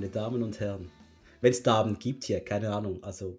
meine 0.00 0.12
Damen 0.12 0.42
und 0.42 0.60
Herren. 0.60 0.90
Wenn 1.42 1.50
es 1.50 1.62
Damen 1.62 1.98
gibt 1.98 2.24
hier, 2.24 2.40
keine 2.40 2.72
Ahnung, 2.72 3.04
also 3.04 3.38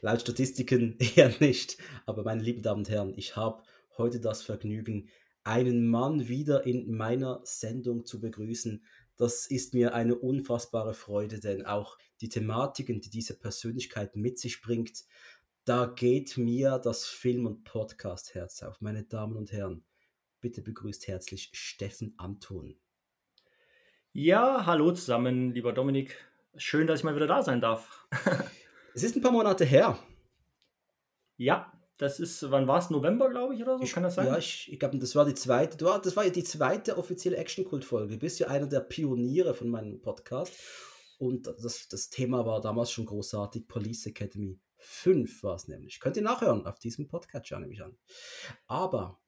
laut 0.00 0.22
Statistiken 0.22 0.96
eher 1.14 1.30
nicht. 1.40 1.76
Aber 2.06 2.22
meine 2.22 2.42
lieben 2.42 2.62
Damen 2.62 2.78
und 2.78 2.88
Herren, 2.88 3.12
ich 3.18 3.36
habe 3.36 3.62
heute 3.98 4.18
das 4.18 4.40
Vergnügen, 4.40 5.10
einen 5.44 5.86
Mann 5.86 6.26
wieder 6.26 6.64
in 6.64 6.90
meiner 6.96 7.42
Sendung 7.44 8.06
zu 8.06 8.18
begrüßen. 8.18 8.82
Das 9.18 9.44
ist 9.44 9.74
mir 9.74 9.92
eine 9.92 10.14
unfassbare 10.14 10.94
Freude, 10.94 11.38
denn 11.38 11.66
auch 11.66 11.98
die 12.22 12.30
Thematiken, 12.30 13.02
die 13.02 13.10
diese 13.10 13.38
Persönlichkeit 13.38 14.16
mit 14.16 14.38
sich 14.38 14.62
bringt, 14.62 15.04
da 15.66 15.84
geht 15.84 16.38
mir 16.38 16.78
das 16.78 17.04
Film- 17.04 17.44
und 17.44 17.64
Podcast-Herz 17.64 18.62
auf. 18.62 18.80
Meine 18.80 19.04
Damen 19.04 19.36
und 19.36 19.52
Herren, 19.52 19.84
bitte 20.40 20.62
begrüßt 20.62 21.08
herzlich 21.08 21.50
Steffen 21.52 22.14
Anton. 22.16 22.80
Ja, 24.12 24.66
hallo 24.66 24.90
zusammen, 24.90 25.52
lieber 25.52 25.72
Dominik. 25.72 26.16
Schön, 26.56 26.88
dass 26.88 26.98
ich 26.98 27.04
mal 27.04 27.14
wieder 27.14 27.28
da 27.28 27.44
sein 27.44 27.60
darf. 27.60 28.08
es 28.94 29.04
ist 29.04 29.14
ein 29.14 29.22
paar 29.22 29.30
Monate 29.30 29.64
her. 29.64 30.00
Ja, 31.36 31.72
das 31.96 32.18
ist, 32.18 32.50
wann 32.50 32.66
war 32.66 32.80
es? 32.80 32.90
November, 32.90 33.30
glaube 33.30 33.54
ich, 33.54 33.62
oder 33.62 33.78
so? 33.78 33.84
Ich, 33.84 33.92
Kann 33.92 34.02
das 34.02 34.16
sein? 34.16 34.26
Ja, 34.26 34.36
ich, 34.36 34.72
ich 34.72 34.80
glaube, 34.80 34.98
das 34.98 35.14
war 35.14 35.24
die 35.24 35.34
zweite, 35.34 35.76
das 35.76 36.16
war 36.16 36.24
ja 36.24 36.30
die 36.30 36.42
zweite 36.42 36.98
offizielle 36.98 37.36
Action-Kult-Folge. 37.36 38.14
Du 38.14 38.18
bist 38.18 38.40
ja 38.40 38.48
einer 38.48 38.66
der 38.66 38.80
Pioniere 38.80 39.54
von 39.54 39.68
meinem 39.68 40.02
Podcast. 40.02 40.54
Und 41.18 41.46
das, 41.46 41.86
das 41.86 42.10
Thema 42.10 42.44
war 42.44 42.60
damals 42.60 42.90
schon 42.90 43.06
großartig. 43.06 43.68
Police 43.68 44.06
Academy 44.06 44.58
5 44.78 45.44
war 45.44 45.54
es 45.54 45.68
nämlich. 45.68 46.00
Könnt 46.00 46.16
ihr 46.16 46.24
nachhören 46.24 46.66
auf 46.66 46.80
diesem 46.80 47.06
Podcast, 47.06 47.46
schau 47.46 47.60
nämlich 47.60 47.80
an. 47.80 47.96
Aber 48.66 49.20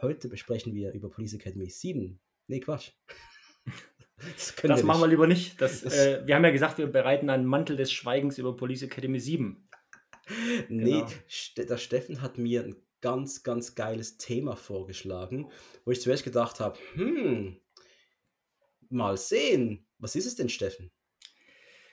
heute 0.00 0.28
besprechen 0.28 0.72
wir 0.72 0.92
über 0.92 1.10
Police 1.10 1.34
Academy 1.34 1.68
7. 1.68 2.18
Nee, 2.46 2.60
Quatsch. 2.60 2.92
Das, 4.34 4.54
das 4.54 4.78
wir 4.80 4.84
machen 4.84 5.00
wir 5.00 5.08
lieber 5.08 5.26
nicht. 5.26 5.60
Das, 5.60 5.82
äh, 5.82 6.22
wir 6.26 6.34
haben 6.34 6.44
ja 6.44 6.50
gesagt, 6.50 6.78
wir 6.78 6.86
bereiten 6.86 7.30
einen 7.30 7.46
Mantel 7.46 7.76
des 7.76 7.92
Schweigens 7.92 8.38
über 8.38 8.56
Police 8.56 8.82
Academy 8.82 9.20
7. 9.20 9.68
Nee, 10.68 11.04
genau. 11.04 11.08
der 11.56 11.76
Steffen 11.78 12.22
hat 12.22 12.38
mir 12.38 12.62
ein 12.62 12.76
ganz, 13.00 13.42
ganz 13.42 13.74
geiles 13.74 14.18
Thema 14.18 14.56
vorgeschlagen, 14.56 15.50
wo 15.84 15.90
ich 15.90 16.00
zuerst 16.00 16.24
gedacht 16.24 16.60
habe, 16.60 16.78
hm, 16.94 17.56
mal 18.88 19.16
sehen. 19.16 19.86
Was 19.98 20.16
ist 20.16 20.26
es 20.26 20.36
denn, 20.36 20.48
Steffen? 20.48 20.90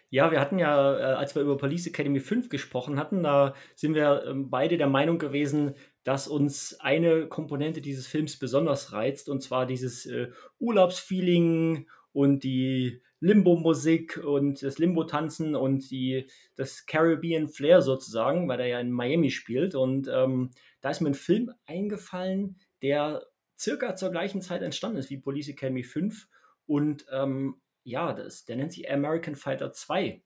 Ja, 0.10 0.32
wir 0.32 0.40
hatten 0.40 0.58
ja, 0.58 0.98
äh, 0.98 1.02
als 1.16 1.36
wir 1.36 1.42
über 1.42 1.58
Police 1.58 1.88
Academy 1.88 2.22
5 2.22 2.48
gesprochen 2.48 2.98
hatten, 2.98 3.24
da 3.24 3.56
sind 3.76 3.94
wir 3.94 4.24
ähm, 4.26 4.50
beide 4.50 4.78
der 4.78 4.88
Meinung 4.88 5.18
gewesen, 5.20 5.76
dass 6.06 6.30
uns 6.30 6.80
eine 6.80 7.28
Komponente 7.28 7.82
dieses 7.82 8.08
Films 8.08 8.40
besonders 8.40 8.94
reizt, 8.94 9.28
und 9.28 9.44
zwar 9.44 9.66
dieses 9.66 10.06
äh, 10.06 10.30
Urlaubsfeeling 10.60 11.90
und 12.18 12.44
die 12.44 13.00
Limbo-Musik 13.20 14.18
und 14.26 14.64
das 14.64 14.80
Limbo-Tanzen 14.80 15.56
und 15.56 15.92
die, 15.92 16.28
das 16.56 16.88
Caribbean 16.88 17.48
Flair 17.48 17.84
sozusagen, 17.84 18.48
weil 18.48 18.60
er 18.60 18.66
ja 18.66 18.80
in 18.80 18.92
Miami 18.92 19.30
spielt. 19.30 19.76
Und 19.76 20.10
ähm, 20.12 20.50
da 20.82 20.90
ist 20.90 21.00
mir 21.00 21.10
ein 21.10 21.14
Film 21.14 21.52
eingefallen, 21.68 22.58
der 22.82 23.24
circa 23.60 23.96
zur 23.96 24.10
gleichen 24.10 24.42
Zeit 24.42 24.64
entstanden 24.64 24.98
ist 24.98 25.12
wie 25.12 25.20
Police 25.20 25.50
Academy 25.50 25.84
5. 25.84 26.28
Und 26.66 27.06
ähm, 27.12 27.62
ja, 27.84 28.14
das, 28.14 28.46
der 28.46 28.56
nennt 28.56 28.74
sich 28.74 28.92
American 28.92 29.36
Fighter 29.36 29.72
2. 29.72 30.24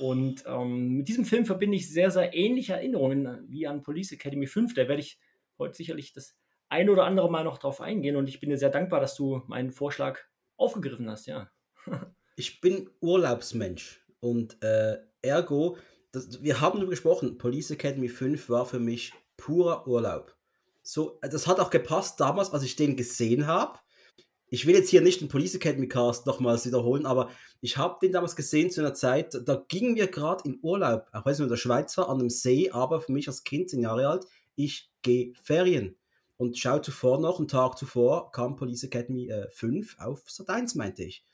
Und 0.00 0.44
ähm, 0.46 0.88
mit 0.98 1.08
diesem 1.08 1.24
Film 1.24 1.46
verbinde 1.46 1.78
ich 1.78 1.90
sehr, 1.90 2.10
sehr 2.10 2.34
ähnliche 2.34 2.74
Erinnerungen 2.74 3.46
wie 3.48 3.66
an 3.66 3.80
Police 3.80 4.12
Academy 4.12 4.46
5. 4.46 4.74
Da 4.74 4.86
werde 4.86 5.00
ich 5.00 5.18
heute 5.58 5.76
sicherlich 5.76 6.12
das 6.12 6.36
ein 6.68 6.90
oder 6.90 7.04
andere 7.06 7.30
Mal 7.30 7.44
noch 7.44 7.56
drauf 7.56 7.80
eingehen. 7.80 8.16
Und 8.16 8.28
ich 8.28 8.38
bin 8.38 8.50
dir 8.50 8.58
sehr 8.58 8.68
dankbar, 8.68 9.00
dass 9.00 9.14
du 9.14 9.40
meinen 9.46 9.70
Vorschlag 9.70 10.20
aufgegriffen 10.56 11.10
hast, 11.10 11.26
ja. 11.26 11.50
ich 12.36 12.60
bin 12.60 12.90
Urlaubsmensch 13.00 14.04
und 14.20 14.62
äh, 14.62 14.98
ergo, 15.22 15.76
das, 16.12 16.42
wir 16.42 16.60
haben 16.60 16.78
darüber 16.78 16.90
gesprochen, 16.90 17.38
Police 17.38 17.70
Academy 17.70 18.08
5 18.08 18.48
war 18.48 18.66
für 18.66 18.78
mich 18.78 19.12
purer 19.36 19.86
Urlaub. 19.86 20.36
So, 20.82 21.18
das 21.22 21.46
hat 21.46 21.60
auch 21.60 21.70
gepasst 21.70 22.20
damals, 22.20 22.52
als 22.52 22.64
ich 22.64 22.76
den 22.76 22.96
gesehen 22.96 23.46
habe. 23.46 23.78
Ich 24.48 24.66
will 24.66 24.74
jetzt 24.74 24.90
hier 24.90 25.00
nicht 25.00 25.22
den 25.22 25.28
Police 25.28 25.54
Academy 25.54 25.88
Cast 25.88 26.26
nochmals 26.26 26.66
wiederholen, 26.66 27.06
aber 27.06 27.30
ich 27.62 27.78
habe 27.78 27.96
den 28.02 28.12
damals 28.12 28.36
gesehen 28.36 28.70
zu 28.70 28.82
einer 28.82 28.92
Zeit, 28.92 29.40
da 29.46 29.64
gingen 29.68 29.96
wir 29.96 30.08
gerade 30.08 30.44
in 30.44 30.58
Urlaub, 30.60 31.06
auch 31.12 31.24
wenn 31.24 31.32
es 31.32 31.38
nur 31.38 31.46
in 31.46 31.52
der 31.52 31.56
Schweiz 31.56 31.96
war, 31.96 32.10
an 32.10 32.20
einem 32.20 32.28
See, 32.28 32.70
aber 32.70 33.00
für 33.00 33.12
mich 33.12 33.28
als 33.28 33.44
Kind, 33.44 33.70
zehn 33.70 33.80
Jahre 33.80 34.08
alt, 34.08 34.26
ich 34.54 34.90
gehe 35.00 35.32
Ferien. 35.42 35.96
Und 36.42 36.58
schau 36.58 36.80
zuvor 36.80 37.20
noch, 37.20 37.38
einen 37.38 37.46
Tag 37.46 37.78
zuvor, 37.78 38.32
kam 38.32 38.56
Police 38.56 38.82
Academy 38.82 39.30
äh, 39.30 39.48
5 39.52 40.00
auf 40.00 40.28
Sat 40.28 40.48
1, 40.48 40.74
meinte 40.74 41.04
ich. 41.04 41.24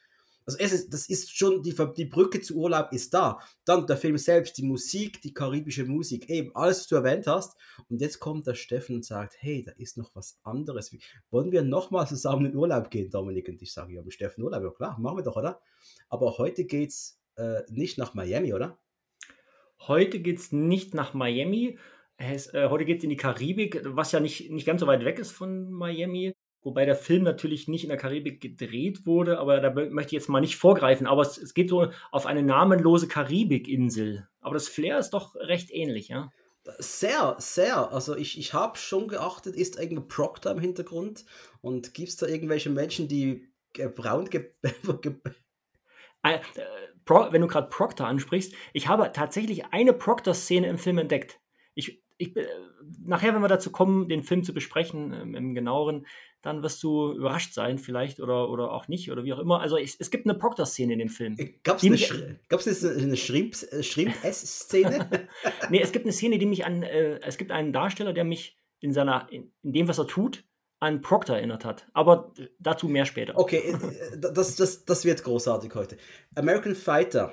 Also 0.44 0.58
es 0.58 0.70
ist, 0.70 0.92
das 0.92 1.08
ist 1.08 1.34
schon, 1.34 1.62
die, 1.62 1.74
die 1.96 2.04
Brücke 2.04 2.42
zu 2.42 2.56
Urlaub 2.56 2.92
ist 2.92 3.14
da. 3.14 3.38
Dann 3.64 3.86
der 3.86 3.96
Film 3.96 4.18
selbst, 4.18 4.58
die 4.58 4.64
Musik, 4.64 5.22
die 5.22 5.32
karibische 5.32 5.86
Musik, 5.86 6.28
eben 6.28 6.54
alles, 6.54 6.80
was 6.80 6.86
du 6.88 6.96
erwähnt 6.96 7.26
hast. 7.26 7.56
Und 7.88 8.02
jetzt 8.02 8.18
kommt 8.18 8.46
der 8.46 8.54
Steffen 8.54 8.96
und 8.96 9.04
sagt, 9.06 9.36
hey, 9.40 9.64
da 9.64 9.72
ist 9.78 9.96
noch 9.96 10.14
was 10.14 10.38
anderes. 10.42 10.94
Wollen 11.30 11.52
wir 11.52 11.62
nochmal 11.62 12.06
zusammen 12.06 12.44
in 12.44 12.54
Urlaub 12.54 12.90
gehen, 12.90 13.08
Dominik? 13.08 13.48
Und 13.48 13.62
ich 13.62 13.72
sage, 13.72 13.94
ja, 13.94 14.02
mit 14.02 14.12
Steffen 14.12 14.44
Urlaub, 14.44 14.62
ja 14.62 14.70
klar, 14.72 14.98
machen 14.98 15.16
wir 15.16 15.22
doch, 15.22 15.36
oder? 15.36 15.62
Aber 16.10 16.36
heute 16.36 16.66
geht's 16.66 17.18
äh, 17.36 17.62
nicht 17.70 17.96
nach 17.96 18.12
Miami, 18.12 18.52
oder? 18.52 18.78
Heute 19.80 20.20
geht 20.20 20.38
es 20.38 20.52
nicht 20.52 20.92
nach 20.92 21.14
Miami, 21.14 21.78
heute 22.20 22.84
geht 22.84 22.98
es 22.98 23.04
in 23.04 23.10
die 23.10 23.16
Karibik, 23.16 23.80
was 23.84 24.12
ja 24.12 24.20
nicht, 24.20 24.50
nicht 24.50 24.66
ganz 24.66 24.80
so 24.80 24.86
weit 24.86 25.04
weg 25.04 25.18
ist 25.18 25.30
von 25.30 25.70
Miami. 25.70 26.34
Wobei 26.62 26.84
der 26.84 26.96
Film 26.96 27.22
natürlich 27.22 27.68
nicht 27.68 27.84
in 27.84 27.88
der 27.88 27.98
Karibik 27.98 28.40
gedreht 28.40 29.06
wurde, 29.06 29.38
aber 29.38 29.60
da 29.60 29.70
möchte 29.70 30.08
ich 30.08 30.20
jetzt 30.20 30.28
mal 30.28 30.40
nicht 30.40 30.56
vorgreifen. 30.56 31.06
Aber 31.06 31.22
es, 31.22 31.38
es 31.38 31.54
geht 31.54 31.70
so 31.70 31.92
auf 32.10 32.26
eine 32.26 32.42
namenlose 32.42 33.06
Karibikinsel. 33.06 34.28
Aber 34.40 34.54
das 34.54 34.68
Flair 34.68 34.98
ist 34.98 35.10
doch 35.10 35.36
recht 35.36 35.70
ähnlich, 35.70 36.08
ja? 36.08 36.30
Sehr, 36.78 37.36
sehr. 37.38 37.92
Also 37.92 38.16
ich, 38.16 38.38
ich 38.38 38.52
habe 38.52 38.76
schon 38.76 39.08
geachtet, 39.08 39.56
ist 39.56 39.78
irgendein 39.78 40.08
Proctor 40.08 40.52
im 40.52 40.58
Hintergrund 40.58 41.24
und 41.62 41.94
gibt 41.94 42.08
es 42.08 42.16
da 42.16 42.26
irgendwelche 42.26 42.70
Menschen, 42.70 43.08
die 43.08 43.48
braun 43.94 44.24
ge 44.30 44.50
äh, 46.24 46.34
äh 46.34 46.40
wenn 47.30 47.40
du 47.40 47.46
gerade 47.46 47.70
Proctor 47.70 48.06
ansprichst, 48.06 48.52
ich 48.74 48.86
habe 48.86 49.10
tatsächlich 49.12 49.66
eine 49.66 49.94
Proctor-Szene 49.94 50.66
im 50.66 50.76
Film 50.76 50.98
entdeckt. 50.98 51.40
Ich, 51.74 52.02
ich, 52.18 52.36
äh, 52.36 52.46
nachher, 53.04 53.34
wenn 53.34 53.40
wir 53.40 53.48
dazu 53.48 53.70
kommen, 53.70 54.08
den 54.08 54.22
Film 54.22 54.44
zu 54.44 54.52
besprechen 54.52 55.12
ähm, 55.12 55.34
im 55.34 55.54
genaueren, 55.54 56.06
dann 56.42 56.62
wirst 56.62 56.82
du 56.82 57.12
überrascht 57.12 57.54
sein, 57.54 57.78
vielleicht 57.78 58.20
oder, 58.20 58.50
oder 58.50 58.72
auch 58.72 58.88
nicht 58.88 59.10
oder 59.10 59.24
wie 59.24 59.32
auch 59.32 59.38
immer. 59.38 59.60
Also 59.60 59.76
es, 59.76 59.96
es 59.98 60.10
gibt 60.10 60.26
eine 60.26 60.38
Proctor-Szene 60.38 60.92
in 60.92 60.98
dem 60.98 61.08
Film. 61.08 61.36
Gab 61.62 61.78
es 61.78 61.84
eine, 61.84 61.98
Sch 61.98 62.12
eine, 62.12 63.02
eine 63.02 63.16
Schrimp-Szene? 63.16 65.08
nee, 65.70 65.80
es 65.80 65.92
gibt 65.92 66.04
eine 66.04 66.12
Szene, 66.12 66.38
die 66.38 66.46
mich 66.46 66.64
an, 66.64 66.82
äh, 66.82 67.18
es 67.20 67.38
gibt 67.38 67.50
einen 67.50 67.72
Darsteller, 67.72 68.12
der 68.12 68.24
mich 68.24 68.56
in 68.80 68.92
seiner, 68.92 69.26
in, 69.30 69.52
in 69.62 69.72
dem, 69.72 69.88
was 69.88 69.98
er 69.98 70.06
tut, 70.06 70.44
an 70.80 71.00
Proctor 71.00 71.36
erinnert 71.36 71.64
hat. 71.64 71.88
Aber 71.92 72.32
dazu 72.60 72.88
mehr 72.88 73.04
später. 73.04 73.36
Okay, 73.36 73.58
äh, 73.58 74.18
das, 74.18 74.56
das, 74.56 74.84
das 74.84 75.04
wird 75.04 75.24
großartig 75.24 75.74
heute. 75.74 75.96
American 76.36 76.76
Fighter, 76.76 77.32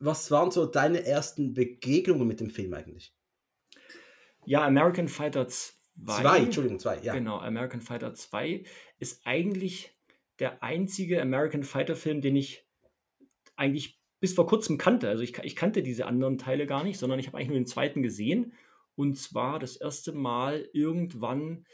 was 0.00 0.30
waren 0.32 0.50
so 0.50 0.66
deine 0.66 1.06
ersten 1.06 1.54
Begegnungen 1.54 2.26
mit 2.26 2.40
dem 2.40 2.50
Film 2.50 2.74
eigentlich? 2.74 3.14
Ja, 4.44 4.64
American 4.64 5.08
Fighter 5.08 5.48
2. 5.48 5.82
Zwei, 6.06 6.38
Entschuldigung, 6.38 6.78
zwei, 6.78 6.98
ja. 7.00 7.12
Genau, 7.12 7.38
American 7.38 7.80
Fighter 7.80 8.14
2 8.14 8.64
ist 8.98 9.26
eigentlich 9.26 9.94
der 10.38 10.62
einzige 10.62 11.20
American 11.20 11.62
Fighter 11.62 11.96
Film, 11.96 12.20
den 12.20 12.34
ich 12.34 12.66
eigentlich 13.56 14.00
bis 14.20 14.34
vor 14.34 14.46
kurzem 14.46 14.78
kannte. 14.78 15.08
Also 15.08 15.22
ich, 15.22 15.38
ich 15.38 15.56
kannte 15.56 15.82
diese 15.82 16.06
anderen 16.06 16.38
Teile 16.38 16.66
gar 16.66 16.82
nicht, 16.82 16.98
sondern 16.98 17.18
ich 17.18 17.26
habe 17.26 17.36
eigentlich 17.36 17.48
nur 17.48 17.58
den 17.58 17.66
zweiten 17.66 18.02
gesehen. 18.02 18.52
Und 18.94 19.18
zwar 19.18 19.58
das 19.58 19.76
erste 19.76 20.12
Mal 20.12 20.68
irgendwann 20.72 21.64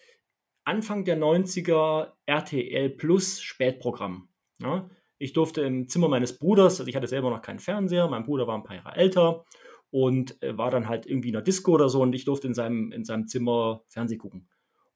Anfang 0.65 1.05
der 1.05 1.19
90er 1.19 2.13
RTL 2.27 2.91
Plus 2.91 3.41
Spätprogramm. 3.41 4.29
Ja, 4.61 4.91
ich 5.19 5.33
durfte 5.33 5.63
im 5.63 5.89
Zimmer 5.89 6.09
meines 6.09 6.39
Bruders, 6.39 6.81
also 6.81 6.89
ich 6.89 6.97
hatte 6.97 7.07
selber 7.07 7.31
noch 7.31 7.43
keinen 7.43 7.59
Fernseher, 7.59 8.09
mein 8.09 8.25
Bruder 8.25 8.47
war 8.47 8.57
ein 8.57 8.65
paar 8.65 8.77
Jahre 8.77 8.97
älter 8.97 9.45
und 9.91 10.43
äh, 10.43 10.57
war 10.57 10.71
dann 10.71 10.89
halt 10.89 11.07
irgendwie 11.07 11.31
in 11.31 11.37
einer 11.37 11.45
Disco 11.45 11.73
oder 11.73 11.89
so 11.89 12.03
und 12.03 12.15
ich 12.15 12.25
durfte 12.25 12.47
in 12.47 12.55
seinem, 12.55 12.93
in 12.93 13.05
seinem 13.05 13.27
Zimmer 13.27 13.83
Fernsehen 13.89 14.19
gucken. 14.19 14.49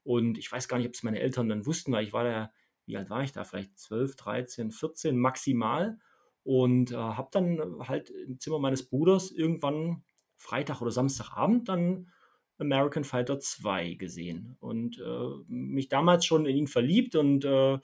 Und 0.03 0.37
ich 0.37 0.51
weiß 0.51 0.67
gar 0.67 0.77
nicht, 0.77 0.87
ob 0.87 0.93
es 0.93 1.03
meine 1.03 1.19
Eltern 1.19 1.49
dann 1.49 1.65
wussten, 1.65 1.91
weil 1.91 2.03
ich 2.03 2.13
war 2.13 2.23
da, 2.23 2.51
wie 2.85 2.97
alt 2.97 3.09
war 3.09 3.23
ich 3.23 3.31
da? 3.31 3.43
Vielleicht 3.43 3.77
12, 3.77 4.15
13, 4.15 4.71
14 4.71 5.17
maximal. 5.17 5.97
Und 6.43 6.91
äh, 6.91 6.95
habe 6.95 7.29
dann 7.31 7.87
halt 7.87 8.09
im 8.09 8.37
Zimmer 8.39 8.59
meines 8.59 8.89
Bruders 8.89 9.31
irgendwann 9.31 10.03
Freitag 10.35 10.81
oder 10.81 10.91
Samstagabend 10.91 11.69
dann 11.69 12.11
American 12.57 13.03
Fighter 13.03 13.39
2 13.39 13.93
gesehen 13.93 14.57
und 14.59 14.99
äh, 14.99 15.27
mich 15.47 15.87
damals 15.87 16.25
schon 16.25 16.45
in 16.45 16.55
ihn 16.55 16.67
verliebt 16.67 17.15
und 17.15 17.45
äh, 17.45 17.79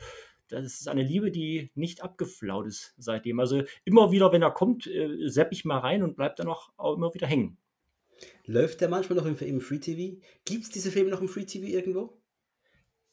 das 0.50 0.82
ist 0.82 0.88
eine 0.88 1.04
Liebe, 1.04 1.32
die 1.32 1.72
nicht 1.76 2.02
abgeflaut 2.04 2.68
ist 2.68 2.94
seitdem. 2.98 3.40
Also 3.40 3.64
immer 3.86 4.12
wieder, 4.12 4.32
wenn 4.32 4.42
er 4.42 4.52
kommt, 4.52 4.88
äh, 4.88 5.30
sepp 5.30 5.52
ich 5.52 5.66
mal 5.66 5.80
rein 5.80 6.04
und 6.04 6.16
bleibt 6.16 6.40
dann 6.40 6.48
auch, 6.48 6.72
auch 6.78 6.96
immer 6.96 7.14
wieder 7.14 7.28
hängen. 7.28 7.58
Läuft 8.46 8.82
der 8.82 8.90
manchmal 8.90 9.18
noch 9.18 9.26
im, 9.26 9.38
im 9.38 9.62
Free 9.62 9.80
TV? 9.80 10.20
Gibt 10.46 10.64
es 10.64 10.70
diese 10.70 10.92
Filme 10.92 11.10
noch 11.10 11.22
im 11.22 11.30
Free 11.30 11.46
TV 11.46 11.66
irgendwo? 11.66 12.18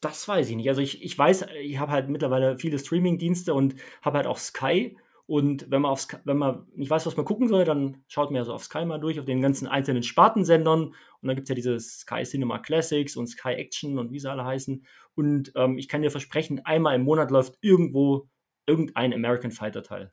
Das 0.01 0.27
weiß 0.27 0.51
ich 0.51 0.57
nicht. 0.57 0.69
Also 0.69 0.81
ich, 0.81 1.03
ich 1.03 1.17
weiß, 1.17 1.47
ich 1.63 1.79
habe 1.79 1.93
halt 1.93 2.09
mittlerweile 2.09 2.59
viele 2.59 2.79
Streaming-Dienste 2.79 3.55
und 3.55 3.77
habe 4.03 4.19
halt 4.19 4.27
auch 4.27 4.39
Sky 4.39 4.97
Und 5.27 5.71
wenn 5.71 5.83
man, 5.83 5.91
aufs, 5.91 6.07
wenn 6.25 6.37
man 6.37 6.67
nicht 6.75 6.89
weiß, 6.89 7.05
was 7.05 7.17
man 7.17 7.27
gucken 7.27 7.49
soll, 7.49 7.65
dann 7.65 8.05
schaut 8.07 8.31
man 8.31 8.37
ja 8.37 8.45
so 8.45 8.55
auf 8.55 8.65
Sky 8.65 8.85
mal 8.85 8.99
durch, 8.99 9.19
auf 9.19 9.27
den 9.27 9.43
ganzen 9.43 9.67
einzelnen 9.67 10.05
Spartensendern. 10.05 10.85
Und 10.85 10.95
dann 11.23 11.35
gibt 11.35 11.47
es 11.47 11.49
ja 11.49 11.57
diese 11.57 11.81
Sky 11.81 12.23
Cinema 12.23 12.61
Classics 12.61 13.17
und 13.17 13.27
Sky 13.27 13.55
Action 13.55 13.99
und 13.99 14.13
wie 14.13 14.21
sie 14.21 14.31
alle 14.31 14.45
heißen. 14.45 14.87
Und 15.17 15.53
ähm, 15.57 15.79
ich 15.79 15.89
kann 15.89 16.03
dir 16.03 16.13
versprechen, 16.13 16.65
einmal 16.65 16.95
im 16.95 17.03
Monat 17.03 17.33
läuft 17.33 17.59
irgendwo 17.61 18.29
irgendein 18.67 19.13
American 19.13 19.51
Fighter 19.51 19.83
Teil. 19.83 20.13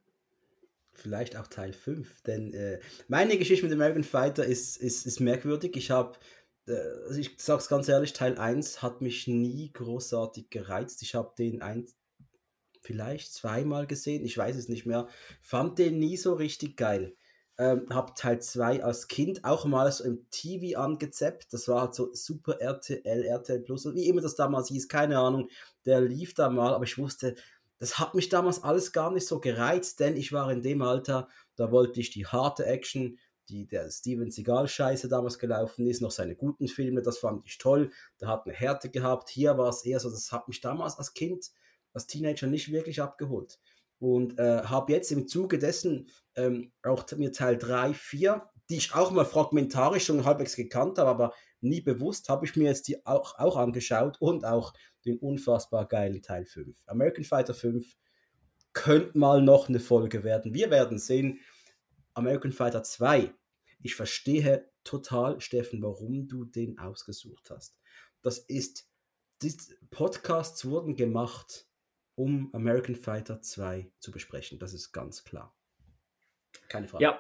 Vielleicht 0.96 1.38
auch 1.38 1.48
Teil 1.48 1.74
5, 1.74 2.22
denn 2.22 2.54
äh, 2.54 2.80
meine 3.08 3.38
Geschichte 3.38 3.66
mit 3.66 3.74
American 3.74 4.04
Fighter 4.04 4.46
ist, 4.46 4.78
ist, 4.78 5.06
ist 5.08 5.20
merkwürdig. 5.20 5.76
Ich 5.76 5.90
habe, 5.90 6.18
äh, 6.68 6.74
also 7.08 7.20
ich 7.20 7.32
sag's 7.38 7.68
ganz 7.68 7.90
ehrlich, 7.90 8.14
Teil 8.14 8.38
1 8.38 8.84
hat 8.84 9.02
mich 9.02 9.28
nie 9.28 9.72
großartig 9.74 10.52
gereizt. 10.52 11.02
Ich 11.02 11.16
habe 11.16 11.34
den 11.38 11.64
ein, 11.64 11.88
vielleicht 12.84 13.34
zweimal 13.34 13.88
gesehen, 13.88 14.26
ich 14.26 14.38
weiß 14.38 14.56
es 14.56 14.70
nicht 14.70 14.86
mehr. 14.86 15.08
Fand 15.42 15.80
den 15.80 16.00
nie 16.00 16.18
so 16.18 16.34
richtig 16.34 16.78
geil. 16.78 17.16
Ähm, 17.58 17.86
hab 17.90 18.16
Teil 18.16 18.42
2 18.42 18.84
als 18.84 19.08
Kind 19.08 19.46
auch 19.46 19.66
mal 19.66 19.92
so 19.92 20.04
im 20.04 20.28
TV 20.32 20.80
angezappt. 20.80 21.54
Das 21.54 21.68
war 21.68 21.82
halt 21.82 21.96
so 21.96 22.14
Super 22.14 22.60
RTL, 22.60 23.24
RTL 23.24 23.60
Plus, 23.62 23.86
wie 23.94 24.08
immer 24.08 24.22
das 24.22 24.36
damals 24.36 24.68
hieß, 24.70 24.88
keine 24.88 25.20
Ahnung. 25.20 25.50
Der 25.86 26.02
lief 26.02 26.34
da 26.34 26.50
mal, 26.50 26.74
aber 26.74 26.84
ich 26.84 26.98
wusste, 26.98 27.36
das 27.80 28.00
hat 28.00 28.16
mich 28.16 28.30
damals 28.30 28.64
alles 28.64 28.92
gar 28.92 29.12
nicht 29.12 29.28
so 29.28 29.40
gereizt, 29.40 30.00
denn 30.00 30.18
ich 30.18 30.32
war 30.32 30.52
in 30.52 30.62
dem 30.62 30.82
Alter, 30.82 31.28
da 31.56 31.72
wollte 31.72 32.00
ich 32.00 32.12
die 32.12 32.26
harte 32.26 32.66
Action, 32.66 33.20
die 33.50 33.68
der 33.68 33.90
Steven 33.92 34.32
Seagal-Scheiße 34.32 35.08
damals 35.08 35.38
gelaufen 35.38 35.88
ist, 35.88 36.02
noch 36.02 36.12
seine 36.12 36.36
guten 36.36 36.68
Filme, 36.68 37.02
das 37.02 37.18
fand 37.18 37.46
ich 37.46 37.58
toll. 37.58 37.92
Da 38.18 38.28
hat 38.28 38.46
eine 38.46 38.56
Härte 38.56 38.90
gehabt. 38.90 39.30
Hier 39.30 39.58
war 39.58 39.70
es 39.70 39.86
eher 39.86 40.00
so, 40.00 40.10
das 40.10 40.32
hat 40.32 40.48
mich 40.48 40.62
damals 40.62 40.98
als 40.98 41.14
Kind 41.14 41.52
als 41.94 42.08
Teenager 42.08 42.48
nicht 42.48 42.72
wirklich 42.72 43.02
abgeholt. 43.02 43.60
Und 44.00 44.38
äh, 44.38 44.64
habe 44.64 44.92
jetzt 44.92 45.12
im 45.12 45.28
Zuge 45.28 45.60
dessen 45.60 46.10
ähm, 46.36 46.74
auch 46.84 47.06
mir 47.16 47.32
Teil 47.32 47.58
3, 47.58 47.94
4, 47.94 48.50
die 48.70 48.78
ich 48.78 48.94
auch 48.94 49.12
mal 49.12 49.26
fragmentarisch 49.26 50.06
schon 50.06 50.26
halbwegs 50.26 50.56
gekannt 50.56 50.98
habe, 50.98 51.10
aber 51.10 51.34
nie 51.62 51.82
bewusst, 51.82 52.30
habe 52.30 52.46
ich 52.46 52.56
mir 52.56 52.66
jetzt 52.66 52.88
die 52.88 53.06
auch, 53.06 53.40
auch 53.40 53.56
angeschaut 53.56 54.18
und 54.20 54.46
auch 54.46 54.74
den 55.06 55.18
unfassbar 55.20 55.88
geilen 55.88 56.22
Teil 56.22 56.46
5. 56.46 56.76
American 56.88 57.24
Fighter 57.24 57.54
5 57.54 57.96
könnte 58.74 59.18
mal 59.18 59.42
noch 59.42 59.70
eine 59.70 59.80
Folge 59.80 60.24
werden. 60.24 60.54
Wir 60.54 60.70
werden 60.72 60.98
sehen. 60.98 61.40
American 62.14 62.52
Fighter 62.52 62.84
2. 62.84 63.34
Ich 63.82 63.96
verstehe 63.96 64.70
total, 64.84 65.40
Steffen, 65.40 65.82
warum 65.82 66.28
du 66.28 66.46
den 66.46 66.80
ausgesucht 66.80 67.50
hast. 67.50 67.78
Das 68.22 68.38
ist, 68.38 68.90
die 69.42 69.54
Podcasts 69.92 70.66
wurden 70.66 70.96
gemacht, 70.96 71.68
um 72.16 72.50
American 72.54 72.96
Fighter 72.96 73.42
2 73.42 73.92
zu 74.00 74.12
besprechen. 74.12 74.60
Das 74.60 74.74
ist 74.74 74.92
ganz 74.92 75.24
klar. 75.24 75.56
Keine 76.70 76.88
Frage. 76.88 77.04
Ja, 77.04 77.20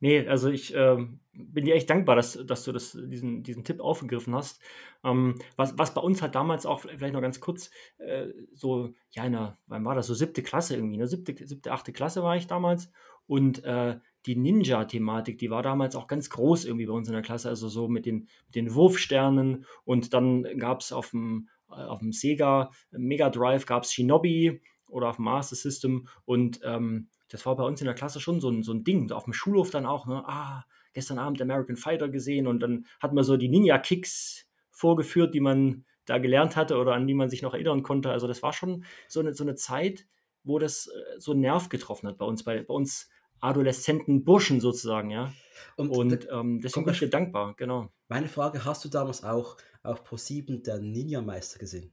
nee, 0.00 0.26
also 0.26 0.50
ich 0.50 0.74
ähm, 0.74 1.20
bin 1.32 1.64
dir 1.64 1.74
echt 1.74 1.88
dankbar, 1.90 2.16
dass, 2.16 2.44
dass 2.46 2.64
du 2.64 2.72
das, 2.72 2.98
diesen, 3.00 3.42
diesen 3.42 3.64
Tipp 3.64 3.80
aufgegriffen 3.80 4.34
hast. 4.34 4.60
Ähm, 5.04 5.36
was, 5.56 5.78
was 5.78 5.94
bei 5.94 6.00
uns 6.00 6.22
halt 6.22 6.34
damals 6.34 6.66
auch, 6.66 6.80
vielleicht 6.80 7.14
noch 7.14 7.20
ganz 7.20 7.40
kurz, 7.40 7.70
äh, 7.98 8.28
so, 8.54 8.94
ja, 9.10 9.24
in 9.24 9.32
der, 9.32 9.58
wann 9.66 9.84
war 9.84 9.94
das, 9.94 10.06
so 10.06 10.14
siebte 10.14 10.42
Klasse 10.42 10.74
irgendwie, 10.74 10.96
ne? 10.96 11.06
siebte, 11.06 11.34
siebte, 11.46 11.72
achte 11.72 11.92
Klasse 11.92 12.22
war 12.22 12.36
ich 12.36 12.46
damals 12.46 12.90
und 13.26 13.62
äh, 13.64 13.98
die 14.26 14.36
Ninja-Thematik, 14.36 15.38
die 15.38 15.50
war 15.50 15.62
damals 15.62 15.94
auch 15.94 16.08
ganz 16.08 16.28
groß 16.30 16.64
irgendwie 16.64 16.86
bei 16.86 16.92
uns 16.92 17.08
in 17.08 17.14
der 17.14 17.22
Klasse, 17.22 17.48
also 17.48 17.68
so 17.68 17.88
mit 17.88 18.04
den, 18.04 18.28
mit 18.46 18.56
den 18.56 18.74
Wurfsternen 18.74 19.64
und 19.84 20.12
dann 20.12 20.42
gab 20.58 20.80
es 20.80 20.92
auf 20.92 21.10
dem 21.10 21.48
auf 21.68 22.00
dem 22.00 22.12
Sega 22.12 22.70
Mega 22.90 23.30
Drive 23.30 23.66
gab 23.66 23.84
es 23.84 23.92
Shinobi 23.92 24.60
oder 24.88 25.08
auf 25.08 25.16
dem 25.16 25.26
Master 25.26 25.56
System 25.56 26.08
und 26.24 26.60
ähm, 26.64 27.08
das 27.28 27.44
war 27.44 27.56
bei 27.56 27.64
uns 27.64 27.80
in 27.80 27.86
der 27.86 27.94
Klasse 27.94 28.20
schon 28.20 28.40
so 28.40 28.48
ein, 28.48 28.62
so 28.62 28.72
ein 28.72 28.84
Ding. 28.84 29.12
Auf 29.12 29.24
dem 29.24 29.34
Schulhof 29.34 29.70
dann 29.70 29.86
auch, 29.86 30.06
ne? 30.06 30.22
Ah, 30.26 30.64
gestern 30.94 31.18
Abend 31.18 31.40
American 31.42 31.76
Fighter 31.76 32.08
gesehen 32.08 32.46
und 32.46 32.60
dann 32.60 32.86
hat 33.00 33.12
man 33.12 33.22
so 33.22 33.36
die 33.36 33.48
Ninja-Kicks 33.48 34.48
vorgeführt, 34.70 35.34
die 35.34 35.40
man 35.40 35.84
da 36.06 36.18
gelernt 36.18 36.56
hatte 36.56 36.78
oder 36.78 36.94
an 36.94 37.06
die 37.06 37.14
man 37.14 37.28
sich 37.28 37.42
noch 37.42 37.52
erinnern 37.52 37.82
konnte. 37.82 38.10
Also 38.10 38.26
das 38.26 38.42
war 38.42 38.52
schon 38.52 38.84
so 39.08 39.20
eine, 39.20 39.34
so 39.34 39.44
eine 39.44 39.54
Zeit, 39.54 40.06
wo 40.42 40.58
das 40.58 40.86
äh, 40.86 41.20
so 41.20 41.32
einen 41.32 41.42
Nerv 41.42 41.68
getroffen 41.68 42.08
hat 42.08 42.16
bei 42.16 42.24
uns, 42.24 42.44
bei, 42.44 42.62
bei 42.62 42.72
uns 42.72 43.10
adoleszenten 43.40 44.24
Burschen 44.24 44.60
sozusagen, 44.60 45.10
ja. 45.10 45.32
Und, 45.76 45.90
und 45.90 46.28
ähm, 46.30 46.60
deswegen 46.60 46.84
bin 46.84 46.94
ich 46.94 47.00
dir 47.00 47.10
dankbar, 47.10 47.54
genau. 47.56 47.88
Meine 48.08 48.28
Frage, 48.28 48.64
hast 48.64 48.84
du 48.84 48.88
damals 48.88 49.22
auch 49.24 49.56
auf 49.82 50.06
Pro7 50.06 50.62
der 50.62 50.78
Ninja-Meister 50.78 51.58
gesehen? 51.58 51.92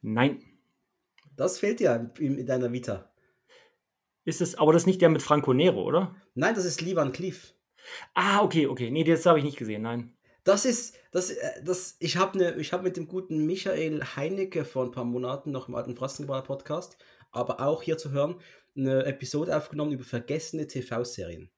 Nein. 0.00 0.42
Das 1.36 1.58
fehlt 1.58 1.80
dir 1.80 2.12
in, 2.18 2.38
in 2.38 2.46
deiner 2.46 2.72
Vita. 2.72 3.10
Ist 4.24 4.40
es, 4.40 4.56
aber 4.56 4.72
das 4.72 4.82
ist 4.82 4.86
nicht 4.86 5.00
der 5.00 5.08
mit 5.08 5.22
Franco 5.22 5.54
Nero, 5.54 5.82
oder? 5.82 6.14
Nein, 6.34 6.54
das 6.54 6.64
ist 6.64 6.80
Lee 6.80 6.94
Van 6.94 7.12
Cleef. 7.12 7.54
Ah, 8.14 8.42
okay, 8.42 8.66
okay. 8.66 8.90
Nee, 8.90 9.04
das 9.04 9.24
habe 9.26 9.38
ich 9.38 9.44
nicht 9.44 9.56
gesehen, 9.56 9.82
nein. 9.82 10.14
Das 10.44 10.64
ist, 10.64 10.96
das, 11.12 11.30
äh, 11.30 11.62
das, 11.64 11.96
ich 11.98 12.16
habe 12.16 12.38
ne, 12.38 12.62
hab 12.62 12.82
mit 12.82 12.96
dem 12.96 13.08
guten 13.08 13.46
Michael 13.46 14.02
Heinecke 14.16 14.64
vor 14.64 14.84
ein 14.84 14.90
paar 14.90 15.04
Monaten 15.04 15.50
noch 15.50 15.68
im 15.68 15.74
alten 15.74 15.94
Frassengeballer 15.94 16.42
Podcast, 16.42 16.96
aber 17.30 17.60
auch 17.60 17.82
hier 17.82 17.98
zu 17.98 18.10
hören, 18.10 18.36
eine 18.78 19.04
Episode 19.04 19.56
aufgenommen 19.56 19.92
über 19.92 20.04
vergessene 20.04 20.66
TV-Serien. 20.66 21.50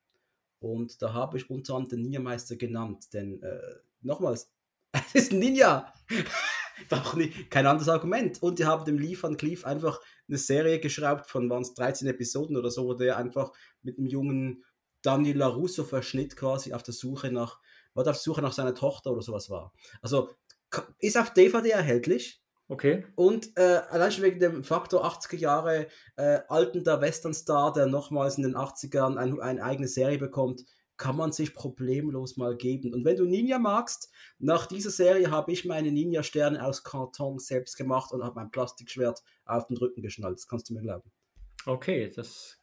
Und 0.58 1.00
da 1.00 1.12
habe 1.12 1.38
ich 1.38 1.48
unter 1.48 1.74
anderem 1.74 1.90
den 1.90 2.02
Ninja-Meister 2.02 2.56
genannt, 2.56 3.12
denn 3.12 3.42
äh, 3.42 3.76
nochmals, 4.00 4.52
es 4.92 5.14
ist 5.14 5.32
ein 5.32 5.38
Ninja! 5.38 5.92
Doch 6.88 7.14
nicht, 7.14 7.50
kein 7.50 7.66
anderes 7.66 7.90
Argument. 7.90 8.42
Und 8.42 8.58
die 8.58 8.64
haben 8.64 8.86
dem 8.86 8.98
Lee 8.98 9.16
Van 9.20 9.36
Cleef 9.36 9.66
einfach 9.66 10.00
eine 10.28 10.38
Serie 10.38 10.80
geschraubt 10.80 11.28
von 11.28 11.50
waren 11.50 11.62
es 11.62 11.74
13 11.74 12.08
Episoden 12.08 12.56
oder 12.56 12.70
so, 12.70 12.86
wo 12.86 12.94
der 12.94 13.18
einfach 13.18 13.52
mit 13.82 13.98
einem 13.98 14.06
jungen 14.06 14.64
Daniel 15.02 15.36
LaRusso 15.36 15.84
verschnitt 15.84 16.36
quasi 16.36 16.72
auf 16.72 16.82
der 16.82 16.94
Suche 16.94 17.30
nach, 17.30 17.60
war 17.94 18.06
auf 18.06 18.16
der 18.16 18.22
Suche 18.22 18.40
nach 18.40 18.52
seiner 18.52 18.74
Tochter 18.74 19.12
oder 19.12 19.22
sowas 19.22 19.50
war. 19.50 19.74
Also 20.00 20.30
ist 20.98 21.18
auf 21.18 21.32
DVD 21.34 21.70
erhältlich. 21.70 22.42
Okay. 22.70 23.04
Und 23.16 23.56
äh, 23.56 23.80
allein 23.90 24.12
schon 24.12 24.22
wegen 24.22 24.38
dem 24.38 24.62
Faktor 24.62 25.04
80er 25.04 25.36
Jahre 25.36 25.88
äh, 26.16 26.38
altender 26.48 27.00
Western-Star, 27.00 27.72
der 27.72 27.86
nochmals 27.86 28.36
in 28.36 28.44
den 28.44 28.54
80ern 28.54 29.16
ein, 29.16 29.40
eine 29.40 29.64
eigene 29.64 29.88
Serie 29.88 30.18
bekommt, 30.18 30.64
kann 30.96 31.16
man 31.16 31.32
sich 31.32 31.52
problemlos 31.52 32.36
mal 32.36 32.56
geben. 32.56 32.94
Und 32.94 33.04
wenn 33.04 33.16
du 33.16 33.24
Ninja 33.24 33.58
magst, 33.58 34.12
nach 34.38 34.66
dieser 34.66 34.90
Serie 34.90 35.32
habe 35.32 35.50
ich 35.50 35.64
meine 35.64 35.90
Ninja-Sterne 35.90 36.64
aus 36.64 36.84
Karton 36.84 37.40
selbst 37.40 37.76
gemacht 37.76 38.12
und 38.12 38.22
habe 38.22 38.36
mein 38.36 38.52
Plastikschwert 38.52 39.24
auf 39.46 39.66
den 39.66 39.76
Rücken 39.76 40.00
geschnallt. 40.00 40.38
Das 40.38 40.46
kannst 40.46 40.70
du 40.70 40.74
mir 40.74 40.82
glauben. 40.82 41.10
Okay, 41.66 42.12
das 42.14 42.60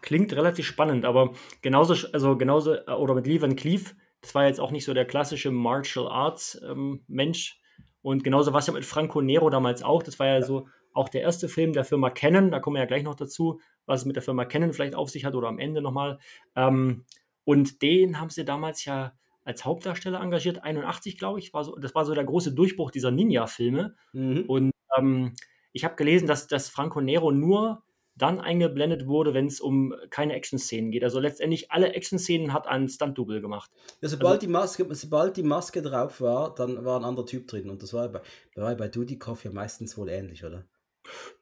klingt 0.00 0.32
relativ 0.32 0.64
spannend, 0.64 1.04
aber 1.04 1.34
genauso, 1.60 2.08
also 2.14 2.38
genauso, 2.38 2.76
äh, 2.76 2.92
oder 2.92 3.14
mit 3.14 3.26
Lee 3.26 3.42
Van 3.42 3.56
Cleef, 3.56 3.94
das 4.22 4.34
war 4.34 4.46
jetzt 4.46 4.60
auch 4.60 4.70
nicht 4.70 4.86
so 4.86 4.94
der 4.94 5.04
klassische 5.04 5.50
Martial 5.50 6.08
Arts 6.08 6.58
ähm, 6.66 7.04
Mensch. 7.08 7.59
Und 8.02 8.24
genauso 8.24 8.52
war 8.52 8.60
es 8.60 8.66
ja 8.66 8.72
mit 8.72 8.84
Franco 8.84 9.20
Nero 9.20 9.50
damals 9.50 9.82
auch. 9.82 10.02
Das 10.02 10.18
war 10.18 10.26
ja, 10.26 10.34
ja, 10.34 10.42
so 10.42 10.68
auch 10.92 11.08
der 11.08 11.22
erste 11.22 11.48
Film 11.48 11.72
der 11.72 11.84
Firma 11.84 12.10
Canon. 12.10 12.50
Da 12.50 12.60
kommen 12.60 12.76
wir 12.76 12.80
ja 12.80 12.86
gleich 12.86 13.02
noch 13.02 13.14
dazu, 13.14 13.60
was 13.86 14.00
es 14.00 14.06
mit 14.06 14.16
der 14.16 14.22
Firma 14.22 14.44
Canon 14.44 14.72
vielleicht 14.72 14.94
auf 14.94 15.10
sich 15.10 15.24
hat 15.24 15.34
oder 15.34 15.48
am 15.48 15.58
Ende 15.58 15.82
nochmal. 15.82 16.18
Ähm, 16.56 17.04
und 17.44 17.82
den 17.82 18.20
haben 18.20 18.30
sie 18.30 18.44
damals 18.44 18.84
ja 18.84 19.12
als 19.44 19.64
Hauptdarsteller 19.64 20.20
engagiert, 20.20 20.62
81, 20.62 21.18
glaube 21.18 21.38
ich. 21.38 21.52
War 21.52 21.64
so, 21.64 21.76
das 21.76 21.94
war 21.94 22.04
so 22.04 22.14
der 22.14 22.24
große 22.24 22.52
Durchbruch 22.52 22.90
dieser 22.90 23.10
Ninja-Filme. 23.10 23.94
Mhm. 24.12 24.44
Und 24.46 24.70
ähm, 24.96 25.34
ich 25.72 25.84
habe 25.84 25.96
gelesen, 25.96 26.26
dass, 26.26 26.46
dass 26.46 26.68
Franco 26.68 27.00
Nero 27.00 27.30
nur 27.30 27.82
dann 28.20 28.40
eingeblendet 28.40 29.06
wurde, 29.06 29.34
wenn 29.34 29.46
es 29.46 29.60
um 29.60 29.94
keine 30.10 30.34
Action-Szenen 30.34 30.90
geht. 30.90 31.04
Also 31.04 31.20
letztendlich 31.20 31.70
alle 31.70 31.94
Action-Szenen 31.94 32.52
hat 32.52 32.66
ein 32.66 32.88
Stunt-Double 32.88 33.40
gemacht. 33.40 33.70
Ja, 34.00 34.08
sobald, 34.08 34.34
also, 34.34 34.46
die 34.46 34.52
Maske, 34.52 34.86
sobald 34.90 35.36
die 35.36 35.42
Maske 35.42 35.82
drauf 35.82 36.20
war, 36.20 36.54
dann 36.54 36.84
war 36.84 36.98
ein 36.98 37.04
anderer 37.04 37.26
Typ 37.26 37.48
drin. 37.48 37.70
Und 37.70 37.82
das 37.82 37.92
war 37.92 38.08
bei, 38.08 38.20
war 38.54 38.74
bei 38.74 38.88
Dudikoff 38.88 39.44
ja 39.44 39.50
meistens 39.50 39.96
wohl 39.96 40.08
ähnlich, 40.08 40.44
oder? 40.44 40.64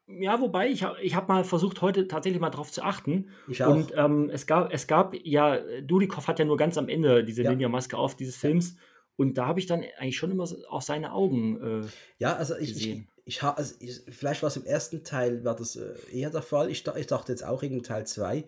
Ja, 0.07 0.41
wobei, 0.41 0.69
ich, 0.69 0.87
ich 1.03 1.15
habe 1.15 1.31
mal 1.31 1.45
versucht, 1.45 1.83
heute 1.83 2.09
tatsächlich 2.09 2.41
mal 2.41 2.51
drauf 2.51 2.73
zu 2.73 2.83
achten. 2.83 3.29
Ich 3.47 3.63
auch. 3.63 3.75
Und 3.75 3.93
ähm, 3.95 4.31
es, 4.33 4.47
gab, 4.47 4.73
es 4.73 4.87
gab 4.87 5.15
ja, 5.23 5.59
Dudikoff 5.83 6.29
hat 6.29 6.39
ja 6.39 6.47
nur 6.47 6.57
ganz 6.57 6.79
am 6.79 6.89
Ende 6.89 7.25
diese 7.25 7.43
ja. 7.43 7.51
Ninja-Maske 7.51 7.97
auf 7.97 8.17
dieses 8.17 8.37
Films. 8.37 8.77
Und 9.19 9.35
da 9.37 9.47
habe 9.47 9.59
ich 9.59 9.67
dann 9.67 9.85
eigentlich 9.99 10.17
schon 10.17 10.31
immer 10.31 10.49
auch 10.69 10.81
seine 10.81 11.13
Augen 11.13 11.83
äh, 11.83 11.89
Ja, 12.19 12.37
also 12.37 12.57
ich, 12.57 12.73
gesehen. 12.73 13.09
ich, 13.25 13.43
also 13.43 13.75
ich, 13.81 14.01
vielleicht 14.09 14.43
war 14.43 14.47
es 14.47 14.57
im 14.57 14.65
ersten 14.65 15.03
Teil, 15.03 15.45
war 15.45 15.57
das 15.57 15.75
äh, 15.75 15.97
eher 16.13 16.31
der 16.31 16.41
Fall. 16.41 16.71
Ich, 16.71 16.87
ich 16.87 17.07
dachte 17.09 17.33
jetzt 17.33 17.45
auch 17.45 17.65
in 17.65 17.83
Teil 17.83 18.07
2. 18.07 18.45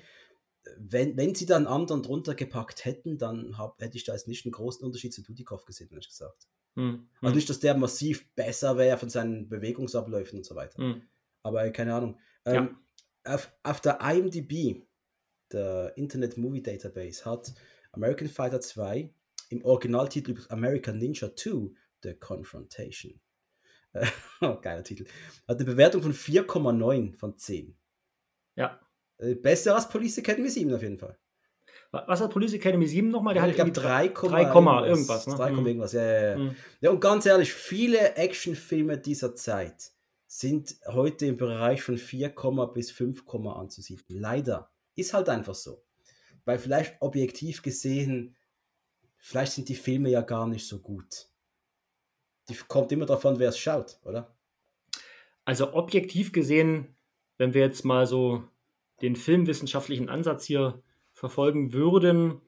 Wenn, 0.79 1.17
wenn 1.17 1.35
sie 1.35 1.47
dann 1.47 1.67
anderen 1.67 2.05
drunter 2.05 2.37
gepackt 2.37 2.85
hätten, 2.85 3.19
dann 3.19 3.59
hab, 3.59 3.83
hätte 3.83 3.97
ich 3.97 4.05
da 4.05 4.13
jetzt 4.13 4.29
nicht 4.29 4.47
einen 4.47 4.53
großen 4.53 4.87
Unterschied 4.87 5.13
zu 5.13 5.23
Dudikoff 5.23 5.65
gesehen, 5.65 5.89
ehrlich 5.91 6.09
gesagt. 6.09 6.47
Hm. 6.77 7.09
Also 7.21 7.31
hm. 7.33 7.35
nicht, 7.35 7.51
dass 7.51 7.59
der 7.59 7.77
massiv 7.77 8.33
besser 8.37 8.79
wäre 8.79 8.97
von 8.97 9.11
seinen 9.11 9.49
Bewegungsabläufen 9.49 10.39
und 10.39 10.45
so 10.45 10.55
weiter. 10.55 10.79
Hm. 10.79 11.03
Aber 11.43 11.69
keine 11.71 11.97
Ahnung. 11.97 12.17
Ähm, 12.45 12.79
ja. 13.25 13.35
auf, 13.35 13.53
auf 13.65 13.81
der 13.81 13.99
IMDb, 14.03 14.87
der 15.51 15.97
Internet 15.97 16.37
Movie 16.37 16.63
Database, 16.63 17.25
hat 17.25 17.53
American 17.91 18.29
Fighter 18.29 18.61
2 18.61 19.13
im 19.51 19.65
Originaltitel 19.65 20.37
American 20.49 20.99
Ninja 20.99 21.35
2 21.37 21.71
The 22.03 22.15
Confrontation. 22.15 23.21
oh, 24.41 24.57
geiler 24.61 24.85
Titel. 24.85 25.05
Hat 25.47 25.57
eine 25.57 25.65
Bewertung 25.65 26.03
von 26.03 26.15
4,9 26.15 27.17
von 27.17 27.37
10. 27.37 27.77
Ja. 28.57 28.81
Äh, 29.19 29.35
besser 29.35 29.75
als 29.75 29.89
Police 29.89 30.19
Academy 30.19 30.49
7 30.49 30.73
auf 30.73 30.83
jeden 30.83 30.99
Fall. 30.99 31.19
Was 31.93 32.21
hat 32.21 32.31
Police 32.31 32.55
Academy 32.55 32.87
7 32.87 33.11
nochmal? 33.11 33.35
Der 33.35 33.43
ja, 33.43 33.45
hat, 33.45 33.51
ich 33.51 33.57
glaube, 33.57 33.73
3, 33.73 34.09
3, 34.09 34.43
irgendwas. 34.43 34.87
irgendwas 34.87 35.27
ne? 35.27 35.35
3, 35.35 35.51
mhm. 35.51 35.67
irgendwas, 35.67 35.93
ja, 35.93 36.03
ja, 36.03 36.31
ja. 36.31 36.39
Mhm. 36.39 36.57
ja. 36.81 36.91
Und 36.91 37.01
ganz 37.01 37.27
ehrlich, 37.27 37.53
viele 37.53 38.15
Actionfilme 38.15 38.97
dieser 38.97 39.35
Zeit 39.35 39.93
sind 40.29 40.77
heute 40.87 41.27
im 41.27 41.37
Bereich 41.37 41.83
von 41.83 41.99
4, 41.99 42.33
bis 42.73 42.93
5, 42.93 43.25
anzusiedeln. 43.29 44.21
Leider. 44.21 44.71
Ist 44.95 45.15
halt 45.15 45.29
einfach 45.29 45.57
so. 45.57 45.83
Weil 46.45 46.59
vielleicht 46.59 47.01
objektiv 47.01 47.63
gesehen, 47.63 48.37
vielleicht 49.21 49.53
sind 49.53 49.69
die 49.69 49.75
Filme 49.75 50.11
ja 50.11 50.23
gar 50.23 50.47
nicht 50.47 50.67
so 50.67 50.81
gut. 50.81 51.29
Die 52.49 52.55
kommt 52.55 52.91
immer 52.91 53.07
davon, 53.07 53.39
wer 53.39 53.51
es 53.51 53.59
schaut, 53.59 53.99
oder? 54.05 54.35
Also 55.45 55.73
objektiv 55.75 56.33
gesehen, 56.33 56.97
wenn 57.39 57.55
wir 57.55 57.63
jetzt 57.63 57.85
mal 57.85 58.07
so 58.07 58.45
den 59.03 59.17
filmwissenschaftlichen 59.17 60.09
Ansatz 60.09 60.45
hier 60.45 60.83
verfolgen 61.13 61.73
würden, 61.73 62.41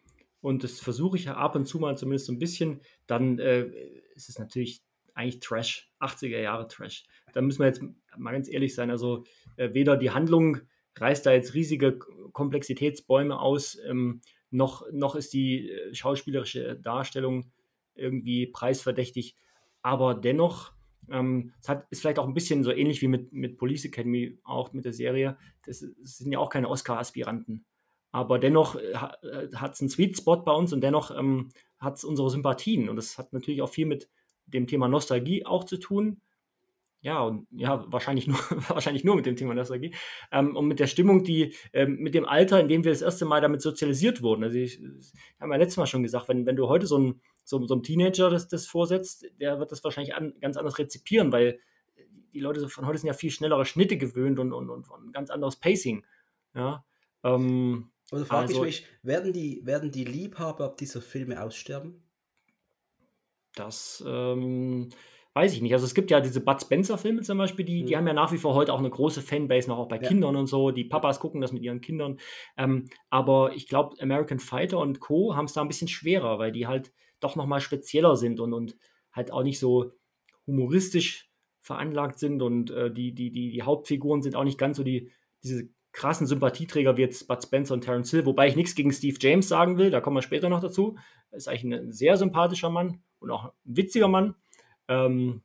und 0.43 0.65
das 0.65 0.81
versuche 0.81 1.17
ich 1.17 1.27
ja 1.27 1.37
ab 1.37 1.55
und 1.55 1.67
zu 1.67 1.79
mal 1.79 1.97
zumindest 1.97 2.27
so 2.27 2.33
ein 2.33 2.39
bisschen, 2.41 2.81
dann 3.07 3.39
äh, 3.39 3.71
ist 4.15 4.29
es 4.29 4.39
natürlich 4.39 4.83
eigentlich 5.15 5.41
Trash, 5.41 5.91
80er 6.01 6.41
Jahre 6.41 6.67
Trash. 6.67 7.05
Da 7.33 7.41
müssen 7.41 7.61
wir 7.61 7.67
jetzt 7.67 7.83
mal 8.17 8.33
ganz 8.33 8.49
ehrlich 8.49 8.75
sein. 8.75 8.91
Also 8.91 9.25
äh, 9.57 9.73
weder 9.73 9.97
die 9.97 10.11
Handlung 10.11 10.59
reißt 10.97 11.25
da 11.25 11.33
jetzt 11.33 11.55
riesige 11.55 11.99
Komplexitätsbäume 12.33 13.39
aus, 13.39 13.79
ähm, 13.87 14.21
noch, 14.53 14.85
noch 14.93 15.15
ist 15.15 15.33
die 15.33 15.71
äh, 15.71 15.95
schauspielerische 15.95 16.77
Darstellung 16.77 17.51
irgendwie 17.95 18.47
preisverdächtig. 18.47 19.37
Aber 19.83 20.15
dennoch, 20.15 20.73
ähm, 21.11 21.53
es 21.61 21.69
hat, 21.69 21.87
ist 21.91 22.01
vielleicht 22.01 22.19
auch 22.19 22.29
ein 22.29 22.35
bisschen 22.35 22.63
so 22.63 22.71
ähnlich 22.71 23.03
wie 23.03 23.09
mit, 23.09 23.33
mit 23.33 23.59
Police 23.59 23.85
Academy, 23.85 24.39
auch 24.45 24.73
mit 24.73 24.85
der 24.85 24.93
Serie. 24.93 25.37
Das, 25.65 25.81
das 25.81 26.19
sind 26.19 26.33
ja 26.33 26.39
auch 26.39 26.51
keine 26.51 26.69
Oscar-Aspiranten. 26.69 27.65
Aber 28.13 28.39
dennoch 28.39 28.77
äh, 28.77 28.95
hat 28.95 29.75
es 29.75 29.81
einen 29.81 29.89
Sweet 29.89 30.19
Spot 30.19 30.37
bei 30.37 30.53
uns 30.53 30.73
und 30.73 30.83
dennoch 30.83 31.17
ähm, 31.17 31.49
hat 31.79 31.97
es 31.97 32.05
unsere 32.05 32.31
Sympathien. 32.31 32.89
Und 32.89 32.97
das 32.97 33.19
hat 33.19 33.33
natürlich 33.33 33.63
auch 33.63 33.71
viel 33.71 33.87
mit 33.87 34.09
dem 34.47 34.67
Thema 34.67 34.87
Nostalgie 34.87 35.47
auch 35.47 35.65
zu 35.65 35.79
tun. 35.79 36.21
Ja, 37.03 37.21
und 37.21 37.47
ja, 37.51 37.85
wahrscheinlich 37.89 38.29
nur, 38.29 38.39
wahrscheinlich 38.69 39.05
nur 39.05 39.17
mit 39.17 39.27
dem 39.27 39.37
Thema 39.37 39.55
Nostalgie. 39.55 39.95
Ähm, 40.31 40.57
und 40.57 40.69
mit 40.69 40.81
der 40.81 40.87
Stimmung, 40.87 41.25
die, 41.25 41.55
ähm, 41.73 41.97
mit 41.97 42.15
dem 42.15 42.25
Alter, 42.25 42.61
in 42.61 42.69
dem 42.69 42.85
wir 42.85 42.93
das 42.93 43.03
erste 43.03 43.25
Mal 43.25 43.41
damit 43.41 43.61
sozialisiert 43.61 44.23
wurden. 44.23 44.45
Also 44.45 44.57
ich, 44.57 44.81
ich 44.81 45.13
habe 45.41 45.53
ja 45.53 45.59
letztes 45.59 45.77
Mal 45.79 45.87
schon 45.87 46.05
gesagt, 46.05 46.29
wenn, 46.29 46.47
wenn 46.47 46.57
du 46.57 46.69
heute 46.69 46.87
so 46.87 46.99
ein 46.99 47.21
so, 47.45 47.65
so 47.67 47.75
einem 47.75 47.83
Teenager 47.83 48.31
das, 48.31 48.49
das 48.49 48.67
vorsetzt, 48.67 49.27
der 49.41 49.59
wird 49.59 49.73
das 49.73 49.83
wahrscheinlich 49.85 50.15
an, 50.15 50.35
ganz 50.41 50.57
anders 50.57 50.79
rezipieren, 50.79 51.33
weil 51.33 51.59
die 52.33 52.41
Leute 52.41 52.69
von 52.69 52.87
heute 52.87 52.99
sind 52.99 53.09
ja 53.09 53.15
viel 53.15 53.31
schnellere 53.31 53.65
Schnitte 53.65 53.97
gewöhnt 53.97 54.39
und, 54.39 54.53
und, 54.53 54.71
und, 54.71 54.89
und 54.89 55.13
ganz 55.13 55.31
anderes 55.31 55.57
Pacing. 55.57 56.07
Ja, 56.55 56.85
ähm, 57.25 57.91
also 58.11 58.25
frage 58.25 58.49
also, 58.49 58.65
ich 58.65 58.83
mich, 58.83 58.87
werden 59.03 59.33
die, 59.33 59.65
werden 59.65 59.91
die 59.91 60.05
Liebhaber 60.05 60.75
dieser 60.79 61.03
Filme 61.03 61.43
aussterben? 61.43 62.03
Das 63.55 64.03
ähm, 64.07 64.91
weiß 65.35 65.55
ich 65.55 65.63
nicht. 65.63 65.73
Also 65.73 65.87
es 65.87 65.95
gibt 65.95 66.11
ja 66.11 66.21
diese 66.21 66.41
Bud 66.41 66.61
Spencer-Filme 66.61 67.23
zum 67.23 67.39
Beispiel, 67.39 67.65
die, 67.65 67.83
mhm. 67.83 67.87
die 67.87 67.97
haben 67.97 68.07
ja 68.07 68.13
nach 68.13 68.33
wie 68.33 68.39
vor 68.39 68.55
heute 68.55 68.73
auch 68.73 68.79
eine 68.79 68.91
große 68.91 69.23
Fanbase, 69.23 69.69
noch 69.69 69.79
auch 69.79 69.89
bei 69.89 69.97
ja. 69.97 70.09
Kindern 70.09 70.37
und 70.37 70.47
so. 70.47 70.71
Die 70.71 70.85
Papas 70.85 71.21
gucken 71.21 71.41
das 71.41 71.53
mit 71.53 71.63
ihren 71.63 71.81
Kindern. 71.81 72.19
Ähm, 72.57 72.87
aber 73.11 73.55
ich 73.55 73.69
glaube, 73.69 73.97
American 74.01 74.39
Fighter 74.39 74.79
und 74.79 75.01
Co. 75.01 75.35
haben 75.35 75.47
es 75.47 75.55
da 75.55 75.63
ein 75.63 75.69
bisschen 75.69 75.89
schwerer, 75.89 76.39
weil 76.39 76.53
die 76.53 76.67
halt 76.67 76.93
doch 77.21 77.37
nochmal 77.37 77.61
spezieller 77.61 78.17
sind 78.17 78.41
und, 78.41 78.53
und 78.53 78.77
halt 79.13 79.33
auch 79.33 79.43
nicht 79.43 79.59
so 79.59 79.93
humoristisch 80.47 81.31
veranlagt 81.61 82.19
sind 82.19 82.43
und 82.43 82.71
äh, 82.71 82.93
die, 82.93 83.15
die, 83.15 83.31
die, 83.31 83.51
die 83.51 83.63
Hauptfiguren 83.63 84.21
sind 84.21 84.35
auch 84.35 84.45
nicht 84.45 84.59
ganz 84.59 84.77
so 84.77 84.83
die, 84.83 85.13
diese 85.45 85.69
krassen 85.93 86.27
Sympathieträger 86.27 86.97
wie 86.97 87.03
jetzt 87.03 87.29
Bud 87.29 87.43
Spencer 87.43 87.75
und 87.75 87.83
Terence 87.83 88.11
Hill, 88.11 88.27
wobei 88.27 88.49
ich 88.49 88.57
nichts 88.57 88.75
gegen 88.75 88.91
Steve 88.93 89.17
James 89.21 89.49
sagen 89.49 89.79
will, 89.79 89.91
da 89.91 90.01
kommen 90.01 90.17
wir 90.17 90.23
später 90.23 90.49
noch 90.49 90.61
dazu. 90.61 90.97
Er 91.31 91.37
ist 91.37 91.49
eigentlich 91.49 91.65
ein 91.65 91.93
sehr 91.93 92.17
sympathischer 92.17 92.71
Mann 92.71 93.03
und 93.21 93.31
auch 93.31 93.45
ein 93.45 93.53
witziger 93.65 94.09
Mann. 94.09 94.35
Ähm, 94.89 95.43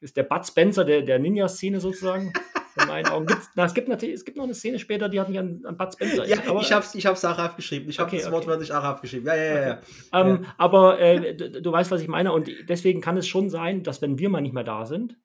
ist 0.00 0.16
der 0.16 0.22
Bud 0.22 0.46
Spencer 0.46 0.84
der, 0.84 1.02
der 1.02 1.18
Ninja-Szene 1.18 1.80
sozusagen. 1.80 2.32
In 2.80 2.86
meinen 2.86 3.06
Augen. 3.08 3.26
Gibt's, 3.26 3.50
na, 3.56 3.64
es, 3.64 3.74
gibt 3.74 3.88
natürlich, 3.88 4.14
es 4.14 4.24
gibt 4.24 4.36
noch 4.36 4.44
eine 4.44 4.54
Szene 4.54 4.78
später, 4.78 5.08
die 5.08 5.18
hat 5.18 5.28
mich 5.28 5.38
an, 5.38 5.60
an 5.64 5.76
Bud 5.76 5.92
Spencer. 5.92 6.24
Ja, 6.26 6.38
aber, 6.46 6.60
ich 6.60 6.72
habe 6.72 6.84
es 6.84 6.94
ich 6.94 7.04
hab's 7.04 7.24
auch 7.24 7.38
aufgeschrieben. 7.38 7.90
Ich 7.90 7.98
habe 7.98 8.08
okay, 8.08 8.22
das 8.22 8.30
Wort 8.30 8.46
okay. 8.46 8.72
auch 8.72 8.84
aufgeschrieben. 8.84 9.26
Ja, 9.26 9.34
ja, 9.34 9.42
ja. 9.42 9.60
ja. 9.60 9.80
Okay. 10.12 10.30
Ähm, 10.30 10.46
aber 10.56 11.00
äh, 11.00 11.34
du, 11.34 11.60
du, 11.62 11.72
weißt, 11.72 11.90
was 11.90 12.00
ich 12.00 12.08
meine. 12.08 12.32
Und 12.32 12.48
deswegen 12.68 13.00
kann 13.00 13.16
es 13.16 13.26
schon 13.26 13.50
sein, 13.50 13.82
dass 13.82 14.00
wenn 14.02 14.18
wir 14.18 14.28
mal 14.28 14.40
nicht 14.40 14.54
mehr 14.54 14.64
da 14.64 14.86
sind, 14.86 15.18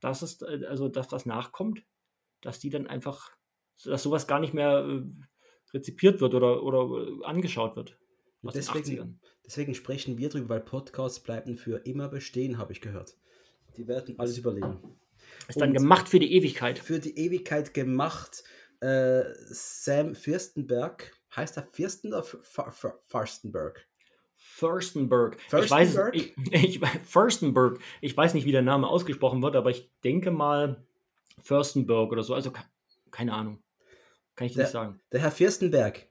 dass 0.00 0.22
es, 0.22 0.42
äh, 0.42 0.66
also 0.68 0.88
dass 0.88 1.06
das 1.06 1.26
nachkommt, 1.26 1.84
dass 2.40 2.58
die 2.58 2.70
dann 2.70 2.88
einfach 2.88 3.30
dass 3.84 4.02
sowas 4.02 4.26
gar 4.26 4.40
nicht 4.40 4.54
mehr 4.54 4.86
äh, 4.86 5.02
rezipiert 5.72 6.20
wird 6.20 6.34
oder, 6.34 6.62
oder 6.62 7.06
äh, 7.06 7.24
angeschaut 7.24 7.76
wird. 7.76 7.98
Deswegen, 8.42 9.20
deswegen, 9.50 9.74
sprechen 9.74 10.16
wir 10.16 10.28
drüber, 10.28 10.50
weil 10.50 10.60
Podcasts 10.60 11.18
bleiben 11.18 11.56
für 11.56 11.78
immer 11.84 12.08
bestehen, 12.08 12.56
habe 12.56 12.72
ich 12.72 12.80
gehört. 12.80 13.16
Die 13.76 13.88
werden 13.88 14.16
alles 14.18 14.38
überleben. 14.38 14.78
Ist 15.48 15.60
dann 15.60 15.74
gemacht 15.74 16.08
für 16.08 16.20
die 16.20 16.32
Ewigkeit. 16.34 16.78
Für 16.78 17.00
die 17.00 17.18
Ewigkeit 17.18 17.74
gemacht. 17.74 18.44
Äh, 18.80 19.22
Sam 19.48 20.14
Fürstenberg, 20.14 21.12
heißt 21.34 21.56
er 21.56 21.64
Fürsten 21.72 22.14
oder 22.14 22.22
Farstenberg? 23.06 23.86
Furstenberg. 24.36 25.36
Ich 25.46 25.70
weiß, 25.70 25.98
ich, 26.12 26.34
ich, 26.52 26.80
Furstenberg. 27.04 27.78
Ich 28.00 28.16
weiß 28.16 28.34
nicht, 28.34 28.46
wie 28.46 28.52
der 28.52 28.62
Name 28.62 28.86
ausgesprochen 28.86 29.42
wird, 29.42 29.56
aber 29.56 29.70
ich 29.70 29.90
denke 30.04 30.30
mal 30.30 30.84
Fürstenberg 31.42 32.10
oder 32.12 32.22
so. 32.22 32.34
Also 32.34 32.52
keine 33.10 33.34
Ahnung. 33.34 33.62
Kann 34.36 34.46
ich 34.46 34.54
der, 34.54 34.64
nicht 34.64 34.72
sagen. 34.72 35.00
Der 35.12 35.20
Herr 35.20 35.32
Fürstenberg. 35.32 36.09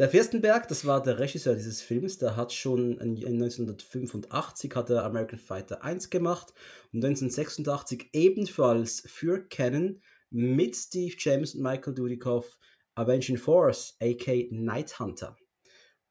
Der 0.00 0.08
Fürstenberg, 0.08 0.66
das 0.66 0.86
war 0.86 1.02
der 1.02 1.18
Regisseur 1.18 1.54
dieses 1.54 1.82
Films, 1.82 2.16
der 2.16 2.34
hat 2.34 2.54
schon 2.54 2.96
in 3.00 3.18
1985 3.18 4.74
hat 4.74 4.88
er 4.88 5.04
American 5.04 5.38
Fighter 5.38 5.84
1 5.84 6.08
gemacht 6.08 6.54
und 6.90 7.04
1986 7.04 8.08
ebenfalls 8.14 9.02
für 9.04 9.46
Canon 9.46 10.00
mit 10.30 10.74
Steve 10.74 11.14
James 11.18 11.54
und 11.54 11.60
Michael 11.60 11.92
Dudikoff 11.92 12.58
Avenging 12.94 13.36
Force, 13.36 13.98
aka 14.00 14.46
Night 14.50 14.98
Hunter. 14.98 15.36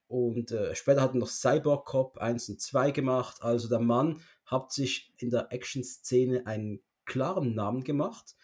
Und 0.06 0.52
äh, 0.52 0.76
später 0.76 1.02
hat 1.02 1.16
er 1.16 1.18
noch 1.22 1.28
Cyborg 1.28 1.88
Cop 1.88 2.20
1 2.20 2.48
und 2.50 2.62
2 2.62 2.92
gemacht. 2.92 3.38
Also 3.42 3.70
der 3.70 3.80
Mann 3.80 4.22
hat 4.46 4.72
sich 4.72 5.16
in 5.18 5.32
der 5.32 5.52
Action-Szene 5.52 6.46
einen 6.46 6.84
klaren 7.06 7.56
Namen 7.56 7.84
gemacht. 7.84 8.36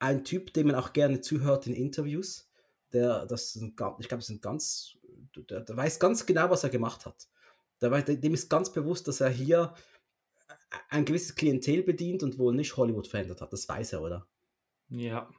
Ein 0.00 0.24
Typ, 0.24 0.52
dem 0.54 0.66
man 0.66 0.74
auch 0.74 0.92
gerne 0.92 1.20
zuhört 1.20 1.68
in 1.68 1.74
Interviews 1.74 2.47
der, 2.92 3.26
das 3.26 3.52
sind, 3.52 3.80
ich 3.98 4.08
glaube, 4.08 4.22
sind 4.22 4.42
ganz, 4.42 4.96
der, 5.36 5.60
der, 5.60 5.76
weiß 5.76 5.98
ganz 5.98 6.26
genau, 6.26 6.50
was 6.50 6.64
er 6.64 6.70
gemacht 6.70 7.06
hat. 7.06 7.28
Der, 7.80 7.90
dem 8.02 8.34
ist 8.34 8.48
ganz 8.48 8.72
bewusst, 8.72 9.06
dass 9.08 9.20
er 9.20 9.28
hier 9.28 9.74
ein 10.88 11.04
gewisses 11.04 11.34
Klientel 11.34 11.82
bedient 11.82 12.22
und 12.22 12.38
wohl 12.38 12.54
nicht 12.54 12.76
Hollywood 12.76 13.06
verändert 13.06 13.40
hat. 13.40 13.52
Das 13.52 13.68
weiß 13.68 13.94
er, 13.94 14.02
oder? 14.02 14.26
Ja, 14.88 15.30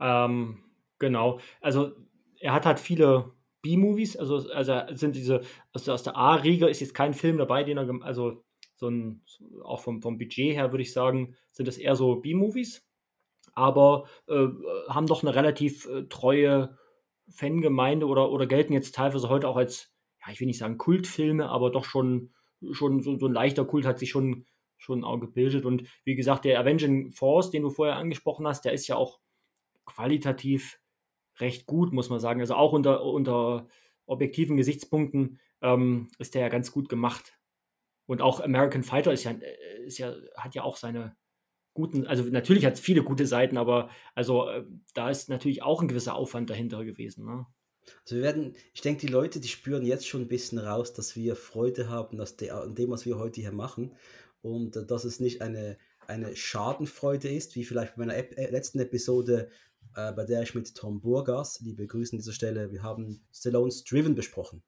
ähm, 0.00 0.62
genau. 0.98 1.40
Also 1.60 1.92
er 2.38 2.52
hat 2.52 2.66
halt 2.66 2.80
viele 2.80 3.32
B-Movies, 3.62 4.16
also, 4.16 4.50
also 4.50 4.94
sind 4.94 5.14
diese, 5.14 5.42
also 5.72 5.92
aus 5.92 6.02
der 6.02 6.16
A-Riege 6.16 6.68
ist 6.68 6.80
jetzt 6.80 6.94
kein 6.94 7.14
Film 7.14 7.36
dabei, 7.36 7.64
den 7.64 7.76
er, 7.76 8.02
also 8.02 8.44
so 8.76 8.88
ein, 8.88 9.22
auch 9.62 9.80
vom, 9.80 10.00
vom 10.00 10.16
Budget 10.16 10.54
her 10.54 10.72
würde 10.72 10.82
ich 10.82 10.92
sagen, 10.92 11.36
sind 11.52 11.68
das 11.68 11.76
eher 11.76 11.96
so 11.96 12.16
B-Movies 12.16 12.86
aber 13.60 14.06
äh, 14.26 14.48
haben 14.88 15.06
doch 15.06 15.22
eine 15.22 15.34
relativ 15.34 15.86
äh, 15.86 16.04
treue 16.04 16.78
Fangemeinde 17.28 18.06
oder, 18.06 18.30
oder 18.32 18.46
gelten 18.46 18.72
jetzt 18.72 18.94
teilweise 18.94 19.28
heute 19.28 19.48
auch 19.48 19.56
als, 19.56 19.92
ja, 20.24 20.32
ich 20.32 20.40
will 20.40 20.46
nicht 20.46 20.58
sagen 20.58 20.78
Kultfilme, 20.78 21.48
aber 21.48 21.70
doch 21.70 21.84
schon, 21.84 22.32
schon 22.72 23.02
so, 23.02 23.18
so 23.18 23.26
ein 23.26 23.34
leichter 23.34 23.66
Kult 23.66 23.84
hat 23.84 23.98
sich 23.98 24.10
schon, 24.10 24.46
schon 24.78 25.04
auch 25.04 25.18
gebildet. 25.20 25.66
Und 25.66 25.84
wie 26.04 26.14
gesagt, 26.16 26.46
der 26.46 26.58
Avenging 26.58 27.12
Force, 27.12 27.50
den 27.50 27.62
du 27.62 27.70
vorher 27.70 27.96
angesprochen 27.96 28.46
hast, 28.46 28.64
der 28.64 28.72
ist 28.72 28.88
ja 28.88 28.96
auch 28.96 29.20
qualitativ 29.84 30.80
recht 31.38 31.66
gut, 31.66 31.92
muss 31.92 32.08
man 32.08 32.20
sagen. 32.20 32.40
Also 32.40 32.54
auch 32.54 32.72
unter, 32.72 33.04
unter 33.04 33.68
objektiven 34.06 34.56
Gesichtspunkten 34.56 35.38
ähm, 35.60 36.08
ist 36.18 36.34
der 36.34 36.42
ja 36.42 36.48
ganz 36.48 36.72
gut 36.72 36.88
gemacht. 36.88 37.38
Und 38.06 38.22
auch 38.22 38.40
American 38.40 38.82
Fighter 38.82 39.12
ist 39.12 39.24
ja, 39.24 39.32
äh, 39.32 39.84
ist 39.84 39.98
ja, 39.98 40.14
hat 40.36 40.54
ja 40.54 40.64
auch 40.64 40.76
seine, 40.76 41.16
guten, 41.74 42.06
also 42.06 42.24
natürlich 42.24 42.64
hat 42.66 42.74
es 42.74 42.80
viele 42.80 43.02
gute 43.02 43.26
Seiten, 43.26 43.56
aber 43.56 43.90
also 44.14 44.48
äh, 44.48 44.64
da 44.94 45.10
ist 45.10 45.28
natürlich 45.28 45.62
auch 45.62 45.80
ein 45.80 45.88
gewisser 45.88 46.14
Aufwand 46.14 46.50
dahinter 46.50 46.84
gewesen. 46.84 47.24
Ne? 47.24 47.46
Also 48.04 48.16
wir 48.16 48.22
werden, 48.22 48.54
ich 48.72 48.80
denke, 48.80 49.00
die 49.06 49.12
Leute, 49.12 49.40
die 49.40 49.48
spüren 49.48 49.84
jetzt 49.84 50.06
schon 50.06 50.22
ein 50.22 50.28
bisschen 50.28 50.58
raus, 50.58 50.92
dass 50.92 51.16
wir 51.16 51.36
Freude 51.36 51.88
haben 51.88 52.18
dass 52.18 52.36
der, 52.36 52.56
an 52.56 52.74
dem, 52.74 52.90
was 52.90 53.06
wir 53.06 53.18
heute 53.18 53.40
hier 53.40 53.52
machen 53.52 53.96
und 54.42 54.76
äh, 54.76 54.86
dass 54.86 55.04
es 55.04 55.20
nicht 55.20 55.42
eine, 55.42 55.78
eine 56.06 56.34
Schadenfreude 56.36 57.28
ist, 57.28 57.54
wie 57.54 57.64
vielleicht 57.64 57.96
bei 57.96 58.00
meiner 58.00 58.16
Ep 58.16 58.36
äh, 58.36 58.50
letzten 58.50 58.80
Episode, 58.80 59.48
äh, 59.96 60.12
bei 60.12 60.24
der 60.24 60.42
ich 60.42 60.54
mit 60.54 60.74
Tom 60.74 61.00
Burgas, 61.00 61.60
liebe 61.60 61.86
Grüße 61.86 62.12
an 62.12 62.18
dieser 62.18 62.32
Stelle, 62.32 62.72
wir 62.72 62.82
haben 62.82 63.20
Stallone's 63.32 63.84
Driven 63.84 64.14
besprochen. 64.14 64.62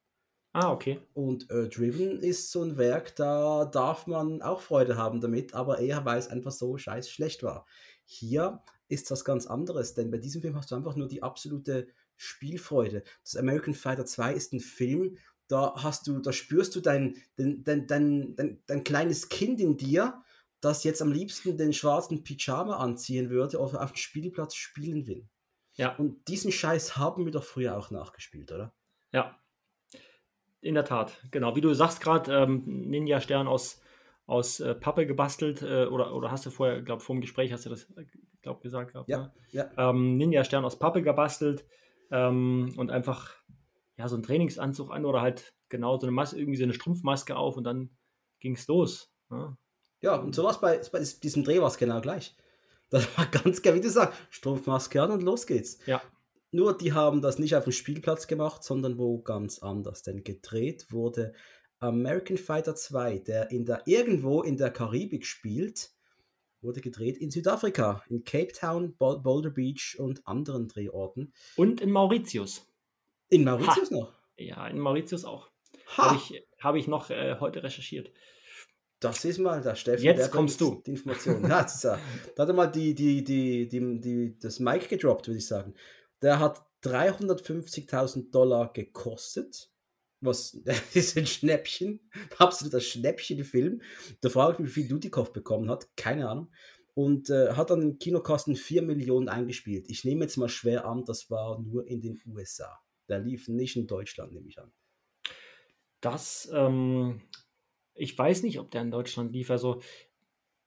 Ah, 0.52 0.71
okay. 0.71 1.00
Und 1.14 1.50
äh, 1.50 1.68
Driven 1.68 2.21
ist 2.21 2.50
so 2.50 2.62
ein 2.62 2.76
Werk, 2.76 3.16
da 3.16 3.64
darf 3.64 4.06
man 4.06 4.42
auch 4.42 4.61
Freude 4.61 4.99
haben 4.99 5.21
damit, 5.21 5.54
aber 5.54 5.78
eher 5.78 6.04
weil 6.04 6.18
es 6.18 6.28
einfach 6.28 6.52
so 6.52 6.76
scheiß 6.76 7.11
schlecht 7.11 7.42
war. 7.42 7.66
Hier 8.04 8.62
ist 8.88 9.11
was 9.11 9.25
ganz 9.25 9.47
anderes, 9.47 9.94
denn 9.94 10.11
bei 10.11 10.18
diesem 10.18 10.42
Film 10.42 10.56
hast 10.56 10.71
du 10.71 10.75
einfach 10.75 10.94
nur 10.94 11.09
die 11.09 11.23
absolute 11.23 11.88
Spielfreude. 12.16 13.02
Das 13.25 13.37
American 13.37 13.73
Fighter 13.73 14.04
2 14.04 14.35
ist 14.35 14.52
ein 14.52 14.61
Film, 14.61 15.16
da 15.49 15.75
hast 15.76 16.06
du, 16.06 16.18
da 16.18 16.32
spürst 16.32 16.76
du 16.76 16.80
dein, 16.80 17.16
dein, 17.37 17.64
dein, 17.64 17.87
dein, 17.87 18.37
dein, 18.37 18.62
dein 18.66 18.85
kleines 18.85 19.30
Kind 19.30 19.61
in 19.61 19.78
dir, 19.78 20.23
das 20.61 20.85
jetzt 20.85 21.02
am 21.02 21.12
liebsten 21.12 21.56
den 21.56 21.73
schwarzen 21.73 22.25
Pyjama 22.25 22.76
anziehen 22.76 23.30
würde 23.30 23.59
oder 23.59 23.82
auf 23.82 23.92
dem 23.92 23.97
Spielplatz 23.97 24.54
spielen 24.54 25.06
will. 25.06 25.28
Ja. 25.75 25.97
Und 25.97 26.28
diesen 26.28 26.52
Scheiß 26.52 26.97
haben 26.97 27.25
wir 27.25 27.32
doch 27.32 27.44
früher 27.44 27.76
auch 27.76 27.90
nachgespielt, 27.90 28.52
oder? 28.52 28.75
Ja. 29.12 29.41
In 30.62 30.75
der 30.75 30.85
Tat, 30.85 31.19
genau. 31.33 31.57
Wie 31.57 31.61
du 31.61 31.75
sagst 31.75 32.00
gerade, 32.00 32.33
ähm, 32.33 32.62
Ninja-Stern 32.64 33.49
aus, 33.49 33.83
aus 34.26 34.61
äh, 34.61 34.75
Pappe 34.76 35.07
gebastelt, 35.07 35.61
äh, 35.61 35.87
oder, 35.87 36.14
oder 36.14 36.31
hast 36.31 36.47
du 36.47 36.50
vorher, 36.50 36.81
glaube 36.83 37.02
vor 37.02 37.16
dem 37.16 37.21
Gespräch 37.21 37.52
hast 37.52 37.66
du 37.66 37.71
das, 37.71 37.90
äh, 37.97 38.04
glaube 38.42 38.61
gesagt 38.62 38.92
gehabt. 38.92 39.09
Ja, 39.09 39.19
ne? 39.19 39.33
ja. 39.50 39.71
Ähm, 39.76 40.16
Ninja-Stern 40.16 40.64
aus 40.64 40.78
Pappe 40.78 41.02
gebastelt 41.02 41.66
ähm, 42.12 42.73
und 42.76 42.92
einfach 42.92 43.35
ja, 43.97 44.07
so 44.07 44.14
einen 44.14 44.23
Trainingsanzug 44.23 44.92
an 44.92 45.04
oder 45.04 45.21
halt 45.21 45.52
genau 45.69 45.99
so 45.99 46.07
eine 46.07 46.12
Maske, 46.12 46.38
irgendwie 46.38 46.59
so 46.59 46.64
eine 46.64 46.75
Strumpfmaske 46.75 47.37
auf 47.37 47.57
und 47.57 47.64
dann 47.64 47.90
ging 48.38 48.54
es 48.54 48.69
los. 48.69 49.12
Ne? 49.31 49.57
Ja, 50.00 50.14
und 50.14 50.35
sowas 50.35 50.61
bei, 50.61 50.81
bei 50.92 51.00
diesem 51.00 51.42
Dreh 51.42 51.61
war 51.61 51.69
es 51.69 51.76
genau 51.76 52.00
gleich. 52.00 52.37
Das 52.90 53.07
war 53.16 53.26
ganz 53.26 53.62
geil, 53.62 53.75
wie 53.75 53.81
du 53.81 53.90
sagst, 53.90 54.16
Strumpfmaske 54.31 55.02
an 55.02 55.11
und 55.11 55.23
los 55.23 55.47
geht's. 55.47 55.78
Ja. 55.87 56.02
Nur 56.52 56.76
die 56.76 56.92
haben 56.92 57.23
das 57.23 57.38
nicht 57.38 57.56
auf 57.56 57.64
dem 57.64 57.73
Spielplatz 57.73 58.26
gemacht, 58.26 58.62
sondern 58.62 58.99
wo 58.99 59.21
ganz 59.23 59.61
anders. 59.61 60.02
Denn 60.02 60.23
gedreht 60.23 60.92
wurde 60.92 61.32
American 61.80 62.37
Fighter 62.37 62.76
2, 62.76 63.18
der 63.18 63.50
in 63.50 63.64
der 63.64 63.82
irgendwo 63.87 64.42
in 64.42 64.59
der 64.59 64.71
Karibik 64.71 65.26
spielt, 65.26 65.90
wurde 66.61 66.82
gedreht 66.82 67.16
in 67.16 67.30
Südafrika, 67.30 68.04
in 68.09 68.23
Cape 68.25 68.52
Town, 68.52 68.94
Boulder 68.97 69.50
Beach 69.50 69.97
und 69.99 70.26
anderen 70.26 70.68
Drehorten. 70.68 71.32
Und 71.56 71.80
in 71.80 71.90
Mauritius. 71.90 72.71
In 73.30 73.44
Mauritius 73.44 73.90
noch. 73.90 74.12
Ja, 74.37 74.66
in 74.68 74.78
Mauritius 74.78 75.25
auch. 75.25 75.50
Ha! 75.97 76.11
Habe 76.11 76.16
ich, 76.16 76.47
hab 76.61 76.76
ich 76.76 76.87
noch 76.87 77.09
äh, 77.09 77.37
heute 77.40 77.62
recherchiert. 77.62 78.12
Das 79.00 79.25
ist 79.25 79.38
mal 79.38 79.62
der 79.62 79.75
Steffen. 79.75 80.04
Jetzt 80.04 80.18
der 80.18 80.28
kommst 80.28 80.61
du. 80.61 80.82
Die 80.87 80.92
Information. 80.92 81.42
Ja, 81.42 81.62
das 81.62 81.76
ist 81.76 81.85
ja. 81.85 81.99
Da 82.37 82.42
hat 82.42 82.50
er 82.50 82.54
mal 82.54 82.66
die, 82.66 82.94
die, 82.94 83.25
die, 83.25 83.66
die, 83.66 84.00
die, 84.00 84.38
das 84.38 84.61
Mic 84.61 84.87
gedroppt, 84.87 85.26
würde 85.26 85.38
ich 85.38 85.47
sagen. 85.47 85.75
Der 86.22 86.38
hat 86.38 86.64
350.000 86.84 88.30
Dollar 88.30 88.72
gekostet. 88.72 89.70
Was 90.20 90.58
das 90.64 90.94
ist 90.94 91.18
ein 91.18 91.26
Schnäppchen. 91.26 92.00
Absoluter 92.38 92.80
Schnäppchen-Film. 92.80 93.82
Da 94.20 94.28
frage 94.28 94.54
ich 94.54 94.58
mich, 94.60 94.68
wie 94.68 94.80
viel 94.82 94.88
Dudikoff 94.88 95.32
bekommen 95.32 95.68
hat. 95.68 95.88
Keine 95.96 96.28
Ahnung. 96.28 96.50
Und 96.94 97.30
äh, 97.30 97.52
hat 97.54 97.70
dann 97.70 97.82
im 97.82 97.98
Kinokosten 97.98 98.54
4 98.54 98.82
Millionen 98.82 99.28
eingespielt. 99.28 99.88
Ich 99.88 100.04
nehme 100.04 100.24
jetzt 100.24 100.36
mal 100.36 100.50
schwer 100.50 100.84
an, 100.84 101.04
das 101.04 101.30
war 101.30 101.58
nur 101.58 101.86
in 101.86 102.02
den 102.02 102.20
USA. 102.26 102.80
Der 103.08 103.18
lief 103.18 103.48
nicht 103.48 103.76
in 103.76 103.86
Deutschland, 103.86 104.32
nehme 104.32 104.48
ich 104.48 104.58
an. 104.60 104.70
Das, 106.02 106.50
ähm, 106.52 107.22
ich 107.94 108.16
weiß 108.16 108.42
nicht, 108.42 108.58
ob 108.58 108.70
der 108.70 108.82
in 108.82 108.90
Deutschland 108.90 109.32
lief. 109.32 109.50
Also, 109.50 109.80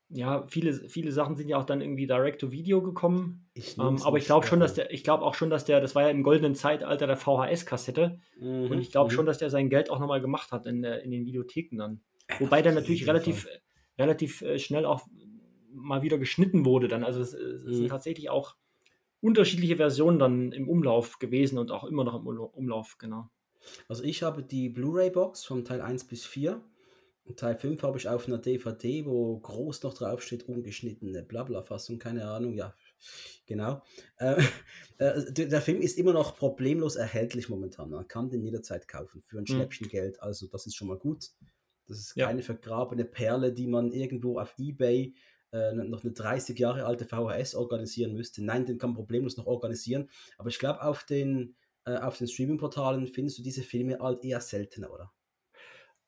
ja, 0.10 0.46
viele, 0.48 0.74
viele 0.74 1.12
Sachen 1.12 1.36
sind 1.36 1.50
ja 1.50 1.58
auch 1.58 1.64
dann 1.66 1.82
irgendwie 1.82 2.06
direct 2.08 2.42
to 2.42 2.52
Video 2.52 2.82
gekommen. 2.82 3.48
Ich 3.54 3.78
Ähm, 3.78 4.02
aber 4.04 4.18
ich 4.18 4.26
glaube 4.26 4.46
schon, 4.46 4.60
dass 4.60 4.74
der, 4.76 4.92
ich 4.92 5.04
glaube 5.04 5.24
auch 5.24 5.34
schon, 5.34 5.50
dass 5.50 5.66
der, 5.66 5.82
das 5.82 5.96
war 5.96 6.04
ja 6.04 6.10
im 6.10 6.24
goldenen 6.24 6.56
Zeitalter 6.56 7.08
der 7.08 7.18
VHS-Kassette. 7.18 8.20
Mhm, 8.40 8.72
Und 8.72 8.80
ich 8.80 8.92
glaube 8.92 9.12
mhm. 9.12 9.16
schon, 9.16 9.26
dass 9.26 9.38
der 9.40 9.50
sein 9.50 9.70
Geld 9.70 9.90
auch 9.90 10.00
nochmal 10.00 10.22
gemacht 10.22 10.52
hat 10.52 10.66
in, 10.68 10.84
in 10.84 11.12
den 11.12 11.26
Videotheken 11.26 11.78
dann. 11.78 12.02
Wobei 12.40 12.62
der 12.62 12.74
natürlich 12.74 13.08
relativ, 13.08 13.48
relativ 13.98 14.42
äh, 14.42 14.60
schnell 14.60 14.86
auch 14.86 15.02
mal 15.74 16.02
wieder 16.04 16.18
geschnitten 16.18 16.66
wurde 16.66 16.88
dann. 16.88 17.04
Also 17.04 17.20
es, 17.22 17.34
es 17.34 17.64
Mhm. 17.66 17.74
sind 17.74 17.88
tatsächlich 17.90 18.30
auch 18.30 18.56
unterschiedliche 19.22 19.76
Versionen 19.78 20.20
dann 20.20 20.52
im 20.52 20.70
Umlauf 20.70 21.18
gewesen 21.20 21.58
und 21.58 21.72
auch 21.72 21.84
immer 21.84 22.04
noch 22.04 22.16
im 22.16 22.28
Umla- 22.28 22.52
Umlauf, 22.54 22.98
genau. 23.00 23.30
Also 23.90 24.04
ich 24.04 24.22
habe 24.22 24.44
die 24.44 24.70
Blu-ray-Box 24.70 25.44
von 25.46 25.66
Teil 25.66 25.82
1 25.82 26.06
bis 26.06 26.26
4. 26.26 26.62
Teil 27.34 27.58
5 27.58 27.82
habe 27.82 27.98
ich 27.98 28.08
auf 28.08 28.28
einer 28.28 28.38
DVD, 28.38 29.06
wo 29.06 29.40
groß 29.40 29.82
noch 29.84 29.96
draufsteht, 29.96 30.48
ungeschnittene 30.48 31.24
Blabla-Fassung, 31.24 31.98
keine 31.98 32.28
Ahnung, 32.28 32.54
ja, 32.54 32.76
genau. 33.48 33.82
Äh, 34.18 34.36
äh, 35.00 35.32
der, 35.32 35.62
Film 35.62 35.82
ist 35.82 35.98
immer 35.98 36.14
noch 36.14 36.38
problemlos 36.38 36.96
erhältlich 36.96 37.50
momentan. 37.50 37.90
Man 37.90 38.08
kann 38.08 38.30
den 38.30 38.44
jederzeit 38.44 38.88
kaufen 38.88 39.22
für 39.24 39.38
ein 39.40 39.44
Mhm. 39.44 39.48
Schnäppchengeld, 39.48 40.22
also 40.22 40.48
das 40.48 40.68
ist 40.68 40.76
schon 40.76 40.88
mal 40.88 40.98
gut. 41.00 41.32
Das 41.88 42.00
ist 42.00 42.16
Ja. 42.16 42.28
keine 42.28 42.44
vergrabene 42.44 43.06
Perle, 43.06 43.54
die 43.54 43.68
man 43.68 43.92
irgendwo 43.92 44.40
auf 44.40 44.54
Ebay 44.58 45.16
äh, 45.52 45.74
noch 45.74 46.04
eine 46.04 46.14
30 46.14 46.58
Jahre 46.60 46.86
alte 46.86 47.06
VHS 47.06 47.56
organisieren 47.56 48.14
müsste. 48.14 48.44
Nein, 48.44 48.66
den 48.66 48.78
kann 48.78 48.92
man 48.92 48.98
problemlos 48.98 49.38
noch 49.38 49.46
organisieren. 49.48 50.10
Aber 50.38 50.50
ich 50.50 50.60
glaube, 50.60 50.82
auf 50.84 51.04
den, 51.06 51.56
äh, 51.86 51.96
auf 51.98 52.18
den 52.18 52.28
Streaming-Portalen 52.28 53.08
findest 53.08 53.40
du 53.40 53.44
diese 53.44 53.64
Filme 53.64 54.00
halt 54.00 54.24
eher 54.24 54.42
seltener, 54.42 54.92
oder? 54.92 55.12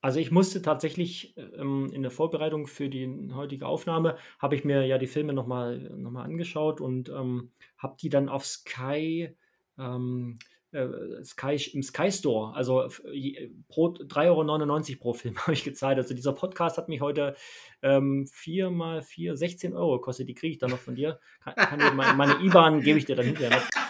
Also 0.02 0.20
ich 0.20 0.32
musste 0.32 0.62
tatsächlich 0.62 1.36
ähm, 1.38 1.90
in 1.92 2.02
der 2.04 2.12
Vorbereitung 2.12 2.68
für 2.68 2.88
die 2.88 3.32
heutige 3.34 3.66
Aufnahme, 3.66 4.18
habe 4.40 4.56
ich 4.56 4.64
mir 4.64 4.86
ja 4.86 4.98
die 4.98 5.08
Filme 5.08 5.34
nochmal 5.34 5.80
noch 5.98 6.12
mal 6.12 6.24
angeschaut 6.24 6.82
und 6.82 7.10
ähm, 7.10 7.52
habe 7.78 7.98
die 8.02 8.10
dann 8.10 8.30
auf 8.30 8.46
Sky, 8.46 9.36
ähm, 9.80 10.38
äh, 10.72 10.88
Sky 11.24 11.56
im 11.74 11.82
Sky 11.82 12.12
Store, 12.12 12.54
also 12.56 12.84
f- 12.84 13.02
je- 13.12 13.52
pro 13.70 13.88
3,99 13.88 14.92
Euro 14.92 15.00
pro 15.00 15.14
Film 15.14 15.36
habe 15.42 15.54
ich 15.54 15.64
gezahlt. 15.64 15.98
Also 15.98 16.14
dieser 16.14 16.34
Podcast 16.34 16.78
hat 16.78 16.90
mich 16.90 17.02
heute 17.02 17.36
ähm, 17.82 18.28
4 18.32 18.70
mal 18.70 19.02
4, 19.02 19.36
16 19.36 19.74
Euro 19.74 19.94
gekostet. 19.98 20.30
Die 20.30 20.36
kriege 20.36 20.52
ich 20.52 20.60
dann 20.60 20.70
noch 20.72 20.80
von 20.80 20.96
dir. 20.96 21.20
Kann, 21.44 21.56
kann 21.56 21.80
dir 21.80 21.92
meine, 21.94 22.14
meine 22.16 22.34
IBAN 22.44 22.82
gebe 22.82 23.00
ich 23.00 23.06
dir 23.06 23.16
dann 23.16 23.26
hinterher 23.26 23.58
noch. 23.58 23.87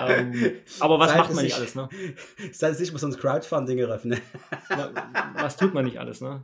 Ähm, 0.00 0.52
aber 0.80 0.98
was 0.98 1.10
Seit 1.10 1.18
macht 1.18 1.34
man 1.34 1.44
nicht 1.44 1.54
alles, 1.56 1.74
ne? 1.74 1.88
Seit 2.52 2.72
es 2.72 2.80
nicht 2.80 2.96
so 2.98 3.06
ein 3.06 3.16
Crowdfunding 3.16 3.78
eröffnen. 3.78 4.20
Wa- 4.68 4.92
Was 5.34 5.56
tut 5.56 5.74
man 5.74 5.84
nicht 5.84 5.98
alles, 5.98 6.20
ne? 6.20 6.40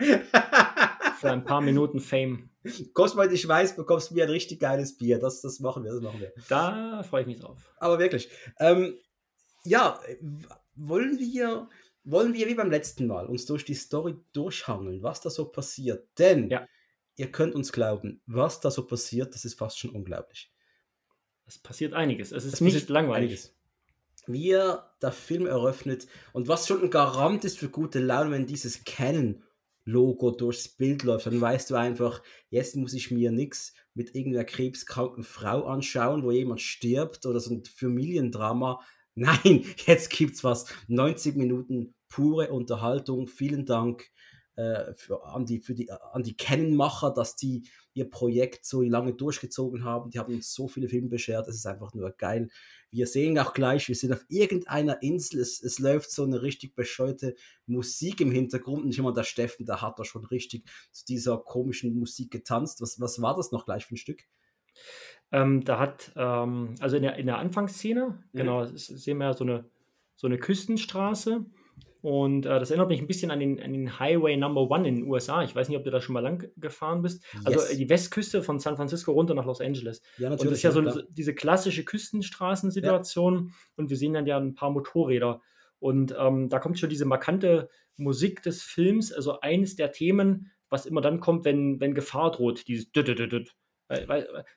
Für 1.20 1.30
ein 1.30 1.44
paar 1.44 1.60
Minuten 1.60 2.00
Fame. 2.00 2.50
Kostet 2.92 3.16
mal 3.16 3.32
ich 3.32 3.46
weiß, 3.46 3.76
bekommst 3.76 4.10
du 4.10 4.14
mir 4.14 4.24
ein 4.24 4.30
richtig 4.30 4.60
geiles 4.60 4.96
Bier. 4.96 5.18
Das, 5.18 5.40
das 5.40 5.60
machen 5.60 5.84
wir, 5.84 5.92
das 5.92 6.02
machen 6.02 6.20
wir. 6.20 6.32
Da 6.48 7.02
freue 7.04 7.22
ich 7.22 7.26
mich 7.26 7.40
drauf. 7.40 7.72
Aber 7.78 7.98
wirklich. 7.98 8.28
Ähm, 8.58 8.94
ja, 9.64 9.98
wollen 10.74 11.18
wir, 11.18 11.68
wollen 12.04 12.34
wir 12.34 12.46
wie 12.48 12.54
beim 12.54 12.70
letzten 12.70 13.06
Mal 13.06 13.26
uns 13.26 13.46
durch 13.46 13.64
die 13.64 13.74
Story 13.74 14.16
durchhangeln, 14.32 15.02
was 15.02 15.20
da 15.20 15.30
so 15.30 15.46
passiert? 15.46 16.06
Denn 16.18 16.50
Ja. 16.50 16.66
ihr 17.16 17.32
könnt 17.32 17.54
uns 17.54 17.72
glauben, 17.72 18.20
was 18.26 18.60
da 18.60 18.70
so 18.70 18.86
passiert, 18.86 19.34
das 19.34 19.44
ist 19.44 19.58
fast 19.58 19.78
schon 19.78 19.90
unglaublich. 19.90 20.52
Es 21.46 21.58
passiert 21.58 21.94
einiges. 21.94 22.32
Es 22.32 22.44
ist 22.44 22.54
Es 22.54 22.60
nicht 22.60 22.88
langweilig. 22.88 23.30
einiges. 23.30 23.52
Wie 24.26 24.50
er 24.50 24.90
der 25.00 25.12
Film 25.12 25.46
eröffnet 25.46 26.08
und 26.32 26.48
was 26.48 26.66
schon 26.66 26.82
ein 26.82 26.90
Garant 26.90 27.44
ist 27.44 27.58
für 27.58 27.68
gute 27.68 28.00
Laune, 28.00 28.32
wenn 28.32 28.46
dieses 28.46 28.82
Canon-Logo 28.84 30.32
durchs 30.32 30.68
Bild 30.68 31.04
läuft, 31.04 31.26
dann 31.26 31.40
weißt 31.40 31.70
du 31.70 31.76
einfach, 31.76 32.20
jetzt 32.50 32.74
muss 32.74 32.92
ich 32.92 33.12
mir 33.12 33.30
nichts 33.30 33.72
mit 33.94 34.16
irgendeiner 34.16 34.44
krebskranken 34.44 35.22
Frau 35.22 35.64
anschauen, 35.66 36.24
wo 36.24 36.32
jemand 36.32 36.60
stirbt 36.60 37.24
oder 37.24 37.38
so 37.38 37.54
ein 37.54 37.64
Familiendrama. 37.64 38.80
Nein, 39.14 39.64
jetzt 39.86 40.10
gibt's 40.10 40.42
was. 40.42 40.66
90 40.88 41.36
Minuten 41.36 41.94
pure 42.08 42.50
Unterhaltung. 42.52 43.28
Vielen 43.28 43.64
Dank 43.64 44.10
äh, 44.56 44.92
für, 44.94 45.24
an 45.24 45.46
die, 45.46 45.60
für 45.60 45.74
die, 45.74 45.90
an 45.90 46.24
die 46.24 46.36
Canon-Macher, 46.36 47.12
dass 47.14 47.36
die 47.36 47.68
ihr 47.96 48.10
Projekt 48.10 48.66
so 48.66 48.82
lange 48.82 49.14
durchgezogen 49.14 49.84
haben. 49.84 50.10
Die 50.10 50.18
haben 50.18 50.34
uns 50.34 50.52
so 50.52 50.68
viele 50.68 50.88
Filme 50.88 51.08
beschert. 51.08 51.48
Es 51.48 51.56
ist 51.56 51.66
einfach 51.66 51.94
nur 51.94 52.10
geil. 52.10 52.48
Wir 52.90 53.06
sehen 53.06 53.38
auch 53.38 53.54
gleich, 53.54 53.88
wir 53.88 53.94
sind 53.94 54.12
auf 54.12 54.24
irgendeiner 54.28 55.02
Insel. 55.02 55.40
Es, 55.40 55.62
es 55.62 55.78
läuft 55.78 56.10
so 56.10 56.24
eine 56.24 56.42
richtig 56.42 56.74
bescheuerte 56.74 57.34
Musik 57.66 58.20
im 58.20 58.30
Hintergrund. 58.30 58.84
Und 58.84 58.96
immer 58.98 59.14
der 59.14 59.24
Steffen, 59.24 59.64
der 59.66 59.80
hat 59.80 59.98
da 59.98 60.04
schon 60.04 60.24
richtig 60.26 60.64
zu 60.92 61.06
dieser 61.06 61.38
komischen 61.38 61.98
Musik 61.98 62.30
getanzt. 62.30 62.80
Was, 62.82 63.00
was 63.00 63.20
war 63.22 63.34
das 63.34 63.50
noch 63.50 63.64
gleich 63.64 63.86
für 63.86 63.94
ein 63.94 63.98
Stück? 63.98 64.22
Ähm, 65.32 65.64
da 65.64 65.78
hat, 65.78 66.12
ähm, 66.16 66.74
also 66.80 66.96
in 66.96 67.02
der, 67.02 67.16
in 67.16 67.26
der 67.26 67.38
Anfangsszene, 67.38 68.22
Mhm. 68.32 68.38
genau, 68.38 68.66
sehen 68.66 69.18
wir 69.18 69.26
ja 69.28 69.34
so 69.34 69.44
eine, 69.44 69.68
so 70.16 70.26
eine 70.26 70.38
Küstenstraße. 70.38 71.46
Und 72.06 72.46
äh, 72.46 72.60
das 72.60 72.70
erinnert 72.70 72.88
mich 72.88 73.00
ein 73.00 73.08
bisschen 73.08 73.32
an 73.32 73.40
den, 73.40 73.60
an 73.60 73.72
den 73.72 73.98
Highway 73.98 74.36
Number 74.36 74.70
One 74.70 74.86
in 74.86 74.94
den 74.94 75.08
USA. 75.08 75.42
Ich 75.42 75.56
weiß 75.56 75.68
nicht, 75.68 75.76
ob 75.76 75.82
du 75.82 75.90
da 75.90 76.00
schon 76.00 76.12
mal 76.12 76.20
lang 76.20 76.48
gefahren 76.56 77.02
bist. 77.02 77.24
Also 77.44 77.58
Yes. 77.58 77.70
äh, 77.72 77.76
die 77.76 77.88
Westküste 77.88 78.44
von 78.44 78.60
San 78.60 78.76
Francisco 78.76 79.10
runter 79.10 79.34
nach 79.34 79.44
Los 79.44 79.60
Angeles. 79.60 80.02
Ja, 80.16 80.30
Und 80.30 80.40
das 80.44 80.52
ist 80.52 80.62
ja 80.62 80.70
so 80.70 80.78
eine- 80.78 81.04
diese 81.10 81.34
klassische 81.34 81.82
Küstenstraßensituation. 81.84 83.52
Und 83.74 83.90
wir 83.90 83.96
sehen 83.96 84.12
dann 84.12 84.24
ja 84.24 84.38
ein 84.38 84.54
paar 84.54 84.70
Motorräder. 84.70 85.40
Und 85.80 86.14
ähm, 86.16 86.48
da 86.48 86.60
kommt 86.60 86.78
schon 86.78 86.90
diese 86.90 87.06
markante 87.06 87.68
Musik 87.96 88.40
des 88.40 88.62
Films, 88.62 89.12
also 89.12 89.40
eines 89.40 89.74
der 89.74 89.90
Themen, 89.90 90.52
was 90.70 90.86
immer 90.86 91.00
dann 91.00 91.18
kommt, 91.18 91.44
wenn, 91.44 91.80
wenn 91.80 91.92
Gefahr 91.92 92.30
droht, 92.30 92.68
dieses 92.68 92.88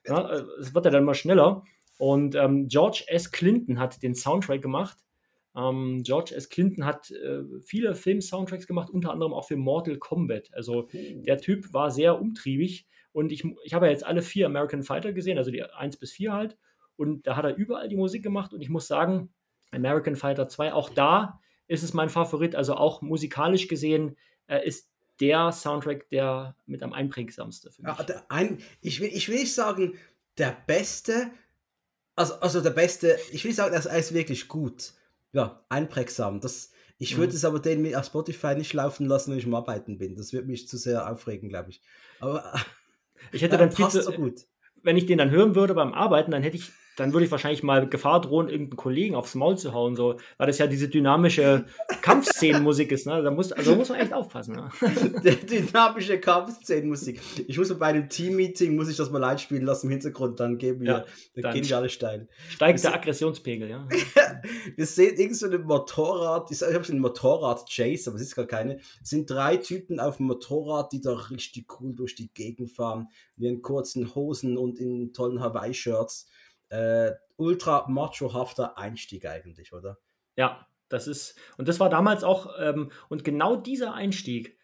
ja, 0.05 0.31
es 0.59 0.75
wird 0.75 0.85
ja 0.85 0.91
dann 0.91 1.03
mal 1.03 1.15
schneller. 1.15 1.63
Und 1.97 2.35
ähm, 2.35 2.67
George 2.67 3.05
S. 3.07 3.31
Clinton 3.31 3.79
hat 3.79 4.03
den 4.03 4.13
Soundtrack 4.13 4.61
gemacht. 4.61 4.99
Ähm, 5.55 6.03
George 6.03 6.33
S. 6.35 6.49
Clinton 6.49 6.85
hat 6.85 7.11
äh, 7.11 7.43
viele 7.65 7.95
Film-Soundtracks 7.95 8.67
gemacht, 8.67 8.89
unter 8.89 9.11
anderem 9.11 9.33
auch 9.33 9.45
für 9.47 9.57
Mortal 9.57 9.97
Kombat. 9.97 10.53
Also 10.53 10.87
Oh. 10.93 11.21
der 11.23 11.39
Typ 11.39 11.73
war 11.73 11.91
sehr 11.91 12.19
umtriebig 12.19 12.87
und 13.11 13.31
ich, 13.31 13.43
ich 13.63 13.73
habe 13.73 13.87
ja 13.87 13.91
jetzt 13.91 14.05
alle 14.05 14.21
vier 14.21 14.45
American 14.45 14.83
Fighter 14.83 15.11
gesehen, 15.13 15.37
also 15.37 15.51
die 15.51 15.63
1 15.63 15.97
bis 15.97 16.11
4 16.11 16.33
halt. 16.33 16.57
Und 16.95 17.25
da 17.27 17.35
hat 17.35 17.45
er 17.45 17.55
überall 17.55 17.87
die 17.89 17.95
Musik 17.95 18.23
gemacht 18.23 18.53
und 18.53 18.61
ich 18.61 18.69
muss 18.69 18.87
sagen, 18.87 19.33
American 19.71 20.15
Fighter 20.15 20.47
2, 20.47 20.73
auch 20.73 20.89
da 20.89 21.39
ist 21.67 21.83
es 21.83 21.93
mein 21.93 22.09
Favorit. 22.09 22.55
Also 22.55 22.75
auch 22.75 23.01
musikalisch 23.01 23.67
gesehen 23.67 24.17
äh, 24.47 24.65
ist 24.67 24.89
der 25.19 25.51
Soundtrack 25.51 26.09
der 26.09 26.55
mit 26.65 26.81
am 26.83 26.93
einprägsamste 26.93 27.71
für 27.71 27.83
mich. 27.83 27.97
Ja, 27.97 28.23
ein, 28.29 28.59
ich, 28.81 28.99
will, 29.01 29.09
ich 29.11 29.27
will 29.29 29.39
nicht 29.39 29.53
sagen, 29.53 29.93
der 30.37 30.55
beste, 30.65 31.31
also, 32.15 32.35
also 32.35 32.61
der 32.61 32.69
beste, 32.71 33.17
ich 33.31 33.43
will 33.45 33.53
sagen, 33.53 33.73
er 33.73 33.97
ist 33.97 34.13
wirklich 34.13 34.47
gut. 34.47 34.93
Ja, 35.31 35.65
einprägsam. 35.69 36.39
Das, 36.41 36.71
ich 36.97 37.17
würde 37.17 37.31
Mhm. 37.31 37.35
es 37.35 37.45
aber 37.45 37.59
den 37.59 37.95
auf 37.95 38.05
Spotify 38.05 38.55
nicht 38.55 38.73
laufen 38.73 39.05
lassen, 39.05 39.31
wenn 39.31 39.39
ich 39.39 39.45
am 39.45 39.53
Arbeiten 39.55 39.97
bin. 39.97 40.15
Das 40.15 40.33
wird 40.33 40.47
mich 40.47 40.67
zu 40.67 40.77
sehr 40.77 41.09
aufregen, 41.11 41.49
glaube 41.49 41.69
ich. 41.69 41.81
Aber 42.19 42.53
Ich 43.31 43.41
hätte 43.41 43.53
ja, 43.53 43.57
dann 43.57 43.73
passt 43.73 43.95
zu, 43.95 44.03
so 44.03 44.11
gut. 44.11 44.41
wenn 44.83 44.97
ich 44.97 45.05
den 45.05 45.17
dann 45.17 45.29
hören 45.31 45.55
würde 45.55 45.73
beim 45.73 45.93
Arbeiten, 45.93 46.31
dann 46.31 46.43
hätte 46.43 46.57
ich, 46.57 46.71
dann 46.99 47.13
würde 47.13 47.25
ich 47.25 47.31
wahrscheinlich 47.31 47.63
mal 47.63 47.87
Gefahr 47.87 48.21
drohen, 48.21 48.49
irgendeinen 48.49 48.77
Kollegen 48.77 49.15
aufs 49.15 49.35
Maul 49.35 49.57
zu 49.57 49.73
hauen, 49.73 49.95
so, 49.95 50.15
weil 50.37 50.47
das 50.47 50.57
ja 50.57 50.67
diese 50.67 50.89
dynamische 50.89 51.65
Kampfszenenmusik 52.01 52.91
ist, 52.91 53.05
ne? 53.07 53.21
Da 53.23 53.31
muss, 53.31 53.51
also 53.51 53.71
da 53.71 53.77
muss 53.77 53.89
man 53.89 53.99
echt 53.99 54.13
aufpassen. 54.13 54.55
Ne? 54.55 54.69
Der 55.23 55.35
dynamische 55.35 56.19
Kampfszenenmusik. 56.19 57.21
Ich 57.47 57.57
muss 57.57 57.77
bei 57.77 57.87
einem 57.87 58.09
Team-Meeting, 58.09 58.75
muss 58.75 58.89
ich 58.89 58.97
das 58.97 59.09
mal 59.11 59.23
einspielen 59.23 59.65
lassen 59.65 59.87
im 59.87 59.91
Hintergrund, 59.91 60.39
dann 60.39 60.57
geben 60.57 60.81
wir, 60.81 60.87
Ja, 60.87 61.05
dann, 61.35 61.43
dann 61.43 61.53
gehen 61.53 61.67
wir 61.69 61.77
alle 61.77 61.89
steil. 61.89 62.27
Steigt 62.49 62.83
der 62.83 62.91
Das- 62.91 62.99
Aggressionspegel, 62.99 63.69
ja. 63.69 63.87
Wir 64.75 64.85
sehen 64.85 65.17
irgend 65.17 65.35
so 65.35 65.47
ein 65.49 65.61
Motorrad, 65.63 66.49
ich 66.51 66.61
habe 66.61 66.85
ein 66.89 66.99
Motorrad-Chase, 66.99 68.09
aber 68.09 68.15
es 68.17 68.23
ist 68.27 68.35
gar 68.35 68.45
keine. 68.45 68.77
Es 69.01 69.09
sind 69.09 69.29
drei 69.29 69.57
Typen 69.57 69.99
auf 69.99 70.17
dem 70.17 70.27
Motorrad, 70.27 70.91
die 70.93 71.01
da 71.01 71.13
richtig 71.13 71.67
cool 71.79 71.93
durch 71.93 72.15
die 72.15 72.29
Gegend 72.33 72.71
fahren, 72.71 73.07
in 73.37 73.43
ihren 73.43 73.61
kurzen 73.61 74.13
Hosen 74.15 74.57
und 74.57 74.79
in 74.79 75.11
tollen 75.13 75.39
Hawaii-Shirts. 75.41 76.27
Äh, 76.69 77.11
ultra 77.37 77.87
machohafter 77.87 78.77
Einstieg 78.77 79.25
eigentlich, 79.25 79.73
oder? 79.73 79.97
Ja, 80.35 80.67
das 80.89 81.07
ist, 81.07 81.37
und 81.57 81.67
das 81.67 81.79
war 81.79 81.89
damals 81.89 82.23
auch, 82.23 82.53
ähm, 82.59 82.91
und 83.09 83.23
genau 83.23 83.55
dieser 83.55 83.93
Einstieg, 83.93 84.57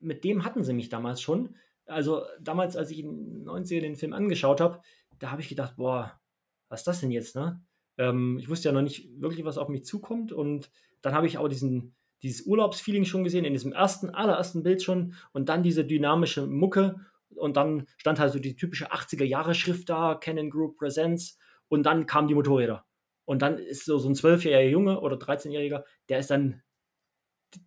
mit 0.00 0.24
dem 0.24 0.44
hatten 0.44 0.64
sie 0.64 0.72
mich 0.72 0.88
damals 0.88 1.20
schon. 1.20 1.56
Also 1.86 2.24
damals, 2.40 2.76
als 2.76 2.90
ich 2.90 3.00
in 3.00 3.44
den 3.44 3.48
90er 3.48 3.80
den 3.80 3.96
Film 3.96 4.12
angeschaut 4.12 4.60
habe, 4.60 4.80
da 5.18 5.30
habe 5.30 5.40
ich 5.40 5.48
gedacht, 5.48 5.76
boah, 5.76 6.20
was 6.68 6.80
ist 6.80 6.86
das 6.86 7.00
denn 7.00 7.10
jetzt, 7.10 7.34
ne? 7.34 7.62
Ähm, 7.96 8.38
ich 8.38 8.48
wusste 8.48 8.68
ja 8.68 8.72
noch 8.72 8.82
nicht 8.82 9.08
wirklich, 9.20 9.44
was 9.44 9.58
auf 9.58 9.68
mich 9.68 9.84
zukommt. 9.84 10.32
Und 10.32 10.70
dann 11.02 11.14
habe 11.14 11.26
ich 11.26 11.38
auch 11.38 11.48
diesen, 11.48 11.94
dieses 12.22 12.46
Urlaubsfeeling 12.46 13.04
schon 13.04 13.24
gesehen, 13.24 13.44
in 13.44 13.52
diesem 13.52 13.72
ersten, 13.72 14.10
allerersten 14.10 14.62
Bild 14.62 14.82
schon. 14.82 15.14
Und 15.32 15.48
dann 15.48 15.62
diese 15.62 15.84
dynamische 15.84 16.46
Mucke. 16.46 17.00
Und 17.34 17.56
dann 17.56 17.86
stand 17.96 18.20
halt 18.20 18.32
so 18.32 18.38
die 18.38 18.56
typische 18.56 18.92
80er-Jahre-Schrift 18.92 19.88
da, 19.88 20.14
Canon 20.14 20.50
Group 20.50 20.78
Presents. 20.78 21.38
Und 21.68 21.84
dann 21.84 22.06
kamen 22.06 22.28
die 22.28 22.34
Motorräder. 22.34 22.84
Und 23.24 23.42
dann 23.42 23.58
ist 23.58 23.84
so, 23.84 23.98
so 23.98 24.08
ein 24.08 24.14
zwölfjähriger 24.14 24.70
Junge 24.70 25.00
oder 25.00 25.16
13-jähriger, 25.16 25.84
der 26.08 26.18
ist 26.18 26.30
dann, 26.30 26.62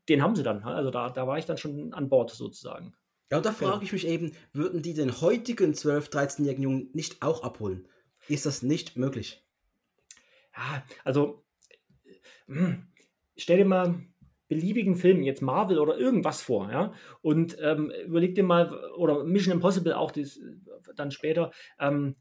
den 0.09 0.21
haben 0.21 0.35
sie 0.35 0.43
dann. 0.43 0.63
Also 0.63 0.91
da, 0.91 1.09
da 1.09 1.27
war 1.27 1.37
ich 1.37 1.45
dann 1.45 1.57
schon 1.57 1.93
an 1.93 2.09
Bord 2.09 2.31
sozusagen. 2.31 2.95
Ja, 3.31 3.37
und 3.37 3.45
da 3.45 3.51
Genau. 3.51 3.71
frage 3.71 3.85
ich 3.85 3.93
mich 3.93 4.07
eben, 4.07 4.33
würden 4.51 4.81
die 4.81 4.93
den 4.93 5.21
heutigen 5.21 5.73
12-, 5.73 6.09
13-jährigen 6.09 6.63
Jungen 6.63 6.89
nicht 6.93 7.21
auch 7.21 7.43
abholen? 7.43 7.87
Ist 8.27 8.45
das 8.45 8.61
nicht 8.61 8.97
möglich? 8.97 9.45
Ja, 10.55 10.83
also 11.03 11.45
hm, 12.47 12.87
stell 13.37 13.57
dir 13.57 13.65
mal 13.65 14.01
beliebigen 14.47 14.95
Film, 14.97 15.23
jetzt 15.23 15.41
Marvel 15.41 15.79
oder 15.79 15.97
irgendwas 15.97 16.41
vor, 16.41 16.69
ja, 16.71 16.93
und 17.21 17.55
ähm, 17.61 17.89
überleg 18.05 18.35
dir 18.35 18.43
mal, 18.43 18.91
oder 18.95 19.23
Mission 19.23 19.53
Impossible 19.53 19.93
auch 19.93 20.11
das, 20.11 20.39
dann 20.95 21.11
später, 21.11 21.51
ähm, 21.79 22.17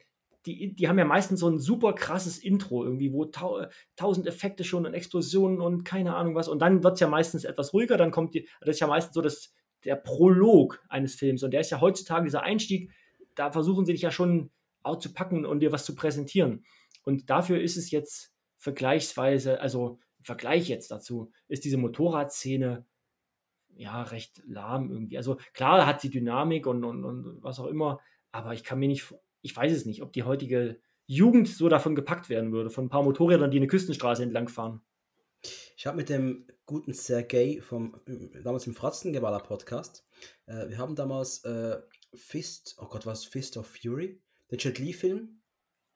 die, 0.47 0.75
die 0.75 0.89
haben 0.89 0.99
ja 0.99 1.05
meistens 1.05 1.41
so 1.41 1.49
ein 1.49 1.59
super 1.59 1.93
krasses 1.93 2.39
Intro 2.39 2.85
irgendwie, 2.85 3.13
wo 3.13 3.27
tau 3.27 3.67
tausend 3.97 4.27
Effekte 4.27 4.65
schon 4.65 4.87
und 4.87 4.95
Explosionen 4.95 5.61
und 5.61 5.85
keine 5.85 6.15
Ahnung 6.15 6.35
was, 6.35 6.49
und 6.49 6.61
dann 6.61 6.83
wird 6.83 6.95
es 6.95 7.01
ja 7.01 7.09
meistens 7.09 7.45
etwas 7.45 7.75
ruhiger, 7.75 7.97
dann 7.97 8.11
kommt 8.11 8.35
die, 8.35 8.49
das 8.61 8.71
ist 8.71 8.81
ja 8.81 8.87
meistens 8.87 9.15
so 9.15 9.21
das, 9.21 9.53
der 9.85 9.97
Prolog 9.97 10.83
eines 10.89 11.15
Films, 11.15 11.43
und 11.43 11.53
der 11.53 11.61
ist 11.61 11.71
ja 11.71 11.81
heutzutage 11.81 12.25
dieser 12.25 12.43
Einstieg, 12.43 12.91
da 13.35 13.53
versuchen 13.53 13.85
sie 13.85 13.93
dich 13.93 14.03
ja 14.03 14.11
schon 14.11 14.51
auszupacken 14.83 15.45
und 15.45 15.61
dir 15.61 15.73
was 15.73 15.85
zu 15.85 15.95
präsentieren. 15.95 16.65
Und 17.03 17.31
dafür 17.31 17.61
ist 17.61 17.77
es 17.77 17.91
jetzt 17.91 18.33
vergleichsweise, 18.57 19.61
also 19.61 19.99
im 20.19 20.25
Vergleich 20.25 20.69
jetzt 20.69 20.91
dazu, 20.91 21.33
ist 21.49 21.65
diese 21.65 21.79
Motorradszene 21.79 22.85
ja 23.75 24.03
recht 24.03 24.43
lahm 24.47 24.91
irgendwie. 24.91 25.17
Also 25.17 25.39
klar 25.55 25.87
hat 25.87 26.01
sie 26.01 26.11
Dynamik 26.11 26.67
und, 26.67 26.85
und, 26.85 27.05
und 27.05 27.43
was 27.43 27.59
auch 27.59 27.67
immer, 27.67 28.01
aber 28.33 28.53
ich 28.53 28.65
kann 28.65 28.79
mir 28.79 28.89
nicht, 28.89 29.15
ich 29.43 29.57
weiß 29.57 29.73
es 29.73 29.87
nicht, 29.87 30.03
ob 30.03 30.13
die 30.13 30.23
heutige 30.23 30.81
Jugend 31.07 31.49
so 31.49 31.69
davon 31.69 31.95
gepackt 31.95 32.29
werden 32.29 32.53
würde, 32.53 32.71
von 32.71 32.87
ein 32.87 32.91
paar 32.91 33.03
Motorrädern, 33.03 33.51
die 33.51 33.57
eine 33.57 33.67
Küstenstraße 33.67 34.23
entlang 34.23 34.49
fahren. 34.49 34.81
Ich 35.77 35.87
habe 35.87 35.97
mit 35.97 36.09
dem 36.09 36.47
guten 36.67 36.93
Sergei 36.93 37.61
vom 37.63 38.01
damals 38.45 38.67
im 38.67 38.75
Fratzengeballer 38.75 39.41
Podcast, 39.41 40.07
äh, 40.47 40.69
wir 40.69 40.79
haben 40.79 40.95
damals 40.95 41.45
äh, 41.45 41.81
Fist, 42.15 42.77
oh 42.79 42.87
Gott, 42.87 43.07
was 43.07 43.25
Fist 43.25 43.57
of 43.57 43.67
Fury, 43.67 44.21
den 44.51 44.59
Jet 44.59 44.79
Li 44.79 44.93
Film, 44.93 45.41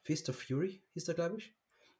Fist 0.04 0.28
of 0.28 0.36
Fury 0.36 0.82
hieß 0.92 1.04
der, 1.04 1.14
glaube 1.14 1.38
ich, 1.38 1.54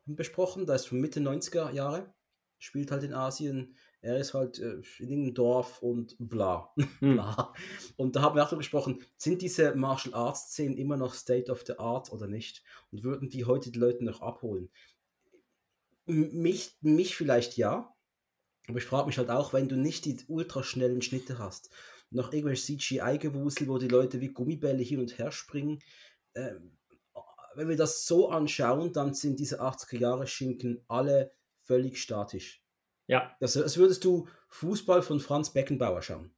besprochen. 0.06 0.66
Da 0.66 0.74
ist 0.74 0.86
von 0.86 1.00
Mitte 1.00 1.20
90er 1.20 1.72
Jahre, 1.72 2.14
spielt 2.58 2.90
halt 2.90 3.02
in 3.02 3.14
Asien. 3.14 3.76
Er 4.04 4.18
ist 4.18 4.34
halt 4.34 4.58
äh, 4.58 4.74
in 4.98 5.08
irgendeinem 5.08 5.34
Dorf 5.34 5.82
und 5.82 6.16
bla. 6.18 6.72
Hm. 7.00 7.14
bla. 7.14 7.52
Und 7.96 8.16
da 8.16 8.22
haben 8.22 8.36
wir 8.36 8.42
auch 8.42 8.48
darüber 8.48 8.60
gesprochen, 8.60 9.02
sind 9.16 9.42
diese 9.42 9.74
Martial 9.74 10.14
Arts 10.14 10.50
Szenen 10.52 10.76
immer 10.76 10.96
noch 10.96 11.14
State 11.14 11.50
of 11.50 11.64
the 11.66 11.78
Art 11.78 12.12
oder 12.12 12.26
nicht? 12.26 12.62
Und 12.92 13.02
würden 13.02 13.30
die 13.30 13.44
heute 13.44 13.70
die 13.70 13.78
Leute 13.78 14.04
noch 14.04 14.20
abholen? 14.20 14.70
M- 16.06 16.30
Mich, 16.32 16.76
mich 16.80 17.16
vielleicht 17.16 17.56
ja, 17.56 17.94
aber 18.68 18.78
ich 18.78 18.84
frage 18.84 19.06
mich 19.08 19.18
halt 19.18 19.30
auch, 19.30 19.52
wenn 19.52 19.68
du 19.68 19.76
nicht 19.76 20.06
die 20.06 20.18
ultraschnellen 20.28 21.02
Schnitte 21.02 21.38
hast, 21.38 21.70
noch 22.10 22.32
irgendwelche 22.32 22.64
CGI-Gewusel, 22.64 23.68
wo 23.68 23.78
die 23.78 23.88
Leute 23.88 24.20
wie 24.20 24.32
Gummibälle 24.32 24.82
hin 24.82 25.00
und 25.00 25.18
her 25.18 25.32
springen. 25.32 25.80
Ähm, 26.34 26.78
wenn 27.56 27.68
wir 27.68 27.76
das 27.76 28.06
so 28.06 28.30
anschauen, 28.30 28.92
dann 28.92 29.14
sind 29.14 29.40
diese 29.40 29.62
80er-Jahre-Schinken 29.62 30.84
alle 30.88 31.32
völlig 31.62 32.00
statisch. 32.02 32.63
Ja, 33.06 33.36
Das, 33.40 33.56
als 33.56 33.76
würdest 33.76 34.04
du 34.04 34.28
Fußball 34.48 35.02
von 35.02 35.20
Franz 35.20 35.50
Beckenbauer 35.50 36.02
schauen. 36.02 36.30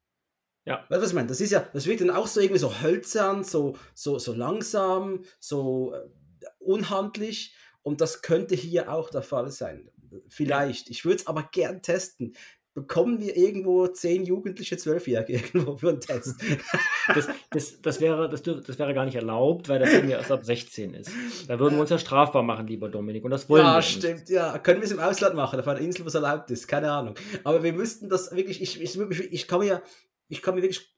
ja, 0.65 0.81
Weißt 0.89 0.91
du, 0.91 1.03
was 1.03 1.09
ich 1.11 1.15
meine? 1.15 1.29
Das 1.29 1.41
ist 1.41 1.53
ja, 1.53 1.61
das 1.73 1.87
wirkt 1.87 2.01
dann 2.01 2.11
auch 2.11 2.27
so 2.27 2.41
irgendwie 2.41 2.59
so 2.59 2.81
hölzern, 2.81 3.45
so, 3.45 3.77
so, 3.95 4.19
so 4.19 4.33
langsam, 4.33 5.25
so 5.39 5.95
äh, 5.95 6.09
unhandlich. 6.59 7.55
Und 7.83 8.01
das 8.01 8.21
könnte 8.21 8.57
hier 8.57 8.93
auch 8.93 9.11
der 9.11 9.23
Fall 9.23 9.51
sein. 9.51 9.91
Vielleicht. 10.29 10.91
Ich 10.91 11.05
würde 11.05 11.17
es 11.21 11.27
aber 11.29 11.49
gern 11.53 11.83
testen. 11.83 12.35
Bekommen 12.77 13.23
wir 13.23 13.35
irgendwo 13.39 13.87
zehn 13.87 14.27
Jugendliche, 14.27 14.77
Zwölfjährige 14.77 15.33
irgendwo 15.33 15.79
für 15.79 15.89
einen 15.89 16.01
Test? 16.03 16.35
das, 17.15 17.27
das, 17.51 17.81
das, 17.81 18.01
wäre, 18.03 18.29
das, 18.29 18.43
das 18.43 18.79
wäre 18.79 18.93
gar 18.93 19.07
nicht 19.07 19.15
erlaubt, 19.15 19.71
weil 19.71 19.79
der 19.79 19.89
Film 19.89 20.11
ja 20.11 20.19
erst 20.19 20.31
ab 20.31 20.45
16 20.45 20.93
ist. 20.93 21.11
Da 21.49 21.59
würden 21.59 21.77
wir 21.77 21.81
uns 21.81 21.89
ja 21.89 21.99
strafbar 21.99 22.43
machen, 22.43 22.67
lieber 22.67 22.91
Dominik, 22.91 23.25
und 23.25 23.31
das 23.31 23.49
wollen 23.49 23.65
wir 23.65 23.71
ja, 23.71 23.77
nicht. 23.79 23.93
stimmt, 23.93 24.29
ja. 24.29 24.59
Können 24.59 24.81
wir 24.81 24.85
es 24.85 24.93
im 24.93 25.01
Ausland 25.01 25.35
machen, 25.35 25.59
auf 25.59 25.67
einer 25.67 25.81
Insel, 25.81 26.05
wo 26.05 26.09
es 26.09 26.15
erlaubt 26.15 26.51
ist? 26.51 26.69
Keine 26.69 26.93
Ahnung. 26.93 27.15
Aber 27.45 27.63
wir 27.63 27.73
müssten 27.73 28.11
das 28.11 28.37
wirklich, 28.37 28.61
ich, 28.61 28.79
ich, 28.79 29.01
ich, 29.01 29.33
ich 29.33 29.49
kann 29.49 29.61
mir, 29.61 29.83
ich 30.29 30.43
kann 30.43 30.55
mir 30.55 30.61
wirklich 30.61 30.95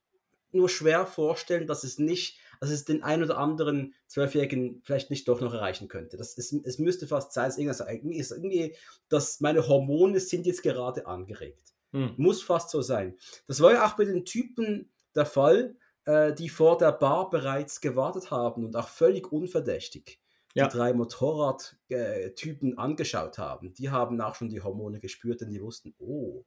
nur 0.51 0.69
schwer 0.69 1.07
vorstellen, 1.07 1.69
dass 1.69 1.85
es 1.85 2.01
nicht, 2.01 2.41
dass 2.61 2.71
es 2.71 2.85
den 2.85 3.03
ein 3.03 3.23
oder 3.23 3.38
anderen 3.38 3.94
Zwölfjährigen 4.07 4.81
vielleicht 4.85 5.11
nicht 5.11 5.29
doch 5.29 5.40
noch 5.40 5.55
erreichen 5.55 5.88
könnte. 5.88 6.16
Das, 6.16 6.37
es, 6.38 6.53
es 6.53 6.79
müsste 6.79 7.07
fast 7.07 7.33
sein, 7.33 7.47
dass 7.47 7.59
irgendwas, 7.59 7.81
irgendwie, 7.81 8.18
ist 8.18 8.33
irgendwie, 8.33 8.75
dass 9.09 9.40
meine 9.40 9.66
Hormone 9.66 10.21
sind 10.21 10.47
jetzt 10.47 10.62
gerade 10.62 11.07
angeregt. 11.07 11.75
Hm. 11.92 12.14
Muss 12.16 12.42
fast 12.42 12.71
so 12.71 12.83
sein. 12.83 13.16
Das 13.47 13.61
war 13.61 13.73
ja 13.73 13.87
auch 13.87 13.97
bei 13.97 14.05
den 14.05 14.25
Typen 14.25 14.90
der 15.14 15.25
Fall, 15.27 15.77
äh, 16.05 16.35
die 16.35 16.49
vor 16.49 16.77
der 16.79 16.92
Bar 16.92 17.31
bereits 17.31 17.81
gewartet 17.81 18.31
haben 18.31 18.64
und 18.64 18.77
auch 18.77 18.88
völlig 18.88 19.33
unverdächtig 19.33 20.21
Ja. 20.55 20.66
die 20.66 20.77
drei 20.77 20.92
Motorradtypen 20.92 22.77
angeschaut 22.79 23.38
haben. 23.38 23.73
Die 23.75 23.90
haben 23.90 24.21
auch 24.21 24.35
schon 24.35 24.49
die 24.49 24.61
Hormone 24.61 25.01
gespürt, 25.01 25.40
denn 25.40 25.51
die 25.51 25.62
wussten, 25.62 25.94
oh, 25.99 26.44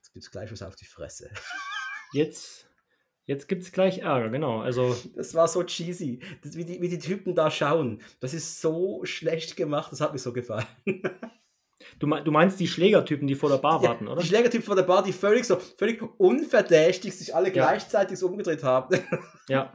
jetzt 0.00 0.12
gibt 0.12 0.24
es 0.24 0.30
gleich 0.30 0.50
was 0.50 0.62
auf 0.62 0.76
die 0.76 0.86
Fresse. 0.86 1.30
Jetzt, 2.12 2.67
jetzt 3.28 3.46
gibt 3.46 3.62
es 3.62 3.70
gleich 3.70 3.98
Ärger, 3.98 4.30
genau. 4.30 4.60
Also, 4.60 4.96
Das 5.14 5.34
war 5.34 5.46
so 5.46 5.62
cheesy. 5.62 6.18
Das, 6.42 6.56
wie, 6.56 6.64
die, 6.64 6.80
wie 6.82 6.88
die 6.88 6.98
Typen 6.98 7.36
da 7.36 7.50
schauen. 7.50 8.00
Das 8.18 8.34
ist 8.34 8.60
so 8.60 9.04
schlecht 9.04 9.56
gemacht, 9.56 9.92
das 9.92 10.00
hat 10.00 10.12
mir 10.12 10.18
so 10.18 10.32
gefallen. 10.32 10.66
du, 12.00 12.06
me- 12.08 12.24
du 12.24 12.32
meinst 12.32 12.58
die 12.58 12.66
Schlägertypen, 12.66 13.28
die 13.28 13.34
vor 13.36 13.50
der 13.50 13.58
Bar 13.58 13.82
Ja, 13.82 13.90
warten, 13.90 14.08
oder? 14.08 14.20
Die 14.20 14.26
Schlägertypen 14.26 14.66
von 14.66 14.76
der 14.76 14.82
Bar, 14.84 15.04
die 15.04 15.12
völlig 15.12 15.44
so, 15.44 15.56
völlig 15.56 16.02
unverdächtig 16.18 17.16
sich 17.16 17.34
alle 17.34 17.46
Ja. 17.48 17.52
gleichzeitig 17.52 18.18
so 18.18 18.26
umgedreht 18.26 18.64
haben. 18.64 18.98
Ja. 19.48 19.72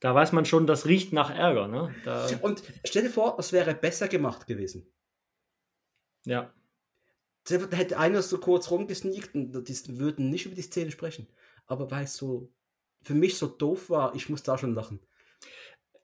Da 0.00 0.14
weiß 0.14 0.32
man 0.32 0.44
schon, 0.44 0.66
das 0.66 0.84
riecht 0.86 1.12
nach 1.14 1.30
Ärger, 1.34 1.68
ne? 1.68 1.94
Da, 2.04 2.28
Und 2.42 2.62
stell 2.84 3.02
dir 3.02 3.10
vor, 3.10 3.36
es 3.38 3.52
wäre 3.52 3.74
besser 3.74 4.08
gemacht 4.08 4.46
gewesen. 4.46 4.92
ja. 6.24 6.52
Da 7.48 7.54
hätte 7.76 7.96
einer 7.98 8.22
so 8.22 8.38
kurz 8.38 8.72
rumgesneakt 8.72 9.36
und 9.36 9.52
die 9.68 9.98
würden 10.00 10.30
nicht 10.30 10.46
über 10.46 10.56
die 10.56 10.62
Szene 10.62 10.90
sprechen. 10.90 11.28
Aber 11.66 11.90
weil 11.90 12.04
es 12.04 12.16
so 12.16 12.52
für 13.02 13.14
mich 13.14 13.36
so 13.38 13.46
doof 13.46 13.90
war, 13.90 14.14
ich 14.14 14.28
muss 14.28 14.42
da 14.42 14.58
schon 14.58 14.74
lachen. 14.74 15.00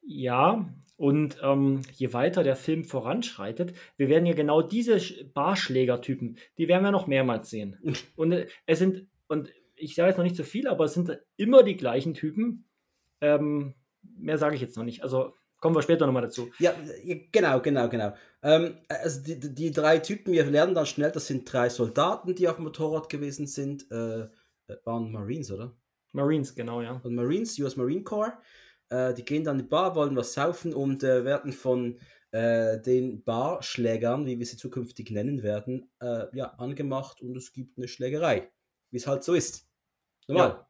Ja, 0.03 0.69
und 0.97 1.39
ähm, 1.43 1.83
je 1.95 2.13
weiter 2.13 2.45
der 2.45 2.57
Film 2.57 2.85
voranschreitet, 2.85 3.75
wir 3.97 4.09
werden 4.09 4.27
ja 4.27 4.35
genau 4.35 4.63
diese 4.63 4.99
Barschlägertypen, 5.25 6.39
die 6.59 6.69
werden 6.69 6.85
wir 6.85 6.91
noch 6.91 7.07
mehrmals 7.07 7.51
sehen. 7.51 7.77
Und 8.17 8.33
äh, 8.33 8.47
es 8.67 8.79
sind, 8.79 9.09
und 9.27 9.53
ich 9.75 9.95
sage 9.95 10.11
jetzt 10.11 10.19
noch 10.19 10.25
nicht 10.25 10.37
so 10.37 10.45
viel, 10.45 10.69
aber 10.69 10.85
es 10.85 10.95
sind 10.95 11.19
immer 11.37 11.65
die 11.65 11.77
gleichen 11.77 12.15
Typen. 12.15 12.69
Ähm, 13.21 13.75
mehr 14.03 14.39
sage 14.39 14.55
ich 14.55 14.61
jetzt 14.61 14.77
noch 14.77 14.85
nicht. 14.85 15.03
Also 15.03 15.35
kommen 15.59 15.75
wir 15.75 15.83
später 15.83 16.07
nochmal 16.07 16.23
dazu. 16.23 16.51
Ja, 16.59 16.75
genau, 17.33 17.61
genau, 17.61 17.89
genau. 17.89 18.15
Ähm, 18.43 18.77
also 18.89 19.23
die, 19.23 19.55
die, 19.55 19.71
drei 19.71 19.99
Typen, 19.99 20.33
wir 20.33 20.45
lernen 20.45 20.75
dann 20.75 20.87
schnell, 20.87 21.11
das 21.11 21.27
sind 21.27 21.51
drei 21.51 21.69
Soldaten, 21.69 22.35
die 22.35 22.49
auf 22.49 22.57
dem 22.57 22.65
Motorrad 22.65 23.09
gewesen 23.09 23.47
sind. 23.47 23.91
Äh, 23.91 24.29
waren 24.85 25.11
Marines, 25.13 25.51
oder? 25.51 25.77
Marines, 26.13 26.55
genau, 26.55 26.83
ja. 26.83 27.01
Und 27.03 27.15
Marines, 27.15 27.59
US 27.59 27.77
Marine 27.77 28.03
Corps. 28.03 28.39
Äh, 28.91 29.15
die 29.15 29.25
gehen 29.25 29.45
dann 29.45 29.59
in 29.59 29.65
die 29.65 29.69
Bar, 29.69 29.95
wollen 29.95 30.17
was 30.17 30.35
saufen 30.35 30.75
und 30.75 31.03
äh, 31.03 31.25
werden 31.25 31.53
von 31.53 31.99
äh, 32.33 32.81
den 32.81 33.25
Barschlägern, 33.25 34.27
wie 34.27 34.39
wir 34.39 34.47
sie 34.47 34.57
zukünftig 34.57 35.11
nennen 35.11 35.43
werden, 35.43 35.91
äh, 36.01 36.27
ja, 36.37 36.47
angemacht 36.59 37.21
und 37.21 37.37
es 37.37 37.53
gibt 37.53 37.79
eine 37.79 37.89
Schlägerei, 37.89 38.51
wie 38.91 38.97
es 38.97 39.07
halt 39.07 39.25
so 39.25 39.35
ist. 39.35 39.69
Normal. 40.27 40.49
Ja. 40.49 40.69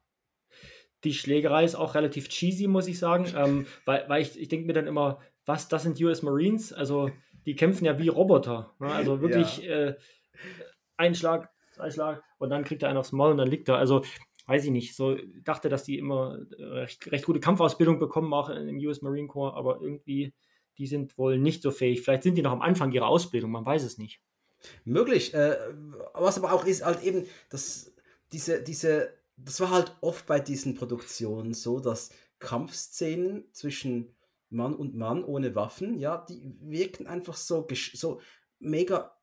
Die 1.05 1.15
Schlägerei 1.15 1.65
ist 1.65 1.75
auch 1.75 1.95
relativ 1.95 2.29
cheesy, 2.29 2.69
muss 2.69 2.87
ich 2.87 2.99
sagen, 2.99 3.27
ähm, 3.37 3.67
weil, 3.85 4.09
weil 4.09 4.23
ich, 4.23 4.39
ich 4.39 4.49
denke 4.49 4.67
mir 4.67 4.73
dann 4.73 4.87
immer, 4.87 5.21
was, 5.45 5.69
das 5.69 5.83
sind 5.83 6.01
US 6.01 6.23
Marines? 6.23 6.73
Also, 6.73 7.11
die 7.47 7.57
kämpfen 7.57 7.85
ja 7.85 7.99
wie 7.99 8.09
Roboter. 8.09 8.75
Ne? 8.79 8.93
Also 8.93 9.21
wirklich 9.21 9.59
ja. 9.59 9.89
äh, 9.89 9.97
ein 10.97 11.15
Schlag, 11.17 11.51
Schlag 11.91 12.23
und 12.39 12.51
dann 12.51 12.65
kriegt 12.65 12.83
er 12.83 12.89
einen 12.89 12.99
aufs 12.99 13.13
Maul 13.13 13.33
und 13.33 13.39
dann 13.39 13.49
liegt 13.49 13.69
er. 13.69 13.77
Also, 13.77 14.03
weiß 14.47 14.65
ich 14.65 14.71
nicht, 14.71 14.97
so 14.97 15.17
dachte, 15.43 15.69
dass 15.69 15.85
die 15.85 15.99
immer 15.99 16.39
äh, 16.59 16.65
recht, 16.65 17.11
recht 17.11 17.25
gute 17.25 17.41
Kampfausbildung 17.41 17.99
bekommen, 17.99 18.33
auch 18.35 18.49
im 18.49 18.79
US 18.79 19.03
Marine 19.03 19.29
Corps, 19.29 19.57
aber 19.57 19.81
irgendwie, 19.81 20.35
die 20.79 20.87
sind 20.87 21.17
wohl 21.19 21.39
nicht 21.39 21.63
so 21.63 21.71
fähig. 21.71 22.03
Vielleicht 22.03 22.23
sind 22.23 22.37
die 22.37 22.43
noch 22.43 22.53
am 22.53 22.63
Anfang 22.63 22.93
ihrer 22.93 23.09
Ausbildung, 23.09 23.51
man 23.51 23.67
weiß 23.67 23.83
es 23.85 23.99
nicht. 23.99 24.21
Möglich. 24.85 25.35
Äh, 25.35 25.57
was 26.15 26.39
aber 26.39 26.53
auch 26.53 26.65
ist, 26.65 26.85
halt 26.85 27.03
eben, 27.03 27.27
dass 27.51 27.93
diese, 28.33 28.63
diese, 28.63 29.13
das 29.37 29.61
war 29.61 29.71
halt 29.71 29.97
oft 30.01 30.27
bei 30.27 30.41
diesen 30.41 30.75
Produktionen 30.75 31.55
so, 31.55 31.81
dass 31.81 32.11
Kampfszenen 32.39 33.45
zwischen 33.53 34.15
Mann 34.51 34.75
und 34.75 34.95
Mann 34.95 35.25
ohne 35.25 35.55
Waffen, 35.55 35.99
ja, 35.99 36.27
die 36.29 36.55
wirken 36.61 37.07
einfach 37.07 37.37
so, 37.37 37.67
so 37.95 38.21
mega 38.59 39.17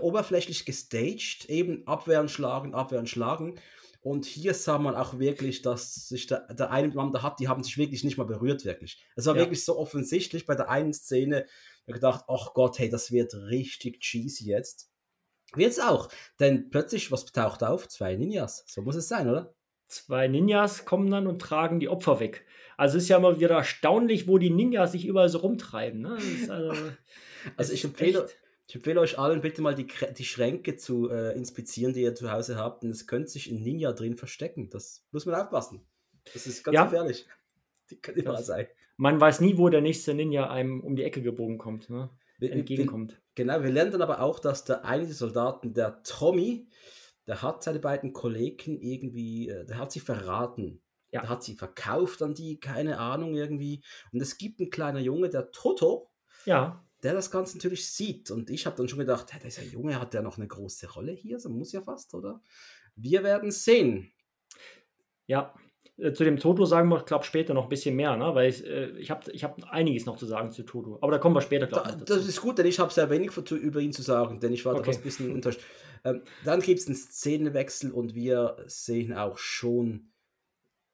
oberflächlich 0.00 0.64
gestaged, 0.64 1.46
eben 1.48 1.86
abwehren, 1.86 2.28
schlagen, 2.28 2.74
abwehren, 2.74 3.06
schlagen. 3.06 3.58
Und 4.02 4.24
hier 4.24 4.54
sah 4.54 4.78
man 4.78 4.94
auch 4.94 5.18
wirklich, 5.18 5.60
dass 5.60 6.08
sich 6.08 6.26
der, 6.26 6.52
der 6.54 6.70
eine 6.70 6.88
Mann 6.88 7.12
da 7.12 7.22
hat, 7.22 7.38
die 7.38 7.48
haben 7.48 7.62
sich 7.62 7.76
wirklich 7.76 8.02
nicht 8.02 8.16
mal 8.16 8.24
berührt, 8.24 8.64
wirklich. 8.64 9.04
Es 9.14 9.26
war 9.26 9.34
ja. 9.34 9.42
wirklich 9.42 9.64
so 9.64 9.76
offensichtlich 9.78 10.46
bei 10.46 10.54
der 10.54 10.70
einen 10.70 10.94
Szene, 10.94 11.46
ich 11.86 11.94
gedacht, 11.94 12.24
ach 12.28 12.54
Gott, 12.54 12.78
hey, 12.78 12.88
das 12.88 13.12
wird 13.12 13.34
richtig 13.34 14.00
cheesy 14.00 14.44
jetzt. 14.46 14.90
Wird's 15.54 15.80
auch, 15.80 16.08
denn 16.38 16.70
plötzlich, 16.70 17.10
was 17.10 17.26
taucht 17.26 17.62
auf? 17.62 17.88
Zwei 17.88 18.14
Ninjas. 18.16 18.64
So 18.66 18.82
muss 18.82 18.94
es 18.94 19.08
sein, 19.08 19.28
oder? 19.28 19.54
Zwei 19.88 20.28
Ninjas 20.28 20.84
kommen 20.84 21.10
dann 21.10 21.26
und 21.26 21.42
tragen 21.42 21.80
die 21.80 21.88
Opfer 21.88 22.20
weg. 22.20 22.46
Also 22.76 22.96
es 22.96 23.04
ist 23.04 23.08
ja 23.08 23.16
immer 23.16 23.40
wieder 23.40 23.56
erstaunlich, 23.56 24.28
wo 24.28 24.38
die 24.38 24.50
Ninjas 24.50 24.92
sich 24.92 25.04
überall 25.04 25.28
so 25.28 25.38
rumtreiben. 25.38 26.00
Ne? 26.00 26.16
Also, 26.48 26.72
also 27.56 27.72
ich 27.72 27.84
empfehle, 27.84 28.24
echt... 28.24 28.38
Ich 28.70 28.76
empfehle 28.76 29.00
euch 29.00 29.18
allen 29.18 29.40
bitte 29.40 29.62
mal 29.62 29.74
die, 29.74 29.88
die 30.16 30.24
Schränke 30.24 30.76
zu 30.76 31.10
äh, 31.10 31.34
inspizieren, 31.34 31.92
die 31.92 32.02
ihr 32.02 32.14
zu 32.14 32.30
Hause 32.30 32.54
habt. 32.54 32.84
Und 32.84 32.90
es 32.90 33.08
könnte 33.08 33.28
sich 33.28 33.50
ein 33.50 33.64
Ninja 33.64 33.90
drin 33.90 34.16
verstecken. 34.16 34.70
Das 34.70 35.04
muss 35.10 35.26
man 35.26 35.34
aufpassen. 35.34 35.84
Das 36.32 36.46
ist 36.46 36.62
ganz 36.62 36.76
ja. 36.76 36.84
gefährlich. 36.84 37.26
Die 37.90 38.00
kann 38.00 38.14
immer 38.14 38.40
sein. 38.40 38.68
Man 38.96 39.20
weiß 39.20 39.40
nie, 39.40 39.58
wo 39.58 39.68
der 39.70 39.80
nächste 39.80 40.14
Ninja 40.14 40.48
einem 40.48 40.82
um 40.82 40.94
die 40.94 41.02
Ecke 41.02 41.20
gebogen 41.20 41.58
kommt, 41.58 41.90
ne? 41.90 42.10
entgegenkommt. 42.38 43.14
Wir, 43.34 43.44
genau, 43.44 43.60
wir 43.60 43.72
lernen 43.72 43.90
dann 43.90 44.02
aber 44.02 44.20
auch, 44.20 44.38
dass 44.38 44.64
der 44.64 44.84
eine 44.84 45.04
der 45.04 45.14
Soldaten, 45.14 45.74
der 45.74 46.04
Tommy, 46.04 46.68
der 47.26 47.42
hat 47.42 47.64
seine 47.64 47.80
beiden 47.80 48.12
Kollegen 48.12 48.80
irgendwie, 48.80 49.48
äh, 49.48 49.66
der 49.66 49.78
hat 49.78 49.90
sie 49.90 49.98
verraten. 49.98 50.80
Ja. 51.10 51.22
Der 51.22 51.28
hat 51.28 51.42
sie 51.42 51.56
verkauft 51.56 52.22
an 52.22 52.34
die, 52.34 52.60
keine 52.60 53.00
Ahnung 53.00 53.34
irgendwie. 53.34 53.82
Und 54.12 54.20
es 54.20 54.38
gibt 54.38 54.60
einen 54.60 54.70
kleinen 54.70 55.02
Junge, 55.02 55.28
der 55.28 55.50
Toto. 55.50 56.12
Ja 56.44 56.84
der 57.02 57.14
das 57.14 57.30
Ganze 57.30 57.56
natürlich 57.56 57.88
sieht. 57.88 58.30
Und 58.30 58.50
ich 58.50 58.66
habe 58.66 58.76
dann 58.76 58.88
schon 58.88 58.98
gedacht, 58.98 59.32
hey, 59.32 59.40
dieser 59.42 59.64
Junge 59.64 60.00
hat 60.00 60.14
ja 60.14 60.22
noch 60.22 60.36
eine 60.36 60.48
große 60.48 60.90
Rolle 60.92 61.12
hier, 61.12 61.38
so 61.38 61.48
muss 61.48 61.72
ja 61.72 61.82
fast, 61.82 62.14
oder? 62.14 62.42
Wir 62.96 63.22
werden 63.22 63.50
sehen. 63.50 64.12
Ja, 65.26 65.54
äh, 65.96 66.12
zu 66.12 66.24
dem 66.24 66.38
Toto 66.38 66.64
sagen 66.64 66.88
wir, 66.88 67.02
glaube 67.02 67.24
später 67.24 67.54
noch 67.54 67.64
ein 67.64 67.68
bisschen 67.68 67.96
mehr, 67.96 68.16
ne? 68.16 68.34
weil 68.34 68.50
ich, 68.50 68.66
äh, 68.66 68.90
ich 68.98 69.10
habe 69.10 69.30
ich 69.30 69.44
hab 69.44 69.62
einiges 69.70 70.06
noch 70.06 70.16
zu 70.16 70.26
sagen 70.26 70.50
zu 70.50 70.64
Toto. 70.64 70.98
Aber 71.00 71.12
da 71.12 71.18
kommen 71.18 71.34
wir 71.34 71.40
später, 71.40 71.66
glaube 71.66 71.90
ich. 71.90 71.96
Da, 71.96 72.16
das 72.16 72.26
ist 72.26 72.40
gut, 72.40 72.58
denn 72.58 72.66
ich 72.66 72.78
habe 72.78 72.92
sehr 72.92 73.10
wenig 73.10 73.36
über 73.36 73.80
ihn 73.80 73.92
zu 73.92 74.02
sagen, 74.02 74.40
denn 74.40 74.52
ich 74.52 74.64
war 74.64 74.74
okay. 74.74 74.90
da 74.90 74.96
ein 74.96 75.02
bisschen 75.02 75.30
enttäuscht. 75.34 75.60
Ähm, 76.04 76.22
dann 76.44 76.60
gibt 76.60 76.80
es 76.80 76.86
einen 76.86 76.96
Szenenwechsel 76.96 77.92
und 77.92 78.14
wir 78.14 78.56
sehen 78.66 79.12
auch 79.12 79.38
schon, 79.38 80.12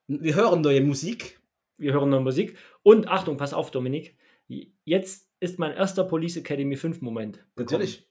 wir 0.07 0.35
hören 0.35 0.61
neue 0.61 0.81
Musik. 0.81 1.39
Wir 1.77 1.93
hören 1.93 2.09
neue 2.09 2.21
Musik. 2.21 2.57
Und 2.83 3.07
Achtung, 3.07 3.37
pass 3.37 3.53
auf, 3.53 3.71
Dominik. 3.71 4.17
Jetzt 4.83 5.26
ist 5.39 5.59
mein 5.59 5.71
erster 5.73 6.03
Police 6.03 6.37
Academy 6.37 6.75
5 6.75 7.01
Moment. 7.01 7.45
Natürlich. 7.55 8.07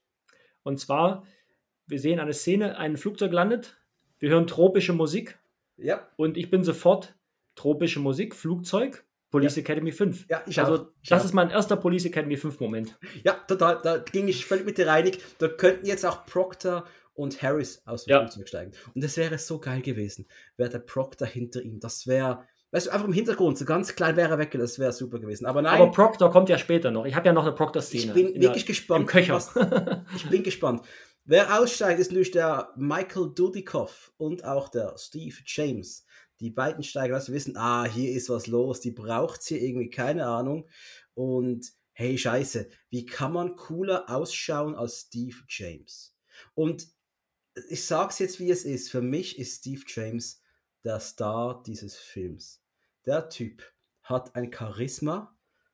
Und 0.63 0.79
zwar, 0.79 1.25
wir 1.85 1.99
sehen 1.99 2.19
eine 2.19 2.33
Szene, 2.33 2.77
ein 2.77 2.97
Flugzeug 2.97 3.31
landet, 3.31 3.77
wir 4.19 4.29
hören 4.29 4.47
tropische 4.47 4.93
Musik. 4.93 5.37
Ja. 5.77 6.07
Und 6.15 6.37
ich 6.37 6.49
bin 6.49 6.63
sofort 6.63 7.15
tropische 7.55 7.99
Musik, 7.99 8.35
Flugzeug, 8.35 9.05
Police 9.29 9.57
ja. 9.57 9.61
Academy 9.61 9.91
5. 9.91 10.27
Ja, 10.29 10.43
ich 10.47 10.59
also, 10.59 10.73
auch. 10.73 10.87
Ich 11.01 11.09
das 11.09 11.21
auch. 11.21 11.25
ist 11.25 11.33
mein 11.33 11.49
erster 11.49 11.75
Police 11.75 12.05
Academy 12.05 12.37
5 12.37 12.59
Moment. 12.59 12.97
Ja, 13.23 13.33
total. 13.33 13.81
Da 13.81 13.97
ging 13.97 14.27
ich 14.27 14.45
völlig 14.45 14.65
mit 14.65 14.77
dir 14.77 14.87
reinig. 14.87 15.19
Da 15.37 15.47
könnten 15.47 15.85
jetzt 15.85 16.05
auch 16.05 16.25
Proctor 16.25 16.85
und 17.13 17.41
Harris 17.41 17.81
aus 17.85 18.05
dem 18.05 18.11
ja. 18.11 18.19
Flugzeug 18.21 18.47
steigen. 18.47 18.71
Und 18.95 19.03
das 19.03 19.17
wäre 19.17 19.37
so 19.37 19.59
geil 19.59 19.81
gewesen. 19.81 20.27
Wäre 20.55 20.69
der 20.69 20.79
Proctor 20.79 21.27
hinter 21.27 21.61
ihm. 21.61 21.79
Das 21.79 22.07
wäre 22.07 22.45
Weißt 22.77 22.85
du, 22.85 22.91
einfach 22.91 23.07
im 23.07 23.13
Hintergrund, 23.13 23.57
so 23.57 23.65
ganz 23.65 23.95
klein 23.95 24.15
wäre 24.17 24.29
er 24.29 24.37
weg, 24.37 24.51
das 24.51 24.77
wäre 24.77 24.93
super 24.93 25.17
gewesen. 25.17 25.47
Aber 25.47 25.63
nein. 25.63 25.81
Aber 25.81 25.89
Proctor 25.89 26.29
kommt 26.29 26.47
ja 26.47 26.59
später 26.59 26.91
noch. 26.91 27.05
Ich 27.05 27.15
habe 27.15 27.25
ja 27.25 27.33
noch 27.33 27.41
eine 27.41 27.53
Proctor-Szene. 27.53 28.05
Ich 28.05 28.13
bin 28.13 28.39
wirklich 28.39 28.65
der, 28.65 28.75
gespannt. 28.75 29.11
Was, 29.15 29.55
ich 30.15 30.29
bin 30.29 30.43
gespannt. 30.43 30.83
Wer 31.25 31.59
aussteigt, 31.59 31.99
ist 31.99 32.11
natürlich 32.11 32.29
der 32.29 32.71
Michael 32.75 33.31
Dudikoff 33.33 34.13
und 34.17 34.45
auch 34.45 34.69
der 34.69 34.93
Steve 34.95 35.35
James. 35.43 36.05
Die 36.39 36.51
beiden 36.51 36.83
steigen, 36.83 37.15
weißt 37.15 37.29
du, 37.29 37.33
wissen, 37.33 37.57
ah, 37.57 37.85
hier 37.85 38.11
ist 38.11 38.29
was 38.29 38.45
los, 38.45 38.79
die 38.79 38.91
braucht 38.91 39.41
hier 39.41 39.59
irgendwie, 39.59 39.89
keine 39.89 40.27
Ahnung. 40.27 40.69
Und 41.15 41.65
hey, 41.93 42.15
scheiße, 42.15 42.69
wie 42.91 43.07
kann 43.07 43.33
man 43.33 43.55
cooler 43.55 44.07
ausschauen 44.07 44.75
als 44.75 45.07
Steve 45.07 45.37
James? 45.49 46.15
Und 46.53 46.89
ich 47.69 47.87
sag's 47.87 48.19
jetzt, 48.19 48.39
wie 48.39 48.51
es 48.51 48.65
ist. 48.65 48.91
Für 48.91 49.01
mich 49.01 49.39
ist 49.39 49.61
Steve 49.61 49.81
James 49.87 50.43
der 50.83 50.99
Star 50.99 51.63
dieses 51.65 51.95
Films. 51.95 52.61
Der 53.07 53.29
Typ 53.29 53.63
hat 54.03 54.35
ein 54.35 54.51
Charisma, 54.53 55.33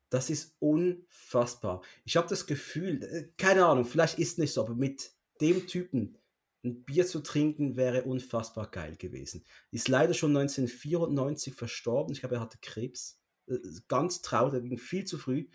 das 0.09 0.29
ist 0.29 0.55
unfassbar. 0.59 1.81
Ich 2.05 2.15
habe 2.15 2.27
das 2.27 2.45
Gefühl, 2.45 3.03
äh, 3.03 3.31
keine 3.37 3.65
Ahnung, 3.65 3.85
vielleicht 3.85 4.19
ist 4.19 4.37
nicht 4.37 4.53
so, 4.53 4.63
aber 4.63 4.75
mit 4.75 5.11
dem 5.41 5.65
Typen 5.65 6.19
ein 6.63 6.83
Bier 6.85 7.07
zu 7.07 7.21
trinken 7.21 7.75
wäre 7.75 8.03
unfassbar 8.03 8.69
geil 8.69 8.95
gewesen. 8.97 9.43
Ist 9.71 9.87
leider 9.87 10.13
schon 10.13 10.37
1994 10.37 11.55
verstorben. 11.55 12.13
Ich 12.13 12.19
glaube, 12.19 12.35
er 12.35 12.41
hatte 12.41 12.59
Krebs. 12.61 13.19
Äh, 13.47 13.57
ganz 13.87 14.21
traurig, 14.21 14.79
viel 14.79 15.05
zu 15.05 15.17
früh. 15.17 15.47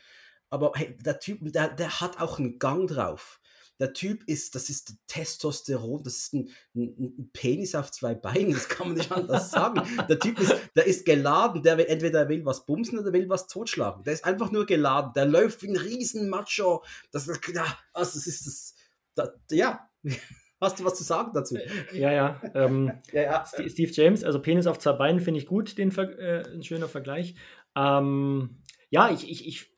Aber 0.50 0.72
hey, 0.74 0.96
der 0.98 1.20
Typ, 1.20 1.40
der, 1.52 1.68
der 1.68 2.00
hat 2.00 2.20
auch 2.20 2.40
einen 2.40 2.58
Gang 2.58 2.88
drauf. 2.88 3.37
Der 3.78 3.92
Typ 3.92 4.24
ist, 4.26 4.54
das 4.54 4.70
ist 4.70 4.94
Testosteron, 5.06 6.02
das 6.02 6.16
ist 6.16 6.34
ein, 6.34 6.50
ein, 6.74 7.14
ein, 7.18 7.30
Penis 7.32 7.74
auf 7.74 7.90
zwei 7.90 8.14
Beinen, 8.14 8.52
das 8.52 8.68
kann 8.68 8.88
man 8.88 8.96
nicht 8.96 9.12
anders 9.12 9.50
sagen. 9.50 9.82
Der 10.08 10.18
Typ 10.18 10.40
ist, 10.40 10.54
der 10.74 10.86
ist 10.86 11.04
geladen, 11.04 11.62
der 11.62 11.78
will 11.78 11.86
entweder 11.86 12.20
er 12.20 12.28
will 12.28 12.44
was 12.44 12.66
bumsen 12.66 12.98
oder 12.98 13.12
will 13.12 13.28
was 13.28 13.46
totschlagen. 13.46 14.04
Der 14.04 14.14
ist 14.14 14.24
einfach 14.24 14.50
nur 14.50 14.66
geladen, 14.66 15.12
der 15.14 15.26
läuft 15.26 15.62
wie 15.62 15.68
ein 15.68 15.76
riesen 15.76 16.28
Macho. 16.28 16.84
Das, 17.12 17.26
ja, 17.26 17.78
also 17.92 18.18
das 18.18 18.26
ist 18.26 18.46
das, 18.46 18.74
das 19.14 19.30
ja. 19.50 19.88
Hast 20.60 20.80
du 20.80 20.84
was 20.84 20.96
zu 20.96 21.04
sagen 21.04 21.30
dazu? 21.34 21.54
Äh, 21.54 21.68
ja, 21.92 22.12
ja. 22.12 22.42
Ähm, 22.54 22.92
ja, 23.12 23.22
ja. 23.22 23.44
Steve 23.46 23.92
James, 23.92 24.24
also 24.24 24.40
Penis 24.42 24.66
auf 24.66 24.80
zwei 24.80 24.92
Beinen 24.92 25.20
finde 25.20 25.38
ich 25.38 25.46
gut, 25.46 25.78
den 25.78 25.96
äh, 25.96 26.42
ein 26.52 26.64
schöner 26.64 26.88
Vergleich. 26.88 27.36
Ähm, 27.76 28.58
ja, 28.90 29.10
ich, 29.10 29.30
ich, 29.30 29.46
ich 29.46 29.70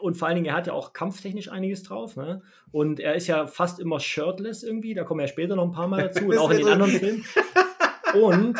und 0.00 0.16
vor 0.16 0.28
allen 0.28 0.36
Dingen, 0.36 0.46
er 0.46 0.54
hat 0.54 0.66
ja 0.66 0.72
auch 0.72 0.92
kampftechnisch 0.92 1.50
einiges 1.50 1.82
drauf. 1.82 2.16
Ne? 2.16 2.42
Und 2.70 3.00
er 3.00 3.14
ist 3.14 3.26
ja 3.26 3.46
fast 3.46 3.80
immer 3.80 4.00
shirtless 4.00 4.62
irgendwie. 4.62 4.94
Da 4.94 5.04
kommen 5.04 5.20
wir 5.20 5.26
ja 5.26 5.32
später 5.32 5.56
noch 5.56 5.64
ein 5.64 5.72
paar 5.72 5.88
Mal 5.88 6.02
dazu 6.02 6.26
und 6.26 6.38
auch 6.38 6.50
in 6.50 6.58
den 6.58 6.68
anderen 6.68 6.92
Filmen. 6.92 7.24
Und, 8.14 8.58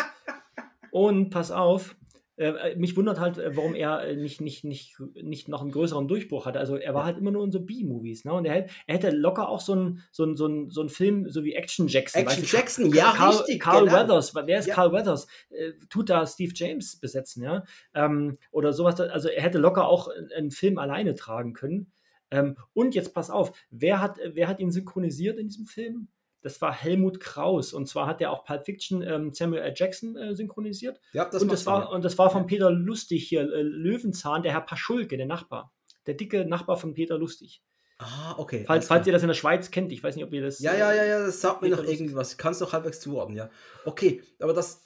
und 0.90 1.30
pass 1.30 1.50
auf, 1.50 1.96
äh, 2.38 2.76
mich 2.76 2.96
wundert 2.96 3.18
halt, 3.18 3.38
äh, 3.38 3.56
warum 3.56 3.74
er 3.74 4.02
äh, 4.02 4.16
nicht, 4.16 4.40
nicht, 4.40 4.64
nicht, 4.64 4.96
nicht 5.14 5.48
noch 5.48 5.60
einen 5.60 5.72
größeren 5.72 6.06
Durchbruch 6.06 6.46
hatte. 6.46 6.58
Also 6.58 6.76
er 6.76 6.94
war 6.94 7.04
halt 7.04 7.18
immer 7.18 7.30
nur 7.30 7.44
in 7.44 7.50
so 7.50 7.60
B-Movies. 7.60 8.24
Ne? 8.24 8.32
Und 8.32 8.44
er, 8.44 8.66
er 8.86 8.94
hätte 8.94 9.10
locker 9.10 9.48
auch 9.48 9.60
so 9.60 9.72
einen 9.72 10.02
so 10.12 10.34
so 10.34 10.46
ein, 10.46 10.70
so 10.70 10.82
ein 10.82 10.88
Film, 10.88 11.28
so 11.28 11.44
wie 11.44 11.54
Action 11.54 11.88
Jackson. 11.88 12.22
Action 12.22 12.42
weißt 12.42 12.52
du, 12.52 12.56
Jackson, 12.56 12.94
ja, 12.94 13.12
Carl, 13.12 13.36
richtig. 13.36 13.60
Carl 13.60 13.84
genau. 13.84 13.96
Weathers, 13.96 14.34
wer 14.34 14.58
ist 14.58 14.66
ja. 14.66 14.74
Carl 14.74 14.92
Weathers? 14.92 15.26
Äh, 15.50 15.72
tut 15.88 16.10
da 16.10 16.26
Steve 16.26 16.52
James 16.54 16.96
besetzen, 17.00 17.42
ja? 17.42 17.64
Ähm, 17.94 18.38
oder 18.52 18.72
sowas. 18.72 19.00
Also 19.00 19.28
er 19.28 19.42
hätte 19.42 19.58
locker 19.58 19.88
auch 19.88 20.08
einen 20.36 20.50
Film 20.50 20.78
alleine 20.78 21.14
tragen 21.14 21.52
können. 21.52 21.92
Ähm, 22.30 22.56
und 22.74 22.94
jetzt 22.94 23.14
pass 23.14 23.30
auf, 23.30 23.52
wer 23.70 24.00
hat, 24.00 24.18
wer 24.32 24.48
hat 24.48 24.60
ihn 24.60 24.70
synchronisiert 24.70 25.38
in 25.38 25.48
diesem 25.48 25.66
Film? 25.66 26.08
Das 26.42 26.60
war 26.60 26.72
Helmut 26.72 27.20
Kraus. 27.20 27.72
Und 27.72 27.88
zwar 27.88 28.06
hat 28.06 28.20
er 28.20 28.30
auch 28.30 28.44
Pulp 28.44 28.64
Fiction 28.64 29.02
ähm, 29.02 29.32
Samuel 29.32 29.62
L. 29.62 29.74
Jackson 29.76 30.16
äh, 30.16 30.34
synchronisiert. 30.34 31.00
Ja, 31.12 31.24
das 31.24 31.42
und, 31.42 31.50
das 31.52 31.66
war, 31.66 31.90
und 31.90 32.04
das 32.04 32.16
war 32.18 32.30
von 32.30 32.46
Peter 32.46 32.70
Lustig 32.70 33.28
hier, 33.28 33.42
äh, 33.42 33.62
Löwenzahn, 33.62 34.42
der 34.42 34.52
Herr 34.52 34.60
Paschulke, 34.60 35.16
der 35.16 35.26
Nachbar. 35.26 35.72
Der 36.06 36.14
dicke 36.14 36.44
Nachbar 36.44 36.76
von 36.76 36.94
Peter 36.94 37.18
Lustig. 37.18 37.62
Ah, 37.98 38.36
okay. 38.38 38.62
Falls, 38.64 38.86
falls 38.86 39.06
ihr 39.08 39.12
das 39.12 39.22
in 39.22 39.28
der 39.28 39.34
Schweiz 39.34 39.72
kennt, 39.72 39.90
ich 39.90 40.02
weiß 40.02 40.14
nicht, 40.14 40.24
ob 40.24 40.32
ihr 40.32 40.42
das. 40.42 40.60
Ja, 40.60 40.74
ja, 40.74 40.92
ja, 40.94 41.04
ja, 41.04 41.26
das 41.26 41.40
sagt 41.40 41.62
mir 41.62 41.68
noch 41.68 41.82
irgendwas. 41.82 42.36
Kannst 42.36 42.60
doch 42.60 42.72
halbwegs 42.72 43.00
zuordnen, 43.00 43.36
ja. 43.36 43.50
Okay, 43.84 44.22
aber 44.38 44.54
das. 44.54 44.84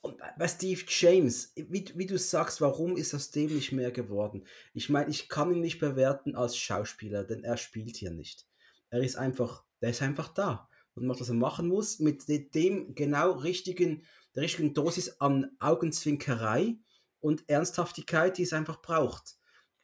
Und 0.00 0.16
bei 0.38 0.48
Steve 0.48 0.80
James, 0.88 1.52
wie, 1.56 1.84
wie 1.94 2.06
du 2.06 2.16
sagst, 2.16 2.62
warum 2.62 2.96
ist 2.96 3.14
aus 3.14 3.30
dem 3.32 3.54
nicht 3.54 3.72
mehr 3.72 3.90
geworden? 3.90 4.46
Ich 4.72 4.88
meine, 4.88 5.10
ich 5.10 5.28
kann 5.28 5.52
ihn 5.52 5.60
nicht 5.60 5.78
bewerten 5.78 6.34
als 6.34 6.56
Schauspieler, 6.56 7.22
denn 7.22 7.44
er 7.44 7.58
spielt 7.58 7.96
hier 7.96 8.10
nicht. 8.10 8.46
Er 8.88 9.02
ist 9.02 9.16
einfach 9.16 9.62
der 9.80 9.90
ist 9.90 10.02
einfach 10.02 10.28
da 10.28 10.68
und 10.94 11.06
macht, 11.06 11.20
was 11.20 11.28
er 11.28 11.34
machen 11.34 11.68
muss, 11.68 11.98
mit 11.98 12.28
dem 12.54 12.94
genau 12.94 13.32
richtigen, 13.32 14.04
der 14.34 14.42
richtigen 14.42 14.74
Dosis 14.74 15.20
an 15.20 15.50
Augenzwinkerei 15.58 16.78
und 17.20 17.48
Ernsthaftigkeit, 17.48 18.38
die 18.38 18.42
es 18.42 18.52
einfach 18.52 18.82
braucht. 18.82 19.36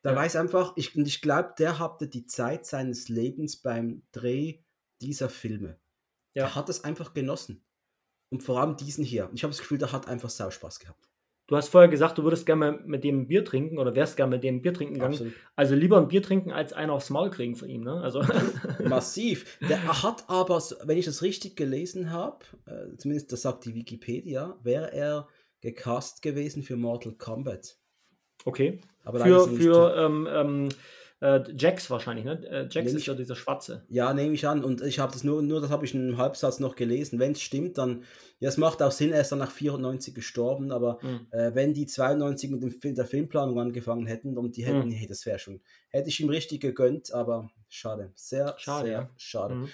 Da 0.02 0.11
ja. 0.11 0.16
weiß 0.16 0.37
einfach, 0.37 0.72
ich, 0.76 0.96
und 0.96 1.06
ich 1.06 1.20
glaube, 1.20 1.54
der 1.59 1.78
hatte 1.78 2.09
die 2.09 2.26
Zeit 2.26 2.66
seines 2.66 3.09
Lebens 3.09 3.56
beim 3.56 4.02
Dreh 4.12 4.62
dieser 5.00 5.28
Filme. 5.28 5.80
Ja. 6.35 6.44
Er 6.44 6.54
hat 6.54 6.68
es 6.68 6.85
einfach 6.85 7.14
genossen. 7.14 7.64
Und 8.28 8.42
vor 8.42 8.61
allem 8.61 8.76
diesen 8.76 9.04
hier. 9.04 9.30
Ich 9.35 9.42
habe 9.42 9.52
das 9.52 9.61
Gefühl, 9.61 9.78
der 9.78 9.92
hat 9.92 10.09
einfach 10.09 10.30
sau 10.30 10.50
Spaß 10.50 10.80
gehabt. 10.80 11.09
Du 11.48 11.56
hast 11.56 11.68
vorher 11.68 11.88
gesagt, 11.88 12.18
du 12.18 12.24
würdest 12.24 12.44
gerne 12.44 12.80
mit 12.87 13.04
dem 13.04 13.28
Bier 13.28 13.44
trinken 13.44 13.78
oder 13.78 13.94
wärst 13.94 14.16
gerne 14.16 14.35
mit 14.35 14.42
dem 14.42 14.62
Bier 14.62 14.74
trinken 14.74 14.94
gegangen. 14.94 15.12
Absolut. 15.12 15.35
Also 15.54 15.76
lieber 15.76 15.96
ein 15.98 16.09
Bier 16.09 16.22
trinken, 16.22 16.50
als 16.50 16.72
einen 16.72 16.90
aufs 16.90 17.09
Maul 17.09 17.30
kriegen 17.30 17.54
von 17.54 17.68
ihm. 17.68 17.82
Ne? 17.82 18.00
Also. 18.00 18.24
Massiv. 18.85 19.59
Der 19.68 20.02
hat 20.02 20.24
aber, 20.28 20.61
wenn 20.85 20.98
ich 20.98 21.04
das 21.04 21.22
richtig 21.22 21.56
gelesen 21.56 22.11
habe, 22.11 22.38
äh, 22.66 22.96
zumindest 22.96 23.32
das 23.32 23.42
sagt 23.42 23.64
die 23.64 23.74
Wikipedia, 23.74 24.59
wäre 24.64 24.92
er 24.92 25.28
gecast 25.61 26.20
gewesen 26.22 26.64
für 26.64 26.76
Mortal 26.76 27.12
Kombat. 27.12 27.76
Okay. 28.44 28.80
Aber 29.04 29.20
für 29.20 29.48
für 29.48 29.96
ähm, 29.96 30.28
ähm, 30.28 30.68
äh, 31.20 31.40
Jax 31.57 31.88
wahrscheinlich, 31.90 32.26
ne? 32.26 32.46
Äh, 32.46 32.68
Jax 32.70 32.92
ist 32.92 33.07
ja 33.07 33.14
dieser 33.14 33.37
Schwarze. 33.37 33.85
Ja, 33.88 34.12
nehme 34.12 34.35
ich 34.35 34.46
an. 34.46 34.62
Und 34.62 34.83
ich 34.83 34.98
habe 34.98 35.12
das 35.12 35.24
nur, 35.24 35.40
nur 35.40 35.62
das 35.62 35.70
habe 35.70 35.87
ich 35.87 35.94
in 35.94 36.02
einem 36.02 36.18
Halbsatz 36.18 36.61
noch 36.61 36.76
gelesen. 36.76 37.18
Wenn 37.18 37.33
es 37.33 37.40
stimmt, 37.40 37.79
dann, 37.79 38.05
ja, 38.38 38.50
es 38.50 38.59
macht 38.59 38.83
auch 38.83 38.92
Sinn, 38.92 39.12
er 39.12 39.22
ist 39.22 39.33
dann 39.33 39.38
nach 39.38 39.50
94 39.50 40.14
gestorben, 40.14 40.72
aber 40.72 40.98
mhm. 41.02 41.26
äh, 41.31 41.55
wenn 41.55 41.72
die 41.72 41.87
92 41.87 42.50
mit 42.50 42.62
dem 42.62 42.70
Film, 42.70 42.94
der 42.94 43.07
Filmplanung 43.07 43.59
angefangen 43.59 44.07
hätten 44.07 44.37
und 44.37 44.57
die 44.57 44.66
hätten, 44.66 44.81
mhm. 44.81 44.88
nee, 44.88 45.07
das 45.09 45.24
wäre 45.24 45.38
schon, 45.38 45.62
hätte 45.88 46.11
ich 46.11 46.20
ihm 46.20 46.29
richtig 46.29 46.61
gegönnt, 46.61 47.12
aber 47.12 47.50
schade. 47.68 48.12
Sehr, 48.14 48.55
schade, 48.59 48.88
sehr 48.88 48.98
ja. 48.98 49.11
schade. 49.16 49.55
Mhm. 49.55 49.68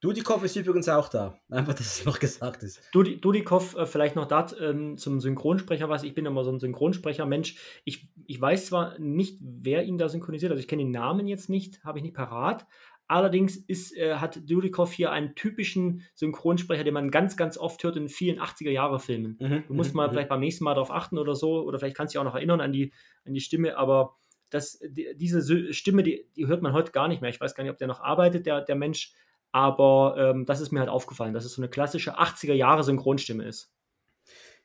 Dudikoff 0.00 0.44
ist 0.44 0.56
übrigens 0.56 0.88
auch 0.88 1.08
da. 1.08 1.38
Einfach, 1.50 1.74
dass 1.74 1.98
es 1.98 2.04
noch 2.04 2.18
gesagt 2.18 2.62
ist. 2.62 2.82
Dudi, 2.92 3.20
Dudikoff, 3.20 3.76
äh, 3.76 3.86
vielleicht 3.86 4.14
noch 4.14 4.26
da 4.26 4.46
ähm, 4.60 4.98
zum 4.98 5.20
Synchronsprecher 5.20 5.88
was. 5.88 6.02
Ich 6.02 6.14
bin 6.14 6.26
immer 6.26 6.44
so 6.44 6.52
ein 6.52 6.60
Synchronsprecher-Mensch. 6.60 7.56
Ich, 7.84 8.08
ich 8.26 8.40
weiß 8.40 8.66
zwar 8.66 8.98
nicht, 8.98 9.38
wer 9.40 9.84
ihn 9.84 9.98
da 9.98 10.08
synchronisiert, 10.08 10.52
also 10.52 10.60
ich 10.60 10.68
kenne 10.68 10.82
den 10.82 10.90
Namen 10.90 11.26
jetzt 11.26 11.48
nicht, 11.48 11.82
habe 11.84 11.98
ich 11.98 12.04
nicht 12.04 12.14
parat. 12.14 12.66
Allerdings 13.08 13.56
ist, 13.56 13.96
äh, 13.96 14.16
hat 14.16 14.50
Dudikoff 14.50 14.92
hier 14.92 15.12
einen 15.12 15.34
typischen 15.34 16.02
Synchronsprecher, 16.14 16.82
den 16.82 16.94
man 16.94 17.10
ganz, 17.10 17.36
ganz 17.36 17.56
oft 17.56 17.82
hört 17.84 17.96
in 17.96 18.08
vielen 18.08 18.40
80er-Jahre-Filmen. 18.40 19.38
Mhm, 19.40 19.64
du 19.68 19.74
musst 19.74 19.94
mal 19.94 20.08
mhm. 20.08 20.12
vielleicht 20.12 20.28
beim 20.28 20.40
nächsten 20.40 20.64
Mal 20.64 20.74
darauf 20.74 20.90
achten 20.90 21.16
oder 21.16 21.36
so, 21.36 21.62
oder 21.62 21.78
vielleicht 21.78 21.96
kannst 21.96 22.14
du 22.14 22.18
dich 22.18 22.20
auch 22.20 22.30
noch 22.30 22.34
erinnern 22.34 22.60
an 22.60 22.72
die, 22.72 22.92
an 23.24 23.32
die 23.32 23.40
Stimme, 23.40 23.76
aber 23.76 24.16
das, 24.50 24.80
die, 24.88 25.14
diese 25.16 25.72
Stimme, 25.72 26.02
die, 26.02 26.26
die 26.36 26.46
hört 26.46 26.62
man 26.62 26.72
heute 26.72 26.92
gar 26.92 27.08
nicht 27.08 27.20
mehr. 27.20 27.30
Ich 27.30 27.40
weiß 27.40 27.54
gar 27.54 27.62
nicht, 27.62 27.72
ob 27.72 27.78
der 27.78 27.88
noch 27.88 28.00
arbeitet, 28.00 28.46
der, 28.46 28.60
der 28.62 28.76
Mensch. 28.76 29.12
Aber 29.52 30.16
ähm, 30.18 30.44
das 30.44 30.60
ist 30.60 30.72
mir 30.72 30.80
halt 30.80 30.88
aufgefallen, 30.88 31.34
dass 31.34 31.44
es 31.44 31.54
so 31.54 31.62
eine 31.62 31.70
klassische 31.70 32.18
80er-Jahre-Synchronstimme 32.18 33.44
ist. 33.44 33.72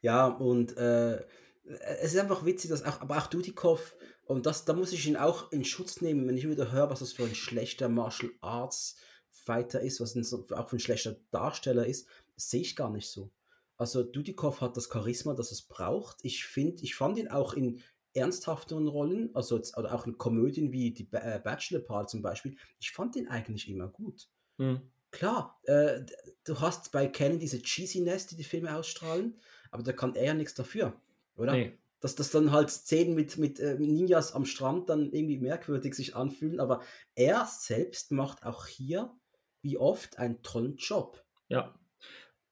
Ja, 0.02 0.28
und 0.28 0.76
äh, 0.78 1.24
es 1.64 2.14
ist 2.14 2.20
einfach 2.20 2.46
witzig, 2.46 2.70
dass 2.70 2.84
auch, 2.84 3.02
aber 3.02 3.18
auch 3.18 3.28
Dudikoff, 3.28 3.96
und 4.26 4.46
das, 4.46 4.66
da 4.66 4.74
muss 4.74 4.94
ich 4.94 5.08
ihn 5.08 5.18
auch 5.18 5.52
in 5.52 5.64
Schutz 5.64 6.02
nehmen, 6.02 6.28
wenn 6.28 6.38
ich 6.38 6.50
wieder 6.50 6.72
höre, 6.72 6.90
was 6.90 7.00
das 7.00 7.14
für 7.14 7.24
ein 7.24 7.36
schlechter 7.36 7.90
Martial 7.90 8.32
Arts 8.42 8.98
Fighter 9.30 9.82
ist, 9.82 10.00
was 10.00 10.16
auch 10.34 10.70
für 10.70 10.76
ein 10.76 10.80
schlechter 10.80 11.18
Darsteller 11.32 11.86
ist, 11.86 12.08
sehe 12.36 12.62
ich 12.62 12.76
gar 12.76 12.90
nicht 12.90 13.10
so. 13.10 13.32
Also 13.78 14.04
Dudikoff 14.04 14.62
hat 14.62 14.78
das 14.78 14.90
Charisma, 14.92 15.34
das 15.34 15.52
es 15.52 15.64
braucht. 15.64 16.18
Ich 16.24 16.46
finde, 16.46 16.84
ich 16.84 16.96
fand 16.96 17.18
ihn 17.18 17.30
auch 17.30 17.54
in 17.54 17.82
ernsthafteren 18.14 18.88
Rollen, 18.88 19.34
also 19.34 19.56
jetzt, 19.56 19.78
oder 19.78 19.96
auch 19.96 20.06
in 20.06 20.18
Komödien 20.18 20.72
wie 20.72 20.92
die 20.92 21.08
äh, 21.12 21.40
Bachelor 21.44 21.80
Part 21.80 22.10
zum 22.10 22.22
Beispiel, 22.22 22.58
ich 22.80 22.92
fand 22.92 23.16
ihn 23.16 23.28
eigentlich 23.28 23.70
immer 23.70 23.88
gut. 23.88 24.30
Mhm. 24.62 24.82
Klar, 25.10 25.60
äh, 25.66 26.02
du 26.46 26.60
hast 26.62 26.92
bei 26.92 27.08
Canon 27.08 27.40
diese 27.40 27.62
Cheesiness, 27.62 28.28
die 28.28 28.38
die 28.38 28.44
Filme 28.44 28.74
ausstrahlen, 28.76 29.40
aber 29.72 29.84
da 29.84 29.92
kann 29.92 30.16
er 30.16 30.26
ja 30.26 30.34
nichts 30.34 30.54
dafür, 30.54 30.94
oder? 31.36 31.54
Nee. 31.54 31.78
Dass 32.00 32.16
das 32.16 32.32
dann 32.32 32.52
halt 32.52 32.70
Szenen 32.70 33.14
mit, 33.14 33.38
mit 33.38 33.60
äh, 33.60 33.76
Ninjas 33.78 34.34
am 34.34 34.46
Strand 34.46 34.90
dann 34.90 35.12
irgendwie 35.12 35.38
merkwürdig 35.38 35.96
sich 35.96 36.16
anfühlen, 36.16 36.60
aber 36.60 36.82
er 37.16 37.46
selbst 37.46 38.12
macht 38.12 38.44
auch 38.44 38.68
hier, 38.68 39.14
wie 39.62 39.78
oft, 39.78 40.18
einen 40.18 40.42
tollen 40.42 40.78
Job. 40.78 41.24
Ja. 41.50 41.76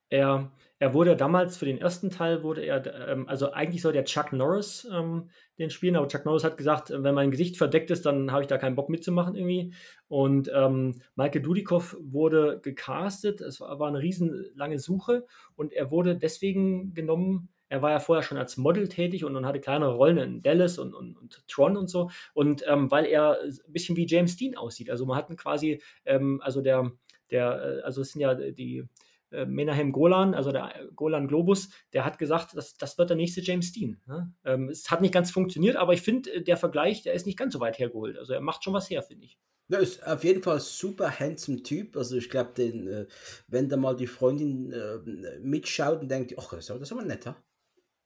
Er, 0.09 0.51
er 0.79 0.93
wurde 0.93 1.15
damals 1.15 1.57
für 1.57 1.65
den 1.65 1.77
ersten 1.77 2.09
Teil, 2.09 2.41
wurde 2.41 2.61
er, 2.61 3.09
ähm, 3.09 3.27
also 3.27 3.51
eigentlich 3.51 3.81
soll 3.81 3.93
der 3.93 4.05
Chuck 4.05 4.33
Norris 4.33 4.87
ähm, 4.91 5.29
den 5.59 5.69
spielen, 5.69 5.95
aber 5.95 6.07
Chuck 6.07 6.25
Norris 6.25 6.43
hat 6.43 6.57
gesagt, 6.57 6.91
wenn 6.95 7.15
mein 7.15 7.31
Gesicht 7.31 7.57
verdeckt 7.57 7.91
ist, 7.91 8.05
dann 8.05 8.31
habe 8.31 8.41
ich 8.41 8.47
da 8.47 8.57
keinen 8.57 8.75
Bock 8.75 8.89
mitzumachen 8.89 9.35
irgendwie. 9.35 9.73
Und 10.07 10.49
ähm, 10.53 11.01
Michael 11.15 11.41
Dudikoff 11.41 11.95
wurde 11.99 12.59
gecastet, 12.63 13.41
es 13.41 13.59
war, 13.59 13.79
war 13.79 13.89
eine 13.89 13.99
riesenlange 13.99 14.79
Suche 14.79 15.25
und 15.55 15.73
er 15.73 15.91
wurde 15.91 16.15
deswegen 16.15 16.93
genommen, 16.93 17.49
er 17.67 17.83
war 17.83 17.91
ja 17.91 17.99
vorher 17.99 18.23
schon 18.23 18.37
als 18.37 18.57
Model 18.57 18.87
tätig 18.87 19.23
und, 19.23 19.35
und 19.35 19.45
hatte 19.45 19.59
kleinere 19.59 19.93
Rollen 19.93 20.17
in 20.17 20.41
Dallas 20.41 20.79
und, 20.79 20.95
und, 20.95 21.17
und 21.17 21.47
Tron 21.47 21.77
und 21.77 21.87
so. 21.87 22.09
Und 22.33 22.63
ähm, 22.67 22.89
weil 22.89 23.05
er 23.05 23.39
ein 23.41 23.71
bisschen 23.71 23.95
wie 23.95 24.07
James 24.07 24.37
Dean 24.37 24.55
aussieht. 24.55 24.89
Also 24.89 25.05
man 25.05 25.17
hat 25.17 25.29
quasi, 25.37 25.79
ähm, 26.05 26.41
also 26.43 26.61
der, 26.61 26.91
der, 27.29 27.79
äh, 27.79 27.81
also 27.81 28.01
es 28.01 28.13
sind 28.13 28.21
ja 28.21 28.33
die, 28.33 28.85
äh, 29.31 29.45
Menahem 29.45 29.91
Golan, 29.91 30.33
also 30.33 30.51
der 30.51 30.75
äh, 30.75 30.87
Golan 30.95 31.27
Globus, 31.27 31.69
der 31.93 32.05
hat 32.05 32.17
gesagt, 32.17 32.55
das, 32.55 32.75
das 32.75 32.97
wird 32.97 33.09
der 33.09 33.17
nächste 33.17 33.41
James 33.41 33.71
Dean. 33.71 34.01
Ne? 34.05 34.33
Ähm, 34.43 34.69
es 34.69 34.89
hat 34.89 35.01
nicht 35.01 35.13
ganz 35.13 35.31
funktioniert, 35.31 35.75
aber 35.75 35.93
ich 35.93 36.01
finde, 36.01 36.31
äh, 36.33 36.43
der 36.43 36.57
Vergleich, 36.57 37.03
der 37.03 37.13
ist 37.13 37.25
nicht 37.25 37.37
ganz 37.37 37.53
so 37.53 37.59
weit 37.59 37.79
hergeholt. 37.79 38.17
Also 38.17 38.33
er 38.33 38.41
macht 38.41 38.63
schon 38.63 38.73
was 38.73 38.89
her, 38.89 39.03
finde 39.03 39.25
ich. 39.25 39.37
Ja, 39.69 39.77
ist 39.77 40.05
auf 40.05 40.23
jeden 40.23 40.41
Fall 40.41 40.59
super 40.59 41.19
handsome 41.19 41.61
Typ. 41.61 41.95
Also 41.95 42.17
ich 42.17 42.29
glaube, 42.29 42.61
äh, 42.61 43.07
wenn 43.47 43.69
da 43.69 43.77
mal 43.77 43.95
die 43.95 44.07
Freundin 44.07 44.71
äh, 44.71 45.39
mitschaut 45.41 46.01
und 46.01 46.09
denkt, 46.09 46.33
ach, 46.39 46.49
das 46.49 46.69
ist 46.69 46.91
aber 46.91 47.03
netter. 47.03 47.35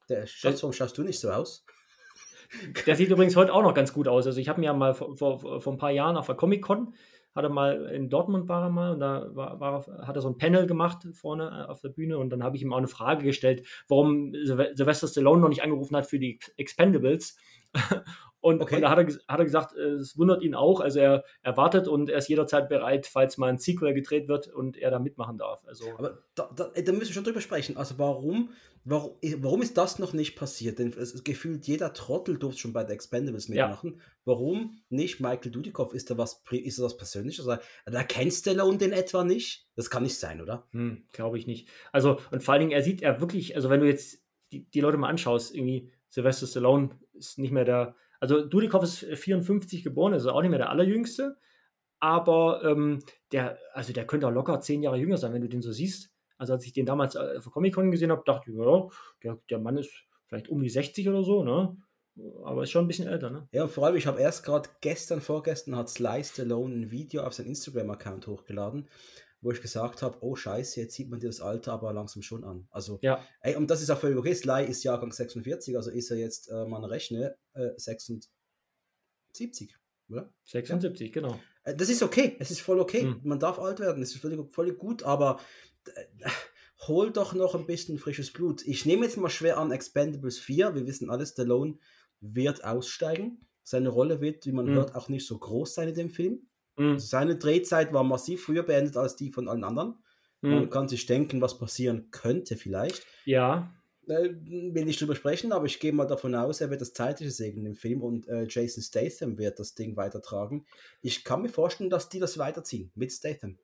Der 0.10 0.28
Schatz, 0.28 0.62
warum 0.62 0.74
schaust 0.74 0.98
du 0.98 1.04
nicht 1.04 1.20
so 1.20 1.32
aus? 1.32 1.66
Der 2.86 2.96
sieht 2.96 3.10
übrigens 3.10 3.36
heute 3.36 3.54
auch 3.54 3.64
noch 3.64 3.74
ganz 3.74 3.94
gut 3.94 4.08
aus. 4.08 4.28
Also 4.28 4.40
ich 4.40 4.50
habe 4.50 4.60
mir 4.60 4.68
ja 4.68 4.74
mal 4.74 4.94
vor, 4.94 5.18
vor, 5.18 5.62
vor 5.62 5.74
ein 5.74 5.78
paar 5.78 5.92
Jahren 5.92 6.18
auf 6.18 6.26
der 6.28 6.36
Comic-Con 6.36 6.94
hat 7.36 7.44
er 7.44 7.50
mal 7.50 7.86
in 7.88 8.10
Dortmund 8.10 8.48
war 8.48 8.64
er 8.64 8.70
mal 8.70 8.94
und 8.94 9.00
da 9.00 9.28
war, 9.34 9.60
war, 9.60 9.86
hat 10.06 10.16
er 10.16 10.22
so 10.22 10.30
ein 10.30 10.38
Panel 10.38 10.68
gemacht 10.68 11.08
vorne 11.14 11.66
äh, 11.68 11.70
auf 11.70 11.82
der 11.82 11.90
Bühne 11.90 12.18
und 12.18 12.30
dann 12.30 12.44
habe 12.44 12.56
ich 12.56 12.62
ihm 12.62 12.74
auch 12.74 12.78
eine 12.78 12.88
Frage 12.88 13.24
gestellt, 13.24 13.68
warum 13.88 14.34
Sylvester 14.34 15.08
Stallone 15.08 15.42
noch 15.42 15.50
nicht 15.50 15.64
angerufen 15.64 15.96
hat 15.96 16.08
für 16.08 16.20
die 16.20 16.40
Expendables. 16.58 17.38
Und, 18.44 18.62
okay. 18.62 18.76
und 18.76 18.82
da 18.82 18.90
hat 18.90 19.00
er, 19.00 19.06
hat 19.06 19.40
er 19.40 19.46
gesagt, 19.46 19.74
äh, 19.78 19.94
es 19.94 20.18
wundert 20.18 20.44
ihn 20.44 20.54
auch. 20.54 20.82
Also 20.82 21.00
er 21.00 21.24
erwartet 21.44 21.88
und 21.88 22.10
er 22.10 22.18
ist 22.18 22.28
jederzeit 22.28 22.68
bereit, 22.68 23.08
falls 23.08 23.38
mal 23.38 23.48
ein 23.48 23.58
Sequel 23.58 23.94
gedreht 23.94 24.28
wird 24.28 24.50
und 24.50 24.76
er 24.76 24.92
da 24.92 25.00
mitmachen 25.00 25.38
darf. 25.38 25.64
Also 25.66 25.86
Aber 25.98 26.26
da, 26.36 26.50
da, 26.54 26.66
da 26.66 26.92
müssen 26.92 27.08
wir 27.08 27.14
schon 27.14 27.24
drüber 27.24 27.40
sprechen. 27.40 27.78
Also 27.78 28.00
warum, 28.00 28.50
warum, 28.84 29.16
warum 29.38 29.62
ist 29.62 29.78
das 29.78 29.98
noch 29.98 30.12
nicht 30.12 30.36
passiert? 30.36 30.78
Denn 30.78 30.92
es 30.92 31.24
gefühlt 31.24 31.66
jeder 31.68 31.94
Trottel 31.94 32.38
durfte 32.38 32.60
schon 32.60 32.74
bei 32.74 32.86
The 32.86 32.92
Expendables 32.92 33.48
mitmachen. 33.48 33.94
Ja. 33.96 34.04
Warum 34.26 34.78
nicht 34.90 35.22
Michael 35.22 35.50
Dudikoff? 35.50 35.94
Ist 35.94 36.12
da 36.12 36.18
was, 36.18 36.44
ist 36.52 36.80
da 36.80 36.84
was 36.84 36.98
Persönliches? 36.98 37.48
Da 37.86 38.04
kennst 38.04 38.42
Stallone 38.42 38.78
den 38.78 38.92
etwa 38.92 39.24
nicht? 39.24 39.70
Das 39.78 39.90
kann 39.90 40.04
nicht 40.04 40.20
sein, 40.20 40.42
oder? 40.42 40.68
Hm, 40.72 41.06
Glaube 41.14 41.38
ich 41.38 41.48
nicht. 41.48 41.70
Also 41.94 42.20
und 42.30 42.44
vor 42.44 42.56
allen 42.56 42.60
Dingen, 42.60 42.74
er 42.74 42.84
sieht 42.84 43.02
er 43.02 43.22
wirklich, 43.22 43.56
also 43.56 43.70
wenn 43.70 43.80
du 43.80 43.88
jetzt 43.88 44.22
die, 44.52 44.70
die 44.70 44.82
Leute 44.82 44.98
mal 44.98 45.08
anschaust, 45.08 45.56
irgendwie 45.56 45.94
Sylvester 46.10 46.46
Stallone 46.46 46.90
ist 47.14 47.40
nicht 47.40 47.52
mehr 47.52 47.64
der 47.64 47.96
also 48.24 48.42
Dudikoff 48.42 48.84
ist 48.84 49.00
54 49.00 49.84
geboren, 49.84 50.14
also 50.14 50.32
auch 50.32 50.42
nicht 50.42 50.50
mehr 50.50 50.58
der 50.58 50.70
allerjüngste, 50.70 51.36
aber 52.00 52.64
ähm, 52.64 53.00
der, 53.34 53.60
also 53.74 53.92
der 53.92 54.08
könnte 54.08 54.26
auch 54.26 54.32
locker 54.32 54.62
zehn 54.62 54.82
Jahre 54.82 54.96
jünger 54.96 55.18
sein, 55.18 55.34
wenn 55.34 55.42
du 55.42 55.50
den 55.50 55.62
so 55.62 55.74
siehst. 55.74 56.10
Also 56.38 56.54
als 56.54 56.66
ich 56.66 56.72
den 56.72 56.86
damals 56.86 57.18
auf 57.18 57.52
Comic 57.52 57.76
Con 57.76 57.92
gesehen 57.92 58.12
habe, 58.12 58.24
dachte 58.26 58.50
ich, 58.50 58.56
ja, 58.58 58.88
der, 59.24 59.40
der 59.50 59.60
Mann 59.60 59.76
ist 59.76 59.92
vielleicht 60.28 60.48
um 60.48 60.64
die 60.64 60.70
60 60.70 61.10
oder 61.10 61.22
so, 61.22 61.44
ne? 61.44 61.76
Aber 62.46 62.64
ist 62.64 62.72
schon 62.72 62.86
ein 62.86 62.88
bisschen 62.88 63.10
älter, 63.10 63.30
ne? 63.30 63.50
Ja, 63.52 63.68
vor 63.68 63.88
allem, 63.88 63.98
ich 63.98 64.08
habe 64.08 64.22
erst 64.22 64.46
gerade 64.46 64.70
gestern, 64.80 65.20
vorgestern 65.20 65.76
hat 65.76 65.90
Sly 65.90 66.24
Stallone 66.24 66.76
ein 66.76 66.92
Video 66.92 67.24
auf 67.24 67.34
seinen 67.34 67.48
Instagram-Account 67.48 68.28
hochgeladen, 68.28 68.88
wo 69.44 69.52
ich 69.52 69.62
gesagt 69.62 70.02
habe, 70.02 70.18
oh 70.22 70.36
scheiße, 70.36 70.80
jetzt 70.80 70.96
sieht 70.96 71.10
man 71.10 71.20
dir 71.20 71.28
das 71.28 71.42
Alter 71.42 71.74
aber 71.74 71.92
langsam 71.94 72.22
schon 72.24 72.44
an. 72.44 72.68
Also, 72.72 72.98
Ja, 73.02 73.24
ey, 73.42 73.56
und 73.56 73.70
das 73.70 73.82
ist 73.82 73.90
auch 73.90 74.00
völlig 74.00 74.18
okay. 74.18 74.34
Sly 74.34 74.66
ist 74.66 74.84
Jahrgang 74.84 75.12
46, 75.12 75.76
also 75.76 75.92
ist 75.92 76.10
er 76.12 76.18
jetzt, 76.18 76.50
äh, 76.50 76.66
man 76.66 76.84
rechne, 76.86 77.36
äh, 77.54 77.70
76, 77.76 78.30
oder? 80.10 80.34
76, 80.46 81.12
genau. 81.12 81.40
Äh, 81.64 81.76
Das 81.76 81.90
ist 81.90 82.04
okay, 82.04 82.36
es 82.40 82.52
ist 82.52 82.62
voll 82.62 82.80
okay. 82.80 83.02
Hm. 83.02 83.22
Man 83.24 83.40
darf 83.40 83.60
alt 83.60 83.80
werden, 83.80 84.02
es 84.04 84.12
ist 84.16 84.22
völlig, 84.22 84.40
völlig 84.54 84.78
gut, 84.78 85.04
aber 85.04 85.40
äh, 85.94 86.06
hol 86.88 87.12
doch 87.12 87.34
noch 87.34 87.56
ein 87.56 87.66
bisschen 87.66 87.98
frisches 87.98 88.32
Blut. 88.34 88.66
Ich 88.68 88.86
nehme 88.86 89.06
jetzt 89.06 89.18
mal 89.18 89.30
schwer 89.30 89.58
an 89.58 89.72
Expendables 89.72 90.40
4. 90.40 90.76
Wir 90.76 90.86
wissen 90.86 91.10
alles, 91.10 91.32
Stallone 91.32 91.78
wird 92.20 92.64
aussteigen. 92.64 93.46
Seine 93.64 93.90
Rolle 93.90 94.20
wird, 94.22 94.46
wie 94.46 94.52
man 94.52 94.68
Hm. 94.68 94.74
hört, 94.76 94.96
auch 94.96 95.08
nicht 95.10 95.26
so 95.26 95.38
groß 95.38 95.74
sein 95.74 95.90
in 95.90 95.96
dem 95.96 96.10
Film. 96.10 96.48
Mhm. 96.78 96.98
Also 96.98 97.08
seine 97.08 97.38
Drehzeit 97.38 97.94
war 97.94 98.04
massiv 98.04 98.46
früher 98.46 98.64
beendet 98.64 98.98
als 98.98 99.16
die 99.16 99.32
von 99.32 99.48
allen 99.50 99.64
anderen. 99.64 100.04
Man 100.48 100.70
Mhm. 100.70 100.70
kann 100.70 100.90
sich 100.90 101.06
denken, 101.06 101.42
was 101.42 101.58
passieren 101.58 102.12
könnte 102.12 102.58
vielleicht. 102.58 103.08
Ja, 103.26 103.74
Äh, 104.08 104.30
will 104.44 104.86
nicht 104.86 105.00
drüber 105.00 105.16
sprechen, 105.16 105.54
aber 105.54 105.66
ich 105.66 105.80
gehe 105.80 105.94
mal 105.94 106.06
davon 106.08 106.36
aus, 106.36 106.60
er 106.62 106.70
wird 106.70 106.82
das 106.82 106.94
Zeitliche 106.94 107.32
segnen 107.32 107.66
im 107.68 107.76
Film 107.76 108.02
und 108.04 108.28
äh, 108.28 108.46
Jason 108.50 108.84
Statham 108.84 109.38
wird 109.38 109.60
das 109.60 109.76
Ding 109.76 109.96
weitertragen. 109.96 110.66
Ich 111.02 111.24
kann 111.24 111.42
mir 111.42 111.50
vorstellen, 111.50 111.90
dass 111.90 112.10
die 112.10 112.20
das 112.20 112.38
weiterziehen 112.38 112.92
mit 112.96 113.12
Statham. 113.14 113.60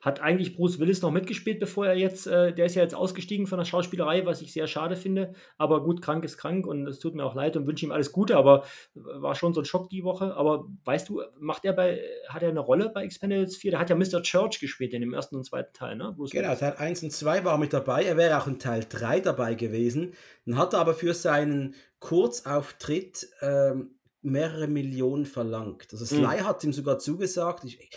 Hat 0.00 0.20
eigentlich 0.20 0.56
Bruce 0.56 0.78
Willis 0.78 1.02
noch 1.02 1.10
mitgespielt, 1.10 1.60
bevor 1.60 1.86
er 1.86 1.94
jetzt, 1.94 2.26
äh, 2.26 2.52
der 2.54 2.66
ist 2.66 2.74
ja 2.74 2.82
jetzt 2.82 2.94
ausgestiegen 2.94 3.46
von 3.46 3.58
der 3.58 3.64
Schauspielerei, 3.64 4.24
was 4.26 4.42
ich 4.42 4.52
sehr 4.52 4.66
schade 4.66 4.96
finde. 4.96 5.34
Aber 5.58 5.82
gut, 5.84 6.02
krank 6.02 6.24
ist 6.24 6.38
krank 6.38 6.66
und 6.66 6.86
es 6.86 6.98
tut 6.98 7.14
mir 7.14 7.24
auch 7.24 7.34
leid 7.34 7.56
und 7.56 7.66
wünsche 7.66 7.84
ihm 7.86 7.92
alles 7.92 8.12
Gute, 8.12 8.36
aber 8.36 8.64
war 8.94 9.34
schon 9.34 9.54
so 9.54 9.60
ein 9.60 9.64
Schock 9.64 9.90
die 9.90 10.04
Woche. 10.04 10.34
Aber 10.36 10.66
weißt 10.84 11.08
du, 11.08 11.22
macht 11.38 11.64
er 11.64 11.72
bei, 11.72 12.00
hat 12.28 12.42
er 12.42 12.48
eine 12.50 12.60
Rolle 12.60 12.90
bei 12.90 13.04
Expendables 13.04 13.56
4? 13.56 13.72
Der 13.72 13.80
hat 13.80 13.90
ja 13.90 13.96
Mr. 13.96 14.22
Church 14.22 14.60
gespielt 14.60 14.92
in 14.94 15.00
dem 15.00 15.14
ersten 15.14 15.36
und 15.36 15.44
zweiten 15.44 15.72
Teil, 15.72 15.96
ne? 15.96 16.12
Bruce 16.16 16.30
Genau. 16.30 16.54
Teil 16.54 16.74
1 16.76 17.02
und 17.02 17.10
2 17.12 17.44
war 17.44 17.58
mit 17.58 17.72
dabei. 17.72 18.04
Er 18.04 18.16
wäre 18.16 18.38
auch 18.40 18.46
in 18.46 18.58
Teil 18.58 18.84
3 18.88 19.20
dabei 19.20 19.54
gewesen. 19.54 20.14
Dann 20.46 20.56
hat 20.58 20.72
er 20.74 20.80
aber 20.80 20.94
für 20.94 21.14
seinen 21.14 21.74
Kurzauftritt 22.00 23.28
ähm, 23.40 23.94
mehrere 24.22 24.68
Millionen 24.68 25.26
verlangt. 25.26 25.88
Also 25.92 26.04
Sly 26.04 26.20
Mhm. 26.40 26.46
hat 26.46 26.62
ihm 26.64 26.72
sogar 26.72 26.98
zugesagt, 26.98 27.64
ich, 27.64 27.90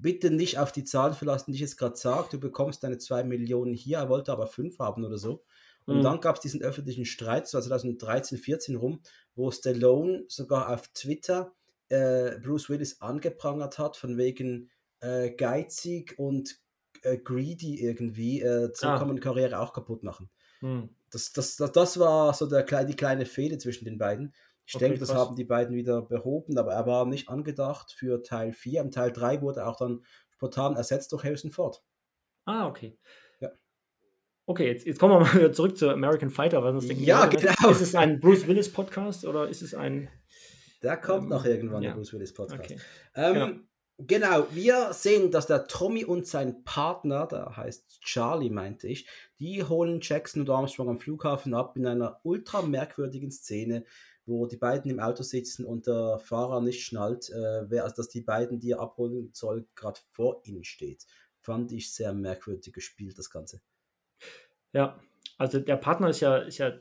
bitte 0.00 0.30
nicht 0.30 0.58
auf 0.58 0.72
die 0.72 0.84
Zahlen 0.84 1.14
verlassen, 1.14 1.52
die 1.52 1.56
ich 1.56 1.60
jetzt 1.62 1.76
gerade 1.76 1.96
sage, 1.96 2.28
du 2.32 2.40
bekommst 2.40 2.82
deine 2.82 2.98
2 2.98 3.24
Millionen 3.24 3.74
hier, 3.74 3.98
er 3.98 4.08
wollte 4.08 4.32
aber 4.32 4.46
5 4.46 4.78
haben 4.78 5.04
oder 5.04 5.18
so. 5.18 5.44
Und 5.84 6.00
Mhm. 6.00 6.02
dann 6.02 6.20
gab 6.20 6.36
es 6.36 6.42
diesen 6.42 6.62
öffentlichen 6.62 7.04
Streit, 7.04 7.48
so 7.48 7.60
2013, 7.60 8.38
14 8.38 8.76
rum, 8.76 9.02
wo 9.34 9.50
Stallone 9.50 10.24
sogar 10.28 10.70
auf 10.70 10.88
Twitter 10.88 11.54
äh, 11.88 12.38
Bruce 12.38 12.68
Willis 12.70 13.00
angeprangert 13.00 13.78
hat, 13.78 13.96
von 13.96 14.16
wegen 14.16 14.70
äh, 15.00 15.30
geizig 15.32 16.18
und 16.18 16.56
äh, 17.02 17.18
greedy 17.18 17.80
irgendwie. 17.82 18.40
Äh, 18.40 18.70
so 18.74 18.86
Ah. 18.88 18.98
kann 18.98 19.08
man 19.08 19.20
Karriere 19.20 19.58
auch 19.60 19.72
kaputt 19.72 20.02
machen. 20.04 20.30
Mhm. 20.62 20.88
Das, 21.10 21.32
das, 21.32 21.56
das, 21.56 21.72
das 21.72 21.98
war 21.98 22.32
so 22.32 22.46
der, 22.46 22.64
die 22.84 22.96
kleine 22.96 23.26
Fehde 23.26 23.58
zwischen 23.58 23.84
den 23.84 23.98
beiden. 23.98 24.34
Ich 24.72 24.76
Okay, 24.76 24.84
denke, 24.86 25.00
das 25.00 25.10
krass. 25.10 25.18
haben 25.18 25.36
die 25.36 25.44
beiden 25.44 25.76
wieder 25.76 26.00
behoben, 26.00 26.56
aber 26.56 26.72
er 26.72 26.86
war 26.86 27.04
nicht 27.04 27.28
angedacht 27.28 27.92
für 27.92 28.22
Teil 28.22 28.52
4. 28.52 28.80
Im 28.80 28.90
Teil 28.90 29.12
3 29.12 29.42
wurde 29.42 29.60
er 29.60 29.68
auch 29.68 29.76
dann 29.76 30.02
spontan 30.30 30.76
ersetzt 30.76 31.12
durch 31.12 31.24
Harrison 31.24 31.50
Ford. 31.50 31.82
Ah, 32.46 32.66
okay. 32.66 32.96
Ja. 33.40 33.50
Okay, 34.46 34.68
jetzt, 34.68 34.86
jetzt 34.86 34.98
kommen 34.98 35.12
wir 35.14 35.20
mal 35.20 35.34
wieder 35.34 35.52
zurück 35.52 35.76
zu 35.76 35.90
American 35.90 36.30
Fighter. 36.30 36.62
Was 36.64 36.86
denken 36.86 37.04
Ja, 37.04 37.24
Leute, 37.26 37.36
genau. 37.36 37.70
Ist 37.70 37.82
es 37.82 37.94
ein 37.94 38.18
Bruce 38.18 38.46
Willis 38.46 38.72
Podcast 38.72 39.26
oder 39.26 39.46
ist 39.48 39.60
es 39.60 39.74
ein. 39.74 40.08
Der 40.82 40.96
kommt 40.96 41.24
Ähm, 41.24 41.28
noch 41.28 41.44
irgendwann, 41.44 41.82
ja. 41.82 41.90
der 41.90 41.96
Bruce 41.96 42.12
Willis 42.14 42.32
Podcast. 42.32 42.60
Okay. 42.64 42.78
Ähm, 43.14 43.68
Genau, 43.98 44.46
wir 44.50 44.92
sehen, 44.94 45.30
dass 45.30 45.46
der 45.46 45.68
Tommy 45.68 46.04
und 46.04 46.26
sein 46.26 46.64
Partner, 46.64 47.26
der 47.26 47.56
heißt 47.56 48.00
Charlie, 48.00 48.50
meinte 48.50 48.88
ich, 48.88 49.06
die 49.38 49.62
holen 49.62 50.00
Jackson 50.02 50.40
und 50.42 50.50
Armstrong 50.50 50.88
am 50.88 50.98
Flughafen 50.98 51.54
ab 51.54 51.76
in 51.76 51.86
einer 51.86 52.18
ultra 52.24 52.62
merkwürdigen 52.62 53.30
Szene, 53.30 53.84
wo 54.26 54.46
die 54.46 54.56
beiden 54.56 54.90
im 54.90 55.00
Auto 55.00 55.22
sitzen 55.22 55.64
und 55.64 55.86
der 55.86 56.18
Fahrer 56.18 56.60
nicht 56.60 56.84
schnallt, 56.84 57.30
äh, 57.30 57.70
wer, 57.70 57.84
also 57.84 57.96
dass 57.96 58.08
die 58.08 58.20
beiden, 58.20 58.60
die 58.60 58.72
er 58.72 58.80
abholen 58.80 59.30
soll, 59.32 59.66
gerade 59.74 60.00
vor 60.10 60.40
ihnen 60.44 60.64
steht. 60.64 61.06
Fand 61.40 61.72
ich 61.72 61.92
sehr 61.92 62.12
merkwürdig 62.12 62.72
gespielt, 62.72 63.18
das 63.18 63.30
Ganze. 63.30 63.60
Ja, 64.72 65.00
also 65.38 65.58
der 65.58 65.76
Partner 65.76 66.08
ist 66.08 66.20
ja, 66.20 66.38
ist 66.38 66.58
ja, 66.58 66.72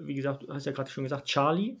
wie 0.00 0.14
gesagt, 0.14 0.44
du 0.44 0.52
hast 0.52 0.66
ja 0.66 0.72
gerade 0.72 0.90
schon 0.90 1.04
gesagt, 1.04 1.26
Charlie. 1.26 1.80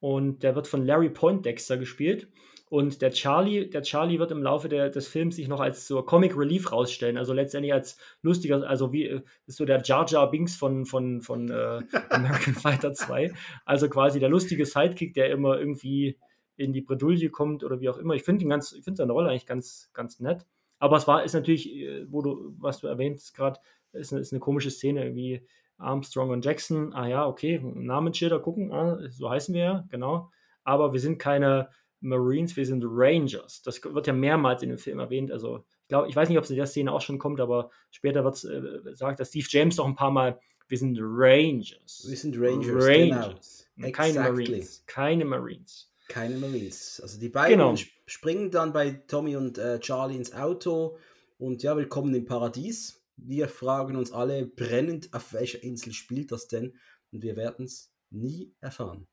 Und 0.00 0.42
der 0.42 0.54
wird 0.54 0.68
von 0.68 0.84
Larry 0.84 1.08
Poindexter 1.08 1.78
gespielt. 1.78 2.28
Und 2.74 3.02
der 3.02 3.12
Charlie, 3.12 3.70
der 3.70 3.82
Charlie 3.82 4.18
wird 4.18 4.32
im 4.32 4.42
Laufe 4.42 4.68
der, 4.68 4.90
des 4.90 5.06
Films 5.06 5.36
sich 5.36 5.46
noch 5.46 5.60
als 5.60 5.86
so 5.86 6.02
Comic 6.02 6.36
Relief 6.36 6.72
rausstellen. 6.72 7.16
Also 7.16 7.32
letztendlich 7.32 7.72
als 7.72 7.96
lustiger, 8.20 8.68
also 8.68 8.92
wie 8.92 9.04
äh, 9.04 9.20
ist 9.46 9.58
so 9.58 9.64
der 9.64 9.80
Jar 9.84 10.04
Jar 10.08 10.28
Binks 10.28 10.56
von, 10.56 10.84
von, 10.84 11.20
von 11.20 11.48
äh, 11.52 11.82
American 12.10 12.54
Fighter 12.54 12.92
2. 12.92 13.32
Also 13.64 13.88
quasi 13.88 14.18
der 14.18 14.28
lustige 14.28 14.66
Sidekick, 14.66 15.14
der 15.14 15.30
immer 15.30 15.56
irgendwie 15.56 16.18
in 16.56 16.72
die 16.72 16.80
Bredouille 16.80 17.30
kommt 17.30 17.62
oder 17.62 17.78
wie 17.78 17.88
auch 17.88 17.96
immer. 17.96 18.14
Ich 18.14 18.24
finde 18.24 18.44
ihn 18.44 18.50
ganz, 18.50 18.72
ich 18.72 18.82
finde 18.82 18.96
seine 18.96 19.12
Rolle 19.12 19.30
eigentlich 19.30 19.46
ganz, 19.46 19.90
ganz 19.92 20.18
nett. 20.18 20.44
Aber 20.80 20.96
es 20.96 21.06
war, 21.06 21.22
ist 21.22 21.34
natürlich, 21.34 21.72
äh, 21.72 22.10
wo 22.10 22.22
du, 22.22 22.56
was 22.58 22.80
du 22.80 22.88
erwähnst 22.88 23.36
gerade, 23.36 23.60
ist 23.92 24.12
eine, 24.12 24.20
ist 24.20 24.32
eine 24.32 24.40
komische 24.40 24.72
Szene, 24.72 25.14
wie 25.14 25.46
Armstrong 25.78 26.30
und 26.30 26.44
Jackson. 26.44 26.92
Ah 26.92 27.06
ja, 27.06 27.24
okay, 27.24 27.60
Namensschilder 27.62 28.40
gucken, 28.40 28.72
ah, 28.72 28.98
so 29.10 29.30
heißen 29.30 29.54
wir 29.54 29.62
ja, 29.62 29.84
genau. 29.90 30.32
Aber 30.64 30.92
wir 30.92 30.98
sind 30.98 31.18
keine 31.18 31.68
Marines, 32.04 32.56
wir 32.56 32.66
sind 32.66 32.84
Rangers. 32.86 33.62
Das 33.62 33.82
wird 33.82 34.06
ja 34.06 34.12
mehrmals 34.12 34.62
in 34.62 34.68
dem 34.68 34.78
Film 34.78 34.98
erwähnt. 34.98 35.32
Also 35.32 35.64
ich 35.82 35.88
glaube, 35.88 36.08
ich 36.08 36.14
weiß 36.16 36.28
nicht, 36.28 36.38
ob 36.38 36.44
es 36.44 36.50
in 36.50 36.56
der 36.56 36.66
Szene 36.66 36.92
auch 36.92 37.00
schon 37.00 37.18
kommt, 37.18 37.40
aber 37.40 37.70
später 37.90 38.24
wird 38.24 38.44
äh, 38.44 38.94
sagt, 38.94 39.20
dass 39.20 39.28
Steve 39.30 39.46
James 39.48 39.76
doch 39.76 39.86
ein 39.86 39.94
paar 39.96 40.10
Mal, 40.10 40.38
wir 40.68 40.78
sind 40.78 40.98
Rangers. 41.00 42.04
Wir 42.08 42.16
sind 42.16 42.36
Rangers, 42.38 42.84
Rangers. 42.86 43.70
genau. 43.76 43.90
Keine 43.90 44.08
Exactly. 44.10 44.44
Marines. 44.44 44.84
Keine 44.86 45.24
Marines. 45.24 45.90
Keine 46.08 46.36
Marines. 46.36 47.00
Also 47.02 47.18
die 47.18 47.28
beiden 47.30 47.58
Genau. 47.58 47.72
sp- 47.76 47.92
springen 48.06 48.50
dann 48.50 48.72
bei 48.72 48.90
Tommy 49.06 49.36
und 49.36 49.56
äh, 49.58 49.80
Charlie 49.80 50.16
ins 50.16 50.32
Auto 50.34 50.98
und 51.38 51.62
ja, 51.62 51.76
willkommen 51.76 52.14
im 52.14 52.24
Paradies. 52.26 53.02
Wir 53.16 53.48
fragen 53.48 53.96
uns 53.96 54.12
alle 54.12 54.44
brennend, 54.46 55.08
auf 55.12 55.32
welcher 55.32 55.62
Insel 55.62 55.92
spielt 55.92 56.32
das 56.32 56.48
denn? 56.48 56.74
Und 57.12 57.22
wir 57.22 57.36
werden 57.36 57.64
es 57.66 57.92
nie 58.10 58.52
erfahren. 58.60 59.06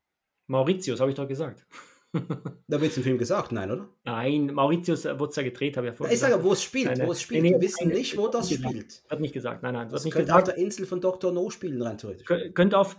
Mauritius, 0.48 1.00
habe 1.00 1.10
ich 1.10 1.16
doch 1.16 1.28
gesagt. 1.28 1.64
Da 2.68 2.80
wird 2.80 2.90
es 2.92 2.96
im 2.96 3.02
Film 3.02 3.18
gesagt, 3.18 3.52
nein, 3.52 3.70
oder? 3.70 3.88
Nein, 4.04 4.52
Mauritius 4.54 5.04
wurde 5.04 5.30
es 5.30 5.36
ja 5.36 5.42
gedreht, 5.42 5.76
habe 5.76 5.86
ich 5.86 5.92
ja 5.92 5.96
vorhin 5.96 6.14
Ich 6.14 6.20
sage, 6.20 6.32
gesagt. 6.32 6.48
wo 6.48 6.52
es 6.52 6.62
spielt, 6.62 6.96
Nein, 6.96 7.06
wo 7.06 7.12
es 7.12 7.20
spielt. 7.22 7.42
Nee, 7.42 7.50
Wir 7.52 7.60
wissen 7.60 7.88
nein, 7.88 7.96
nicht, 7.98 8.16
wo 8.16 8.28
das 8.28 8.48
gesagt. 8.48 8.68
spielt. 8.70 9.02
Wird 9.08 9.20
nicht 9.20 9.34
gesagt, 9.34 9.62
nein, 9.62 9.74
nein, 9.74 9.88
Das 9.90 10.04
nicht 10.04 10.14
könnte 10.14 10.32
auf 10.34 10.40
gesagt. 10.42 10.56
der 10.58 10.64
Insel 10.64 10.86
von 10.86 11.00
Dr. 11.00 11.32
No 11.32 11.50
spielen, 11.50 11.80
rein 11.82 11.98
theoretisch. 11.98 12.26
Kö- 12.26 12.52
Könnte 12.52 12.78
auf, 12.78 12.96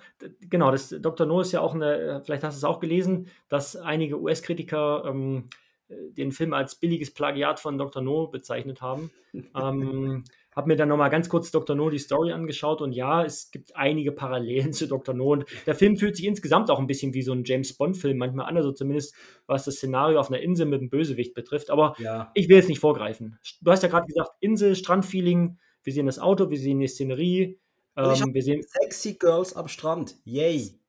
genau, 0.49 0.72
das 0.72 0.89
Dr. 0.89 1.26
No 1.28 1.41
ist 1.41 1.51
ja 1.51 1.61
auch 1.61 1.74
eine, 1.76 1.95
äh, 1.97 2.22
vielleicht 2.22 2.43
hast 2.43 2.55
du 2.55 2.57
es 2.59 2.64
auch 2.64 2.80
gelesen, 2.80 3.28
dass 3.49 3.76
einige 3.76 4.20
US-Kritiker 4.20 5.05
ähm, 5.07 5.49
äh, 5.89 5.95
den 6.11 6.32
Film 6.32 6.53
als 6.53 6.76
billiges 6.76 7.11
Plagiat 7.14 7.59
von 7.59 7.78
Dr. 7.78 8.01
No 8.01 8.28
bezeichnet 8.28 8.82
haben. 8.82 9.11
ähm, 9.55 10.24
habe 10.56 10.68
mir 10.68 10.76
dann 10.76 10.89
nochmal 10.89 11.10
ganz 11.10 11.30
kurz 11.30 11.51
Dr. 11.51 11.76
No 11.76 11.89
die 11.89 11.99
Story 11.99 12.32
angeschaut 12.32 12.82
und 12.82 12.93
ja, 12.93 13.24
es 13.24 13.51
gibt 13.51 13.76
einige 13.76 14.12
Parallelen 14.12 14.74
zu 14.74 14.88
Dr. 14.88 15.14
No 15.16 15.32
und 15.32 15.45
der 15.66 15.76
Film 15.76 15.97
fühlt 15.97 16.16
sich 16.16 16.26
insgesamt 16.26 16.70
auch 16.70 16.80
ein 16.80 16.88
bisschen 16.88 17.14
wie 17.14 17.22
so 17.22 17.34
ein 17.34 17.43
James 17.45 17.74
Bond-Film 17.74 18.18
manchmal 18.18 18.47
an, 18.47 18.58
also 18.58 18.72
zumindest 18.72 19.16
was 19.47 19.66
das 19.66 19.76
Szenario 19.76 20.20
auf 20.20 20.30
einer 20.30 20.41
Insel 20.41 20.66
mit 20.66 20.80
einem 20.80 20.89
Bösewicht 20.89 21.34
betrifft, 21.34 21.70
aber 21.70 21.95
Ja, 21.99 22.32
ich 22.34 22.49
will 22.49 22.58
jetzt 22.58 22.70
nicht 22.70 22.80
vorgreifen. 22.80 23.38
Du 23.62 23.72
hast 23.72 23.84
ja 23.84 23.89
gerade 23.89 24.08
gesagt, 24.08 24.32
Insel, 24.39 24.76
Strandfeeling, 24.76 25.58
wir 25.84 25.93
sehen 25.93 26.06
das 26.06 26.20
Auto, 26.20 26.49
wir 26.49 26.58
sehen 26.58 26.80
die 26.80 26.88
Szenerie, 26.88 27.60
ähm, 27.95 28.34
wir 28.34 28.41
sehen 28.41 28.64
sexy 28.64 29.14
Girls 29.14 29.56
am 29.56 29.68
Strand. 29.68 30.16
Yay. 30.24 30.80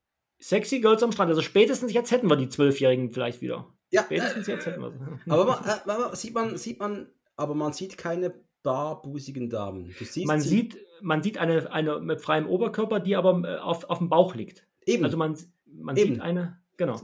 Sexy 0.41 0.81
Girls 0.81 1.03
am 1.03 1.12
Strand. 1.12 1.31
Also 1.31 1.43
spätestens 1.43 1.93
jetzt 1.93 2.11
hätten 2.11 2.29
wir 2.29 2.37
die 2.37 2.49
Zwölfjährigen 2.49 3.12
vielleicht 3.12 3.41
wieder. 3.41 3.69
Ja, 3.91 4.03
Spätestens 4.03 4.47
jetzt 4.47 4.67
hätten 4.67 4.81
wir 4.83 4.91
sie. 4.91 5.31
aber 5.31 5.45
man, 5.47 5.65
äh, 5.65 5.79
man, 5.87 6.15
sieht 6.17 6.35
man, 6.35 6.57
sieht 6.57 6.81
man, 6.81 7.09
aber 7.37 7.55
man 7.55 7.73
sieht 7.73 7.97
keine 7.99 8.35
barbusigen 8.65 9.49
Damen. 9.49 9.95
Man 10.25 10.41
sie- 10.41 10.49
sieht, 10.49 10.77
man 11.01 11.23
sieht 11.23 11.39
eine, 11.39 11.71
eine 11.73 12.01
mit 12.01 12.21
freiem 12.21 12.49
Oberkörper, 12.49 12.99
die 12.99 13.15
aber 13.15 13.41
äh, 13.49 13.59
auf, 13.59 13.85
auf 13.89 13.99
dem 13.99 14.09
Bauch 14.09 14.35
liegt. 14.35 14.67
eben. 14.87 15.05
Also 15.05 15.17
man, 15.17 15.37
man 15.67 15.97
Eben. 15.97 16.15
sieht 16.15 16.23
eine, 16.23 16.59
genau. 16.77 17.01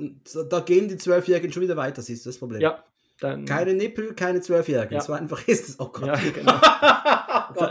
Da 0.48 0.60
gehen 0.60 0.88
die 0.88 0.96
Zwölfjährigen 0.96 1.52
schon 1.52 1.62
wieder 1.62 1.76
weiter, 1.76 2.02
siehst 2.02 2.24
du 2.26 2.30
das 2.30 2.38
Problem? 2.38 2.60
Ja, 2.60 2.82
dann. 3.20 3.44
Keine 3.44 3.74
Nippel, 3.74 4.14
keine 4.14 4.40
Zwölfjährigen. 4.40 4.94
Ja. 4.94 5.00
So 5.02 5.12
einfach 5.12 5.42
ist 5.46 5.68
es. 5.68 5.78
Oh 5.80 5.86
Gott. 5.92 6.06
Ja, 6.06 6.14
genau. 6.34 6.52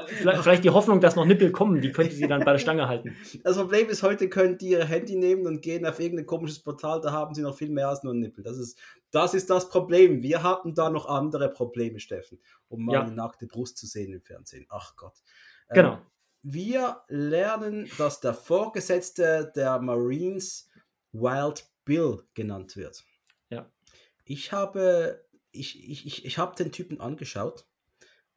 vielleicht, 0.07 0.43
vielleicht 0.43 0.63
die 0.63 0.69
Hoffnung, 0.69 0.99
dass 1.01 1.15
noch 1.15 1.25
Nippel 1.25 1.51
kommen, 1.51 1.81
die 1.81 1.91
könnte 1.91 2.15
sie 2.15 2.27
dann 2.27 2.43
bei 2.43 2.51
der 2.53 2.59
Stange 2.59 2.87
halten. 2.87 3.15
Das 3.43 3.57
Problem 3.57 3.87
ist, 3.89 4.03
heute 4.03 4.29
können 4.29 4.57
die 4.57 4.69
ihr 4.69 4.85
Handy 4.85 5.15
nehmen 5.15 5.45
und 5.47 5.61
gehen 5.61 5.85
auf 5.85 5.99
irgendein 5.99 6.25
komisches 6.25 6.59
Portal, 6.59 7.01
da 7.01 7.11
haben 7.11 7.33
sie 7.33 7.41
noch 7.41 7.55
viel 7.55 7.69
mehr 7.69 7.89
als 7.89 8.03
nur 8.03 8.13
Nippel. 8.13 8.43
Das 8.43 8.57
ist 8.57 8.79
das, 9.11 9.33
ist 9.33 9.49
das 9.49 9.69
Problem. 9.69 10.21
Wir 10.21 10.43
hatten 10.43 10.73
da 10.75 10.89
noch 10.89 11.07
andere 11.07 11.49
Probleme, 11.49 11.99
Steffen, 11.99 12.39
um 12.67 12.85
mal 12.85 12.93
Ja. 12.93 13.01
eine 13.03 13.11
nackte 13.11 13.47
Brust 13.47 13.77
zu 13.77 13.85
sehen 13.87 14.13
im 14.13 14.21
Fernsehen. 14.21 14.65
Ach 14.69 14.95
Gott. 14.95 15.15
Ähm, 15.69 15.75
Genau. 15.75 15.99
wir 16.43 17.01
lernen, 17.07 17.89
dass 17.97 18.19
der 18.19 18.33
Vorgesetzte 18.33 19.51
der 19.55 19.79
Marines 19.79 20.69
Wild 21.11 21.65
Bill 21.85 22.23
genannt 22.35 22.77
wird. 22.77 23.03
Ja. 23.49 23.65
Ich 24.25 24.51
habe, 24.51 25.25
ich, 25.51 25.89
ich, 25.89 26.05
ich, 26.05 26.25
ich 26.25 26.37
habe 26.37 26.55
den 26.55 26.71
Typen 26.71 27.01
angeschaut 27.01 27.65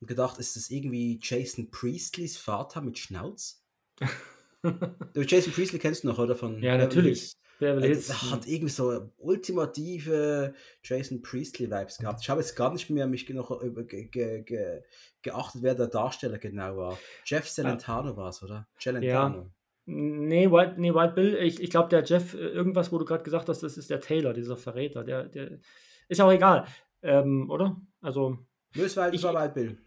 und 0.02 0.08
gedacht, 0.08 0.38
ist 0.38 0.56
das 0.56 0.68
irgendwie 0.68 1.20
Jason 1.22 1.70
Priestleys 1.70 2.36
Vater 2.36 2.80
mit 2.80 2.98
Schnauz? 2.98 3.64
du, 4.62 5.22
Jason 5.22 5.52
Priestley 5.52 5.78
kennst 5.78 6.02
du 6.02 6.08
noch, 6.08 6.18
oder? 6.18 6.34
Von 6.34 6.60
ja, 6.60 6.76
natürlich. 6.76 7.32
Beverly. 7.60 7.92
Er 7.92 8.30
hat 8.32 8.48
irgendwie 8.48 8.72
so 8.72 9.12
ultimative 9.18 10.54
Jason 10.82 11.22
Priestley-Vibes 11.22 11.98
gehabt. 11.98 12.18
Ich 12.20 12.28
habe 12.28 12.40
jetzt 12.40 12.56
gar 12.56 12.72
nicht 12.72 12.90
mehr 12.90 13.06
mich 13.06 13.28
noch 13.30 13.52
über 13.62 13.84
ge, 13.84 14.08
ge, 14.08 14.42
ge, 14.42 14.82
geachtet, 15.22 15.62
wer 15.62 15.76
der 15.76 15.86
Darsteller 15.86 16.38
genau 16.38 16.76
war. 16.76 16.98
Jeff 17.24 17.48
Celentano 17.48 18.10
ja. 18.10 18.16
war 18.16 18.30
es, 18.30 18.42
oder? 18.42 18.66
Celentano. 18.80 19.38
Ja. 19.38 19.50
Nee, 19.84 20.50
White, 20.50 20.74
nee, 20.78 20.92
White 20.92 21.14
Bill, 21.14 21.36
ich, 21.36 21.62
ich 21.62 21.70
glaube, 21.70 21.90
der 21.90 22.02
Jeff, 22.02 22.34
äh, 22.34 22.38
irgendwas, 22.38 22.90
wo 22.90 22.98
du 22.98 23.04
gerade 23.04 23.22
gesagt 23.22 23.48
hast, 23.48 23.62
das 23.62 23.76
ist 23.76 23.90
der 23.90 24.00
Taylor, 24.00 24.32
dieser 24.32 24.56
Verräter. 24.56 25.04
Der, 25.04 25.28
der 25.28 25.60
ist 26.08 26.20
auch 26.20 26.32
egal, 26.32 26.66
ähm, 27.02 27.48
oder? 27.48 27.80
Also. 28.00 28.38
Nö, 28.74 28.84
es 28.84 28.96
war, 28.96 29.14
ich, 29.14 29.22
war 29.22 29.34
White 29.34 29.54
Bill. 29.54 29.78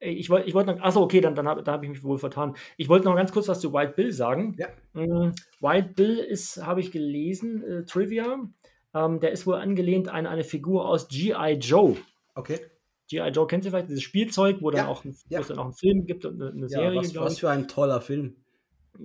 Ich 0.00 0.28
wollte 0.28 0.48
ich 0.48 0.54
wollt 0.54 0.66
noch, 0.66 0.80
achso, 0.80 1.02
okay, 1.02 1.20
dann, 1.20 1.34
dann 1.34 1.48
habe 1.48 1.70
hab 1.70 1.82
ich 1.82 1.88
mich 1.88 2.02
wohl 2.02 2.18
vertan. 2.18 2.56
Ich 2.76 2.88
wollte 2.88 3.06
noch 3.06 3.16
ganz 3.16 3.32
kurz 3.32 3.48
was 3.48 3.60
zu 3.60 3.72
White 3.72 3.94
Bill 3.96 4.12
sagen. 4.12 4.56
Ja. 4.58 4.68
Mm, 4.92 5.32
White 5.60 5.94
Bill 5.94 6.18
ist, 6.18 6.64
habe 6.64 6.80
ich 6.80 6.92
gelesen, 6.92 7.62
äh, 7.62 7.84
Trivia. 7.84 8.48
Ähm, 8.94 9.20
der 9.20 9.32
ist 9.32 9.46
wohl 9.46 9.56
angelehnt 9.56 10.08
an 10.08 10.26
eine 10.26 10.44
Figur 10.44 10.88
aus 10.88 11.08
G.I. 11.08 11.54
Joe. 11.54 11.96
Okay. 12.34 12.60
G.I. 13.08 13.28
Joe 13.28 13.46
kennt 13.46 13.64
ihr 13.64 13.70
vielleicht, 13.70 13.88
dieses 13.88 14.02
Spielzeug, 14.02 14.58
wo, 14.60 14.70
dann 14.70 14.86
ja. 14.86 14.88
auch 14.88 15.04
ein, 15.04 15.16
ja. 15.28 15.40
es 15.40 15.48
dann 15.48 15.58
auch 15.58 15.64
einen 15.64 15.74
Film 15.74 16.06
gibt 16.06 16.24
und 16.24 16.40
eine, 16.40 16.52
eine 16.52 16.68
Serie. 16.68 16.98
Was, 16.98 17.14
was 17.14 17.38
für 17.38 17.50
ein 17.50 17.68
toller 17.68 18.00
Film. 18.00 18.36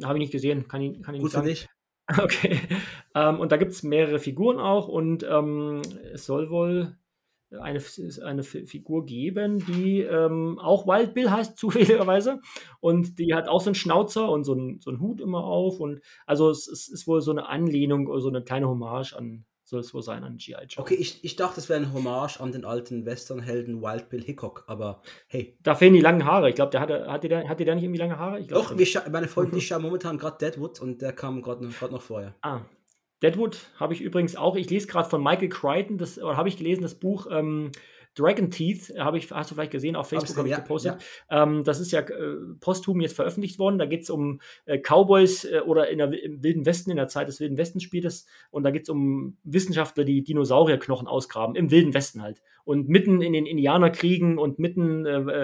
Habe 0.04 0.18
ich 0.18 0.22
nicht 0.22 0.32
gesehen, 0.32 0.68
kann 0.68 0.82
ich, 0.82 1.02
kann 1.02 1.16
ich 1.16 1.22
Gut 1.22 1.34
nicht 1.34 1.34
sagen. 1.34 1.46
Für 1.46 1.54
dich. 1.54 1.70
Okay. 2.18 2.60
Ähm, 3.14 3.40
und 3.40 3.52
da 3.52 3.58
gibt 3.58 3.72
es 3.72 3.84
mehrere 3.84 4.18
Figuren 4.18 4.60
auch 4.60 4.88
und 4.88 5.24
ähm, 5.30 5.84
es 6.12 6.26
soll 6.26 6.50
wohl 6.50 6.98
eine, 7.52 7.82
eine 8.24 8.44
Figur 8.44 9.06
geben, 9.06 9.66
die 9.66 10.02
ähm, 10.02 10.60
auch 10.60 10.86
Wild 10.86 11.14
Bill 11.14 11.32
heißt, 11.32 11.58
zufälligerweise. 11.58 12.42
Und 12.80 13.20
die 13.20 13.34
hat 13.34 13.48
auch 13.48 13.62
so 13.62 13.70
einen 13.70 13.76
Schnauzer 13.76 14.30
und 14.30 14.44
so 14.44 14.54
einen, 14.54 14.80
so 14.82 14.92
einen 14.92 15.00
Hut 15.00 15.22
immer 15.22 15.44
auf. 15.44 15.80
Und 15.80 16.02
also 16.26 16.50
es, 16.50 16.68
es 16.68 16.88
ist 16.88 17.08
wohl 17.08 17.22
so 17.22 17.32
eine 17.32 17.48
Anlehnung 17.48 18.08
oder 18.08 18.22
so 18.22 18.30
eine 18.30 18.44
kleine 18.44 18.68
Hommage 18.68 19.14
an, 19.14 19.46
soll 19.64 19.80
es 19.82 19.94
wohl 19.94 20.02
sein, 20.02 20.24
an 20.24 20.38
G.I. 20.38 20.66
Joe. 20.68 20.82
Okay, 20.84 20.96
ich, 20.96 21.24
ich 21.24 21.36
dachte, 21.36 21.60
es 21.60 21.70
wäre 21.70 21.80
ein 21.80 21.94
Hommage 21.94 22.40
an 22.40 22.52
den 22.52 22.66
alten 22.66 23.06
Westernhelden 23.06 23.82
Wild 23.82 24.10
Bill 24.10 24.24
Hickok, 24.24 24.64
aber 24.68 25.02
hey. 25.28 25.58
Da 25.62 25.76
fehlen 25.76 25.94
die 25.94 26.02
langen 26.02 26.26
Haare. 26.26 26.50
Ich 26.50 26.56
glaube, 26.56 26.72
der 26.72 26.82
hatte, 26.82 27.12
hatte, 27.12 27.30
der, 27.30 27.48
hatte 27.48 27.66
der 27.66 27.76
nicht 27.76 27.84
irgendwie 27.84 28.00
lange 28.00 28.18
Haare? 28.18 28.40
Ich 28.40 28.48
Doch, 28.48 28.76
meine 29.12 29.28
Freundin, 29.28 29.56
die 29.56 29.62
schauen 29.62 29.82
momentan 29.82 30.18
gerade 30.18 30.38
Deadwood 30.38 30.82
und 30.82 31.02
der 31.02 31.14
kam 31.14 31.42
gerade 31.42 31.66
noch, 31.66 31.92
noch 31.92 32.02
vorher. 32.02 32.36
Ah, 32.42 32.62
Deadwood 33.22 33.58
habe 33.78 33.94
ich 33.94 34.02
übrigens 34.02 34.36
auch, 34.36 34.56
ich 34.56 34.70
lese 34.70 34.88
gerade 34.88 35.10
von 35.10 35.24
Michael 35.24 35.50
Crichton, 35.50 35.98
das, 35.98 36.18
oder 36.18 36.38
habe 36.38 36.50
ich 36.50 36.58
gelesen, 36.58 36.82
das 36.82 36.96
Buch 36.96 37.28
ähm, 37.30 37.72
Dragon 38.16 38.50
Teeth, 38.50 38.94
habe 38.98 39.18
ich, 39.18 39.32
hast 39.32 39.52
du 39.52 39.56
vielleicht 39.56 39.72
gesehen, 39.72 39.96
auf 39.96 40.10
Facebook 40.10 40.38
habe 40.38 40.48
ich 40.48 40.54
ja, 40.54 40.60
gepostet. 40.60 41.02
Ja. 41.30 41.44
Ähm, 41.44 41.64
das 41.64 41.80
ist 41.80 41.92
ja 41.92 42.02
äh, 42.02 42.36
posthum 42.60 43.02
jetzt 43.02 43.16
veröffentlicht 43.16 43.60
worden. 43.60 43.78
Da 43.78 43.86
geht 43.86 44.02
es 44.04 44.10
um 44.10 44.42
äh, 44.66 44.80
Cowboys 44.80 45.46
äh, 45.46 45.62
oder 45.66 45.90
in 45.90 46.00
der, 46.00 46.12
im 46.24 46.44
Wilden 46.44 46.66
Westen, 46.66 46.92
in 46.92 46.98
der 46.98 47.08
Zeit 47.08 47.28
des 47.28 47.40
Wilden 47.40 47.58
Westen 47.58 47.80
spielt 47.80 48.06
es. 48.06 48.26
Und 48.52 48.64
da 48.64 48.72
geht 48.72 48.84
es 48.84 48.90
um 48.90 49.38
Wissenschaftler, 49.44 50.04
die 50.04 50.24
Dinosaurierknochen 50.24 51.08
ausgraben, 51.08 51.56
im 51.56 51.72
Wilden 51.72 51.94
Westen 51.94 52.22
halt. 52.22 52.42
Und 52.66 52.90
mitten 52.90 53.22
in 53.22 53.34
den 53.34 53.46
Indianerkriegen 53.46 54.38
und 54.38 54.60
mitten, 54.60 55.06
äh, 55.06 55.44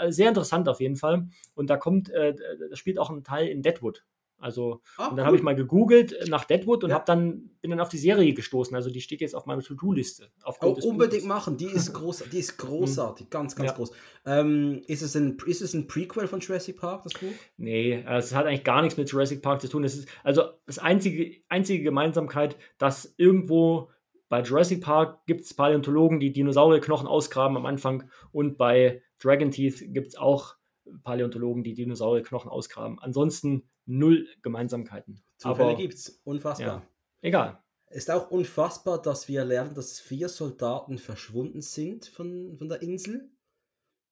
äh, 0.00 0.10
sehr 0.10 0.28
interessant 0.28 0.68
auf 0.68 0.80
jeden 0.80 0.96
Fall. 0.96 1.28
Und 1.54 1.70
da 1.70 1.76
kommt, 1.76 2.10
äh, 2.10 2.34
da 2.34 2.76
spielt 2.76 2.98
auch 2.98 3.10
ein 3.10 3.24
Teil 3.24 3.48
in 3.48 3.62
Deadwood. 3.62 4.04
Also, 4.38 4.82
ah, 4.98 5.08
und 5.08 5.16
dann 5.16 5.20
cool. 5.20 5.26
habe 5.26 5.36
ich 5.36 5.42
mal 5.42 5.54
gegoogelt 5.54 6.28
nach 6.28 6.44
Deadwood 6.44 6.84
und 6.84 6.90
ja. 6.90 6.98
dann, 6.98 7.50
bin 7.62 7.70
dann 7.70 7.80
auf 7.80 7.88
die 7.88 7.98
Serie 7.98 8.34
gestoßen. 8.34 8.76
Also, 8.76 8.90
die 8.90 9.00
steht 9.00 9.20
jetzt 9.20 9.34
auf 9.34 9.46
meiner 9.46 9.62
To-Do-Liste. 9.62 10.30
Oh, 10.44 10.76
unbedingt 10.82 11.24
machen, 11.24 11.56
die 11.56 11.66
ist, 11.66 11.92
groß, 11.94 12.24
die 12.30 12.38
ist 12.38 12.62
mhm. 12.62 12.66
großartig, 12.66 13.30
ganz, 13.30 13.56
ganz 13.56 13.70
ja. 13.70 13.76
groß. 13.76 13.92
Ähm, 14.26 14.82
ist, 14.86 15.02
es 15.02 15.16
ein, 15.16 15.38
ist 15.46 15.62
es 15.62 15.72
ein 15.72 15.86
Prequel 15.86 16.26
von 16.26 16.40
Jurassic 16.40 16.76
Park, 16.76 17.04
das 17.04 17.14
Buch? 17.14 17.32
Nee, 17.56 18.04
es 18.06 18.34
hat 18.34 18.46
eigentlich 18.46 18.64
gar 18.64 18.82
nichts 18.82 18.98
mit 18.98 19.10
Jurassic 19.10 19.40
Park 19.40 19.62
zu 19.62 19.68
tun. 19.68 19.84
Es 19.84 19.96
ist 19.96 20.08
also 20.22 20.42
das 20.66 20.78
einzige, 20.78 21.36
einzige 21.48 21.82
Gemeinsamkeit, 21.82 22.56
dass 22.78 23.14
irgendwo 23.16 23.90
bei 24.28 24.42
Jurassic 24.42 24.82
Park 24.82 25.24
gibt 25.26 25.42
es 25.42 25.54
Paläontologen, 25.54 26.20
die 26.20 26.32
Dinosaurierknochen 26.32 27.06
ausgraben 27.06 27.56
am 27.56 27.66
Anfang 27.66 28.10
und 28.32 28.58
bei 28.58 29.02
Dragon 29.18 29.50
Teeth 29.50 29.94
gibt 29.94 30.08
es 30.08 30.16
auch 30.16 30.56
Paläontologen, 31.04 31.62
die 31.62 31.74
Dinosaurierknochen 31.74 32.50
ausgraben. 32.50 32.98
Ansonsten 33.00 33.62
null 33.86 34.28
Gemeinsamkeiten. 34.42 35.22
Zufälle 35.38 35.76
gibt 35.76 35.94
es. 35.94 36.20
Unfassbar. 36.24 36.66
Ja, 36.66 36.88
egal. 37.22 37.62
Ist 37.90 38.10
auch 38.10 38.30
unfassbar, 38.30 39.00
dass 39.00 39.28
wir 39.28 39.44
lernen, 39.44 39.74
dass 39.74 40.00
vier 40.00 40.28
Soldaten 40.28 40.98
verschwunden 40.98 41.62
sind 41.62 42.06
von, 42.06 42.56
von 42.58 42.68
der 42.68 42.82
Insel. 42.82 43.30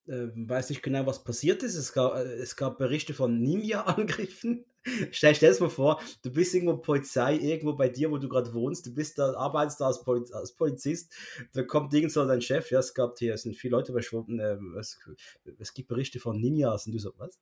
Äh, 0.06 0.28
weiß 0.34 0.70
nicht 0.70 0.82
genau, 0.82 1.06
was 1.06 1.24
passiert 1.24 1.62
ist. 1.62 1.74
Es 1.74 1.92
gab, 1.92 2.14
äh, 2.14 2.34
es 2.34 2.56
gab 2.56 2.78
Berichte 2.78 3.14
von 3.14 3.40
Ninja-Angriffen. 3.40 4.64
stell, 5.10 5.34
stell 5.34 5.54
dir 5.54 5.60
mal 5.60 5.70
vor, 5.70 6.00
du 6.22 6.30
bist 6.30 6.54
irgendwo 6.54 6.76
Polizei, 6.76 7.36
irgendwo 7.36 7.74
bei 7.74 7.88
dir, 7.88 8.10
wo 8.10 8.18
du 8.18 8.28
gerade 8.28 8.52
wohnst, 8.52 8.86
du 8.86 8.94
bist 8.94 9.18
da, 9.18 9.32
arbeitest 9.34 9.80
da 9.80 9.86
als, 9.86 10.02
Poliz 10.02 10.30
als 10.32 10.52
Polizist, 10.52 11.12
da 11.52 11.62
kommt 11.62 11.94
irgend 11.94 12.12
so 12.12 12.24
dein 12.26 12.42
Chef, 12.42 12.70
ja, 12.70 12.80
es 12.80 12.92
gab 12.92 13.18
hier, 13.18 13.34
es 13.34 13.42
sind 13.42 13.56
viele 13.56 13.72
Leute 13.72 13.92
verschwunden, 13.92 14.38
äh, 14.38 14.58
es, 14.78 14.98
es 15.58 15.72
gibt 15.72 15.88
Berichte 15.88 16.20
von 16.20 16.38
Ninjas 16.38 16.86
und 16.86 16.92
du 16.92 16.98
so, 16.98 17.12
was? 17.16 17.38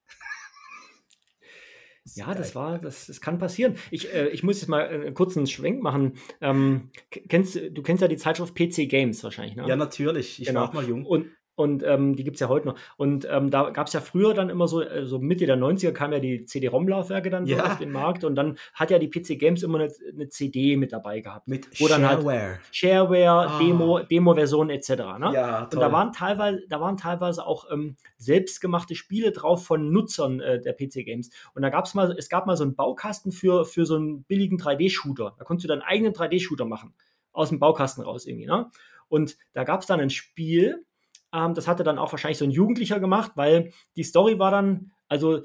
Ja, 2.15 2.35
das 2.35 2.55
war, 2.55 2.79
das, 2.79 3.07
das 3.07 3.21
kann 3.21 3.39
passieren. 3.39 3.77
Ich, 3.91 4.13
äh, 4.13 4.29
ich 4.29 4.43
muss 4.43 4.61
jetzt 4.61 4.69
mal 4.69 4.89
einen 4.89 5.15
kurzen 5.15 5.47
Schwenk 5.47 5.83
machen. 5.83 6.15
Ähm, 6.41 6.91
kennst, 7.11 7.55
du 7.55 7.83
kennst 7.83 8.03
ja 8.03 8.09
die 8.09 8.17
Zeitschrift 8.17 8.55
PC 8.55 8.89
Games 8.89 9.23
wahrscheinlich, 9.23 9.55
ne? 9.55 9.69
Ja, 9.69 9.77
natürlich. 9.77 10.41
Ich 10.41 10.49
genau. 10.49 10.61
war 10.61 10.69
auch 10.69 10.73
mal 10.73 10.85
jung. 10.85 11.07
Und, 11.07 11.27
und 11.55 11.83
ähm, 11.83 12.17
die 12.17 12.25
gibt 12.25 12.37
es 12.37 12.41
ja 12.41 12.49
heute 12.49 12.69
noch. 12.69 12.79
Und 12.97 13.27
ähm, 13.31 13.51
da 13.51 13.71
gab 13.71 13.87
es 13.87 13.93
ja 13.93 14.01
früher 14.01 14.33
dann 14.33 14.49
immer 14.49 14.69
so, 14.69 14.81
äh, 14.81 15.05
so 15.05 15.19
Mitte 15.19 15.45
der 15.45 15.59
90er 15.59 15.93
kamen 15.93 16.15
ja 16.15 16.19
die 16.19 16.47
CD-ROM-Laufwerke 16.47 17.29
dann 17.29 17.47
so 17.47 17.57
auf 17.57 17.79
den 17.79 17.93
Markt 17.93 18.25
und 18.25 18.37
dann 18.37 18.57
hat 18.73 18.91
ja 18.91 18.99
die 18.99 19.11
PC 19.11 19.39
Games 19.39 19.63
immer 19.63 19.81
eine, 19.81 19.93
eine 20.13 20.29
CD 20.29 20.77
mit 20.77 20.93
dabei 20.93 21.21
gehabt. 21.21 21.49
Mit 21.49 21.69
wo 21.79 21.89
Shareware. 21.89 22.25
Dann 22.25 22.49
halt 22.49 22.61
Shareware, 22.71 23.51
ah. 23.51 23.59
Demo, 23.59 23.99
Demo-Version 24.01 24.71
etc. 24.71 24.89
Ne? 24.89 25.31
Ja. 25.35 25.65
Und 25.65 25.75
da 25.75 25.93
waren 25.93 26.13
teilweise, 26.13 26.63
da 26.69 26.81
waren 26.81 26.97
teilweise 26.97 27.47
auch 27.47 27.71
ähm, 27.71 27.97
selbstgemachte 28.17 28.95
Spiele 28.95 29.33
drauf 29.33 29.65
von 29.67 29.93
Nutzern 29.93 30.41
äh, 30.41 30.61
der 30.61 30.73
PC 30.73 31.05
Games. 31.05 31.31
Und 31.55 31.63
da 31.63 31.69
gab 31.69 31.85
es 31.85 31.95
mal, 31.95 32.15
es 32.17 32.31
gab 32.31 32.47
mal 32.47 32.57
so 32.57 32.65
einen 32.65 32.77
Baukasten 32.77 33.31
für, 33.31 33.67
für 33.67 33.85
so 33.85 33.97
einen 33.97 34.25
billigen 34.25 34.57
3D-Shooter. 34.57 35.35
Da 35.39 35.45
konntest 35.45 35.65
du 35.65 35.69
deinen 35.69 35.83
eigenen 35.83 36.15
3D-Shooter 36.15 36.65
machen. 36.65 36.95
Aus 37.33 37.51
dem 37.51 37.59
Baukasten 37.59 38.05
raus 38.05 38.27
irgendwie, 38.27 38.47
ne? 38.47 38.71
Und 39.09 39.37
da 39.53 39.65
gab 39.65 39.81
es 39.81 39.87
dann 39.87 40.01
ein 40.01 40.11
Spiel, 40.11 40.87
ähm, 41.33 41.55
das 41.55 41.68
hatte 41.68 41.85
dann 41.85 41.99
auch 41.99 42.12
wahrscheinlich 42.12 42.39
so 42.39 42.45
ein 42.45 42.51
Jugendlicher 42.51 43.01
gemacht, 43.01 43.33
weil 43.35 43.72
die 43.97 44.05
Story 44.05 44.39
war 44.39 44.51
dann, 44.51 44.93
also 45.09 45.43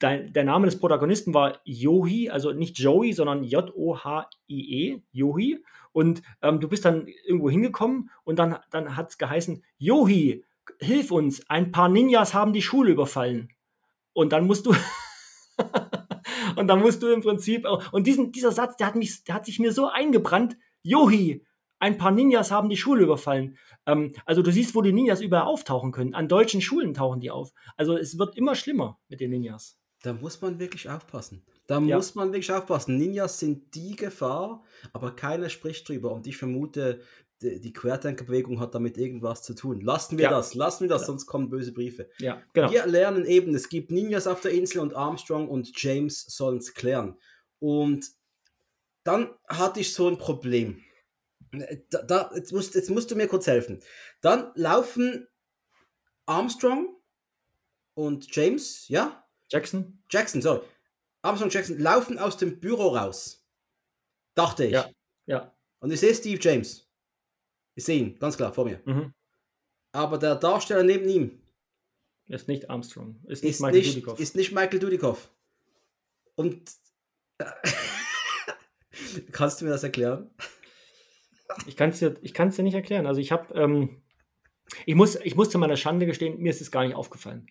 der, 0.00 0.20
der 0.20 0.44
Name 0.44 0.66
des 0.66 0.78
Protagonisten 0.78 1.34
war 1.34 1.60
Yohi, 1.64 2.30
also 2.30 2.52
nicht 2.52 2.78
Joey, 2.78 3.12
sondern 3.12 3.44
J-O-H-I-E, 3.44 5.02
Yohi. 5.12 5.62
Und 5.92 6.22
ähm, 6.42 6.60
du 6.60 6.68
bist 6.68 6.84
dann 6.84 7.06
irgendwo 7.26 7.50
hingekommen 7.50 8.10
und 8.24 8.38
dann, 8.38 8.58
dann 8.70 8.96
hat 8.96 9.10
es 9.10 9.18
geheißen, 9.18 9.62
Yohi, 9.78 10.44
hilf 10.78 11.10
uns, 11.10 11.48
ein 11.50 11.72
paar 11.72 11.88
Ninjas 11.88 12.32
haben 12.34 12.52
die 12.52 12.62
Schule 12.62 12.92
überfallen. 12.92 13.50
Und 14.12 14.32
dann 14.32 14.46
musst 14.46 14.66
du. 14.66 14.74
und 16.56 16.68
dann 16.68 16.80
musst 16.80 17.02
du 17.02 17.08
im 17.08 17.20
Prinzip. 17.20 17.66
Und 17.92 18.06
diesen, 18.06 18.32
dieser 18.32 18.52
Satz, 18.52 18.76
der 18.76 18.86
hat, 18.86 18.96
mich, 18.96 19.24
der 19.24 19.34
hat 19.34 19.46
sich 19.46 19.58
mir 19.58 19.72
so 19.72 19.88
eingebrannt. 19.88 20.56
Yohi, 20.82 21.44
ein 21.80 21.98
paar 21.98 22.12
Ninjas 22.12 22.50
haben 22.50 22.68
die 22.68 22.76
Schule 22.76 23.02
überfallen. 23.02 23.56
Ähm, 23.86 24.12
also 24.24 24.42
du 24.42 24.52
siehst, 24.52 24.74
wo 24.74 24.82
die 24.82 24.92
Ninjas 24.92 25.20
überall 25.20 25.46
auftauchen 25.46 25.90
können. 25.90 26.14
An 26.14 26.28
deutschen 26.28 26.60
Schulen 26.60 26.94
tauchen 26.94 27.20
die 27.20 27.30
auf. 27.30 27.52
Also 27.76 27.96
es 27.96 28.18
wird 28.18 28.36
immer 28.36 28.54
schlimmer 28.54 29.00
mit 29.08 29.20
den 29.20 29.30
Ninjas. 29.30 29.78
Da 30.02 30.12
muss 30.12 30.40
man 30.40 30.58
wirklich 30.58 30.88
aufpassen. 30.88 31.42
Da 31.66 31.78
ja. 31.80 31.96
muss 31.96 32.14
man 32.14 32.28
wirklich 32.28 32.52
aufpassen. 32.52 32.96
Ninjas 32.96 33.38
sind 33.38 33.74
die 33.74 33.96
Gefahr, 33.96 34.62
aber 34.92 35.14
keiner 35.16 35.48
spricht 35.48 35.88
drüber. 35.88 36.12
Und 36.12 36.26
ich 36.26 36.36
vermute, 36.36 37.00
die, 37.42 37.72
Querdenkerbewegung 37.72 38.60
hat 38.60 38.74
damit 38.74 38.98
irgendwas 38.98 39.42
zu 39.42 39.54
tun. 39.54 39.80
Lassen 39.80 40.18
wir 40.18 40.24
ja. 40.24 40.30
das, 40.30 40.54
lassen 40.54 40.84
wir 40.84 40.88
das, 40.88 41.02
ja. 41.02 41.06
sonst 41.06 41.26
kommen 41.26 41.48
böse 41.48 41.72
Briefe. 41.72 42.10
Ja, 42.18 42.42
genau. 42.52 42.70
Wir 42.70 42.86
lernen 42.86 43.24
eben, 43.24 43.54
es 43.54 43.68
gibt 43.68 43.90
Ninjas 43.90 44.26
auf 44.26 44.42
der 44.42 44.52
Insel 44.52 44.80
und 44.80 44.94
Armstrong 44.94 45.48
und 45.48 45.70
James 45.80 46.26
sollen 46.26 46.58
es 46.58 46.74
klären. 46.74 47.16
Und 47.58 48.10
dann 49.04 49.30
hatte 49.48 49.80
ich 49.80 49.94
so 49.94 50.08
ein 50.08 50.18
Problem. 50.18 50.82
Da, 51.52 52.02
da, 52.02 52.30
jetzt, 52.34 52.52
musst, 52.52 52.74
jetzt 52.74 52.90
musst 52.90 53.10
du 53.10 53.16
mir 53.16 53.26
kurz 53.26 53.46
helfen. 53.46 53.82
Dann 54.20 54.52
laufen 54.54 55.26
Armstrong 56.26 56.96
und 57.94 58.34
James, 58.34 58.86
ja? 58.88 59.26
Jackson? 59.48 60.02
Jackson, 60.08 60.42
sorry. 60.42 60.64
Armstrong 61.22 61.48
und 61.48 61.54
Jackson 61.54 61.78
laufen 61.78 62.18
aus 62.18 62.36
dem 62.36 62.60
Büro 62.60 62.88
raus. 62.88 63.44
Dachte 64.34 64.64
ich. 64.66 64.72
Ja. 64.72 64.90
ja. 65.26 65.56
Und 65.80 65.90
ich 65.90 66.00
sehe 66.00 66.14
Steve 66.14 66.38
James. 66.40 66.88
Ich 67.74 67.84
sehe 67.84 67.98
ihn, 67.98 68.18
ganz 68.18 68.36
klar, 68.36 68.52
vor 68.52 68.64
mir. 68.64 68.80
Mhm. 68.84 69.12
Aber 69.92 70.18
der 70.18 70.36
Darsteller 70.36 70.82
neben 70.82 71.08
ihm, 71.08 71.42
Ist 72.26 72.46
nicht 72.46 72.70
Armstrong. 72.70 73.20
Ist 73.26 73.42
nicht 73.42 73.54
ist 73.54 73.60
Michael 73.60 73.78
nicht, 73.80 73.96
Dudikoff. 73.96 74.20
Ist 74.20 74.36
nicht 74.36 74.52
Michael 74.52 74.78
Dudikoff. 74.78 75.30
Und 76.36 76.70
kannst 79.32 79.60
du 79.60 79.64
mir 79.64 79.72
das 79.72 79.82
erklären? 79.82 80.30
Ich 81.66 81.76
kann 81.76 81.90
es 81.90 81.98
dir, 81.98 82.10
dir 82.10 82.62
nicht 82.62 82.74
erklären. 82.74 83.06
Also 83.06 83.20
ich 83.20 83.32
habe, 83.32 83.54
ähm, 83.54 84.02
ich 84.86 84.94
muss, 84.94 85.16
ich 85.16 85.36
muss 85.36 85.50
zu 85.50 85.58
meiner 85.58 85.76
Schande 85.76 86.06
gestehen, 86.06 86.38
mir 86.38 86.50
ist 86.50 86.60
es 86.60 86.70
gar 86.70 86.84
nicht 86.84 86.94
aufgefallen. 86.94 87.46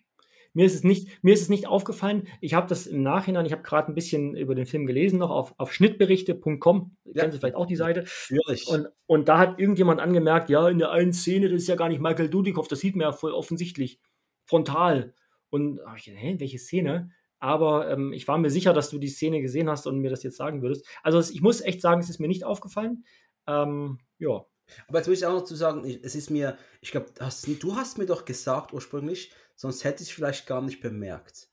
Mir 0.52 0.66
ist 0.66 0.74
es 0.74 0.82
nicht, 0.82 1.22
mir 1.22 1.32
ist 1.32 1.42
es 1.42 1.48
nicht 1.48 1.68
aufgefallen. 1.68 2.26
Ich 2.40 2.54
habe 2.54 2.66
das 2.66 2.88
im 2.88 3.02
Nachhinein, 3.02 3.46
ich 3.46 3.52
habe 3.52 3.62
gerade 3.62 3.88
ein 3.88 3.94
bisschen 3.94 4.34
über 4.36 4.56
den 4.56 4.66
Film 4.66 4.86
gelesen, 4.86 5.20
noch 5.20 5.30
auf, 5.30 5.54
auf 5.58 5.72
schnittberichte.com. 5.72 6.96
Ja. 7.04 7.20
Kennen 7.20 7.32
Sie 7.32 7.38
vielleicht 7.38 7.54
auch 7.54 7.66
die 7.66 7.76
Seite? 7.76 8.04
Natürlich. 8.28 8.66
Und, 8.66 8.88
und 9.06 9.28
da 9.28 9.38
hat 9.38 9.60
irgendjemand 9.60 10.00
angemerkt, 10.00 10.50
ja, 10.50 10.68
in 10.68 10.78
der 10.78 10.90
einen 10.90 11.12
Szene, 11.12 11.48
das 11.48 11.62
ist 11.62 11.68
ja 11.68 11.76
gar 11.76 11.88
nicht 11.88 12.00
Michael 12.00 12.28
Dudikoff, 12.28 12.66
das 12.66 12.80
sieht 12.80 12.96
man 12.96 13.04
ja 13.04 13.12
voll 13.12 13.32
offensichtlich. 13.32 14.00
Frontal. 14.44 15.14
Und 15.50 15.80
ach, 15.86 15.98
hä, 15.98 16.36
welche 16.38 16.58
Szene? 16.58 17.10
Aber 17.38 17.88
ähm, 17.90 18.12
ich 18.12 18.26
war 18.26 18.36
mir 18.36 18.50
sicher, 18.50 18.72
dass 18.72 18.90
du 18.90 18.98
die 18.98 19.08
Szene 19.08 19.40
gesehen 19.40 19.70
hast 19.70 19.86
und 19.86 19.98
mir 20.00 20.10
das 20.10 20.22
jetzt 20.24 20.36
sagen 20.36 20.62
würdest. 20.62 20.86
Also 21.02 21.20
ich 21.32 21.40
muss 21.40 21.60
echt 21.60 21.80
sagen, 21.80 22.00
es 22.00 22.10
ist 22.10 22.18
mir 22.18 22.28
nicht 22.28 22.44
aufgefallen. 22.44 23.04
Ähm, 23.46 23.98
ja. 24.18 24.44
Aber 24.88 24.98
jetzt 24.98 25.08
muss 25.08 25.18
ich 25.18 25.26
auch 25.26 25.32
noch 25.32 25.44
zu 25.44 25.56
sagen, 25.56 25.84
es 25.84 26.14
ist 26.14 26.30
mir, 26.30 26.56
ich 26.80 26.92
glaube, 26.92 27.10
du 27.16 27.76
hast 27.76 27.98
mir 27.98 28.06
doch 28.06 28.24
gesagt 28.24 28.72
ursprünglich, 28.72 29.32
sonst 29.56 29.84
hätte 29.84 30.02
ich 30.02 30.10
es 30.10 30.14
vielleicht 30.14 30.46
gar 30.46 30.62
nicht 30.62 30.80
bemerkt. 30.80 31.48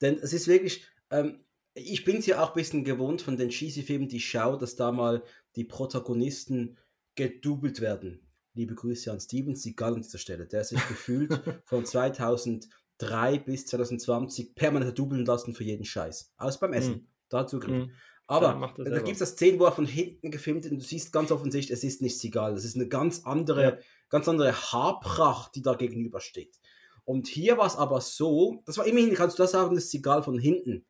Denn 0.00 0.18
es 0.18 0.32
ist 0.32 0.48
wirklich, 0.48 0.84
ähm, 1.10 1.44
ich 1.74 2.04
bin 2.04 2.16
es 2.16 2.26
ja 2.26 2.42
auch 2.42 2.48
ein 2.48 2.54
bisschen 2.54 2.84
gewohnt 2.84 3.22
von 3.22 3.36
den 3.36 3.50
Cheesy-Filmen, 3.50 4.08
die 4.08 4.16
ich 4.16 4.28
schaue, 4.28 4.58
dass 4.58 4.76
da 4.76 4.92
mal 4.92 5.22
die 5.56 5.64
Protagonisten 5.64 6.76
gedoubelt 7.14 7.80
werden. 7.80 8.20
Liebe 8.54 8.74
Grüße 8.74 9.10
an 9.12 9.20
Steven 9.20 9.54
Seagal 9.54 9.94
an 9.94 10.02
dieser 10.02 10.18
Stelle, 10.18 10.46
der 10.46 10.64
sich 10.64 10.86
gefühlt 10.88 11.30
von 11.64 11.84
2003 11.84 13.38
bis 13.38 13.66
2020 13.66 14.54
permanent 14.54 14.98
dubeln 14.98 15.24
lassen 15.24 15.54
für 15.54 15.64
jeden 15.64 15.84
Scheiß. 15.84 16.32
Aus 16.36 16.58
beim 16.58 16.72
Essen. 16.72 16.94
Mm. 16.94 17.06
Da 17.28 17.46
Zugriff. 17.46 17.86
Mm. 17.86 17.90
Aber 18.30 18.74
da 18.76 18.98
gibt 18.98 19.12
es 19.12 19.18
das 19.20 19.30
Szenen, 19.30 19.58
wo 19.58 19.64
er 19.64 19.72
von 19.72 19.86
hinten 19.86 20.30
gefilmt 20.30 20.64
wird 20.64 20.72
und 20.72 20.82
du 20.82 20.84
siehst 20.84 21.12
ganz 21.12 21.32
offensichtlich, 21.32 21.76
es 21.76 21.82
ist 21.82 22.02
nicht 22.02 22.18
Seagal. 22.18 22.52
Es 22.52 22.64
ist 22.64 22.76
eine 22.76 22.86
ganz 22.86 23.24
andere, 23.24 23.62
ja. 23.62 23.78
ganz 24.10 24.28
andere 24.28 24.52
Haarpracht, 24.52 25.54
die 25.54 25.62
da 25.62 25.72
gegenübersteht. 25.72 26.60
Und 27.04 27.26
hier 27.26 27.56
war 27.56 27.66
es 27.66 27.76
aber 27.76 28.02
so, 28.02 28.62
das 28.66 28.76
war 28.76 28.86
immerhin, 28.86 29.14
kannst 29.14 29.38
du 29.38 29.42
das 29.42 29.52
sagen, 29.52 29.74
das 29.74 29.84
ist 29.84 29.94
egal 29.94 30.22
von 30.22 30.38
hinten. 30.38 30.84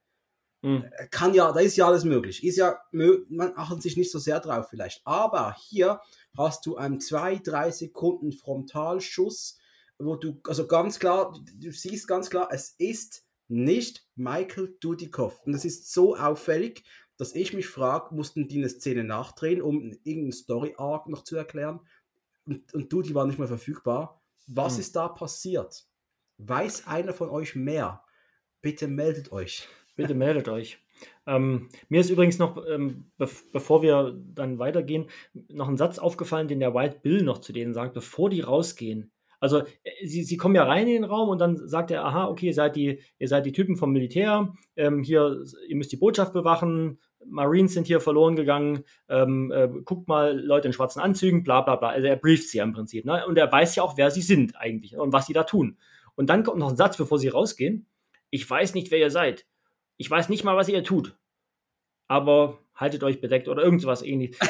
Mhm. 0.63 0.91
Kann 1.13 1.33
ja, 1.33 1.53
da 1.53 1.61
ist 1.61 1.77
ja 1.77 1.87
alles 1.87 2.03
möglich. 2.03 2.43
Ist 2.43 2.57
ja, 2.57 2.81
man 2.91 3.53
achtet 3.55 3.83
sich 3.83 3.97
nicht 3.97 4.11
so 4.11 4.19
sehr 4.19 4.41
drauf 4.41 4.67
vielleicht. 4.69 5.01
Aber 5.05 5.55
hier 5.69 6.01
hast 6.37 6.67
du 6.67 6.77
einen 6.77 6.99
2-3 6.99 7.71
Sekunden 7.71 8.33
Frontalschuss, 8.33 9.59
wo 9.99 10.17
du, 10.17 10.41
also 10.45 10.67
ganz 10.67 10.99
klar, 10.99 11.33
du 11.55 11.71
siehst 11.71 12.09
ganz 12.09 12.31
klar, 12.31 12.49
es 12.51 12.75
ist 12.79 13.25
nicht 13.47 14.05
Michael 14.17 14.77
Dudikoff. 14.81 15.41
Und 15.45 15.53
das 15.53 15.65
ist 15.65 15.93
so 15.93 16.17
auffällig, 16.17 16.83
dass 17.19 17.35
ich 17.35 17.53
mich 17.53 17.67
frage, 17.67 18.15
mussten 18.15 18.49
die 18.49 18.59
eine 18.59 18.69
Szene 18.69 19.05
nachdrehen, 19.05 19.61
um 19.61 19.93
irgendeinen 20.05 20.33
Story-Arc 20.33 21.09
noch 21.09 21.25
zu 21.25 21.37
erklären? 21.37 21.81
Und, 22.47 22.73
und 22.73 22.93
Dudi 22.93 23.15
war 23.15 23.27
nicht 23.27 23.39
mehr 23.39 23.49
verfügbar. 23.49 24.23
Was 24.47 24.75
mhm. 24.75 24.81
ist 24.81 24.97
da 24.97 25.09
passiert? 25.09 25.87
Weiß 26.39 26.87
einer 26.87 27.13
von 27.13 27.29
euch 27.29 27.55
mehr? 27.55 28.03
Bitte 28.63 28.89
meldet 28.89 29.33
euch. 29.33 29.69
Bitte 29.97 30.15
meldet 30.15 30.49
euch. 30.49 30.79
Ähm, 31.27 31.69
mir 31.89 32.01
ist 32.01 32.11
übrigens 32.11 32.39
noch, 32.39 32.65
ähm, 32.67 33.11
be 33.19 33.29
bevor 33.53 33.83
wir 33.83 34.17
dann 34.35 34.59
weitergehen, 34.59 35.07
noch 35.49 35.69
ein 35.69 35.77
Satz 35.77 35.99
aufgefallen, 35.99 36.49
den 36.49 36.61
der 36.61 36.75
White 36.75 37.01
Bill 37.03 37.23
noch 37.23 37.39
zu 37.39 37.53
denen 37.53 37.75
sagt, 37.75 37.95
bevor 37.95 38.31
die 38.31 38.41
rausgehen. 38.41 39.13
Also 39.41 39.59
äh, 39.59 40.07
sie, 40.07 40.23
sie 40.23 40.37
kommen 40.37 40.55
ja 40.55 40.65
rein 40.65 40.87
in 40.87 41.03
den 41.03 41.05
Raum 41.05 41.29
und 41.29 41.41
dann 41.41 41.57
sagt 41.69 41.91
er, 41.91 42.05
aha, 42.05 42.29
okay, 42.29 42.47
ihr 42.47 42.55
seid 42.55 42.77
die, 42.77 43.01
ihr 43.19 43.29
seid 43.29 43.47
die 43.47 43.53
Typen 43.53 43.77
vom 43.77 43.93
Militär, 43.93 44.55
ähm, 44.77 45.03
hier, 45.03 45.45
ihr 45.69 45.77
müsst 45.77 45.93
die 45.93 45.97
Botschaft 45.97 46.33
bewachen, 46.33 47.01
Marines 47.25 47.75
sind 47.75 47.87
hier 47.87 48.01
verloren 48.01 48.37
gegangen, 48.37 48.85
ähm, 49.09 49.53
äh, 49.53 49.69
guckt 49.85 50.09
mal, 50.09 50.39
Leute 50.39 50.69
in 50.69 50.73
schwarzen 50.73 51.01
Anzügen, 51.01 51.43
bla 51.43 51.61
bla 51.61 51.77
bla. 51.77 51.91
Also 51.91 52.07
er 52.07 52.17
brieft 52.17 52.49
sie 52.49 52.59
ja 52.59 52.65
im 52.65 52.73
Prinzip. 52.73 53.05
Ne? 53.05 53.27
Und 53.27 53.37
er 53.37 53.51
weiß 53.51 53.77
ja 53.77 53.83
auch, 53.83 53.97
wer 53.97 54.11
sie 54.11 54.23
sind 54.23 54.57
eigentlich 54.57 54.97
und 54.97 55.13
was 55.13 55.27
sie 55.27 55.33
da 55.33 55.45
tun. 55.45 55.79
Und 56.15 56.31
dann 56.31 56.43
kommt 56.43 56.59
noch 56.59 56.71
ein 56.71 56.77
Satz, 56.77 56.97
bevor 56.97 57.19
sie 57.19 57.29
rausgehen. 57.29 57.87
Ich 58.31 58.49
weiß 58.49 58.75
nicht, 58.75 58.91
wer 58.91 58.99
ihr 58.99 59.11
seid. 59.11 59.47
Ich 59.97 60.11
weiß 60.11 60.29
nicht 60.29 60.45
mal, 60.45 60.57
was 60.57 60.69
ihr 60.69 60.85
tut. 60.85 61.17
Aber 62.07 62.59
haltet 62.75 63.03
euch 63.05 63.21
bedeckt 63.21 63.49
oder 63.49 63.63
irgendwas 63.63 64.03
ähnliches. 64.03 64.39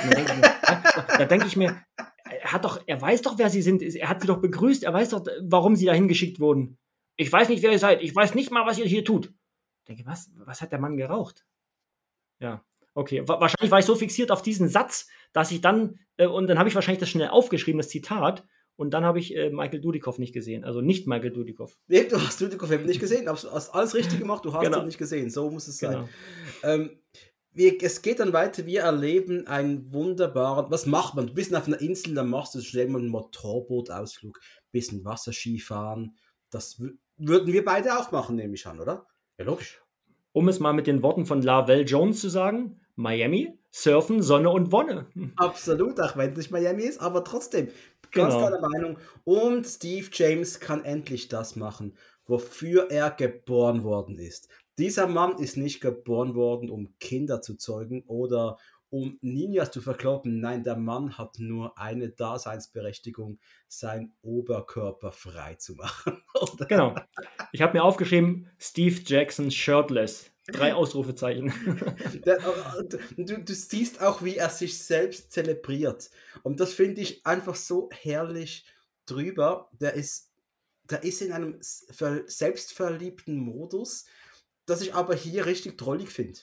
Da 1.18 1.24
denke 1.24 1.46
ich 1.46 1.56
mir, 1.56 1.80
er 2.24 2.52
hat 2.52 2.64
doch, 2.64 2.82
er 2.86 3.00
weiß 3.00 3.22
doch, 3.22 3.38
wer 3.38 3.50
sie 3.50 3.62
sind. 3.62 3.82
Er 3.82 4.08
hat 4.08 4.20
sie 4.20 4.26
doch 4.26 4.40
begrüßt. 4.40 4.84
Er 4.84 4.92
weiß 4.92 5.10
doch, 5.10 5.24
warum 5.42 5.76
sie 5.76 5.86
dahin 5.86 6.08
geschickt 6.08 6.40
wurden. 6.40 6.78
Ich 7.16 7.32
weiß 7.32 7.48
nicht, 7.48 7.62
wer 7.62 7.72
ihr 7.72 7.78
seid. 7.78 8.02
Ich 8.02 8.14
weiß 8.14 8.34
nicht 8.34 8.50
mal, 8.50 8.66
was 8.66 8.78
ihr 8.78 8.86
hier 8.86 9.04
tut. 9.04 9.32
Ich 9.80 9.84
denke, 9.86 10.06
was, 10.06 10.30
was 10.36 10.60
hat 10.60 10.72
der 10.72 10.78
Mann 10.78 10.96
geraucht? 10.96 11.44
Ja, 12.40 12.64
okay. 12.94 13.22
Wahrscheinlich 13.26 13.70
war 13.70 13.78
ich 13.78 13.86
so 13.86 13.94
fixiert 13.94 14.30
auf 14.30 14.42
diesen 14.42 14.68
Satz, 14.68 15.08
dass 15.32 15.50
ich 15.50 15.60
dann, 15.60 15.98
äh, 16.16 16.26
und 16.26 16.46
dann 16.48 16.58
habe 16.58 16.68
ich 16.68 16.74
wahrscheinlich 16.74 17.00
das 17.00 17.08
schnell 17.08 17.28
aufgeschrieben, 17.28 17.78
das 17.78 17.88
Zitat, 17.88 18.44
und 18.78 18.90
dann 18.90 19.04
habe 19.04 19.18
ich 19.18 19.34
äh, 19.34 19.50
Michael 19.50 19.80
Dudikoff 19.80 20.18
nicht 20.18 20.32
gesehen. 20.32 20.62
Also 20.62 20.80
nicht 20.80 21.08
Michael 21.08 21.32
Dudikoff. 21.32 21.76
Nee, 21.88 22.04
du 22.04 22.16
hast 22.16 22.40
Dudikoff 22.40 22.70
eben 22.70 22.86
nicht 22.86 23.00
gesehen. 23.00 23.24
Du 23.24 23.32
hast 23.32 23.70
alles 23.70 23.92
richtig 23.96 24.20
gemacht, 24.20 24.44
du 24.44 24.52
hast 24.52 24.62
genau. 24.62 24.78
ihn 24.78 24.86
nicht 24.86 24.98
gesehen. 24.98 25.30
So 25.30 25.50
muss 25.50 25.66
es 25.66 25.78
sein. 25.78 25.92
Genau. 25.92 26.08
Ähm, 26.62 27.02
wir, 27.50 27.82
es 27.82 28.02
geht 28.02 28.20
dann 28.20 28.32
weiter. 28.32 28.66
Wir 28.66 28.82
erleben 28.82 29.48
einen 29.48 29.92
wunderbaren. 29.92 30.70
Was 30.70 30.86
macht 30.86 31.16
man? 31.16 31.26
Du 31.26 31.34
bist 31.34 31.52
auf 31.56 31.66
einer 31.66 31.80
Insel, 31.80 32.14
dann 32.14 32.30
machst 32.30 32.54
du 32.54 32.60
schnell 32.60 32.86
mal 32.86 33.00
einen 33.00 33.08
Motorbootausflug, 33.08 34.38
bisschen 34.70 35.04
Wasserski 35.04 35.58
fahren. 35.58 36.16
Das 36.50 36.80
würden 37.16 37.52
wir 37.52 37.64
beide 37.64 37.98
auch 37.98 38.12
machen, 38.12 38.36
nehme 38.36 38.54
ich 38.54 38.64
an, 38.64 38.78
oder? 38.78 39.08
Ja, 39.38 39.44
logisch. 39.44 39.82
Um 40.38 40.46
es 40.46 40.60
mal 40.60 40.72
mit 40.72 40.86
den 40.86 41.02
Worten 41.02 41.26
von 41.26 41.42
Lavelle 41.42 41.82
Jones 41.82 42.20
zu 42.20 42.28
sagen: 42.28 42.78
Miami, 42.94 43.58
Surfen, 43.72 44.22
Sonne 44.22 44.50
und 44.50 44.70
Wonne. 44.70 45.06
Absolut, 45.36 45.98
auch 45.98 46.16
wenn 46.16 46.30
es 46.30 46.36
nicht 46.36 46.52
Miami 46.52 46.84
ist, 46.84 47.00
aber 47.00 47.24
trotzdem. 47.24 47.70
Ganz 48.12 48.34
genau. 48.34 48.48
deiner 48.48 48.60
Meinung. 48.60 48.98
Und 49.24 49.66
Steve 49.66 50.06
James 50.12 50.60
kann 50.60 50.84
endlich 50.84 51.26
das 51.26 51.56
machen, 51.56 51.96
wofür 52.24 52.88
er 52.88 53.10
geboren 53.10 53.82
worden 53.82 54.16
ist. 54.16 54.48
Dieser 54.78 55.08
Mann 55.08 55.38
ist 55.38 55.56
nicht 55.56 55.80
geboren 55.80 56.36
worden, 56.36 56.70
um 56.70 56.94
Kinder 57.00 57.42
zu 57.42 57.56
zeugen 57.56 58.04
oder 58.06 58.58
um 58.90 59.18
Ninjas 59.20 59.70
zu 59.70 59.80
verkloppen. 59.80 60.40
Nein, 60.40 60.62
der 60.64 60.76
Mann 60.76 61.18
hat 61.18 61.38
nur 61.38 61.78
eine 61.78 62.08
Daseinsberechtigung, 62.08 63.38
sein 63.68 64.14
Oberkörper 64.22 65.12
frei 65.12 65.54
zu 65.56 65.74
machen. 65.74 66.22
genau. 66.68 66.94
Ich 67.52 67.62
habe 67.62 67.76
mir 67.76 67.84
aufgeschrieben, 67.84 68.50
Steve 68.58 69.00
Jackson 69.04 69.50
shirtless. 69.50 70.30
Drei 70.50 70.72
Ausrufezeichen. 70.72 71.52
du, 73.18 73.38
du 73.44 73.54
siehst 73.54 74.00
auch, 74.00 74.22
wie 74.22 74.36
er 74.36 74.48
sich 74.48 74.82
selbst 74.82 75.30
zelebriert. 75.30 76.10
Und 76.42 76.60
das 76.60 76.72
finde 76.72 77.02
ich 77.02 77.26
einfach 77.26 77.54
so 77.54 77.90
herrlich 77.92 78.64
drüber. 79.04 79.68
Der 79.72 79.92
ist, 79.92 80.32
der 80.84 81.02
ist 81.04 81.20
in 81.20 81.32
einem 81.32 81.58
selbstverliebten 81.60 83.36
Modus, 83.36 84.06
das 84.64 84.80
ich 84.80 84.94
aber 84.94 85.14
hier 85.14 85.44
richtig 85.44 85.76
drollig 85.76 86.08
finde. 86.08 86.40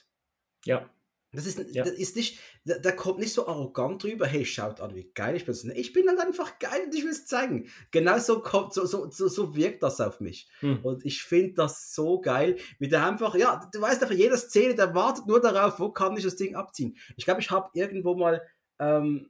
Ja. 0.64 0.88
Das 1.36 1.44
ist, 1.46 1.58
ja. 1.74 1.84
das 1.84 1.92
ist 1.92 2.16
nicht, 2.16 2.38
der, 2.64 2.78
der, 2.78 2.96
kommt 2.96 3.18
nicht 3.18 3.34
so 3.34 3.46
arrogant 3.46 4.02
drüber, 4.02 4.26
hey, 4.26 4.46
schaut 4.46 4.80
an, 4.80 4.94
wie 4.94 5.10
geil 5.14 5.36
ich 5.36 5.44
bin. 5.44 5.54
Ich 5.74 5.92
bin 5.92 6.08
halt 6.08 6.18
einfach 6.18 6.58
geil 6.58 6.84
und 6.86 6.94
ich 6.94 7.04
will 7.04 7.10
es 7.10 7.26
zeigen. 7.26 7.68
Genau 7.90 8.18
so 8.18 8.40
kommt, 8.40 8.72
so, 8.72 8.86
so, 8.86 9.10
so, 9.10 9.28
so 9.28 9.54
wirkt 9.54 9.82
das 9.82 10.00
auf 10.00 10.20
mich. 10.20 10.48
Hm. 10.60 10.80
Und 10.82 11.04
ich 11.04 11.22
finde 11.22 11.52
das 11.52 11.94
so 11.94 12.22
geil, 12.22 12.56
wie 12.78 12.88
der 12.88 13.06
einfach, 13.06 13.34
ja, 13.34 13.68
du 13.70 13.80
weißt 13.80 14.02
einfach, 14.02 14.14
jede 14.14 14.38
Szene, 14.38 14.74
der 14.74 14.94
wartet 14.94 15.26
nur 15.26 15.40
darauf, 15.40 15.78
wo 15.78 15.90
kann 15.90 16.16
ich 16.16 16.24
das 16.24 16.36
Ding 16.36 16.56
abziehen. 16.56 16.96
Ich 17.16 17.26
glaube, 17.26 17.42
ich 17.42 17.50
habe 17.50 17.68
irgendwo 17.74 18.14
mal 18.14 18.40
ähm, 18.78 19.28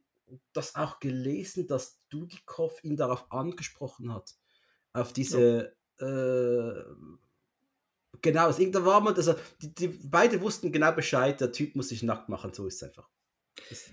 das 0.53 0.77
auch 0.77 1.01
gelesen, 1.01 1.67
dass 1.67 2.01
Dudikoff 2.09 2.85
ihn 2.85 2.97
darauf 2.97 3.33
angesprochen 3.33 4.15
hat. 4.15 4.37
Auf 4.93 5.13
diese, 5.13 5.75
ja. 6.01 6.07
äh, 6.07 6.85
Genau, 8.23 8.49
es 8.49 8.59
da 8.71 8.85
war 8.85 9.01
man, 9.01 9.15
also 9.15 9.35
die, 9.61 9.75
die, 9.75 9.89
beide 9.89 10.41
wussten 10.41 10.73
genau 10.73 10.93
Bescheid, 10.93 11.41
der 11.41 11.53
Typ 11.53 11.77
muss 11.77 11.89
sich 11.89 12.03
nackt 12.03 12.29
machen, 12.29 12.53
so 12.53 12.67
ist 12.67 12.77
es 12.77 12.83
einfach. 12.85 13.09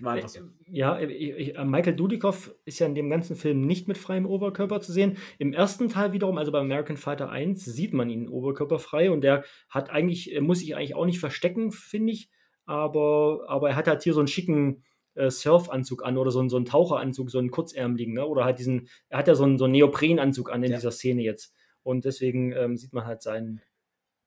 einfach 0.04 0.28
so. 0.28 0.40
Ja, 0.66 1.00
ich, 1.00 1.56
äh, 1.56 1.64
Michael 1.64 1.96
Dudikoff 1.96 2.54
ist 2.64 2.78
ja 2.78 2.86
in 2.86 2.94
dem 2.94 3.10
ganzen 3.10 3.36
Film 3.36 3.62
nicht 3.62 3.88
mit 3.88 3.98
freiem 3.98 4.26
Oberkörper 4.26 4.80
zu 4.80 4.92
sehen. 4.92 5.16
Im 5.38 5.52
ersten 5.52 5.88
Teil 5.88 6.12
wiederum, 6.12 6.38
also 6.38 6.52
bei 6.52 6.60
American 6.60 6.96
Fighter 6.96 7.30
1, 7.30 7.64
sieht 7.64 7.92
man 7.92 8.10
ihn 8.10 8.28
oberkörperfrei 8.28 9.10
und 9.10 9.22
der 9.22 9.44
hat 9.68 9.90
eigentlich, 9.90 10.38
muss 10.40 10.60
sich 10.60 10.76
eigentlich 10.76 10.94
auch 10.94 11.06
nicht 11.06 11.20
verstecken, 11.20 11.72
finde 11.72 12.12
ich, 12.12 12.30
aber, 12.66 13.44
aber 13.48 13.70
er 13.70 13.76
hat 13.76 13.88
halt 13.88 14.02
hier 14.02 14.14
so 14.14 14.20
einen 14.20 14.28
schicken 14.28 14.84
äh, 15.14 15.30
Surfanzug 15.30 16.04
an 16.04 16.18
oder 16.18 16.30
so 16.30 16.40
einen, 16.40 16.48
so 16.48 16.56
einen 16.56 16.66
Taucheranzug, 16.66 17.30
so 17.30 17.38
einen 17.38 17.50
kurzärmeligen, 17.50 18.14
ne? 18.14 18.26
oder 18.26 18.44
halt 18.44 18.58
diesen, 18.58 18.88
er 19.08 19.18
hat 19.18 19.28
ja 19.28 19.34
so 19.34 19.44
einen, 19.44 19.58
so 19.58 19.64
einen 19.64 19.72
Neoprenanzug 19.72 20.50
an 20.50 20.62
in 20.62 20.70
ja. 20.70 20.76
dieser 20.76 20.90
Szene 20.90 21.22
jetzt. 21.22 21.54
Und 21.82 22.04
deswegen 22.04 22.52
ähm, 22.52 22.76
sieht 22.76 22.92
man 22.92 23.06
halt 23.06 23.22
seinen, 23.22 23.60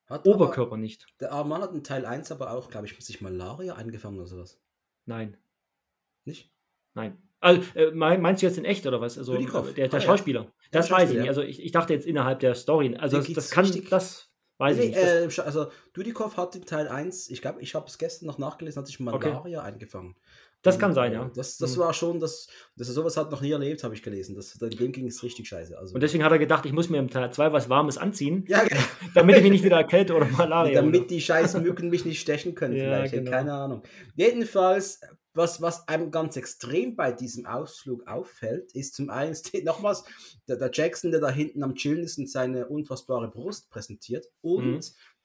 hat 0.08 0.28
Oberkörper 0.28 0.72
aber, 0.74 0.78
nicht. 0.78 1.06
Der 1.20 1.32
arme 1.32 1.50
Mann 1.50 1.62
hat 1.62 1.74
in 1.74 1.84
Teil 1.84 2.06
1 2.06 2.32
aber 2.32 2.52
auch, 2.52 2.70
glaube 2.70 2.86
ich, 2.88 2.98
sich 3.06 3.22
Malaria 3.22 3.76
eingefangen 3.76 4.18
oder 4.18 4.28
sowas. 4.28 4.60
Nein. 5.06 5.38
Nicht? 6.26 6.52
Nein. 6.94 7.18
Also, 7.40 7.62
äh, 7.76 7.92
meinst 7.92 8.42
du 8.42 8.48
jetzt 8.48 8.58
in 8.58 8.66
echt 8.66 8.86
oder 8.88 9.00
was? 9.00 9.18
Also, 9.18 9.34
Dudikoff. 9.34 9.74
der, 9.74 9.88
der 9.88 10.00
Ah, 10.00 10.02
ja. 10.02 10.06
Schauspieler. 10.08 10.44
Der 10.74 10.82
Das 10.82 10.90
weiß 10.92 11.10
ich 11.12 11.16
nicht. 11.18 11.26
ja. 11.26 11.30
Also, 11.30 11.42
ich, 11.44 11.64
ich 11.64 11.72
dachte 11.72 11.94
jetzt 11.94 12.08
innerhalb 12.08 12.40
der 12.40 12.56
Story. 12.56 12.96
Also, 12.98 13.18
das, 13.18 13.32
das 13.32 13.52
kann, 13.52 13.66
richtig- 13.66 13.90
das 13.90 14.32
weiß 14.58 14.78
ich 14.78 14.90
Nee, 14.90 14.90
nicht. 14.90 15.02
Das, 15.02 15.38
äh, 15.38 15.42
also 15.42 15.72
Dudikoff 15.94 16.36
hat 16.38 16.56
in 16.56 16.66
Teil 16.66 16.88
1, 16.88 17.30
ich 17.30 17.42
glaube, 17.42 17.62
ich 17.62 17.76
habe 17.76 17.86
es 17.88 17.98
gestern 18.00 18.26
noch 18.26 18.40
nachgelesen, 18.40 18.80
hat 18.80 18.88
sich 18.88 19.00
Malaria 19.00 19.62
eingefangen. 19.62 20.16
Das 20.68 20.80
kann 20.80 20.92
Und, 20.92 20.96
sein, 20.96 21.14
ja. 21.14 21.32
Das, 21.36 21.58
das 21.58 21.76
Mhm. 21.76 21.80
war 21.82 21.94
schon, 21.94 22.20
das, 22.20 22.48
dass 22.76 22.88
er 22.88 22.94
sowas 22.94 23.18
hat 23.18 23.32
noch 23.32 23.42
nie 23.42 23.52
erlebt, 23.52 23.84
habe 23.84 23.96
ich 23.96 24.04
gelesen. 24.04 24.36
Das, 24.36 24.54
dem 24.54 24.92
ging 24.92 25.08
es 25.08 25.24
richtig 25.24 25.48
scheiße. 25.48 25.78
Also, 25.78 25.94
Und 25.96 26.02
deswegen 26.02 26.24
hat 26.24 26.32
er 26.32 26.40
gedacht, 26.40 26.66
ich 26.66 26.74
muss 26.74 26.90
mir 26.90 26.98
im 27.00 27.10
Teil 27.10 27.32
2 27.32 27.52
was 27.54 27.70
Warmes 27.70 27.98
anziehen, 27.98 28.46
ja, 28.48 28.64
genau. 28.64 28.82
damit 29.16 29.38
ich 29.38 29.44
mich 29.44 29.52
nicht 29.52 29.64
wieder 29.64 29.78
erkälte 29.86 30.14
oder 30.14 30.26
Malaria. 30.28 30.82
damit 30.82 31.10
die 31.10 31.22
scheiß 31.22 31.58
Mücken 31.62 31.90
mich 31.90 32.06
nicht 32.06 32.20
stechen 32.22 32.54
können, 32.56 32.76
Ja, 32.78 32.84
vielleicht. 32.84 33.14
genau. 33.14 33.32
Keine 33.32 33.54
Ahnung. 33.54 33.84
Jedenfalls, 34.16 35.00
was, 35.34 35.62
was 35.62 35.88
einem 35.88 36.10
ganz 36.12 36.36
extrem 36.36 36.96
bei 36.96 37.12
diesem 37.12 37.46
Ausflug 37.46 38.08
auffällt, 38.08 38.72
ist 38.74 38.96
zum 38.96 39.10
einen, 39.10 39.36
nochmals 39.64 40.04
der, 40.48 40.58
der 40.58 40.72
Jackson, 40.74 41.12
der 41.12 41.20
da 41.20 41.30
hinten 41.30 41.64
am 41.64 41.76
Chillen 41.76 42.04
ist 42.04 42.18
und 42.18 42.30
seine 42.30 42.68
unfassbare 42.68 43.30
Brust 43.30 43.70
präsentiert, 43.70 44.26
und 44.42 44.66
Mhm. 44.66 44.80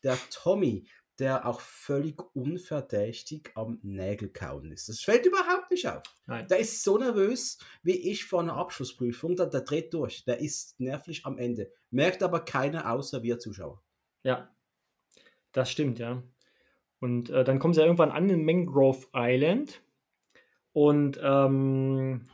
der 0.05 0.18
Tommy, 0.30 0.84
der 1.22 1.46
auch 1.46 1.60
völlig 1.60 2.20
unverdächtig 2.34 3.52
am 3.54 3.78
Nägel 3.82 4.28
kauen 4.28 4.72
ist. 4.72 4.88
Das 4.88 5.00
fällt 5.02 5.24
überhaupt 5.24 5.70
nicht 5.70 5.86
auf. 5.86 6.02
Nein. 6.26 6.48
Der 6.48 6.58
ist 6.58 6.82
so 6.82 6.98
nervös 6.98 7.58
wie 7.84 8.10
ich 8.10 8.24
vor 8.24 8.40
einer 8.40 8.56
Abschlussprüfung, 8.56 9.36
der, 9.36 9.46
der 9.46 9.60
dreht 9.60 9.94
durch. 9.94 10.24
Der 10.24 10.40
ist 10.40 10.80
nervlich 10.80 11.24
am 11.24 11.38
Ende. 11.38 11.70
Merkt 11.90 12.24
aber 12.24 12.40
keiner 12.40 12.90
außer 12.90 13.22
wir 13.22 13.38
Zuschauer. 13.38 13.80
Ja, 14.24 14.52
das 15.52 15.70
stimmt, 15.70 16.00
ja. 16.00 16.24
Und 16.98 17.30
äh, 17.30 17.44
dann 17.44 17.60
kommen 17.60 17.72
sie 17.72 17.78
ja 17.80 17.86
irgendwann 17.86 18.10
an 18.10 18.28
in 18.28 18.44
Mangrove 18.44 19.06
Island. 19.14 19.80
Und 20.72 21.20
ähm, 21.22 22.26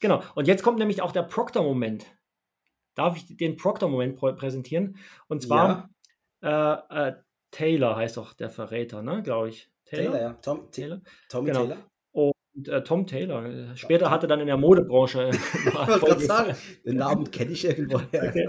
genau, 0.00 0.24
und 0.34 0.48
jetzt 0.48 0.64
kommt 0.64 0.80
nämlich 0.80 1.02
auch 1.02 1.12
der 1.12 1.22
Proctor-Moment. 1.22 2.04
Darf 2.96 3.16
ich 3.16 3.36
den 3.36 3.56
Proctor-Moment 3.56 4.18
prä- 4.18 4.34
präsentieren? 4.34 4.98
Und 5.28 5.42
zwar 5.42 5.88
äh, 6.42 6.48
äh, 6.48 7.14
Taylor 7.54 7.94
heißt 7.96 8.16
doch 8.16 8.32
der 8.34 8.50
Verräter, 8.50 9.00
ne, 9.02 9.22
glaube 9.22 9.48
ich. 9.50 9.70
Taylor, 9.84 10.20
ja. 10.20 10.32
Tom, 10.42 10.70
Taylor. 10.72 11.00
Tommy 11.28 11.46
Genau. 11.50 11.66
Taylor. 11.66 11.76
Und 12.12 12.68
äh, 12.68 12.82
Tom 12.82 13.06
Taylor. 13.06 13.76
Später 13.76 14.10
hatte 14.10 14.26
dann 14.26 14.40
in 14.40 14.46
der 14.46 14.56
Modebranche. 14.56 15.22
äh, 15.24 15.30
Ich 15.66 15.74
wollte 15.74 16.00
gerade 16.00 16.20
sagen, 16.24 16.56
den 16.84 16.96
Namen 16.96 17.30
kenne 17.30 17.52
ich 17.52 17.64
irgendwo. 17.64 17.96
Okay. 17.98 18.48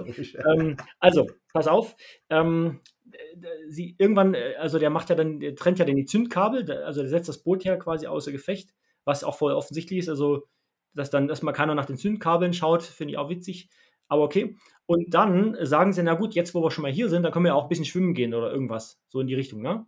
ähm, 0.52 0.78
also, 1.00 1.28
pass 1.54 1.68
auf. 1.68 1.96
Ähm, 2.30 2.82
äh, 3.12 3.18
sie 3.70 3.96
irgendwann, 4.00 4.34
äh, 4.34 4.56
also 4.58 4.80
der 4.80 4.90
macht 4.90 5.10
ja 5.10 5.16
dann, 5.16 5.40
der 5.40 5.56
trennt 5.56 5.78
ja 5.80 5.86
dann 5.86 5.96
die 5.96 6.06
Zündkabel, 6.06 6.70
also 6.84 7.02
der 7.02 7.10
setzt 7.10 7.30
das 7.30 7.44
Boot 7.44 7.64
ja 7.64 7.76
quasi 7.78 8.08
außer 8.08 8.32
Gefecht, 8.32 8.74
was 9.06 9.24
auch 9.24 9.38
voll 9.38 9.54
offensichtlich 9.54 10.00
ist. 10.00 10.10
Also, 10.10 10.48
dass 10.94 11.10
dann 11.12 11.30
erstmal 11.30 11.54
keiner 11.54 11.76
nach 11.76 11.86
den 11.86 11.98
Zündkabeln 11.98 12.54
schaut, 12.54 12.82
finde 12.84 13.12
ich 13.14 13.18
auch 13.18 13.30
witzig. 13.30 13.70
Aber 14.08 14.24
okay. 14.24 14.58
Und 14.86 15.14
dann 15.14 15.58
sagen 15.66 15.94
sie, 15.94 16.04
na 16.04 16.14
gut, 16.14 16.36
jetzt 16.36 16.54
wo 16.54 16.62
wir 16.62 16.72
schon 16.72 16.84
mal 16.84 16.92
hier 16.92 17.10
sind, 17.10 17.24
dann 17.24 17.32
können 17.32 17.46
wir 17.46 17.56
auch 17.56 17.64
ein 17.64 17.70
bisschen 17.70 17.86
schwimmen 17.86 18.14
gehen 18.14 18.34
oder 18.34 18.52
irgendwas. 18.52 19.00
So 19.10 19.20
in 19.20 19.28
die 19.28 19.34
Richtung, 19.36 19.62
ne? 19.62 19.86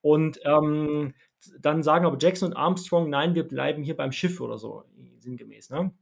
Und 0.00 0.40
ähm, 0.44 1.14
dann 1.60 1.82
sagen 1.82 2.06
aber 2.06 2.16
Jackson 2.20 2.50
und 2.50 2.56
Armstrong, 2.56 3.10
nein, 3.10 3.34
wir 3.34 3.46
bleiben 3.46 3.82
hier 3.82 3.96
beim 3.96 4.12
Schiff 4.12 4.40
oder 4.40 4.58
so, 4.58 4.84
sinngemäß, 5.18 5.70
ne? 5.70 5.92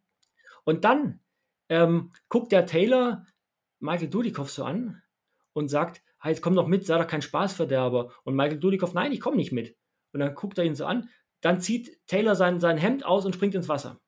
Und 0.64 0.84
dann 0.84 1.20
ähm, 1.68 2.12
guckt 2.28 2.52
der 2.52 2.66
Taylor 2.66 3.24
Michael 3.80 4.08
Dudikoff 4.08 4.50
so 4.50 4.64
an 4.64 5.02
und 5.52 5.68
sagt, 5.68 6.02
"Ah, 6.18 6.28
jetzt 6.28 6.42
komm 6.42 6.54
doch 6.54 6.66
mit, 6.66 6.86
sei 6.86 6.98
doch 6.98 7.06
kein 7.06 7.22
Spaßverderber. 7.22 8.12
Und 8.24 8.36
Michael 8.36 8.58
Dudikoff, 8.58 8.94
nein, 8.94 9.12
ich 9.12 9.20
komme 9.20 9.36
nicht 9.36 9.52
mit. 9.52 9.76
Und 10.12 10.20
dann 10.20 10.34
guckt 10.34 10.58
er 10.58 10.64
ihn 10.64 10.74
so 10.74 10.86
an, 10.86 11.08
dann 11.40 11.60
zieht 11.60 11.98
Taylor 12.06 12.34
sein, 12.36 12.60
sein 12.60 12.78
Hemd 12.78 13.04
aus 13.04 13.26
und 13.26 13.34
springt 13.34 13.54
ins 13.54 13.68
Wasser. 13.68 14.00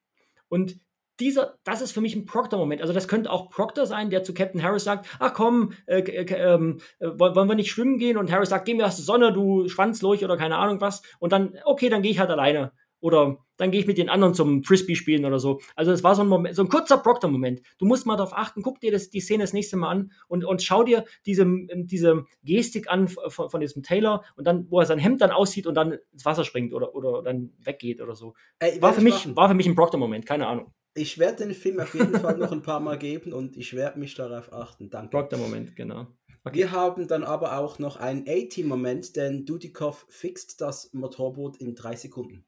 Und 0.49 0.81
dieser, 1.21 1.59
das 1.64 1.81
ist 1.81 1.93
für 1.93 2.01
mich 2.01 2.14
ein 2.14 2.25
Proctor-Moment. 2.25 2.81
Also 2.81 2.93
das 2.93 3.09
könnte 3.09 3.31
auch 3.31 3.51
Proctor 3.51 3.87
sein, 3.87 4.11
der 4.11 4.23
zu 4.23 4.35
Captain 4.35 4.62
Harris 4.62 4.85
sagt, 4.85 5.07
ach 5.19 5.35
komm, 5.35 5.73
äh, 5.87 6.01
äh, 6.01 6.25
ähm, 6.35 6.81
äh, 7.01 7.09
wollen 7.19 7.35
wollen 7.35 7.49
wir 7.49 7.55
nicht 7.55 7.71
schwimmen 7.71 7.99
gehen? 7.99 8.16
Und 8.16 8.31
Harris 8.31 8.51
sagt, 8.51 8.66
geh 8.66 8.75
mir 8.75 8.87
aus 8.87 8.97
der 8.97 9.05
Sonne, 9.05 9.33
du 9.33 9.69
Schwanzlurch 9.69 10.25
oder 10.25 10.37
keine 10.37 10.57
Ahnung 10.57 10.81
was. 10.81 11.03
Und 11.19 11.33
dann, 11.33 11.59
okay, 11.64 11.89
dann 11.89 12.03
gehe 12.03 12.11
ich 12.11 12.19
halt 12.19 12.31
alleine. 12.31 12.73
Oder 13.01 13.39
dann 13.57 13.71
gehe 13.71 13.81
ich 13.81 13.87
mit 13.87 13.99
den 13.99 14.09
anderen 14.09 14.35
zum 14.35 14.64
Frisbee 14.64 14.97
spielen 14.97 15.25
oder 15.25 15.39
so. 15.39 15.61
Also 15.77 15.93
es 15.93 16.03
war 16.03 16.14
so 16.14 16.23
ein 16.23 16.29
Moment, 16.29 16.57
so 16.57 16.62
ein 16.62 16.69
kurzer 16.69 16.99
Proctor-Moment. 16.99 17.61
Du 17.79 17.87
musst 17.87 18.07
mal 18.07 18.16
darauf 18.16 18.37
achten, 18.37 18.62
guck 18.62 18.81
dir 18.81 18.91
das, 18.91 19.11
die 19.11 19.21
Szene 19.21 19.45
das 19.45 19.53
nächste 19.53 19.77
Mal 19.77 19.91
an 19.91 20.12
und, 20.27 20.45
und 20.45 20.62
schau 20.62 20.83
dir 20.83 21.05
diese, 21.25 21.47
diese 21.75 22.25
Gestik 22.43 22.91
an 22.91 23.09
von, 23.09 23.51
von 23.51 23.61
diesem 23.61 23.83
Taylor 23.83 24.25
und 24.37 24.47
dann, 24.47 24.66
wo 24.71 24.81
er 24.81 24.87
sein 24.87 24.99
Hemd 24.99 25.21
dann 25.21 25.31
aussieht 25.31 25.66
und 25.66 25.75
dann 25.75 25.99
ins 26.12 26.25
Wasser 26.25 26.45
springt 26.45 26.73
oder, 26.73 26.95
oder 26.95 27.23
dann 27.23 27.53
weggeht 27.59 28.01
oder 28.01 28.14
so. 28.14 28.35
Ey, 28.59 28.81
War 28.83 28.93
für 28.93 28.99
ich 29.01 29.05
mich, 29.05 29.37
war 29.37 29.49
für 29.49 29.55
mich 29.55 29.66
ein 29.66 29.77
Proctor-Moment, 29.77 30.27
keine 30.27 30.47
Ahnung. 30.47 30.73
Ich 30.99 31.19
werde 31.19 31.45
den 31.45 31.55
Film 31.55 31.79
auf 31.79 31.95
jeden 31.95 32.19
Fall 32.19 32.37
noch 32.37 32.51
ein 32.51 32.63
paar 32.63 32.81
Mal 32.81 32.99
geben 32.99 33.33
und 33.33 33.57
ich 33.57 33.75
werde 33.75 34.01
mich 34.01 34.15
darauf 34.15 34.53
achten. 34.53 34.91
Danke. 34.91 35.11
Proctor-Moment, 35.11 35.77
genau. 35.77 36.09
Wir 36.51 36.73
haben 36.73 37.07
dann 37.07 37.23
aber 37.23 37.59
auch 37.59 37.79
noch 37.79 37.97
einen 37.97 38.25
A-Team-Moment, 38.27 39.17
denn 39.17 39.47
Dudikoff 39.47 40.07
fixt 40.09 40.61
das 40.61 40.93
Motorboot 40.93 41.59
in 41.59 41.75
drei 41.75 41.95
Sekunden. 41.95 42.45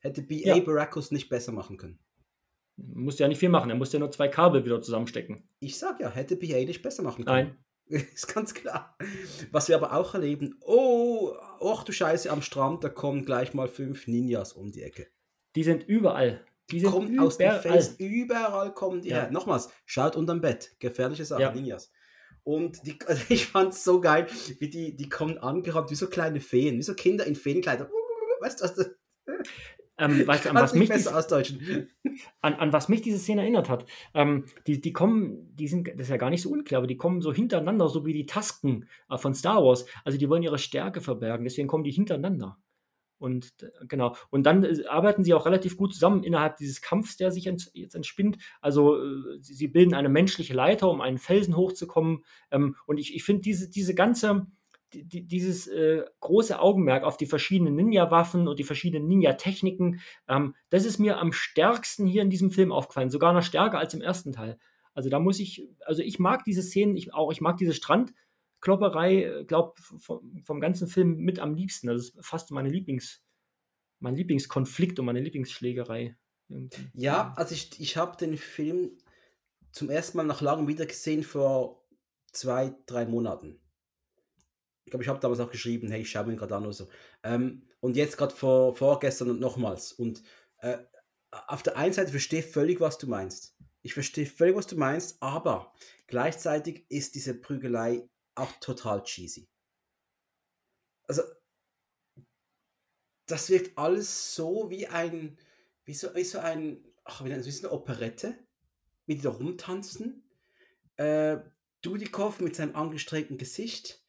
Hätte 0.00 0.22
B.A. 0.22 0.56
Ja. 0.56 0.60
Baracus 0.60 1.10
nicht 1.10 1.28
besser 1.28 1.52
machen 1.52 1.78
können. 1.78 1.98
Musste 2.76 3.22
ja 3.22 3.28
nicht 3.28 3.38
viel 3.38 3.48
machen, 3.48 3.70
er 3.70 3.76
musste 3.76 3.96
ja 3.96 4.00
nur 4.00 4.10
zwei 4.10 4.28
Kabel 4.28 4.64
wieder 4.64 4.82
zusammenstecken. 4.82 5.48
Ich 5.60 5.78
sag 5.78 5.98
ja, 6.00 6.10
hätte 6.10 6.36
B.A. 6.36 6.64
nicht 6.64 6.82
besser 6.82 7.02
machen 7.02 7.24
können. 7.24 7.56
Nein. 7.88 8.02
Ist 8.14 8.34
ganz 8.34 8.52
klar. 8.52 8.96
Was 9.52 9.68
wir 9.68 9.76
aber 9.76 9.94
auch 9.94 10.12
erleben, 10.12 10.56
oh, 10.60 11.32
ach 11.64 11.84
du 11.84 11.92
Scheiße, 11.92 12.30
am 12.30 12.42
Strand, 12.42 12.84
da 12.84 12.90
kommen 12.90 13.24
gleich 13.24 13.54
mal 13.54 13.68
fünf 13.68 14.06
Ninjas 14.06 14.52
um 14.52 14.72
die 14.72 14.82
Ecke. 14.82 15.06
Die 15.54 15.62
sind 15.62 15.84
überall. 15.84 16.44
Die 16.70 16.82
Kommt 16.82 17.18
aus 17.20 17.38
dem. 17.38 17.52
Fels, 17.60 17.94
überall 17.98 18.74
kommen 18.74 19.00
die 19.00 19.10
Ja. 19.10 19.22
her. 19.22 19.30
Nochmals, 19.30 19.68
schaut 19.84 20.16
unterm 20.16 20.40
Bett. 20.40 20.74
Gefährliche 20.80 21.24
Sache, 21.24 21.42
Ja. 21.42 21.52
Ninjas. 21.52 21.92
Und 22.42 22.84
die, 22.86 22.98
also 23.06 23.22
ich 23.28 23.46
fand's 23.46 23.84
so 23.84 24.00
geil, 24.00 24.26
wie 24.58 24.68
die, 24.68 24.96
die 24.96 25.08
kommen 25.08 25.38
angerannt, 25.38 25.90
wie 25.90 25.94
so 25.94 26.08
kleine 26.08 26.40
Feen, 26.40 26.76
wie 26.78 26.82
so 26.82 26.94
Kinder 26.94 27.26
in 27.26 27.36
Feenkleidern. 27.36 27.88
Weißt 28.40 28.60
du, 28.60 28.64
was 28.64 28.74
das 28.74 28.90
Ähm, 29.98 30.26
weißt 30.26 30.44
du, 30.44 30.50
an 30.50 30.56
was, 30.62 30.74
mich 30.74 30.90
dies, 30.90 31.06
an, 31.06 32.54
an 32.54 32.72
was 32.72 32.88
mich 32.90 33.00
diese 33.00 33.18
Szene 33.18 33.40
erinnert 33.42 33.70
hat? 33.70 33.86
Ähm, 34.12 34.44
die, 34.66 34.78
die 34.80 34.92
kommen, 34.92 35.56
die 35.56 35.68
sind, 35.68 35.88
das 35.88 36.02
ist 36.02 36.10
ja 36.10 36.18
gar 36.18 36.28
nicht 36.30 36.42
so 36.42 36.50
unklar, 36.50 36.78
aber 36.80 36.86
die 36.86 36.98
kommen 36.98 37.22
so 37.22 37.32
hintereinander, 37.32 37.88
so 37.88 38.04
wie 38.04 38.12
die 38.12 38.26
Tasken 38.26 38.88
äh, 39.08 39.16
von 39.16 39.34
Star 39.34 39.64
Wars. 39.64 39.86
Also 40.04 40.18
die 40.18 40.28
wollen 40.28 40.42
ihre 40.42 40.58
Stärke 40.58 41.00
verbergen, 41.00 41.44
deswegen 41.44 41.66
kommen 41.68 41.84
die 41.84 41.92
hintereinander. 41.92 42.58
Und 43.18 43.54
genau. 43.88 44.14
Und 44.30 44.44
dann 44.44 44.64
äh, 44.64 44.84
arbeiten 44.88 45.24
sie 45.24 45.32
auch 45.34 45.46
relativ 45.46 45.76
gut 45.76 45.94
zusammen 45.94 46.22
innerhalb 46.22 46.56
dieses 46.56 46.82
Kampfs, 46.82 47.16
der 47.16 47.30
sich 47.30 47.46
ents, 47.46 47.70
jetzt 47.74 47.94
entspinnt. 47.94 48.38
Also 48.60 48.96
äh, 48.96 49.38
sie, 49.40 49.68
bilden 49.68 49.94
eine 49.94 50.08
menschliche 50.08 50.54
Leiter, 50.54 50.90
um 50.90 51.00
einen 51.00 51.18
Felsen 51.18 51.56
hochzukommen. 51.56 52.24
Ähm, 52.50 52.76
und 52.86 52.98
ich, 52.98 53.14
ich 53.14 53.24
finde 53.24 53.42
diese, 53.42 53.70
diese 53.70 53.94
ganze, 53.94 54.46
die, 54.92 55.04
die, 55.04 55.26
dieses 55.26 55.66
äh, 55.66 56.04
große 56.20 56.60
Augenmerk 56.60 57.04
auf 57.04 57.16
die 57.16 57.26
verschiedenen 57.26 57.74
Ninja-Waffen 57.74 58.48
und 58.48 58.58
die 58.58 58.64
verschiedenen 58.64 59.08
Ninja-Techniken, 59.08 60.00
ähm, 60.28 60.54
das 60.68 60.84
ist 60.84 60.98
mir 60.98 61.18
am 61.18 61.32
stärksten 61.32 62.06
hier 62.06 62.22
in 62.22 62.30
diesem 62.30 62.50
Film 62.50 62.70
aufgefallen, 62.70 63.10
sogar 63.10 63.32
noch 63.32 63.42
stärker 63.42 63.78
als 63.78 63.94
im 63.94 64.02
ersten 64.02 64.32
Teil. 64.32 64.58
Also 64.94 65.10
da 65.10 65.18
muss 65.18 65.40
ich, 65.40 65.68
also 65.84 66.02
ich 66.02 66.18
mag 66.18 66.44
diese 66.44 66.62
Szenen, 66.62 66.96
ich 66.96 67.12
auch, 67.12 67.30
ich 67.30 67.40
mag 67.40 67.56
diese 67.58 67.74
Strandklopperei, 68.60 69.44
glaube 69.46 69.74
vom, 69.80 70.42
vom 70.44 70.60
ganzen 70.60 70.88
Film 70.88 71.18
mit 71.18 71.38
am 71.38 71.54
liebsten. 71.54 71.88
Das 71.88 72.08
ist 72.08 72.24
fast 72.24 72.50
meine 72.50 72.68
Lieblings, 72.68 73.22
mein 74.00 74.16
Lieblingskonflikt 74.16 74.98
und 74.98 75.06
meine 75.06 75.20
Lieblingsschlägerei. 75.20 76.16
irgendwie. 76.48 76.88
Ja, 76.94 77.32
also 77.36 77.54
ich, 77.54 77.80
ich 77.80 77.96
habe 77.96 78.16
den 78.16 78.36
Film 78.36 78.98
zum 79.72 79.90
ersten 79.90 80.16
Mal 80.16 80.24
nach 80.24 80.40
langem 80.40 80.68
wieder 80.68 80.86
gesehen 80.86 81.22
vor 81.22 81.86
zwei, 82.32 82.74
drei 82.86 83.06
Monaten. 83.06 83.60
Ich 84.84 84.90
glaube, 84.90 85.02
ich 85.02 85.08
habe 85.08 85.18
damals 85.18 85.40
auch 85.40 85.50
geschrieben, 85.50 85.90
hey, 85.90 86.02
ich 86.02 86.10
schaue 86.10 86.26
mir 86.26 86.36
gerade 86.36 86.54
an 86.54 86.62
oder 86.62 86.72
so. 86.72 86.88
Ähm, 87.24 87.66
und 87.80 87.96
jetzt 87.96 88.16
gerade 88.16 88.34
vor, 88.34 88.74
vorgestern 88.76 89.30
und 89.30 89.40
nochmals. 89.40 89.92
Und 89.92 90.22
äh, 90.58 90.78
auf 91.30 91.62
der 91.62 91.76
einen 91.76 91.92
Seite 91.92 92.12
verstehe 92.12 92.40
ich 92.40 92.46
völlig, 92.46 92.80
was 92.80 92.96
du 92.98 93.08
meinst. 93.08 93.56
Ich 93.82 93.94
verstehe 93.94 94.26
völlig, 94.26 94.56
was 94.56 94.66
du 94.66 94.76
meinst, 94.76 95.20
aber 95.20 95.72
gleichzeitig 96.06 96.86
ist 96.88 97.14
diese 97.14 97.34
Prügelei 97.34 98.08
auch 98.36 98.52
total 98.60 99.02
cheesy. 99.02 99.48
Also, 101.08 101.22
das 103.26 103.50
wirkt 103.50 103.76
alles 103.76 104.34
so 104.34 104.70
wie 104.70 104.86
ein, 104.86 105.38
wie 105.84 105.94
so, 105.94 106.14
wie 106.14 106.24
so 106.24 106.38
ein, 106.38 106.84
ach, 107.04 107.24
wie, 107.24 107.32
ein, 107.32 107.44
wie 107.44 107.50
so 107.50 107.66
eine 107.66 107.76
Operette, 107.76 108.38
wie 109.06 109.16
die 109.16 109.22
da 109.22 109.30
rumtanzen. 109.30 110.28
Äh, 110.96 111.38
Dudikoff 111.82 112.40
mit 112.40 112.56
seinem 112.56 112.74
angestrengten 112.74 113.38
Gesicht 113.38 114.04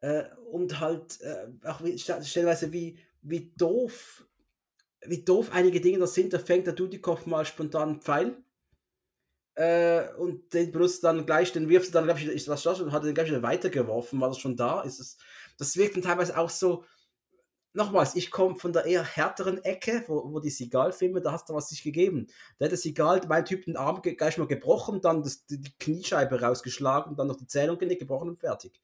äh, 0.00 0.24
und 0.50 0.80
halt 0.80 1.20
äh, 1.20 1.48
auch 1.64 1.82
wie, 1.82 1.98
stellenweise 1.98 2.72
wie, 2.72 2.98
wie 3.22 3.52
doof, 3.56 4.26
wie 5.06 5.24
doof 5.24 5.50
einige 5.52 5.80
Dinge 5.80 5.98
da 5.98 6.06
sind. 6.06 6.32
Da 6.32 6.38
fängt 6.38 6.66
der 6.66 6.74
Dudikoff 6.74 7.26
mal 7.26 7.44
spontan 7.44 7.90
einen 7.90 8.00
Pfeil 8.02 8.42
äh, 9.54 10.12
und 10.14 10.52
den 10.54 10.72
benutzt 10.72 11.04
dann 11.04 11.26
gleich, 11.26 11.52
den 11.52 11.68
wirft 11.68 11.94
dann, 11.94 12.04
glaube 12.04 12.20
ich, 12.20 12.26
ist 12.26 12.48
was 12.48 12.62
das 12.62 12.80
und 12.80 12.92
hat 12.92 13.04
den 13.04 13.14
gleich 13.14 13.28
wieder 13.28 13.42
weitergeworfen, 13.42 14.20
war 14.20 14.28
das 14.28 14.38
schon 14.38 14.56
da. 14.56 14.82
Ist 14.82 15.00
es, 15.00 15.18
das 15.58 15.76
wirkt 15.76 15.96
dann 15.96 16.02
teilweise 16.02 16.38
auch 16.38 16.50
so, 16.50 16.84
nochmals, 17.74 18.14
ich 18.14 18.30
komme 18.30 18.56
von 18.56 18.72
der 18.72 18.84
eher 18.84 19.04
härteren 19.04 19.62
Ecke, 19.64 20.04
wo, 20.06 20.32
wo 20.32 20.40
die 20.40 20.50
Sigal-Filme, 20.50 21.20
da 21.20 21.32
hast 21.32 21.48
du 21.48 21.54
was 21.54 21.68
sich 21.68 21.82
gegeben. 21.82 22.26
Da 22.58 22.66
hat 22.66 22.72
der 22.72 22.78
Sigal, 22.78 23.20
mein 23.28 23.44
Typ, 23.44 23.64
den 23.64 23.76
Arm 23.76 24.02
gleich 24.02 24.38
mal 24.38 24.46
gebrochen, 24.46 25.00
dann 25.00 25.22
das, 25.22 25.46
die 25.46 25.60
Kniescheibe 25.78 26.40
rausgeschlagen, 26.40 27.16
dann 27.16 27.28
noch 27.28 27.36
die 27.36 27.46
Zähnung 27.46 27.78
gebrochen 27.78 28.30
und 28.30 28.40
fertig. 28.40 28.80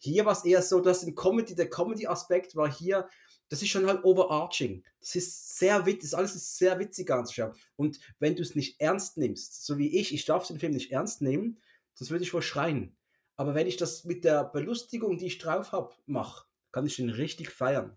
Hier 0.00 0.24
war 0.24 0.32
es 0.32 0.44
eher 0.44 0.62
so, 0.62 0.80
dass 0.80 1.04
ein 1.04 1.14
Comedy, 1.14 1.54
der 1.54 1.70
Comedy-Aspekt 1.70 2.56
war 2.56 2.70
hier, 2.70 3.08
das 3.48 3.62
ist 3.62 3.68
schon 3.68 3.86
halt 3.86 4.04
overarching. 4.04 4.84
Das 5.00 5.14
ist 5.14 5.58
sehr 5.58 5.86
witzig, 5.86 6.10
das 6.10 6.14
alles 6.14 6.34
ist 6.34 6.58
sehr 6.58 6.78
witzig 6.78 7.10
anzuschauen. 7.10 7.54
Und 7.76 8.00
wenn 8.18 8.36
du 8.36 8.42
es 8.42 8.54
nicht 8.54 8.80
ernst 8.80 9.16
nimmst, 9.16 9.64
so 9.64 9.78
wie 9.78 9.98
ich, 9.98 10.12
ich 10.12 10.24
darf 10.24 10.46
den 10.46 10.58
Film 10.58 10.72
nicht 10.72 10.92
ernst 10.92 11.22
nehmen, 11.22 11.60
das 11.98 12.10
würde 12.10 12.24
ich 12.24 12.34
wohl 12.34 12.42
schreien. 12.42 12.96
Aber 13.36 13.54
wenn 13.54 13.66
ich 13.66 13.76
das 13.76 14.04
mit 14.04 14.24
der 14.24 14.44
Belustigung, 14.44 15.18
die 15.18 15.26
ich 15.26 15.38
drauf 15.38 15.72
habe, 15.72 15.94
mache, 16.06 16.46
kann 16.72 16.86
ich 16.86 16.96
den 16.96 17.10
richtig 17.10 17.50
feiern. 17.50 17.96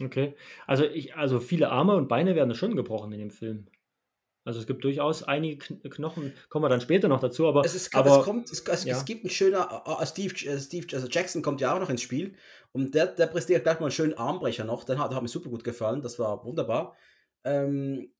Okay. 0.00 0.34
Also 0.66 0.84
ich, 0.84 1.14
also 1.14 1.38
viele 1.38 1.70
Arme 1.70 1.94
und 1.94 2.08
Beine 2.08 2.34
werden 2.34 2.54
schon 2.54 2.74
gebrochen 2.74 3.12
in 3.12 3.20
dem 3.20 3.30
Film. 3.30 3.68
Also 4.44 4.60
es 4.60 4.66
gibt 4.66 4.84
durchaus 4.84 5.22
einige 5.22 5.58
Knochen, 5.88 6.34
kommen 6.50 6.64
wir 6.64 6.68
dann 6.68 6.82
später 6.82 7.08
noch 7.08 7.20
dazu, 7.20 7.46
aber 7.48 7.64
es, 7.64 7.74
ist, 7.74 7.94
aber, 7.94 8.18
es 8.18 8.24
kommt, 8.24 8.50
es, 8.50 8.60
es, 8.60 8.84
ja. 8.84 8.94
es 8.96 9.06
gibt 9.06 9.24
ein 9.24 9.30
schöner 9.30 9.84
uh, 9.88 10.04
Steve, 10.04 10.34
Steve, 10.60 10.86
also 10.92 11.08
Jackson 11.08 11.40
kommt 11.40 11.62
ja 11.62 11.74
auch 11.74 11.80
noch 11.80 11.88
ins 11.88 12.02
Spiel 12.02 12.34
und 12.72 12.94
der, 12.94 13.06
der 13.06 13.26
präsentiert 13.26 13.62
gleich 13.62 13.80
mal 13.80 13.86
einen 13.86 13.92
schönen 13.92 14.14
Armbrecher 14.14 14.64
noch, 14.64 14.84
den 14.84 14.98
hat, 14.98 15.10
der 15.10 15.16
hat 15.16 15.22
mir 15.22 15.28
super 15.28 15.48
gut 15.48 15.64
gefallen, 15.64 16.02
das 16.02 16.18
war 16.18 16.44
wunderbar. 16.44 16.94
Ähm, 17.42 18.12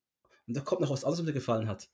und 0.47 0.57
da 0.57 0.63
kommt 0.63 0.81
noch 0.81 0.91
was 0.91 1.05
anderes, 1.05 1.21
was 1.21 1.27
mir 1.27 1.33
gefallen 1.35 1.69
hat. 1.69 1.91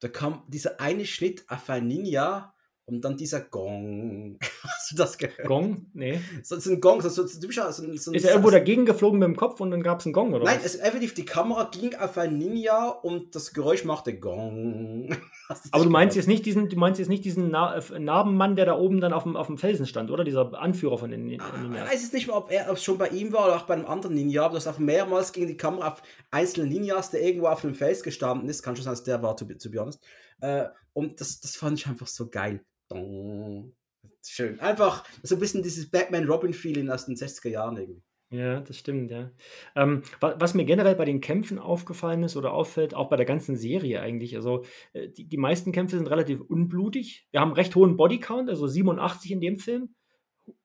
Da 0.00 0.08
kam 0.08 0.44
dieser 0.48 0.80
eine 0.80 1.04
Schnitt 1.04 1.44
auf 1.48 1.68
ein 1.68 1.86
Ninja, 1.86 2.54
und 2.88 3.04
dann 3.04 3.16
dieser 3.16 3.40
Gong. 3.40 4.38
Hast 4.62 4.92
du 4.92 4.96
das 4.96 5.18
gehört? 5.18 5.48
Gong? 5.48 5.86
Nee. 5.92 6.20
So, 6.44 6.58
so 6.58 6.70
ein 6.70 6.80
Gong. 6.80 7.00
So, 7.00 7.08
so, 7.08 7.26
so, 7.26 7.40
so, 7.40 7.96
so 7.96 8.12
ist 8.12 8.24
er 8.24 8.30
irgendwo 8.30 8.50
dagegen 8.50 8.86
geflogen 8.86 9.18
mit 9.18 9.26
dem 9.26 9.36
Kopf 9.36 9.60
und 9.60 9.72
dann 9.72 9.82
gab 9.82 9.98
es 9.98 10.06
einen 10.06 10.12
Gong, 10.12 10.32
oder 10.32 10.44
Nein, 10.44 10.58
was? 10.58 10.74
Es, 10.76 10.80
effektiv, 10.80 11.12
die 11.14 11.24
Kamera 11.24 11.68
ging 11.72 11.96
auf 11.96 12.16
ein 12.16 12.38
Ninja 12.38 12.88
und 12.88 13.34
das 13.34 13.52
Geräusch 13.52 13.84
machte 13.84 14.16
Gong. 14.16 15.16
Aber 15.72 15.84
du 15.84 15.90
meinst, 15.90 16.16
jetzt 16.16 16.28
nicht 16.28 16.46
diesen, 16.46 16.68
du 16.68 16.76
meinst 16.76 17.00
jetzt 17.00 17.08
nicht 17.08 17.24
diesen 17.24 17.50
Na 17.50 17.76
äh, 17.76 17.98
Narbenmann, 17.98 18.54
der 18.54 18.66
da 18.66 18.78
oben 18.78 19.00
dann 19.00 19.12
auf 19.12 19.24
dem, 19.24 19.36
auf 19.36 19.48
dem 19.48 19.58
Felsen 19.58 19.86
stand, 19.86 20.12
oder? 20.12 20.22
Dieser 20.22 20.54
Anführer 20.54 20.98
von 20.98 21.10
den 21.10 21.24
Ninjas. 21.24 21.48
Ich 21.56 21.80
weiß 21.80 22.02
jetzt 22.02 22.14
nicht 22.14 22.28
mehr, 22.28 22.36
ob 22.36 22.52
er 22.52 22.70
ob 22.70 22.76
es 22.76 22.84
schon 22.84 22.98
bei 22.98 23.08
ihm 23.08 23.32
war 23.32 23.46
oder 23.46 23.56
auch 23.56 23.66
bei 23.66 23.74
einem 23.74 23.86
anderen 23.86 24.14
Ninja, 24.14 24.44
aber 24.44 24.54
das 24.54 24.68
auch 24.68 24.78
mehrmals 24.78 25.32
gegen 25.32 25.48
die 25.48 25.56
Kamera 25.56 25.88
auf 25.88 26.02
einzelne 26.30 26.68
Ninjas, 26.68 27.10
der 27.10 27.22
irgendwo 27.22 27.48
auf 27.48 27.62
dem 27.62 27.74
Fels 27.74 28.04
gestanden 28.04 28.48
ist. 28.48 28.62
Kann 28.62 28.76
schon 28.76 28.84
sein, 28.84 28.92
dass 28.92 29.02
der 29.02 29.22
war, 29.22 29.36
to 29.36 29.44
be, 29.44 29.58
to 29.58 29.70
be 29.70 29.80
honest. 29.80 30.00
Äh, 30.40 30.66
und 30.92 31.20
das, 31.20 31.40
das 31.40 31.56
fand 31.56 31.78
ich 31.78 31.86
einfach 31.88 32.06
so 32.06 32.28
geil. 32.28 32.64
Schön. 32.90 34.60
Einfach 34.60 35.04
so 35.22 35.36
ein 35.36 35.40
bisschen 35.40 35.62
dieses 35.62 35.90
Batman-Robin-Feeling 35.90 36.90
aus 36.90 37.06
den 37.06 37.16
60er 37.16 37.48
Jahren 37.48 37.76
irgendwie. 37.76 38.02
Ja, 38.30 38.60
das 38.60 38.78
stimmt, 38.78 39.12
ja. 39.12 39.30
Ähm, 39.76 40.02
was 40.20 40.54
mir 40.54 40.64
generell 40.64 40.96
bei 40.96 41.04
den 41.04 41.20
Kämpfen 41.20 41.60
aufgefallen 41.60 42.24
ist 42.24 42.36
oder 42.36 42.52
auffällt, 42.52 42.92
auch 42.92 43.08
bei 43.08 43.16
der 43.16 43.24
ganzen 43.24 43.56
Serie 43.56 44.00
eigentlich, 44.00 44.34
also 44.34 44.64
äh, 44.94 45.08
die, 45.10 45.28
die 45.28 45.36
meisten 45.36 45.70
Kämpfe 45.70 45.96
sind 45.96 46.10
relativ 46.10 46.40
unblutig. 46.40 47.28
Wir 47.30 47.40
haben 47.40 47.52
recht 47.52 47.76
hohen 47.76 47.96
Bodycount, 47.96 48.50
also 48.50 48.66
87 48.66 49.30
in 49.30 49.40
dem 49.40 49.58
Film, 49.58 49.94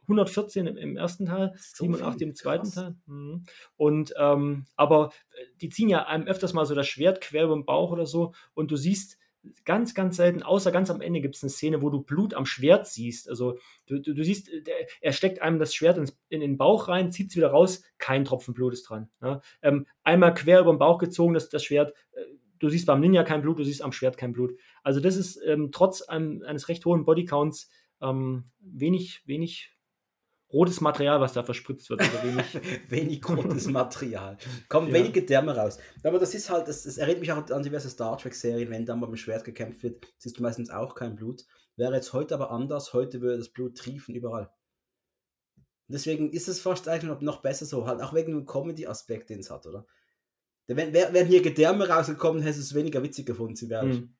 114 0.03 0.65
im, 0.65 0.77
im 0.77 0.97
ersten 0.97 1.27
Teil, 1.27 1.53
so 1.55 1.83
87 1.85 2.21
im 2.23 2.35
zweiten 2.35 2.63
krass. 2.63 2.73
Teil. 2.73 2.95
Mhm. 3.05 3.45
Und 3.77 4.13
ähm, 4.17 4.65
aber 4.75 5.11
äh, 5.31 5.45
die 5.61 5.69
ziehen 5.69 5.89
ja 5.89 6.07
einem 6.07 6.25
öfters 6.25 6.53
mal 6.53 6.65
so 6.65 6.73
das 6.73 6.87
Schwert 6.87 7.21
quer 7.21 7.45
über 7.45 7.55
den 7.55 7.65
Bauch 7.65 7.91
oder 7.91 8.07
so 8.07 8.33
und 8.55 8.71
du 8.71 8.75
siehst 8.75 9.19
ganz, 9.65 9.93
ganz 9.93 10.17
selten, 10.17 10.43
außer 10.43 10.71
ganz 10.71 10.89
am 10.89 11.01
Ende 11.01 11.21
gibt 11.21 11.35
es 11.35 11.43
eine 11.43 11.49
Szene, 11.49 11.81
wo 11.81 11.89
du 11.89 12.01
Blut 12.01 12.33
am 12.33 12.45
Schwert 12.45 12.87
siehst. 12.87 13.29
Also 13.29 13.57
du, 13.87 13.99
du, 13.99 14.13
du 14.13 14.23
siehst, 14.23 14.49
der, 14.49 14.75
er 15.01 15.13
steckt 15.13 15.41
einem 15.41 15.59
das 15.59 15.73
Schwert 15.73 15.97
ins, 15.97 16.17
in 16.29 16.41
den 16.41 16.57
Bauch 16.57 16.87
rein, 16.87 17.11
zieht 17.11 17.29
es 17.29 17.35
wieder 17.35 17.51
raus, 17.51 17.83
kein 17.97 18.25
Tropfen 18.25 18.53
Blut 18.53 18.73
ist 18.73 18.83
dran. 18.83 19.09
Ne? 19.19 19.41
Ähm, 19.61 19.87
einmal 20.03 20.33
quer 20.33 20.61
über 20.61 20.73
den 20.73 20.79
Bauch 20.79 20.99
gezogen, 20.99 21.33
das, 21.33 21.49
das 21.49 21.63
Schwert. 21.63 21.93
Äh, 22.11 22.21
du 22.59 22.69
siehst 22.69 22.85
beim 22.85 22.99
Ninja 22.99 23.23
kein 23.23 23.41
Blut, 23.41 23.59
du 23.59 23.63
siehst 23.63 23.81
am 23.81 23.91
Schwert 23.91 24.17
kein 24.17 24.33
Blut. 24.33 24.55
Also 24.83 24.99
das 24.99 25.15
ist 25.15 25.41
ähm, 25.45 25.69
trotz 25.71 26.01
einem, 26.01 26.43
eines 26.43 26.69
recht 26.69 26.85
hohen 26.85 27.05
Bodycounts 27.05 27.69
ähm, 28.01 28.45
wenig, 28.59 29.23
wenig 29.25 29.71
rotes 30.53 30.81
Material, 30.81 31.19
was 31.21 31.33
da 31.33 31.43
verspritzt 31.43 31.89
wird. 31.89 32.01
Also 32.01 32.23
wenig, 32.23 32.59
wenig 32.89 33.29
rotes 33.29 33.67
Material. 33.71 34.37
Kommen 34.69 34.87
ja. 34.87 34.93
wenige 34.93 35.23
Därme 35.23 35.55
raus. 35.55 35.77
Aber 36.03 36.19
das 36.19 36.33
ist 36.33 36.49
halt, 36.49 36.67
das, 36.67 36.83
das 36.83 36.97
erinnert 36.97 37.19
mich 37.19 37.31
auch 37.31 37.49
an 37.49 37.63
diverse 37.63 37.89
Star 37.89 38.17
Trek-Serien, 38.17 38.69
wenn 38.69 38.85
da 38.85 38.95
mal 38.95 39.07
mit 39.07 39.17
dem 39.17 39.23
Schwert 39.23 39.43
gekämpft 39.43 39.83
wird, 39.83 40.07
siehst 40.17 40.37
du 40.37 40.43
meistens 40.43 40.69
auch 40.69 40.95
kein 40.95 41.15
Blut. 41.15 41.45
Wäre 41.77 41.95
jetzt 41.95 42.13
heute 42.13 42.35
aber 42.35 42.51
anders, 42.51 42.93
heute 42.93 43.21
würde 43.21 43.37
das 43.37 43.49
Blut 43.49 43.77
triefen 43.77 44.15
überall. 44.15 44.51
Deswegen 45.87 46.31
ist 46.31 46.47
es 46.47 46.61
fast 46.61 46.87
eigentlich 46.87 47.19
noch 47.21 47.41
besser 47.41 47.65
so, 47.65 47.85
halt 47.85 48.01
auch 48.01 48.13
wegen 48.13 48.31
dem 48.31 48.45
Comedy-Aspekt, 48.45 49.29
den 49.29 49.39
es 49.39 49.51
hat, 49.51 49.65
oder? 49.65 49.85
Wenn, 50.67 50.93
wären 50.93 51.27
hier 51.27 51.41
Gedärme 51.41 51.89
rausgekommen, 51.89 52.41
hätte 52.41 52.59
es 52.59 52.73
weniger 52.73 53.03
witzig 53.03 53.25
gefunden, 53.25 53.55
sie 53.55 53.69
wären. 53.69 54.15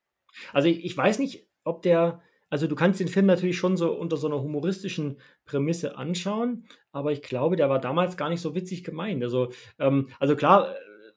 Also 0.52 0.68
ich, 0.68 0.84
ich 0.84 0.98
weiß 0.98 1.20
nicht, 1.20 1.48
ob 1.64 1.82
der 1.82 2.22
also 2.52 2.68
du 2.68 2.76
kannst 2.76 3.00
den 3.00 3.08
Film 3.08 3.26
natürlich 3.26 3.58
schon 3.58 3.78
so 3.78 3.94
unter 3.94 4.18
so 4.18 4.28
einer 4.28 4.42
humoristischen 4.42 5.20
Prämisse 5.46 5.98
anschauen, 5.98 6.66
aber 6.92 7.14
ich 7.14 7.22
glaube, 7.22 7.56
der 7.56 7.70
war 7.70 7.80
damals 7.80 8.18
gar 8.18 8.30
nicht 8.30 8.42
so 8.42 8.54
witzig 8.54 8.84
gemeint. 8.84 9.24
Also, 9.24 9.50
ähm, 9.80 10.10
also 10.20 10.36
klar 10.36 10.76
äh, 10.76 10.76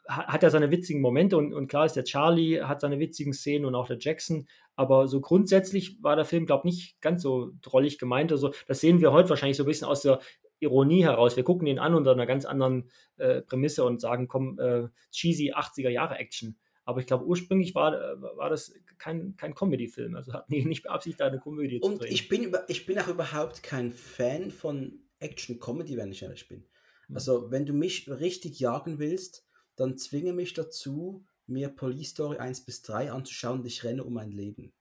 hat 0.08 0.44
er 0.44 0.50
seine 0.50 0.70
witzigen 0.70 1.02
Momente 1.02 1.36
und, 1.36 1.52
und 1.52 1.66
klar 1.66 1.86
ist 1.86 1.96
der 1.96 2.04
Charlie, 2.04 2.62
hat 2.62 2.80
seine 2.80 3.00
witzigen 3.00 3.32
Szenen 3.32 3.64
und 3.64 3.74
auch 3.74 3.88
der 3.88 3.98
Jackson, 3.98 4.46
aber 4.76 5.08
so 5.08 5.20
grundsätzlich 5.20 6.00
war 6.02 6.14
der 6.14 6.24
Film, 6.24 6.46
glaube 6.46 6.68
ich, 6.68 6.74
nicht 6.74 7.00
ganz 7.00 7.22
so 7.22 7.50
drollig 7.62 7.98
gemeint. 7.98 8.30
Also 8.30 8.52
das 8.68 8.80
sehen 8.80 9.00
wir 9.00 9.12
heute 9.12 9.30
wahrscheinlich 9.30 9.56
so 9.56 9.64
ein 9.64 9.66
bisschen 9.68 9.88
aus 9.88 10.02
der 10.02 10.20
Ironie 10.60 11.02
heraus. 11.02 11.36
Wir 11.36 11.42
gucken 11.42 11.66
ihn 11.66 11.80
an 11.80 11.94
unter 11.94 12.12
einer 12.12 12.26
ganz 12.26 12.44
anderen 12.44 12.90
äh, 13.16 13.42
Prämisse 13.42 13.84
und 13.84 14.00
sagen, 14.00 14.28
komm, 14.28 14.58
äh, 14.60 14.88
cheesy 15.10 15.52
80er 15.52 15.90
Jahre 15.90 16.16
Action. 16.16 16.56
Aber 16.84 17.00
ich 17.00 17.06
glaube, 17.06 17.24
ursprünglich 17.24 17.74
war, 17.74 17.94
äh, 17.94 18.20
war 18.20 18.50
das 18.50 18.74
kein, 18.98 19.36
kein 19.36 19.54
Comedy-Film. 19.54 20.16
Also 20.16 20.32
hat 20.32 20.50
nicht 20.50 20.82
beabsichtigt, 20.82 21.22
eine 21.22 21.38
Komödie 21.38 21.80
Und 21.80 21.94
zu 21.94 21.98
drehen. 22.00 22.12
Ich 22.12 22.28
bin, 22.28 22.56
ich 22.68 22.86
bin 22.86 22.98
auch 22.98 23.08
überhaupt 23.08 23.62
kein 23.62 23.92
Fan 23.92 24.50
von 24.50 25.00
Action-Comedy, 25.20 25.96
wenn 25.96 26.12
ich 26.12 26.22
ehrlich 26.22 26.48
bin. 26.48 26.66
Mhm. 27.08 27.16
Also, 27.16 27.50
wenn 27.50 27.66
du 27.66 27.72
mich 27.72 28.08
richtig 28.08 28.60
jagen 28.60 28.98
willst, 28.98 29.46
dann 29.76 29.96
zwinge 29.96 30.32
mich 30.32 30.54
dazu, 30.54 31.24
mir 31.46 31.68
Police 31.68 32.10
Story 32.10 32.38
1 32.38 32.64
bis 32.64 32.82
3 32.82 33.12
anzuschauen 33.12 33.60
und 33.60 33.66
ich 33.66 33.84
renne 33.84 34.04
um 34.04 34.14
mein 34.14 34.30
Leben. 34.30 34.72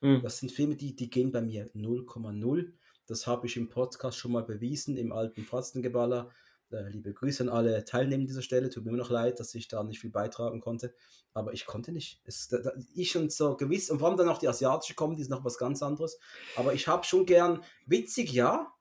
Mhm. 0.00 0.22
Das 0.22 0.38
sind 0.38 0.52
Filme, 0.52 0.76
die, 0.76 0.94
die 0.94 1.10
gehen 1.10 1.32
bei 1.32 1.40
mir 1.40 1.70
0,0. 1.72 2.72
Das 3.06 3.26
habe 3.26 3.46
ich 3.46 3.56
im 3.56 3.68
Podcast 3.68 4.18
schon 4.18 4.32
mal 4.32 4.44
bewiesen, 4.44 4.96
im 4.96 5.12
alten 5.12 5.44
Fratzengeballer. 5.44 6.30
Äh, 6.72 6.88
liebe 6.90 7.12
Grüße 7.12 7.42
an 7.42 7.48
alle 7.48 7.84
Teilnehmer 7.84 8.24
dieser 8.24 8.42
Stelle. 8.42 8.70
Tut 8.70 8.84
mir 8.84 8.90
immer 8.90 8.98
noch 8.98 9.10
leid, 9.10 9.40
dass 9.40 9.54
ich 9.54 9.68
da 9.68 9.82
nicht 9.82 10.00
viel 10.00 10.10
beitragen 10.10 10.60
konnte. 10.60 10.94
Aber 11.34 11.52
ich 11.52 11.66
konnte 11.66 11.92
nicht. 11.92 12.20
Es, 12.24 12.48
da, 12.48 12.58
da, 12.58 12.72
ich 12.94 13.16
und 13.16 13.32
so 13.32 13.56
gewiss, 13.56 13.90
und 13.90 13.98
vor 13.98 14.08
allem 14.08 14.16
dann 14.16 14.28
auch 14.28 14.38
die 14.38 14.48
asiatische 14.48 14.94
Comedy 14.94 15.22
ist 15.22 15.30
noch 15.30 15.44
was 15.44 15.58
ganz 15.58 15.82
anderes. 15.82 16.18
Aber 16.56 16.74
ich 16.74 16.86
habe 16.86 17.04
schon 17.04 17.26
gern 17.26 17.62
witzig, 17.86 18.32
ja. 18.32 18.72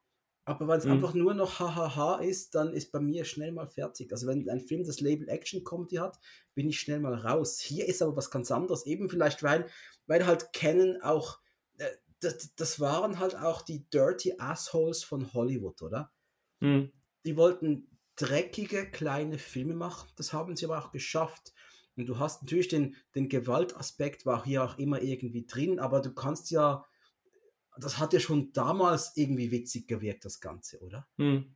Aber 0.45 0.67
weil 0.67 0.79
es 0.79 0.85
mhm. 0.85 0.93
einfach 0.93 1.13
nur 1.13 1.33
noch 1.33 1.59
hahaha 1.59 2.19
ist, 2.19 2.55
dann 2.55 2.73
ist 2.73 2.91
bei 2.91 2.99
mir 2.99 3.25
schnell 3.25 3.51
mal 3.51 3.67
fertig. 3.67 4.11
Also 4.11 4.27
wenn 4.27 4.49
ein 4.49 4.61
Film 4.61 4.83
das 4.83 4.99
Label 4.99 5.29
Action 5.29 5.63
Comedy 5.63 5.97
hat, 5.97 6.19
bin 6.55 6.69
ich 6.69 6.79
schnell 6.79 6.99
mal 6.99 7.13
raus. 7.13 7.59
Hier 7.59 7.87
ist 7.87 8.01
aber 8.01 8.15
was 8.15 8.31
ganz 8.31 8.51
anderes. 8.51 8.85
Eben 8.85 9.09
vielleicht, 9.09 9.43
weil, 9.43 9.67
weil 10.07 10.25
halt 10.25 10.53
Canon 10.53 11.01
auch, 11.01 11.39
äh, 11.77 11.85
das, 12.19 12.53
das 12.55 12.79
waren 12.79 13.19
halt 13.19 13.35
auch 13.35 13.61
die 13.61 13.87
Dirty 13.89 14.35
Assholes 14.37 15.03
von 15.03 15.33
Hollywood, 15.33 15.81
oder? 15.81 16.11
Mhm 16.59 16.91
die 17.25 17.37
wollten 17.37 17.87
dreckige 18.15 18.85
kleine 18.89 19.37
Filme 19.37 19.75
machen. 19.75 20.09
Das 20.17 20.33
haben 20.33 20.55
sie 20.55 20.65
aber 20.65 20.79
auch 20.79 20.91
geschafft. 20.91 21.53
Und 21.95 22.07
du 22.07 22.17
hast 22.19 22.43
natürlich 22.43 22.69
den, 22.69 22.95
den 23.15 23.29
Gewaltaspekt 23.29 24.25
war 24.25 24.45
hier 24.45 24.63
auch 24.63 24.77
immer 24.77 25.01
irgendwie 25.01 25.45
drin, 25.45 25.79
aber 25.79 26.01
du 26.01 26.13
kannst 26.13 26.51
ja, 26.51 26.85
das 27.77 27.97
hat 27.97 28.13
ja 28.13 28.19
schon 28.19 28.53
damals 28.53 29.13
irgendwie 29.15 29.51
witzig 29.51 29.87
gewirkt, 29.87 30.25
das 30.25 30.39
Ganze, 30.39 30.79
oder? 30.79 31.07
Hm. 31.17 31.55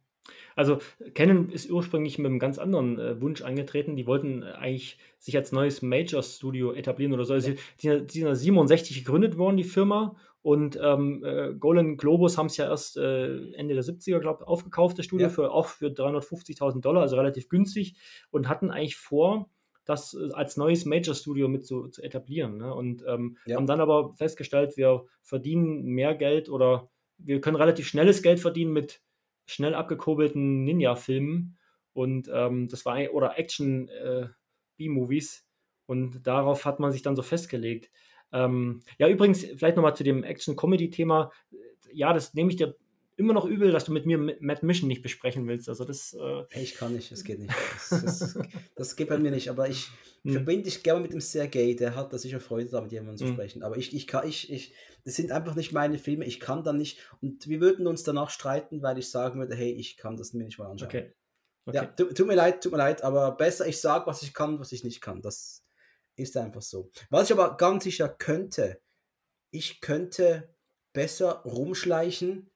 Also 0.56 0.80
Canon 1.16 1.50
ist 1.50 1.70
ursprünglich 1.70 2.18
mit 2.18 2.28
einem 2.28 2.40
ganz 2.40 2.58
anderen 2.58 2.98
äh, 2.98 3.22
Wunsch 3.22 3.42
angetreten. 3.42 3.96
Die 3.96 4.08
wollten 4.08 4.44
eigentlich 4.44 4.98
sich 5.20 5.36
als 5.36 5.52
neues 5.52 5.82
Major-Studio 5.82 6.72
etablieren 6.74 7.14
oder 7.14 7.26
so. 7.26 7.34
Also, 7.34 7.54
die, 7.82 8.06
die 8.06 8.20
sind 8.20 8.36
67 8.36 9.04
gegründet 9.04 9.38
worden, 9.38 9.58
die 9.58 9.64
Firma, 9.64 10.16
und 10.44 10.78
ähm, 10.82 11.24
äh, 11.24 11.54
Golden 11.54 11.96
Globus 11.96 12.38
haben 12.38 12.48
es 12.48 12.58
ja 12.58 12.66
erst 12.66 12.98
äh, 12.98 13.54
Ende 13.54 13.76
der 13.76 13.84
70er, 13.84 14.20
glaube 14.20 14.40
ich, 14.42 14.48
aufgekauft, 14.48 15.00
das 15.00 15.06
Studio, 15.06 15.28
ja. 15.28 15.34
für, 15.34 15.52
auch 15.52 15.68
für 15.68 15.88
350.000 15.88 16.82
Dollar, 16.82 17.02
also 17.02 17.16
relativ 17.16 17.48
günstig, 17.48 17.96
und 18.30 18.50
hatten 18.50 18.70
eigentlich 18.70 18.98
vor, 18.98 19.50
das 19.86 20.14
äh, 20.14 20.34
als 20.34 20.58
neues 20.58 20.84
Major-Studio 20.84 21.48
mit 21.48 21.66
zu, 21.66 21.88
zu 21.88 22.02
etablieren. 22.04 22.58
Ne? 22.58 22.74
Und 22.74 23.06
ähm, 23.08 23.38
ja. 23.46 23.56
haben 23.56 23.68
dann 23.68 23.80
aber 23.80 24.14
festgestellt, 24.16 24.76
wir 24.76 25.06
verdienen 25.22 25.86
mehr 25.86 26.14
Geld 26.14 26.50
oder 26.50 26.90
wir 27.18 27.40
können 27.40 27.56
relativ 27.56 27.88
schnelles 27.88 28.22
Geld 28.22 28.42
verdienen 28.42 28.74
mit 28.74 29.02
schnell 29.46 29.74
abgekurbelten 29.74 30.66
Ninja-Filmen 30.66 31.58
und 31.94 32.30
ähm, 32.34 32.68
das 32.68 32.86
war 32.86 32.98
oder 33.14 33.38
Action 33.38 33.88
äh, 33.88 34.28
B-Movies 34.76 35.48
und 35.86 36.28
darauf 36.28 36.66
hat 36.66 36.80
man 36.82 36.92
sich 36.92 37.02
dann 37.02 37.16
so 37.16 37.22
festgelegt. 37.22 37.92
Ähm, 38.34 38.82
ja, 38.98 39.08
übrigens, 39.08 39.46
vielleicht 39.46 39.78
nochmal 39.78 39.96
zu 39.96 40.04
dem 40.04 40.24
Action-Comedy-Thema. 40.24 41.32
Ja, 41.94 42.14
das 42.14 42.34
nehme 42.34 42.50
ich 42.50 42.58
dir 42.58 42.76
immer 43.16 43.34
noch 43.34 43.46
übel, 43.46 43.72
dass 43.72 43.86
du 43.86 43.92
mit 43.92 44.06
mir 44.06 44.18
Mad 44.18 44.66
Mission 44.66 44.88
nicht 44.88 45.02
besprechen 45.02 45.48
willst. 45.48 45.70
Also 45.70 45.86
das. 45.86 46.16
Äh 46.20 46.62
ich 46.62 46.76
kann 46.76 46.94
nicht, 46.94 47.12
das 47.12 47.24
geht 47.24 47.40
nicht. 47.40 47.54
Das, 47.90 48.02
das, 48.02 48.40
das 48.76 48.96
geht 48.96 49.10
bei 49.10 49.18
mir 49.18 49.32
nicht. 49.32 49.50
Aber 49.50 49.70
ich 49.70 49.90
hm. 50.24 50.34
verbinde 50.34 50.64
dich 50.64 50.84
gerne 50.84 51.02
mit 51.02 51.14
dem 51.14 51.22
Sergei, 51.22 51.74
der 51.74 51.96
hat 51.96 52.12
da 52.12 52.18
sicher 52.18 52.40
Freude 52.40 52.70
damit, 52.70 52.92
jemanden 52.92 53.18
zu 53.18 53.26
hm. 53.26 53.34
sprechen. 53.34 53.64
Aber 53.64 53.78
ich, 53.78 53.96
ich 53.96 54.08
kann, 54.08 54.28
ich, 54.28 54.52
ich, 54.52 54.74
das 55.04 55.16
sind 55.16 55.32
einfach 55.32 55.56
nicht 55.56 55.72
meine 55.72 55.98
Filme, 55.98 56.26
ich 56.26 56.40
kann 56.40 56.64
da 56.64 56.74
nicht. 56.74 57.00
Und 57.22 57.48
wir 57.48 57.62
würden 57.62 57.88
uns 57.88 58.04
danach 58.04 58.30
streiten, 58.30 58.82
weil 58.82 58.98
ich 58.98 59.10
sagen 59.10 59.40
würde, 59.40 59.56
hey, 59.56 59.72
ich 59.72 59.98
kann 59.98 60.18
das 60.18 60.34
mir 60.34 60.44
nicht 60.44 60.58
mal 60.58 60.68
anschauen. 60.68 60.88
Okay. 60.88 61.14
okay. 61.66 61.78
Ja, 61.78 61.86
tut, 61.86 62.18
tut 62.18 62.28
mir 62.28 62.36
leid, 62.36 62.64
tut 62.64 62.72
mir 62.72 62.80
leid, 62.80 63.04
aber 63.04 63.32
besser 63.32 63.68
ich 63.68 63.80
sage, 63.80 64.08
was 64.08 64.24
ich 64.24 64.34
kann, 64.34 64.60
was 64.60 64.72
ich 64.72 64.84
nicht 64.84 65.02
kann. 65.02 65.22
Das 65.22 65.63
ist 66.16 66.38
einfach 66.38 66.62
so. 66.62 66.92
Was 67.10 67.30
ich 67.30 67.34
aber 67.38 67.58
ganz 67.58 67.84
sicher 67.84 68.10
könnte, 68.10 68.82
ich 69.52 69.82
könnte 69.82 70.56
besser 70.94 71.42
rumschleichen 71.44 72.50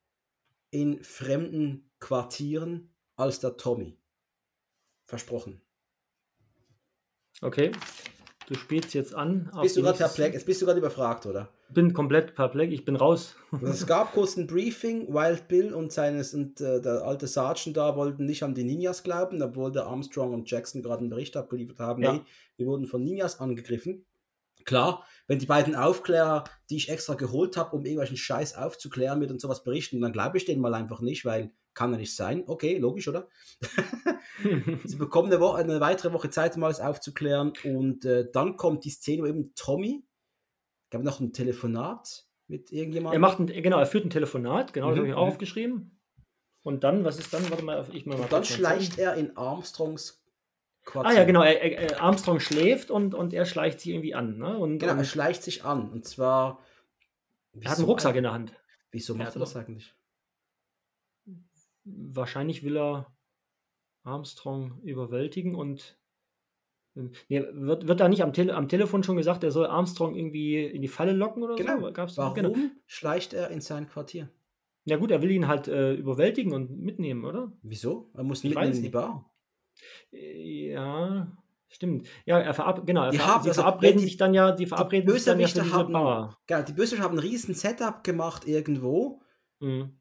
in 0.70 1.04
fremden 1.04 1.90
Quartieren 2.00 2.94
als 3.16 3.40
der 3.40 3.58
Tommy. 3.58 3.98
Versprochen. 5.06 5.62
Okay. 7.42 7.72
Du 8.48 8.56
spielst 8.56 8.94
jetzt 8.94 9.14
an. 9.14 9.52
Bist 9.62 9.78
du 9.78 9.82
gerade 9.82 9.98
perplex? 9.98 10.34
Jetzt 10.36 10.46
bist 10.46 10.62
du 10.62 10.66
gerade 10.66 10.80
überfragt, 10.80 11.26
oder? 11.26 11.54
Bin 11.70 11.94
komplett 11.94 12.34
perplex, 12.36 12.74
ich 12.74 12.86
bin 12.86 12.96
raus. 12.96 13.36
es 13.62 13.86
gab 13.86 14.14
kurz 14.14 14.38
ein 14.38 14.48
Briefing, 14.48 15.14
Wild 15.14 15.48
Bill 15.48 15.74
und 15.74 15.92
seines 15.92 16.34
und 16.34 16.62
äh, 16.62 16.82
der 16.82 17.04
alte 17.04 17.28
Sergeant 17.28 17.76
da 17.76 17.96
wollten 17.96 18.26
nicht 18.26 18.44
an 18.44 18.56
die 18.56 18.64
Ninjas 18.64 19.04
glauben, 19.04 19.42
obwohl 19.42 19.72
der 19.72 19.86
Armstrong 19.86 20.34
und 20.34 20.50
Jackson 20.50 20.82
gerade 20.82 21.02
einen 21.02 21.10
Bericht 21.10 21.36
abgeliefert 21.36 21.80
haben. 21.80 22.04
Ja. 22.04 22.14
Nee, 22.14 22.22
wir 22.56 22.68
wurden 22.68 22.88
von 22.88 23.04
Ninjas 23.04 23.40
angegriffen. 23.40 24.06
Klar, 24.64 25.06
wenn 25.28 25.40
die 25.40 25.46
beiden 25.46 25.76
Aufklärer, 25.76 26.44
die 26.70 26.78
ich 26.78 26.90
extra 26.90 27.14
geholt 27.14 27.58
habe, 27.58 27.76
um 27.76 27.86
irgendwelchen 27.86 28.18
Scheiß 28.18 28.56
aufzuklären, 28.56 29.20
mit 29.20 29.32
und 29.32 29.40
sowas 29.40 29.64
berichten, 29.64 30.02
dann 30.02 30.12
glaube 30.12 30.38
ich 30.38 30.46
denen 30.46 30.62
mal 30.62 30.74
einfach 30.74 31.02
nicht, 31.02 31.26
weil 31.26 31.52
kann 31.78 31.92
ja 31.92 31.98
nicht 31.98 32.16
sein. 32.16 32.44
Okay, 32.48 32.80
logisch, 32.80 33.08
oder? 33.08 33.28
Sie 34.84 34.96
bekommen 34.96 35.32
eine, 35.32 35.40
Woche, 35.40 35.60
eine 35.60 35.80
weitere 35.80 36.12
Woche 36.12 36.32
Zeit, 36.32 36.58
um 36.58 36.64
alles 36.64 36.80
aufzuklären. 36.80 37.54
Und 37.64 38.04
äh, 38.04 38.30
dann 38.34 38.58
kommt 38.58 38.84
die 38.84 38.90
Szene, 38.90 39.22
wo 39.22 39.28
eben 39.28 39.54
Tommy, 39.54 40.04
glaube, 40.90 41.06
noch 41.06 41.20
ein 41.20 41.34
Telefonat 41.34 42.26
mit 42.48 42.72
irgendjemandem. 42.72 43.22
Er 43.22 43.28
macht 43.28 43.40
ein, 43.40 43.48
genau, 43.48 43.80
er 43.80 43.86
führt 43.86 44.06
ein 44.06 44.10
Telefonat, 44.10 44.74
genau, 44.74 44.88
mhm. 44.88 44.92
das 44.92 44.98
habe 45.00 45.08
ich 45.08 45.14
auch 45.14 45.26
mhm. 45.26 45.32
aufgeschrieben. 45.32 46.00
Und 46.64 46.84
dann, 46.84 47.06
was 47.06 47.18
ist 47.18 47.34
dann? 47.34 47.50
Warte 47.50 47.64
mal, 47.64 47.88
ich 47.94 48.06
mal. 48.06 48.20
Und 48.20 48.32
dann 48.32 48.44
schleicht 48.44 48.98
er 48.98 49.16
in 49.16 49.38
Armstrongs 49.38 50.22
Quartier. 50.88 51.12
Ah 51.12 51.14
ja, 51.14 51.26
genau. 51.26 51.44
Er, 51.44 51.62
er, 51.62 52.02
Armstrong 52.02 52.40
schläft 52.40 52.90
und, 52.90 53.14
und 53.14 53.34
er 53.34 53.46
schleicht 53.46 53.82
sich 53.82 53.92
irgendwie 53.92 54.16
an. 54.16 54.38
Ne? 54.38 54.58
Und, 54.58 54.80
genau, 54.80 54.96
er 54.96 55.04
schleicht 55.04 55.44
sich 55.44 55.64
an. 55.64 55.92
Und 55.92 56.06
zwar. 56.06 56.64
Er 57.60 57.72
hat 57.72 57.78
einen 57.78 57.88
Rucksack 57.88 58.16
in 58.16 58.24
der 58.24 58.34
Hand. 58.34 58.54
Wieso 58.92 59.14
macht 59.14 59.30
er, 59.30 59.36
er 59.36 59.40
das 59.40 59.56
eigentlich? 59.56 59.94
Wahrscheinlich 61.84 62.64
will 62.64 62.78
er 62.78 63.18
Armstrong 64.04 64.82
überwältigen 64.82 65.56
und. 65.56 66.00
Ähm, 66.98 67.12
nee, 67.30 67.44
wird, 67.54 67.88
wird 67.88 68.00
da 68.00 68.10
nicht 68.10 68.24
am, 68.24 68.34
Tele 68.34 68.56
am 68.56 68.68
Telefon 68.68 69.04
schon 69.04 69.18
gesagt, 69.18 69.44
er 69.44 69.52
soll 69.52 69.68
Armstrong 69.68 70.16
irgendwie 70.16 70.66
in 70.66 70.82
die 70.82 70.88
Falle 70.88 71.14
locken 71.14 71.44
oder 71.44 71.56
genau. 71.56 71.80
so? 71.80 71.94
Gab's 71.94 72.18
Warum 72.18 72.34
genau. 72.34 72.54
schleicht 72.86 73.34
er 73.34 73.50
in 73.52 73.62
sein 73.62 73.88
Quartier? 73.88 74.30
Ja 74.86 74.98
gut, 74.98 75.12
er 75.12 75.22
will 75.22 75.32
ihn 75.32 75.48
halt 75.48 75.68
äh, 75.68 75.94
überwältigen 75.94 76.54
und 76.54 76.80
mitnehmen, 76.80 77.26
oder? 77.26 77.52
Wieso? 77.62 78.10
Er 78.14 78.24
muss 78.24 78.44
mitnehmen 78.44 78.74
in 78.74 78.84
die 78.84 78.90
Bar. 78.90 79.30
Ja, 80.12 81.28
stimmt. 81.68 82.08
Ja, 82.26 82.40
er 82.40 82.54
verab 82.54 82.86
genau, 82.86 83.04
er 83.04 83.12
die 83.12 83.18
verab 83.18 83.44
haben, 83.44 83.54
verabreden 83.54 84.00
sich 84.00 84.18
dann 84.18 84.34
ja, 84.34 84.54
die 84.54 84.66
verabreden 84.66 85.08
die 85.08 85.14
sich 85.14 85.26
dann 85.26 85.40
ja 85.40 85.48
für 85.48 85.62
diese 85.62 85.74
haben, 85.74 85.94
Bar. 85.94 86.40
Genau, 86.48 86.62
die 86.62 86.74
Bösewichte 86.74 87.04
haben 87.04 87.16
ein 87.16 87.20
riesen 87.20 87.54
Setup 87.54 88.04
gemacht 88.04 88.48
irgendwo. 88.48 89.22
Mhm. 89.60 89.98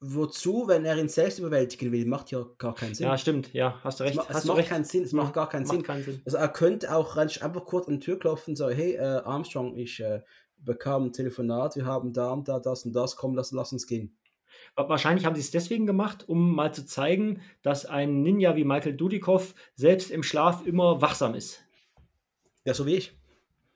Wozu, 0.00 0.64
wenn 0.68 0.84
er 0.84 0.98
ihn 0.98 1.08
selbst 1.08 1.38
überwältigen 1.38 1.90
will, 1.90 2.04
macht 2.04 2.30
ja 2.30 2.44
gar 2.58 2.74
keinen 2.74 2.94
Sinn. 2.94 3.06
Ja, 3.06 3.16
stimmt, 3.16 3.52
ja, 3.54 3.80
hast 3.82 3.98
du 3.98 4.04
recht. 4.04 4.18
Es, 4.18 4.28
hast 4.28 4.44
macht 4.44 4.58
recht. 4.58 4.68
keinen 4.68 4.84
Sinn, 4.84 5.04
es 5.04 5.12
macht 5.12 5.32
gar 5.32 5.48
keinen, 5.48 5.62
macht 5.62 5.72
Sinn. 5.72 5.82
keinen 5.82 6.04
Sinn. 6.04 6.20
Also 6.24 6.36
er 6.36 6.48
könnte 6.48 6.94
auch 6.94 7.16
einfach 7.16 7.64
kurz 7.64 7.88
an 7.88 7.94
die 7.94 8.00
Tür 8.00 8.18
klopfen 8.18 8.52
und 8.52 8.56
sagen, 8.56 8.74
hey 8.74 8.94
äh, 8.94 9.22
Armstrong, 9.24 9.74
ich 9.76 10.00
äh, 10.00 10.20
bekam 10.58 11.06
ein 11.06 11.12
Telefonat, 11.12 11.76
wir 11.76 11.86
haben 11.86 12.12
da 12.12 12.30
und 12.30 12.46
da 12.46 12.58
das 12.58 12.84
und 12.84 12.92
das, 12.92 13.16
komm, 13.16 13.34
lass, 13.34 13.52
lass 13.52 13.72
uns 13.72 13.86
gehen. 13.86 14.16
Wahrscheinlich 14.74 15.24
haben 15.24 15.34
sie 15.34 15.40
es 15.40 15.50
deswegen 15.50 15.86
gemacht, 15.86 16.28
um 16.28 16.54
mal 16.54 16.72
zu 16.72 16.84
zeigen, 16.84 17.40
dass 17.62 17.86
ein 17.86 18.22
Ninja 18.22 18.56
wie 18.56 18.64
Michael 18.64 18.96
Dudikoff 18.96 19.54
selbst 19.74 20.10
im 20.10 20.22
Schlaf 20.22 20.66
immer 20.66 21.00
wachsam 21.00 21.34
ist. 21.34 21.62
Ja, 22.64 22.74
so 22.74 22.84
wie 22.86 22.96
ich. 22.96 23.16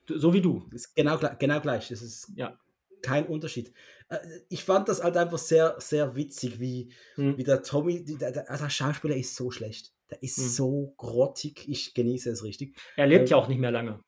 So 0.07 0.33
wie 0.33 0.41
du. 0.41 0.67
Ist 0.71 0.95
genau, 0.95 1.17
genau 1.39 1.59
gleich. 1.61 1.89
Das 1.89 2.01
ist 2.01 2.31
ja. 2.35 2.57
kein 3.01 3.25
Unterschied. 3.25 3.73
Äh, 4.11 4.19
ich 4.49 4.63
fand 4.63 4.89
das 4.89 5.03
halt 5.03 5.17
einfach 5.17 5.37
sehr, 5.37 5.75
sehr 5.79 6.15
witzig, 6.15 6.59
wie, 6.59 6.91
hm. 7.15 7.37
wie 7.37 7.43
der 7.43 7.63
Tommy, 7.63 8.03
der, 8.03 8.31
der, 8.31 8.45
der, 8.45 8.69
Schauspieler 8.69 9.15
ist 9.15 9.35
so 9.35 9.49
schlecht. 9.49 9.93
Der 10.09 10.21
ist 10.21 10.37
hm. 10.37 10.47
so 10.47 10.93
grottig. 10.97 11.67
Ich 11.67 11.93
genieße 11.93 12.29
es 12.29 12.43
richtig. 12.43 12.77
Er 12.97 13.07
lebt 13.07 13.23
ähm, 13.23 13.27
ja 13.27 13.37
auch 13.37 13.47
nicht 13.47 13.59
mehr 13.59 13.71
lange. 13.71 13.99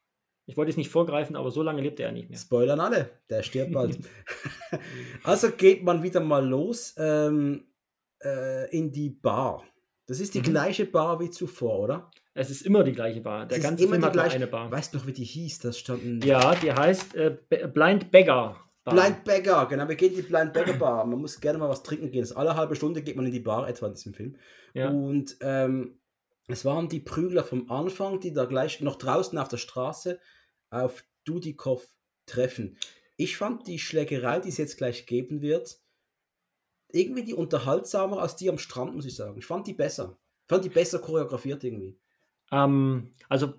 Ich 0.46 0.58
wollte 0.58 0.72
es 0.72 0.78
nicht 0.78 0.90
vorgreifen, 0.90 1.38
aber 1.38 1.52
so 1.52 1.64
lange 1.64 1.82
lebt 1.82 2.02
er 2.02 2.12
nicht 2.12 2.30
mehr. 2.30 2.38
Spoilern 2.38 2.82
alle, 2.82 3.22
der 3.30 3.44
stirbt 3.44 3.72
bald. 3.72 3.98
also 5.24 5.52
geht 5.52 5.84
man 5.84 6.04
wieder 6.04 6.20
mal 6.20 6.46
los 6.46 6.94
ähm, 6.98 7.68
äh, 8.22 8.70
in 8.78 8.92
die 8.92 9.10
Bar. 9.10 9.64
Das 10.06 10.20
ist 10.20 10.34
die 10.34 10.40
mhm. 10.40 10.44
gleiche 10.44 10.86
Bar 10.86 11.22
wie 11.22 11.30
zuvor, 11.30 11.80
oder? 11.80 12.12
Es 12.34 12.50
ist 12.50 12.64
immer 12.64 12.84
die 12.84 12.92
gleiche 12.92 13.22
Bar. 13.22 13.46
Der 13.46 13.60
ganze 13.60 13.88
Film 13.88 14.04
hat 14.04 14.12
gleiche, 14.12 14.36
eine 14.36 14.48
Bar. 14.48 14.70
Weißt 14.70 14.94
du 14.94 14.98
noch, 14.98 15.08
wie 15.08 15.14
die 15.14 15.24
hieß? 15.24 15.60
Das 15.60 15.80
standen. 15.80 16.20
Ja, 16.22 16.56
die 16.56 16.74
heißt 16.74 17.16
äh, 17.16 17.38
Blind 17.74 18.12
Beggar. 18.12 18.63
Bar. 18.84 18.96
Blind 18.96 19.24
Beggar, 19.24 19.68
genau. 19.68 19.88
Wir 19.88 19.96
gehen 19.96 20.12
in 20.12 20.18
die 20.18 20.22
Blind 20.24 20.54
Beggar 20.54 20.76
Bar. 20.76 21.06
Man 21.06 21.20
muss 21.20 21.40
gerne 21.40 21.58
mal 21.58 21.70
was 21.70 21.84
trinken 21.84 22.12
gehen. 22.12 22.22
Das 22.22 22.34
alle 22.34 22.56
halbe 22.56 22.76
Stunde 22.76 23.02
geht 23.02 23.16
man 23.16 23.26
in 23.26 23.32
die 23.32 23.40
Bar, 23.40 23.68
etwa 23.68 23.88
in 23.88 23.94
diesem 23.94 24.14
Film. 24.14 24.36
Ja. 24.74 24.90
Und 24.90 25.38
ähm, 25.42 26.00
es 26.48 26.66
waren 26.66 26.90
die 26.90 27.00
Prügler 27.00 27.44
vom 27.44 27.72
Anfang, 27.72 28.20
die 28.20 28.34
da 28.34 28.46
gleich 28.46 28.82
noch 28.82 28.98
draußen 28.98 29.38
auf 29.38 29.48
der 29.48 29.58
Straße 29.58 30.20
auf 30.70 31.04
Dudikoff 31.24 31.88
treffen. 32.26 32.78
Ich 33.16 33.38
fand 33.38 33.68
die 33.68 33.80
Schlägerei, 33.80 34.40
die 34.40 34.50
es 34.50 34.58
jetzt 34.58 34.78
gleich 34.78 35.06
geben 35.06 35.42
wird, 35.42 35.78
irgendwie 36.92 37.24
die 37.24 37.34
unterhaltsamer 37.34 38.20
als 38.20 38.36
die 38.36 38.50
am 38.50 38.58
Strand, 38.58 38.96
muss 38.96 39.06
ich 39.06 39.16
sagen. 39.16 39.38
Ich 39.38 39.46
fand 39.46 39.68
die 39.68 39.74
besser. 39.74 40.18
Ich 40.44 40.50
fand 40.50 40.66
die 40.66 40.70
besser 40.70 41.00
choreografiert 41.00 41.64
irgendwie. 41.64 41.98
Ähm, 42.52 43.12
also 43.30 43.54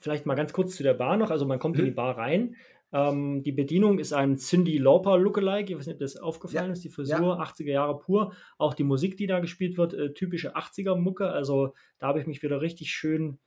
vielleicht 0.00 0.26
mal 0.26 0.34
ganz 0.34 0.52
kurz 0.52 0.76
zu 0.76 0.82
der 0.82 0.94
Bar 0.94 1.16
noch. 1.16 1.30
Also 1.30 1.46
man 1.46 1.58
kommt 1.58 1.76
hm. 1.76 1.80
in 1.80 1.86
die 1.86 1.92
mhm. 1.92 1.96
Bar 1.96 2.18
rein. 2.18 2.56
Ähm, 2.92 3.42
die 3.42 3.52
Bedienung 3.52 3.98
ist 3.98 4.12
ein 4.12 4.36
Cindy 4.36 4.78
Lauper 4.78 5.18
Lookalike. 5.18 5.72
Ich 5.72 5.78
weiß 5.78 5.86
nicht, 5.86 5.94
ob 5.94 6.00
das 6.00 6.16
aufgefallen 6.16 6.66
ja. 6.66 6.72
ist. 6.72 6.84
Die 6.84 6.90
Frisur, 6.90 7.38
ja. 7.38 7.42
80er 7.42 7.70
Jahre 7.70 7.98
pur. 7.98 8.34
Auch 8.58 8.74
die 8.74 8.84
Musik, 8.84 9.16
die 9.16 9.26
da 9.26 9.40
gespielt 9.40 9.78
wird, 9.78 9.94
äh, 9.94 10.12
typische 10.12 10.56
80er 10.56 10.96
Mucke. 10.96 11.28
Also 11.28 11.74
da 11.98 12.08
habe 12.08 12.20
ich 12.20 12.26
mich 12.26 12.42
wieder 12.42 12.60
richtig 12.60 12.90
schön 12.90 13.38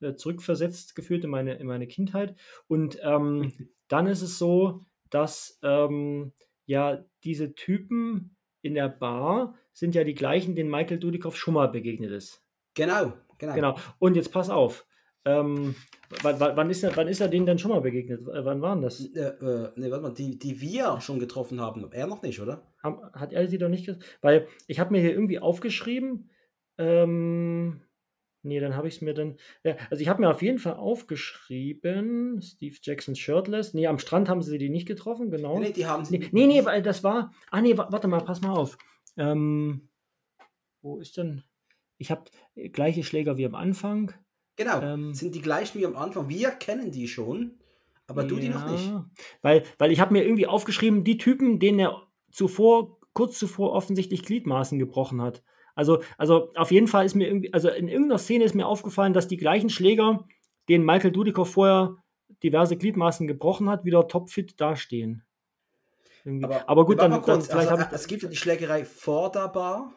äh, 0.00 0.14
zurückversetzt 0.14 0.94
gefühlt 0.94 1.24
in 1.24 1.30
meine, 1.30 1.54
in 1.54 1.66
meine 1.66 1.86
Kindheit. 1.86 2.36
Und 2.68 2.98
ähm, 3.02 3.52
dann 3.88 4.06
ist 4.06 4.22
es 4.22 4.38
so, 4.38 4.84
dass 5.08 5.58
ähm, 5.62 6.32
ja 6.66 7.04
diese 7.24 7.54
Typen 7.54 8.36
in 8.62 8.74
der 8.74 8.88
Bar 8.88 9.54
sind 9.72 9.94
ja 9.94 10.04
die 10.04 10.14
gleichen, 10.14 10.54
denen 10.54 10.70
Michael 10.70 10.98
Dudikoff 10.98 11.36
schon 11.36 11.54
mal 11.54 11.68
begegnet 11.68 12.10
ist. 12.10 12.44
Genau, 12.74 13.14
genau. 13.38 13.54
Genau. 13.54 13.76
Und 13.98 14.16
jetzt 14.16 14.32
pass 14.32 14.50
auf. 14.50 14.86
Ähm, 15.24 15.74
wann, 16.22 16.70
ist 16.70 16.82
er, 16.82 16.96
wann 16.96 17.08
ist 17.08 17.20
er 17.20 17.28
denen 17.28 17.46
denn 17.46 17.58
schon 17.58 17.70
mal 17.70 17.80
begegnet? 17.80 18.22
Wann 18.24 18.62
waren 18.62 18.80
das? 18.80 19.00
Äh, 19.14 19.20
äh, 19.20 19.72
nee, 19.76 19.90
warte 19.90 20.02
mal, 20.02 20.14
die, 20.14 20.38
die 20.38 20.60
wir 20.60 21.00
schon 21.00 21.18
getroffen 21.18 21.60
haben. 21.60 21.90
Er 21.92 22.06
noch 22.06 22.22
nicht, 22.22 22.40
oder? 22.40 22.62
Hat 22.82 23.32
er 23.32 23.46
sie 23.48 23.58
doch 23.58 23.68
nicht 23.68 23.86
getroffen? 23.86 24.06
Weil 24.22 24.48
ich 24.66 24.80
habe 24.80 24.92
mir 24.92 25.00
hier 25.00 25.12
irgendwie 25.12 25.38
aufgeschrieben, 25.38 26.30
ähm, 26.78 27.82
Nee, 28.42 28.58
dann 28.58 28.74
habe 28.74 28.88
ich 28.88 28.96
es 28.96 29.00
mir 29.02 29.12
dann. 29.12 29.36
Ja, 29.64 29.76
also 29.90 30.00
ich 30.00 30.08
habe 30.08 30.22
mir 30.22 30.30
auf 30.30 30.40
jeden 30.40 30.58
Fall 30.58 30.74
aufgeschrieben, 30.74 32.40
Steve 32.40 32.76
Jackson 32.80 33.14
Shirtless. 33.14 33.74
Nee, 33.74 33.86
am 33.86 33.98
Strand 33.98 34.30
haben 34.30 34.42
sie 34.42 34.56
die 34.56 34.70
nicht 34.70 34.88
getroffen, 34.88 35.30
genau. 35.30 35.58
Nee, 35.58 35.72
die 35.72 35.86
haben 35.86 36.04
sie. 36.04 36.18
Nee, 36.18 36.28
nee, 36.32 36.46
nee, 36.46 36.64
weil 36.64 36.80
das 36.80 37.04
war. 37.04 37.34
Ah, 37.50 37.60
nee, 37.60 37.76
warte 37.76 38.08
mal, 38.08 38.24
pass 38.24 38.40
mal 38.40 38.52
auf. 38.52 38.78
Ähm, 39.18 39.90
wo 40.80 40.98
ist 40.98 41.18
denn. 41.18 41.42
Ich 41.98 42.10
habe 42.10 42.24
gleiche 42.72 43.04
Schläger 43.04 43.36
wie 43.36 43.44
am 43.44 43.54
Anfang. 43.54 44.14
Genau, 44.60 44.82
ähm, 44.82 45.14
sind 45.14 45.34
die 45.34 45.40
gleichen 45.40 45.80
wie 45.80 45.86
am 45.86 45.96
Anfang. 45.96 46.28
Wir 46.28 46.50
kennen 46.50 46.90
die 46.90 47.08
schon, 47.08 47.52
aber 48.06 48.24
du 48.24 48.34
ja, 48.34 48.40
die 48.42 48.48
noch 48.50 48.70
nicht. 48.70 48.92
Weil, 49.40 49.62
weil 49.78 49.90
ich 49.90 50.00
habe 50.00 50.12
mir 50.12 50.22
irgendwie 50.22 50.46
aufgeschrieben, 50.46 51.02
die 51.02 51.16
Typen, 51.16 51.58
denen 51.58 51.78
er 51.78 52.02
zuvor, 52.30 52.98
kurz 53.14 53.38
zuvor 53.38 53.72
offensichtlich 53.72 54.22
Gliedmaßen 54.22 54.78
gebrochen 54.78 55.22
hat. 55.22 55.42
Also, 55.74 56.02
also 56.18 56.52
auf 56.56 56.70
jeden 56.72 56.88
Fall 56.88 57.06
ist 57.06 57.14
mir 57.14 57.26
irgendwie, 57.26 57.54
also 57.54 57.70
in 57.70 57.88
irgendeiner 57.88 58.18
Szene 58.18 58.44
ist 58.44 58.54
mir 58.54 58.66
aufgefallen, 58.66 59.14
dass 59.14 59.28
die 59.28 59.38
gleichen 59.38 59.70
Schläger, 59.70 60.26
denen 60.68 60.84
Michael 60.84 61.12
Dudikoff 61.12 61.52
vorher 61.52 61.96
diverse 62.42 62.76
Gliedmaßen 62.76 63.26
gebrochen 63.26 63.70
hat, 63.70 63.86
wieder 63.86 64.08
topfit 64.08 64.60
dastehen. 64.60 65.24
Aber, 66.42 66.68
aber, 66.68 66.84
gut, 66.84 67.00
dann, 67.00 67.12
kurz, 67.22 67.48
dann 67.48 67.60
vielleicht 67.60 67.70
also, 67.70 67.94
Es 67.94 68.06
gibt 68.06 68.22
ja 68.24 68.28
die 68.28 68.36
Schlägerei 68.36 68.84
vor 68.84 69.32
der 69.32 69.48
Bar. 69.48 69.90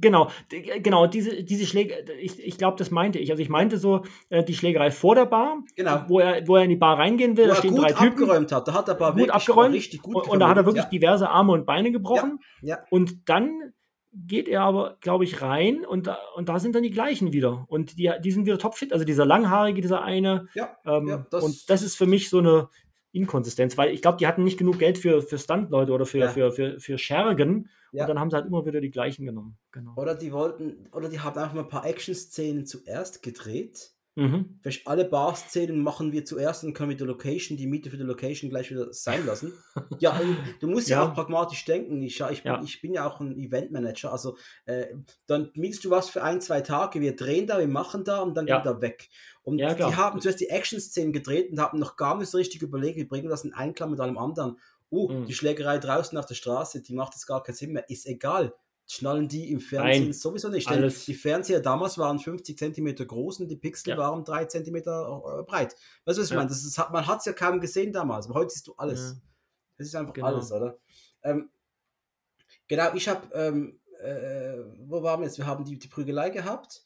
Genau, 0.00 0.30
d- 0.50 0.80
genau, 0.80 1.06
diese, 1.06 1.44
diese 1.44 1.66
Schläge, 1.66 1.94
ich, 2.20 2.38
ich 2.42 2.58
glaube, 2.58 2.76
das 2.78 2.90
meinte 2.90 3.18
ich. 3.18 3.30
Also 3.30 3.42
ich 3.42 3.48
meinte 3.48 3.78
so 3.78 4.02
äh, 4.28 4.42
die 4.44 4.54
Schlägerei 4.54 4.90
vor 4.90 5.14
der 5.14 5.26
Bar, 5.26 5.58
Genau. 5.76 6.04
wo 6.08 6.20
er, 6.20 6.46
wo 6.46 6.56
er 6.56 6.64
in 6.64 6.70
die 6.70 6.76
Bar 6.76 6.98
reingehen 6.98 7.36
will, 7.36 7.44
Wo 7.44 7.48
da 7.48 7.54
er 7.54 7.58
stehen 7.58 7.70
gut 7.74 7.82
drei 7.84 7.92
Typen, 7.92 8.22
abgeräumt 8.22 8.52
hat. 8.52 8.68
Da 8.68 8.74
hat 8.74 8.88
er 8.88 8.94
gut 8.94 9.16
wirklich 9.16 9.32
abgeräumt 9.32 9.74
richtig 9.74 10.02
gut 10.02 10.16
und, 10.16 10.28
und 10.28 10.40
da 10.40 10.48
hat 10.48 10.56
er 10.56 10.66
wirklich 10.66 10.84
diverse 10.86 11.28
Arme 11.28 11.52
und 11.52 11.66
Beine 11.66 11.92
gebrochen. 11.92 12.38
Ja, 12.62 12.76
ja. 12.76 12.78
Und 12.90 13.28
dann 13.28 13.72
geht 14.16 14.46
er 14.48 14.62
aber, 14.62 14.96
glaube 15.00 15.24
ich, 15.24 15.42
rein 15.42 15.84
und 15.84 16.06
da, 16.06 16.18
und 16.36 16.48
da 16.48 16.60
sind 16.60 16.74
dann 16.76 16.84
die 16.84 16.92
gleichen 16.92 17.32
wieder. 17.32 17.64
Und 17.68 17.98
die, 17.98 18.12
die 18.22 18.30
sind 18.30 18.46
wieder 18.46 18.58
topfit. 18.58 18.92
Also 18.92 19.04
dieser 19.04 19.26
langhaarige, 19.26 19.80
dieser 19.80 20.02
eine. 20.02 20.46
Ja, 20.54 20.76
Ähm, 20.86 21.08
ja, 21.08 21.26
das- 21.30 21.42
und 21.42 21.68
das 21.68 21.82
ist 21.82 21.96
für 21.96 22.06
mich 22.06 22.30
so 22.30 22.38
eine 22.38 22.68
Inkonsistenz, 23.14 23.78
weil 23.78 23.92
ich 23.92 24.02
glaube, 24.02 24.18
die 24.18 24.26
hatten 24.26 24.44
nicht 24.44 24.58
genug 24.58 24.78
Geld 24.78 24.98
für, 24.98 25.22
für 25.22 25.38
Stuntleute 25.38 25.92
oder 25.92 26.04
für, 26.06 26.18
Ja. 26.18 26.28
für, 26.28 26.52
für, 26.52 26.80
für 26.80 26.98
Schergen. 26.98 27.68
Ja. 27.92 28.02
Und 28.02 28.08
dann 28.08 28.18
haben 28.18 28.30
sie 28.30 28.36
halt 28.36 28.46
immer 28.46 28.66
wieder 28.66 28.80
die 28.80 28.90
gleichen 28.90 29.24
genommen. 29.24 29.56
Genau. 29.70 29.92
Oder 29.96 30.14
die 30.16 30.32
wollten, 30.32 30.88
oder 30.92 31.08
die 31.08 31.20
haben 31.20 31.38
einfach 31.38 31.54
mal 31.54 31.62
ein 31.62 31.68
paar 31.68 31.86
Action-Szenen 31.86 32.66
zuerst 32.66 33.22
gedreht. 33.22 33.93
Mhm. 34.16 34.60
Vielleicht 34.62 34.86
alle 34.86 35.04
Bar-Szenen 35.04 35.80
machen 35.82 36.12
wir 36.12 36.24
zuerst 36.24 36.62
und 36.62 36.72
können 36.72 36.90
wir 36.90 36.96
die 36.96 37.02
Location, 37.04 37.58
die 37.58 37.66
Miete 37.66 37.90
für 37.90 37.96
die 37.96 38.04
Location 38.04 38.48
gleich 38.48 38.70
wieder 38.70 38.92
sein 38.92 39.26
lassen. 39.26 39.52
ja, 39.98 40.16
und 40.18 40.36
du 40.60 40.68
musst 40.68 40.88
ja, 40.88 41.02
Ja. 41.02 41.08
auch 41.10 41.14
pragmatisch 41.14 41.64
denken. 41.64 42.00
Ich, 42.02 42.18
ja, 42.18 42.30
ich, 42.30 42.42
bin, 42.44 42.52
Ja. 42.52 42.62
ich 42.62 42.80
bin 42.80 42.92
ja 42.94 43.06
auch 43.08 43.20
ein 43.20 43.36
Eventmanager. 43.36 44.12
Also 44.12 44.36
äh, 44.66 44.86
dann 45.26 45.50
mietest 45.54 45.84
du 45.84 45.90
was 45.90 46.10
für 46.10 46.22
ein, 46.22 46.40
zwei 46.40 46.60
Tage, 46.60 47.00
wir 47.00 47.16
drehen 47.16 47.46
da, 47.48 47.58
wir 47.58 47.66
machen 47.66 48.04
da 48.04 48.20
und 48.20 48.34
dann 48.36 48.46
Ja. 48.46 48.58
gehen 48.58 48.66
wir 48.66 48.74
da 48.74 48.80
weg. 48.80 49.08
Und 49.42 49.58
Ja, 49.58 49.74
die 49.74 49.82
haben 49.82 50.20
zuerst 50.20 50.40
die 50.40 50.48
Action-Szenen 50.48 51.12
gedreht 51.12 51.50
und 51.50 51.58
haben 51.60 51.78
noch 51.80 51.96
gar 51.96 52.16
nicht 52.16 52.30
so 52.30 52.38
richtig 52.38 52.62
überlegt, 52.62 52.96
wie 52.96 53.04
bringen 53.04 53.24
wir 53.24 53.30
das 53.30 53.44
in 53.44 53.52
Einklang 53.52 53.90
mit 53.90 54.00
allem 54.00 54.16
anderen. 54.18 54.58
Uh, 54.90 55.10
Mhm. 55.10 55.26
die 55.26 55.34
Schlägerei 55.34 55.78
draußen 55.78 56.16
auf 56.16 56.26
der 56.26 56.36
Straße, 56.36 56.80
die 56.80 56.94
macht 56.94 57.14
jetzt 57.14 57.26
gar 57.26 57.42
keinen 57.42 57.56
Sinn 57.56 57.72
mehr. 57.72 57.90
Ist 57.90 58.06
egal. 58.06 58.54
Schnallen 58.86 59.28
die 59.28 59.50
im 59.50 59.60
Fernsehen 59.60 60.04
Nein, 60.04 60.12
sowieso 60.12 60.48
nicht. 60.50 60.68
Denn 60.68 60.78
alles. 60.82 61.06
die 61.06 61.14
Fernseher 61.14 61.60
damals 61.60 61.96
waren 61.96 62.18
50 62.18 62.58
cm 62.58 62.94
groß 63.06 63.40
und 63.40 63.48
die 63.48 63.56
Pixel 63.56 63.90
Ja. 63.90 63.96
waren 63.98 64.24
3 64.24 64.44
cm 64.44 64.76
äh, 64.76 64.82
breit. 65.44 65.74
Weißt 66.04 66.18
du, 66.18 66.22
was 66.22 66.26
ich 66.26 66.30
Ja. 66.30 66.36
meine? 66.36 66.48
Das 66.50 66.62
ist, 66.64 66.76
man 66.76 67.06
hat 67.06 67.20
es 67.20 67.24
ja 67.24 67.32
kaum 67.32 67.60
gesehen 67.60 67.92
damals, 67.92 68.26
aber 68.26 68.34
heute 68.40 68.50
siehst 68.50 68.66
du 68.66 68.74
alles. 68.76 69.00
Ja. 69.00 69.20
Das 69.78 69.86
ist 69.88 69.94
einfach 69.96 70.12
Genau. 70.12 70.26
alles, 70.26 70.52
oder? 70.52 70.78
Ähm, 71.22 71.50
genau, 72.68 72.94
ich 72.94 73.08
habe, 73.08 73.26
ähm, 73.34 73.80
äh, 74.00 74.58
wo 74.86 75.02
waren 75.02 75.20
wir 75.20 75.26
jetzt? 75.26 75.38
Wir 75.38 75.46
haben 75.46 75.64
die, 75.64 75.78
die 75.78 75.88
Prügelei 75.88 76.28
gehabt 76.28 76.84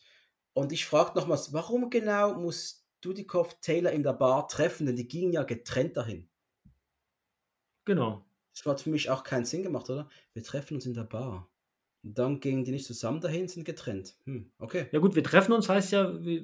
und 0.53 0.71
ich 0.73 0.87
fragte 0.87 1.19
nochmals, 1.19 1.53
warum 1.53 1.91
genau 1.91 2.35
muss 2.35 2.87
Dudikoff 3.01 3.59
Taylor 3.61 3.91
in 3.91 4.05
der 4.05 4.13
Bar 4.13 4.47
treffen? 4.47 4.87
Denn 4.87 4.95
die 4.97 5.09
gingen 5.09 5.33
ja 5.33 5.43
getrennt 5.43 5.97
dahin. 5.97 6.29
Genau. 7.85 8.25
Das 8.55 8.65
hat 8.67 8.81
für 8.81 8.91
mich 8.91 9.11
auch 9.11 9.23
keinen 9.25 9.45
Sinn 9.45 9.63
gemacht, 9.63 9.89
oder? 9.91 10.09
Wir 10.33 10.43
treffen 10.45 10.75
uns 10.75 10.87
in 10.87 10.95
der 10.95 11.05
Bar. 11.05 11.49
Und 12.05 12.19
dann 12.19 12.41
gingen 12.41 12.65
die 12.65 12.71
nicht 12.73 12.87
zusammen 12.87 13.21
dahin, 13.21 13.49
sind 13.49 13.65
getrennt. 13.65 14.15
Hm, 14.25 14.51
okay. 14.59 14.87
Ja 14.93 14.99
gut, 15.01 15.15
wir 15.17 15.25
treffen 15.25 15.53
uns 15.53 15.69
heißt 15.69 15.93
ja, 15.93 16.25
wir- 16.25 16.43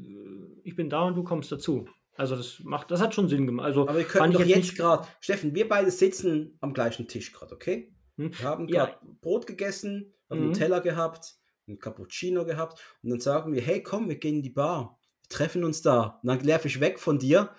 ich 0.64 0.74
bin 0.74 0.90
da 0.90 1.02
und 1.02 1.14
du 1.16 1.22
kommst 1.22 1.50
dazu. 1.52 1.86
Also 2.16 2.36
das 2.36 2.60
macht, 2.62 2.90
das 2.90 3.00
hat 3.00 3.14
schon 3.14 3.28
Sinn 3.28 3.46
gemacht. 3.46 3.66
Also 3.66 3.82
Aber 3.88 3.96
wir 3.98 4.04
können 4.04 4.32
doch 4.32 4.44
jetzt 4.44 4.56
nicht- 4.58 4.76
gerade, 4.76 5.06
Steffen, 5.20 5.54
wir 5.54 5.68
beide 5.68 5.90
sitzen 5.90 6.56
am 6.60 6.72
gleichen 6.74 7.08
Tisch 7.08 7.32
gerade, 7.32 7.54
okay? 7.54 7.92
Hm? 8.16 8.30
Wir 8.38 8.44
haben 8.44 8.68
Ja. 8.68 8.86
gerade 8.86 8.98
Brot 9.20 9.46
gegessen, 9.46 10.12
haben 10.30 10.40
Mhm. 10.40 10.46
Nutella 10.48 10.78
gehabt, 10.80 11.34
einen 11.66 11.78
Cappuccino 11.78 12.44
gehabt 12.44 12.80
und 13.02 13.10
dann 13.10 13.20
sagen 13.20 13.52
wir, 13.52 13.62
hey 13.62 13.82
komm, 13.82 14.08
wir 14.08 14.16
gehen 14.16 14.36
in 14.36 14.42
die 14.42 14.50
Bar, 14.50 14.98
wir 15.22 15.28
treffen 15.28 15.64
uns 15.64 15.82
da. 15.82 16.20
Und 16.22 16.28
dann 16.28 16.40
laufe 16.40 16.68
ich 16.68 16.80
weg 16.80 16.98
von 17.00 17.18
dir 17.18 17.50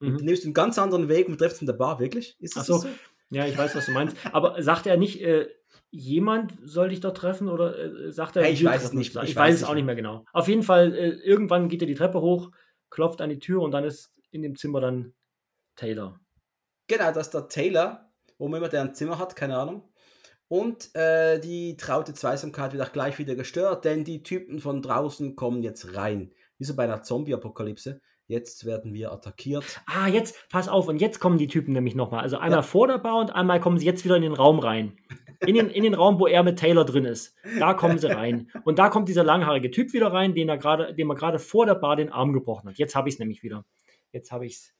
und 0.00 0.12
Mhm. 0.12 0.18
du 0.18 0.24
nimmst 0.24 0.44
einen 0.44 0.54
ganz 0.54 0.78
anderen 0.78 1.08
Weg 1.08 1.26
und 1.26 1.34
wir 1.34 1.38
treffen 1.38 1.54
uns 1.54 1.60
in 1.62 1.66
der 1.66 1.72
Bar, 1.74 1.98
wirklich? 1.98 2.36
Ist 2.40 2.56
das 2.56 2.64
Ach 2.64 2.66
so. 2.66 2.78
so? 2.78 2.88
Ja, 3.30 3.46
ich 3.46 3.56
weiß, 3.58 3.74
was 3.74 3.86
du 3.86 3.92
meinst. 3.92 4.16
Aber 4.32 4.62
sagt 4.62 4.86
er 4.86 4.96
nicht, 4.96 5.20
äh, 5.22 5.48
jemand 5.90 6.54
soll 6.62 6.88
dich 6.88 7.00
dort 7.00 7.16
treffen 7.16 7.48
oder 7.48 7.78
äh, 7.78 8.12
sagt 8.12 8.36
er, 8.36 8.44
Hey, 8.44 8.52
ich 8.52 8.64
weiß 8.64 8.84
es 8.84 8.92
nicht, 8.92 9.14
ich 9.14 9.22
Ich, 9.30 9.36
weiß 9.36 9.54
es 9.54 9.64
auch 9.64 9.74
nicht 9.74 9.84
mehr 9.84 9.94
genau. 9.94 10.24
Auf 10.32 10.48
jeden 10.48 10.62
Fall, 10.62 10.94
äh, 10.94 11.10
irgendwann 11.10 11.68
geht 11.68 11.82
er 11.82 11.86
die 11.86 11.94
Treppe 11.94 12.20
hoch, 12.20 12.50
klopft 12.90 13.20
an 13.20 13.30
die 13.30 13.38
Tür 13.38 13.62
und 13.62 13.70
dann 13.70 13.84
ist 13.84 14.10
in 14.30 14.42
dem 14.42 14.56
Zimmer 14.56 14.80
dann 14.80 15.14
Taylor. 15.76 16.20
Genau, 16.86 17.12
das 17.12 17.28
ist 17.28 17.34
der 17.34 17.48
Taylor, 17.48 18.12
wo 18.38 18.46
immer 18.46 18.68
der 18.68 18.82
ein 18.82 18.94
Zimmer 18.94 19.18
hat, 19.18 19.36
keine 19.36 19.56
Ahnung. 19.56 19.88
Und 20.48 20.94
äh, 20.94 21.40
die 21.40 21.76
traute 21.76 22.14
Zweisamkeit 22.14 22.72
wird 22.72 22.82
auch 22.82 22.92
gleich 22.92 23.18
wieder 23.18 23.34
gestört, 23.34 23.84
denn 23.84 24.04
die 24.04 24.22
Typen 24.22 24.58
von 24.58 24.82
draußen 24.82 25.36
kommen 25.36 25.62
jetzt 25.62 25.96
rein. 25.96 26.32
Wie 26.58 26.64
so 26.64 26.76
bei 26.76 26.84
einer 26.84 27.02
Zombie-Apokalypse. 27.02 28.00
Jetzt 28.26 28.64
werden 28.64 28.94
wir 28.94 29.12
attackiert. 29.12 29.82
Ah, 29.86 30.08
jetzt, 30.08 30.48
pass 30.48 30.68
auf, 30.68 30.88
und 30.88 31.00
jetzt 31.00 31.20
kommen 31.20 31.36
die 31.36 31.46
Typen 31.46 31.72
nämlich 31.72 31.94
nochmal. 31.94 32.20
Also 32.20 32.38
einmal 32.38 32.60
Ja. 32.60 32.62
vor 32.62 32.86
der 32.86 32.98
Bar 32.98 33.20
und 33.20 33.34
einmal 33.34 33.60
kommen 33.60 33.78
sie 33.78 33.84
jetzt 33.84 34.04
wieder 34.04 34.16
in 34.16 34.22
den 34.22 34.32
Raum 34.32 34.58
rein. 34.60 34.96
In 35.46 35.54
den, 35.54 35.68
in 35.68 35.82
den 35.82 35.92
Raum, 35.94 36.18
wo 36.18 36.26
er 36.26 36.42
mit 36.42 36.58
Taylor 36.58 36.86
drin 36.86 37.04
ist. 37.04 37.34
Da 37.58 37.74
kommen 37.74 37.98
sie 37.98 38.10
rein. 38.10 38.50
Und 38.64 38.78
da 38.78 38.88
kommt 38.88 39.08
dieser 39.10 39.24
langhaarige 39.24 39.70
Typ 39.70 39.92
wieder 39.92 40.10
rein, 40.10 40.34
den 40.34 40.48
er 40.48 40.56
gerade, 40.56 40.94
dem 40.94 41.10
er 41.10 41.16
gerade 41.16 41.38
vor 41.38 41.66
der 41.66 41.74
Bar 41.74 41.96
den 41.96 42.10
Arm 42.10 42.32
gebrochen 42.32 42.70
hat. 42.70 42.78
Jetzt 42.78 42.94
habe 42.96 43.08
ich 43.10 43.16
es 43.16 43.18
nämlich 43.18 43.42
wieder. 43.42 43.66
Jetzt 44.12 44.32
habe 44.32 44.46
ich 44.46 44.54
es. 44.54 44.72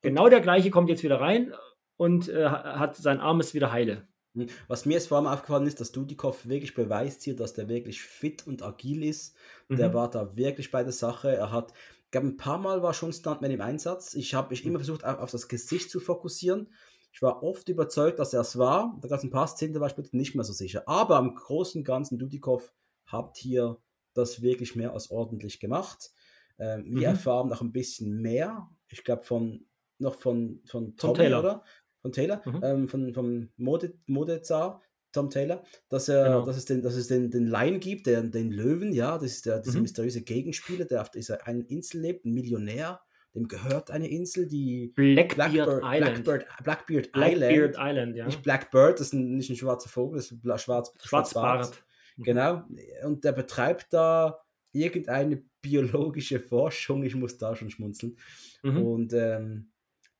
Genau 0.00 0.28
der 0.30 0.40
gleiche 0.40 0.70
kommt 0.70 0.88
jetzt 0.88 1.02
wieder 1.02 1.20
rein 1.20 1.52
und 1.98 2.28
äh, 2.30 2.46
hat 2.48 2.96
sein 2.96 3.20
Arm 3.20 3.40
ist 3.40 3.52
wieder 3.52 3.72
heile. 3.72 4.06
Hm, 4.34 4.46
Was 4.68 4.86
mir 4.86 4.94
jetzt 4.94 5.08
vor 5.08 5.18
allem 5.18 5.26
aufgefallen 5.26 5.66
ist, 5.66 5.80
dass 5.80 5.92
Dudikoff 5.92 6.46
wirklich 6.48 6.74
beweist 6.74 7.22
hier, 7.24 7.36
dass 7.36 7.52
der 7.52 7.68
wirklich 7.68 8.00
fit 8.00 8.46
und 8.46 8.62
agil 8.62 9.02
ist. 9.04 9.34
Der 9.68 9.88
Mhm. 9.90 9.94
war 9.94 10.08
da 10.10 10.36
wirklich 10.36 10.70
bei 10.70 10.82
der 10.82 10.92
Sache. 10.92 11.34
Er 11.34 11.50
hat, 11.52 11.72
glaube, 12.20 12.28
ein 12.28 12.36
paar 12.36 12.58
Mal 12.58 12.82
war 12.82 12.94
schon 12.94 13.12
Stuntman 13.12 13.50
im 13.50 13.60
Einsatz. 13.60 14.14
Ich 14.14 14.34
habe 14.34 14.50
mich 14.50 14.64
immer 14.64 14.78
versucht, 14.78 15.04
auf, 15.04 15.18
auf 15.18 15.30
das 15.30 15.48
Gesicht 15.48 15.90
zu 15.90 16.00
fokussieren. 16.00 16.72
Ich 17.12 17.22
war 17.22 17.42
oft 17.42 17.68
überzeugt, 17.68 18.18
dass 18.18 18.34
er 18.34 18.40
es 18.42 18.58
war. 18.58 18.98
Da 19.00 19.08
gab 19.08 19.18
es 19.18 19.24
ein 19.24 19.30
paar 19.30 19.46
Szenen, 19.46 19.72
da 19.74 19.80
war 19.80 19.88
ich 19.88 20.12
nicht 20.12 20.34
mehr 20.34 20.44
so 20.44 20.52
sicher. 20.52 20.82
Aber 20.86 21.18
im 21.18 21.34
Großen 21.34 21.80
und 21.80 21.84
Ganzen, 21.84 22.18
Dudikoff 22.18 22.72
hat 23.06 23.36
hier 23.36 23.78
das 24.14 24.42
wirklich 24.42 24.76
mehr 24.76 24.92
als 24.92 25.10
ordentlich 25.10 25.60
gemacht. 25.60 26.10
Ähm, 26.58 26.84
wir 26.86 27.08
Mhm. 27.08 27.14
erfahren 27.14 27.48
noch 27.48 27.60
ein 27.62 27.72
bisschen 27.72 28.20
mehr. 28.20 28.68
Ich 28.88 29.04
glaube, 29.04 29.24
von 29.24 29.66
noch 29.98 30.14
von, 30.14 30.60
von 30.66 30.96
Tommy, 30.96 31.14
Taylor. 31.14 31.38
oder? 31.40 31.64
Von 32.02 32.12
Taylor, 32.12 32.42
Mhm. 32.44 32.60
ähm, 32.62 32.88
von, 32.88 33.50
Mode, 33.56 33.94
Modezar, 34.06 34.82
Tom 35.16 35.30
Taylor, 35.30 35.64
dass, 35.88 36.08
er, 36.08 36.24
Genau. 36.24 36.46
dass 36.46 36.56
es 36.56 36.64
den, 36.66 36.82
dass 36.82 36.94
es 36.94 37.08
den, 37.08 37.30
den 37.30 37.46
Lion 37.48 37.80
gibt, 37.80 38.06
der, 38.06 38.22
den 38.22 38.50
Löwen, 38.52 38.92
ja, 38.92 39.14
das 39.18 39.32
ist 39.32 39.46
der, 39.46 39.58
dieser 39.60 39.78
Mhm. 39.78 39.82
mysteriöse 39.82 40.22
Gegenspieler, 40.22 40.84
der 40.84 41.00
auf 41.02 41.10
dieser 41.10 41.46
einen 41.46 41.64
Insel 41.66 42.00
lebt, 42.00 42.24
ein 42.24 42.32
Millionär, 42.34 43.00
dem 43.34 43.48
gehört 43.48 43.90
eine 43.90 44.08
Insel, 44.08 44.46
die 44.46 44.92
Blackbeard 44.94 45.52
Blackbird, 45.52 45.82
Island. 45.84 46.24
Blackbird, 46.24 46.46
Blackbeard, 46.64 47.12
Blackbeard 47.12 47.74
Island. 47.76 47.76
Island, 47.78 48.16
ja. 48.16 48.26
Nicht 48.26 48.42
Blackbird, 48.42 49.00
das 49.00 49.08
ist 49.08 49.12
ein, 49.12 49.36
nicht 49.36 49.50
ein 49.50 49.56
schwarzer 49.56 49.88
Vogel, 49.90 50.16
das 50.18 50.30
ist 50.30 50.44
ein 50.44 50.58
schwarz, 50.58 50.92
Schwarzbart. 51.02 51.82
Mhm. 52.16 52.22
Genau. 52.22 52.62
Und 53.04 53.24
der 53.24 53.32
betreibt 53.32 53.92
da 53.92 54.38
irgendeine 54.72 55.42
biologische 55.60 56.40
Forschung. 56.40 57.02
Ich 57.02 57.14
muss 57.14 57.36
da 57.36 57.54
schon 57.56 57.68
schmunzeln. 57.70 58.16
Mhm. 58.62 58.82
Und 58.86 59.12
ähm, 59.12 59.70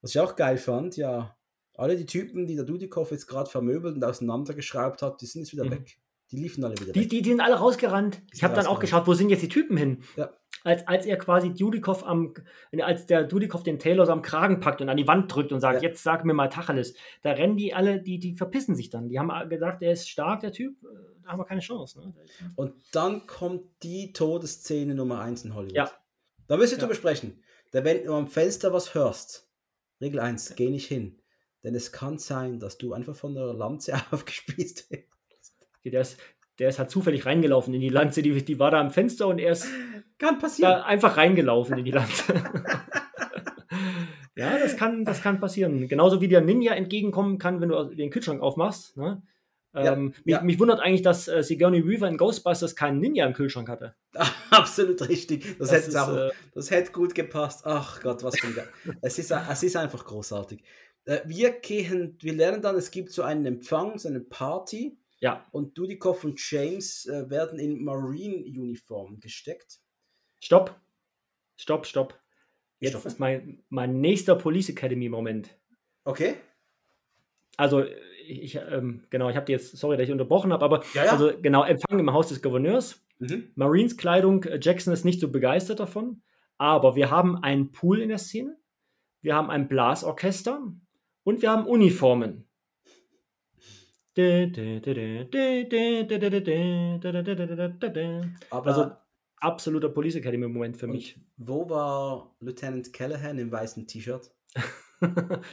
was 0.02 0.10
ich 0.14 0.20
auch 0.20 0.36
geil 0.36 0.58
fand, 0.58 0.96
ja, 0.98 1.36
alle 1.78 1.96
die 1.96 2.06
Typen, 2.06 2.46
die 2.46 2.54
der 2.56 2.64
Dudikoff 2.64 3.10
jetzt 3.10 3.26
gerade 3.26 3.48
vermöbelt 3.50 3.96
und 3.96 4.04
auseinandergeschraubt 4.04 5.02
hat, 5.02 5.20
die 5.20 5.26
sind 5.26 5.42
jetzt 5.42 5.52
wieder 5.52 5.64
Mhm. 5.64 5.70
weg. 5.72 5.98
Die 6.32 6.36
liefen 6.38 6.64
alle 6.64 6.74
wieder 6.80 6.92
Die, 6.92 7.00
weg. 7.02 7.08
die, 7.10 7.22
die 7.22 7.30
sind 7.30 7.40
alle 7.40 7.54
rausgerannt. 7.54 8.20
Ich 8.32 8.40
sind 8.40 8.48
habe 8.48 8.54
dann 8.56 8.66
auch 8.66 8.80
geschaut, 8.80 9.06
wo 9.06 9.14
sind 9.14 9.28
jetzt 9.30 9.42
die 9.42 9.48
Typen 9.48 9.76
hin? 9.76 10.02
Ja. 10.16 10.30
Als, 10.64 10.84
als 10.88 11.06
er 11.06 11.16
quasi 11.18 11.54
Dudikoff 11.54 12.04
am, 12.04 12.34
als 12.80 13.06
der 13.06 13.22
Dudikoff 13.22 13.62
den 13.62 13.78
Taylor 13.78 14.04
so 14.06 14.10
am 14.12 14.22
Kragen 14.22 14.58
packt 14.58 14.80
und 14.80 14.88
an 14.88 14.96
die 14.96 15.06
Wand 15.06 15.32
drückt 15.32 15.52
und 15.52 15.60
sagt, 15.60 15.82
Ja. 15.82 15.88
jetzt 15.88 16.02
sag 16.02 16.24
mir 16.24 16.34
mal 16.34 16.48
Tacheles, 16.48 16.94
da 17.22 17.30
rennen 17.32 17.56
die 17.56 17.72
alle, 17.74 18.02
die, 18.02 18.18
die 18.18 18.34
verpissen 18.36 18.74
sich 18.74 18.90
dann. 18.90 19.08
Die 19.08 19.20
haben 19.20 19.30
gesagt, 19.48 19.82
er 19.82 19.92
ist 19.92 20.08
stark, 20.08 20.40
der 20.40 20.50
Typ, 20.50 20.74
da 21.22 21.30
haben 21.30 21.38
wir 21.38 21.44
keine 21.44 21.60
Chance. 21.60 22.00
Ne? 22.00 22.14
Und 22.56 22.72
dann 22.90 23.28
kommt 23.28 23.64
die 23.84 24.12
Todesszene 24.12 24.96
Nummer 24.96 25.20
1 25.20 25.44
in 25.44 25.54
Hollywood. 25.54 25.76
Ja. 25.76 25.90
Da 26.48 26.56
müssen 26.56 26.72
wir 26.72 26.78
Ja. 26.78 26.82
drüber 26.84 26.96
sprechen. 26.96 27.40
Denn 27.72 27.84
wenn 27.84 28.04
du 28.04 28.14
am 28.14 28.26
Fenster 28.26 28.72
was 28.72 28.94
hörst, 28.94 29.48
Regel 30.00 30.18
1, 30.18 30.54
geh 30.56 30.70
nicht 30.70 30.86
hin. 30.88 31.20
Denn 31.66 31.74
es 31.74 31.90
kann 31.90 32.16
sein, 32.16 32.60
dass 32.60 32.78
du 32.78 32.92
einfach 32.92 33.16
von 33.16 33.34
der 33.34 33.52
Lanze 33.52 33.94
aufgespießt 34.12 34.88
wirst. 34.88 35.56
Der 35.84 36.00
ist, 36.00 36.16
der 36.60 36.68
ist 36.68 36.78
halt 36.78 36.92
zufällig 36.92 37.26
reingelaufen 37.26 37.74
in 37.74 37.80
die 37.80 37.88
Lanze, 37.88 38.22
die, 38.22 38.44
die 38.44 38.58
war 38.60 38.70
da 38.70 38.80
am 38.80 38.92
Fenster 38.92 39.26
und 39.26 39.40
er 39.40 39.50
ist 39.50 39.66
Kann 40.18 40.38
passieren. 40.38 40.82
einfach 40.82 41.16
reingelaufen 41.16 41.76
in 41.76 41.84
die 41.84 41.90
Lanze. 41.90 42.34
ja, 44.36 44.58
das 44.58 44.76
kann, 44.76 45.04
das 45.04 45.22
kann 45.22 45.40
passieren. 45.40 45.88
Genauso 45.88 46.20
wie 46.20 46.28
der 46.28 46.40
Ninja 46.40 46.72
entgegenkommen 46.72 47.38
kann, 47.38 47.60
wenn 47.60 47.70
du 47.70 47.84
den 47.94 48.10
Kühlschrank 48.10 48.40
aufmachst. 48.42 48.96
Ne? 48.96 49.22
Ja, 49.74 49.92
Ähm, 49.92 50.14
mich, 50.24 50.32
ja. 50.34 50.42
mich 50.42 50.58
wundert 50.60 50.80
eigentlich, 50.80 51.02
dass 51.02 51.26
äh, 51.28 51.42
Sigourney 51.42 51.86
Weaver 51.86 52.08
in 52.08 52.16
Ghostbusters 52.16 52.76
keinen 52.76 53.00
Ninja 53.00 53.26
im 53.26 53.34
Kühlschrank 53.34 53.68
hatte. 53.68 53.94
Absolut 54.50 55.06
richtig. 55.08 55.58
Das, 55.58 55.68
Das 55.68 55.78
hätte 55.78 55.88
ist, 55.88 55.96
auch, 55.96 56.16
äh, 56.16 56.30
das 56.54 56.70
hätte 56.70 56.92
gut 56.92 57.14
gepasst. 57.14 57.62
Ach 57.66 58.00
Gott, 58.00 58.22
was 58.22 58.38
für 58.38 58.46
ein 58.46 58.56
es 59.02 59.18
ist, 59.18 59.32
es 59.32 59.62
ist 59.62 59.76
einfach 59.76 60.04
großartig. 60.04 60.62
Äh, 61.06 61.20
Wir 61.26 61.50
gehen, 61.52 62.16
wir 62.20 62.34
lernen 62.34 62.60
dann, 62.62 62.76
es 62.76 62.90
gibt 62.90 63.10
so 63.10 63.22
einen 63.22 63.46
Empfang, 63.46 63.98
so 63.98 64.08
eine 64.08 64.20
Party 64.20 64.98
Ja, 65.20 65.46
und 65.52 65.76
Dudikoff 65.78 66.24
und 66.24 66.38
James 66.50 67.06
äh, 67.06 67.30
werden 67.30 67.58
in 67.58 67.82
Marine-Uniform 67.84 69.18
gesteckt. 69.20 69.78
stopp. 70.42 70.78
Stopp, 71.58 71.86
stopp. 71.86 72.20
Jetzt 72.80 72.90
Stopp. 72.92 73.06
ist 73.06 73.18
mein, 73.18 73.64
mein 73.70 74.00
nächster 74.02 74.34
Police 74.36 74.68
Academy-Moment. 74.68 75.48
Okay. 76.04 76.34
Also, 77.56 77.84
ich, 78.28 78.56
ähm, 78.56 79.04
genau, 79.08 79.30
ich 79.30 79.36
habe 79.36 79.46
dir 79.46 79.52
jetzt, 79.52 79.74
sorry, 79.78 79.96
dass 79.96 80.04
ich 80.04 80.12
unterbrochen 80.12 80.52
habe, 80.52 80.62
aber 80.64 80.84
Ja, 80.92 81.06
ja. 81.06 81.12
also 81.12 81.32
genau, 81.40 81.64
Empfang 81.64 81.98
im 81.98 82.12
Haus 82.12 82.28
des 82.28 82.42
Gouverneurs. 82.42 83.02
Mhm. 83.18 83.50
Marines 83.54 83.96
Kleidung, 83.96 84.44
äh, 84.44 84.58
Jackson 84.60 84.92
ist 84.92 85.04
nicht 85.06 85.20
so 85.20 85.30
begeistert 85.30 85.80
davon, 85.80 86.22
aber 86.58 86.96
wir 86.96 87.10
haben 87.10 87.42
einen 87.42 87.72
Pool 87.72 88.00
in 88.02 88.10
der 88.10 88.18
Szene, 88.18 88.58
wir 89.22 89.34
haben 89.34 89.48
ein 89.48 89.68
Blasorchester 89.68 90.60
und 91.26 91.42
wir 91.42 91.50
haben 91.50 91.66
Uniformen. 91.66 92.44
Aber 98.48 98.66
also 98.66 98.90
absoluter 99.38 99.88
Police 99.90 100.14
Academy 100.14 100.46
Moment 100.46 100.76
für 100.76 100.86
mich. 100.86 101.20
Wo 101.36 101.68
war 101.68 102.34
Lieutenant 102.40 102.92
Callahan 102.92 103.38
im 103.38 103.50
weißen 103.50 103.86
T-Shirt? 103.86 104.30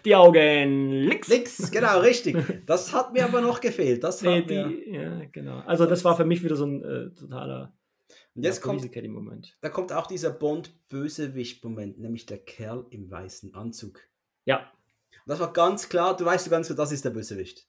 die 0.06 0.16
Augen 0.16 0.91
links. 0.91 1.28
Links, 1.28 1.72
genau, 1.72 2.00
richtig. 2.00 2.38
Das 2.66 2.94
hat 2.94 3.12
mir 3.12 3.26
aber 3.26 3.41
noch 3.41 3.60
gefehlt. 3.60 4.04
Das 4.04 4.22
nee, 4.22 4.44
die, 4.44 4.91
ja, 4.94 5.26
genau. 5.26 5.60
Also 5.66 5.86
das 5.86 6.06
war 6.06 6.16
für 6.16 6.24
mich 6.24 6.41
wieder 6.44 6.56
so 6.56 6.66
ein 6.66 6.82
äh, 6.84 7.14
totaler 7.14 7.76
und 8.36 8.44
jetzt 8.44 8.62
kommt, 8.62 8.95
Moment. 9.10 9.58
da 9.62 9.70
kommt 9.70 9.91
auch 9.91 10.08
dieser 10.08 10.32
Bond-Bösewicht-Moment, 10.32 12.00
nämlich 12.00 12.26
der 12.26 12.40
Kerl 12.40 12.86
im 12.90 13.10
weißen 13.10 13.54
Anzug. 13.54 14.02
Ja. 14.45 14.72
Das 15.26 15.40
war 15.40 15.54
ganz 15.54 15.88
klar, 15.90 16.16
du 16.16 16.26
weißt 16.26 16.48
du 16.48 16.50
ganz 16.50 16.68
genau, 16.68 16.78
das 16.78 16.91
ist 16.91 17.06
der 17.06 17.12
Bösewicht. 17.12 17.68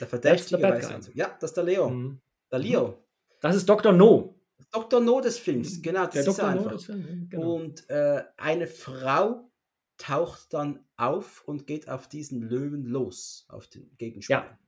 Der 0.00 0.06
verdächtige 0.06 0.62
weiße 0.62 0.94
Anzug. 0.94 1.14
Ja, 1.14 1.36
das 1.40 1.50
ist 1.50 1.56
der 1.56 1.64
Leo. 1.64 1.90
Mhm. 1.90 2.20
Der 2.50 2.58
Leo. 2.58 3.04
Das 3.40 3.56
ist 3.56 3.68
Dr. 3.68 3.92
No. 3.92 4.40
Dr. 4.70 5.00
No 5.00 5.20
des 5.20 5.38
Films, 5.38 5.82
genau. 5.82 6.04
Das 6.06 6.12
der 6.12 6.26
ist 6.26 6.38
Dr. 6.38 6.48
einfach. 6.48 6.64
No 6.64 6.76
des 6.76 6.84
Films, 6.86 7.30
genau. 7.30 7.54
Und 7.54 7.90
äh, 7.90 8.24
eine 8.36 8.66
Frau 8.66 9.50
taucht 9.98 10.52
dann 10.52 10.84
auf 10.96 11.42
und 11.46 11.66
geht 11.66 11.88
auf 11.88 12.08
diesen 12.08 12.42
Löwen 12.42 12.84
los, 12.84 13.46
auf 13.48 13.68
den 13.68 13.96
Gegenspieler. 13.96 14.40
Ja, 14.40 14.58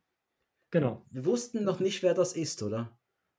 genau. 0.71 1.05
Wir 1.11 1.25
wussten 1.25 1.65
noch 1.65 1.81
nicht, 1.81 2.03
wer 2.03 2.15
das 2.15 2.35
ist, 2.35 2.63
oder? 2.63 2.96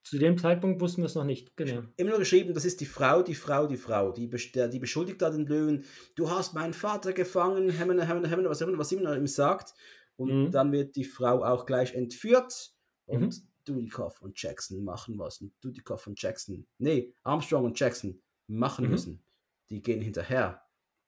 Zu 0.10 0.20
dem 0.20 0.38
Zeitpunkt 0.38 0.80
wussten 0.80 1.02
wir 1.02 1.08
es 1.08 1.16
noch 1.16 1.26
nicht, 1.26 1.58
genau. 1.58 1.84
Immer 1.98 2.12
nur 2.12 2.20
geschrieben, 2.20 2.54
das 2.54 2.64
ist 2.64 2.80
die 2.80 2.86
Frau, 2.86 3.22
die 3.22 3.36
Frau, 3.36 3.68
die 3.68 3.76
Frau. 3.76 4.14
Die, 4.14 4.30
die 4.30 4.80
beschuldigt 4.80 5.22
da 5.22 5.30
den 5.30 5.46
Löwen, 5.46 5.84
du 6.16 6.32
hast 6.32 6.54
meinen 6.54 6.74
Vater 6.74 7.12
gefangen, 7.12 7.70
hemmen, 7.70 8.00
hemmen, 8.00 8.24
hemmen, 8.24 8.46
was 8.48 8.62
immer, 8.62 8.78
was 8.78 8.94
immer 8.94 9.18
ihm 9.18 9.28
sagt. 9.28 9.74
Und 10.16 10.46
mhm. 10.46 10.52
dann 10.52 10.72
wird 10.72 10.96
die 10.96 11.04
Frau 11.04 11.44
auch 11.44 11.66
gleich 11.66 11.94
entführt 11.94 12.72
und 13.06 13.22
mhm. 13.22 13.48
Dudikoff 13.66 14.22
und 14.22 14.42
Jackson 14.42 14.82
machen 14.82 15.20
was. 15.20 15.42
Und 15.42 15.52
Dudikoff 15.60 16.08
und 16.08 16.22
Jackson, 16.22 16.66
nee, 16.78 17.14
Armstrong 17.24 17.66
und 17.66 17.78
Jackson 17.78 18.22
machen 18.48 18.86
mhm. 18.86 18.92
müssen. 18.92 19.24
Die 19.70 19.82
gehen 19.82 20.00
hinterher. 20.00 20.62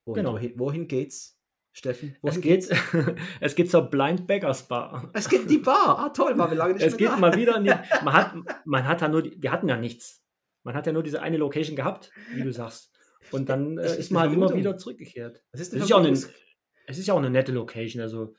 Und 0.03 0.15
genau. 0.15 0.33
wohin, 0.33 0.59
wohin 0.59 0.87
geht's? 0.89 1.38
Steffen, 1.71 2.17
wohin 2.21 2.37
es 2.37 2.41
geht, 2.41 2.69
es 3.41 3.55
geht 3.55 3.69
zur 3.71 3.83
Blind 3.83 4.27
Beggars 4.27 4.67
Bar. 4.67 5.11
Es 5.13 5.29
geht 5.29 5.49
die 5.49 5.59
Bar. 5.59 5.99
Ah, 5.99 6.09
toll, 6.09 6.37
war 6.37 6.49
wir 6.49 6.57
lange 6.57 6.73
nicht 6.73 6.85
Es 6.85 6.97
geht 6.97 7.09
da. 7.09 7.17
mal 7.17 7.35
wieder 7.35 7.57
in 7.57 7.63
die, 7.63 7.69
man 8.03 8.13
hat, 8.13 8.33
man 8.65 8.87
hat 8.87 9.01
da 9.01 9.07
nur, 9.07 9.21
die, 9.21 9.41
wir 9.41 9.51
hatten 9.51 9.69
ja 9.69 9.77
nichts. 9.77 10.23
Man 10.63 10.75
hat 10.75 10.87
ja 10.87 10.93
nur 10.93 11.03
diese 11.03 11.21
eine 11.21 11.37
Location 11.37 11.75
gehabt, 11.75 12.11
wie 12.33 12.43
du 12.43 12.51
sagst. 12.51 12.91
Und 13.31 13.49
dann 13.49 13.77
äh, 13.77 13.97
ist 13.97 14.11
man 14.11 14.23
halt 14.23 14.33
immer 14.33 14.53
wieder 14.53 14.77
zurückgekehrt. 14.77 15.43
Es 15.51 15.61
ist, 15.61 15.73
es, 15.73 15.83
ist 15.83 15.89
ja 15.89 15.95
auch 15.97 16.03
eine, 16.03 16.11
es 16.11 16.97
ist 16.97 17.07
ja 17.07 17.13
auch 17.13 17.19
eine 17.19 17.29
nette 17.29 17.51
Location. 17.51 18.01
Also. 18.01 18.35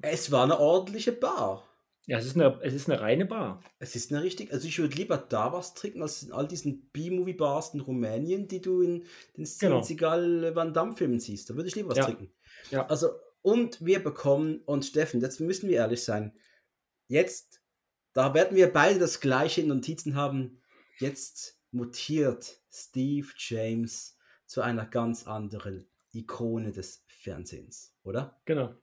Es 0.00 0.30
war 0.32 0.44
eine 0.44 0.58
ordentliche 0.58 1.12
Bar. 1.12 1.67
Ja, 2.08 2.16
es 2.16 2.24
ist 2.24 2.36
eine, 2.36 2.58
es 2.62 2.72
ist 2.72 2.88
eine 2.88 3.02
reine 3.02 3.26
Bar. 3.26 3.62
Es 3.78 3.94
ist 3.94 4.10
eine 4.10 4.22
richtig, 4.22 4.50
also 4.50 4.66
ich 4.66 4.78
würde 4.78 4.96
lieber 4.96 5.18
da 5.18 5.52
was 5.52 5.74
trinken, 5.74 6.00
als 6.00 6.22
in 6.22 6.32
all 6.32 6.48
diesen 6.48 6.88
B-Movie-Bars 6.88 7.74
in 7.74 7.80
Rumänien, 7.80 8.48
die 8.48 8.62
du 8.62 8.80
in 8.80 9.04
den 9.36 9.46
genau. 9.60 9.82
Seagal 9.82 10.56
Van 10.56 10.72
Damme-Filmen 10.72 11.20
siehst. 11.20 11.50
Da 11.50 11.54
würde 11.54 11.68
ich 11.68 11.76
lieber 11.76 11.90
was 11.90 11.98
ja. 11.98 12.04
trinken. 12.06 12.32
Ja. 12.70 12.86
Also, 12.86 13.10
und 13.42 13.84
wir 13.84 14.02
bekommen, 14.02 14.62
und 14.64 14.86
Steffen, 14.86 15.20
jetzt 15.20 15.38
müssen 15.38 15.68
wir 15.68 15.76
ehrlich 15.76 16.02
sein, 16.02 16.34
jetzt, 17.08 17.60
da 18.14 18.32
werden 18.32 18.56
wir 18.56 18.72
beide 18.72 18.98
das 18.98 19.20
gleiche 19.20 19.60
in 19.60 19.68
Notizen 19.68 20.14
haben, 20.14 20.62
jetzt 21.00 21.60
mutiert 21.72 22.62
Steve 22.70 23.28
James 23.36 24.16
zu 24.46 24.62
einer 24.62 24.86
ganz 24.86 25.26
anderen 25.26 25.86
Ikone 26.14 26.72
des 26.72 27.04
Fernsehens, 27.06 27.94
oder? 28.02 28.40
Genau. 28.46 28.74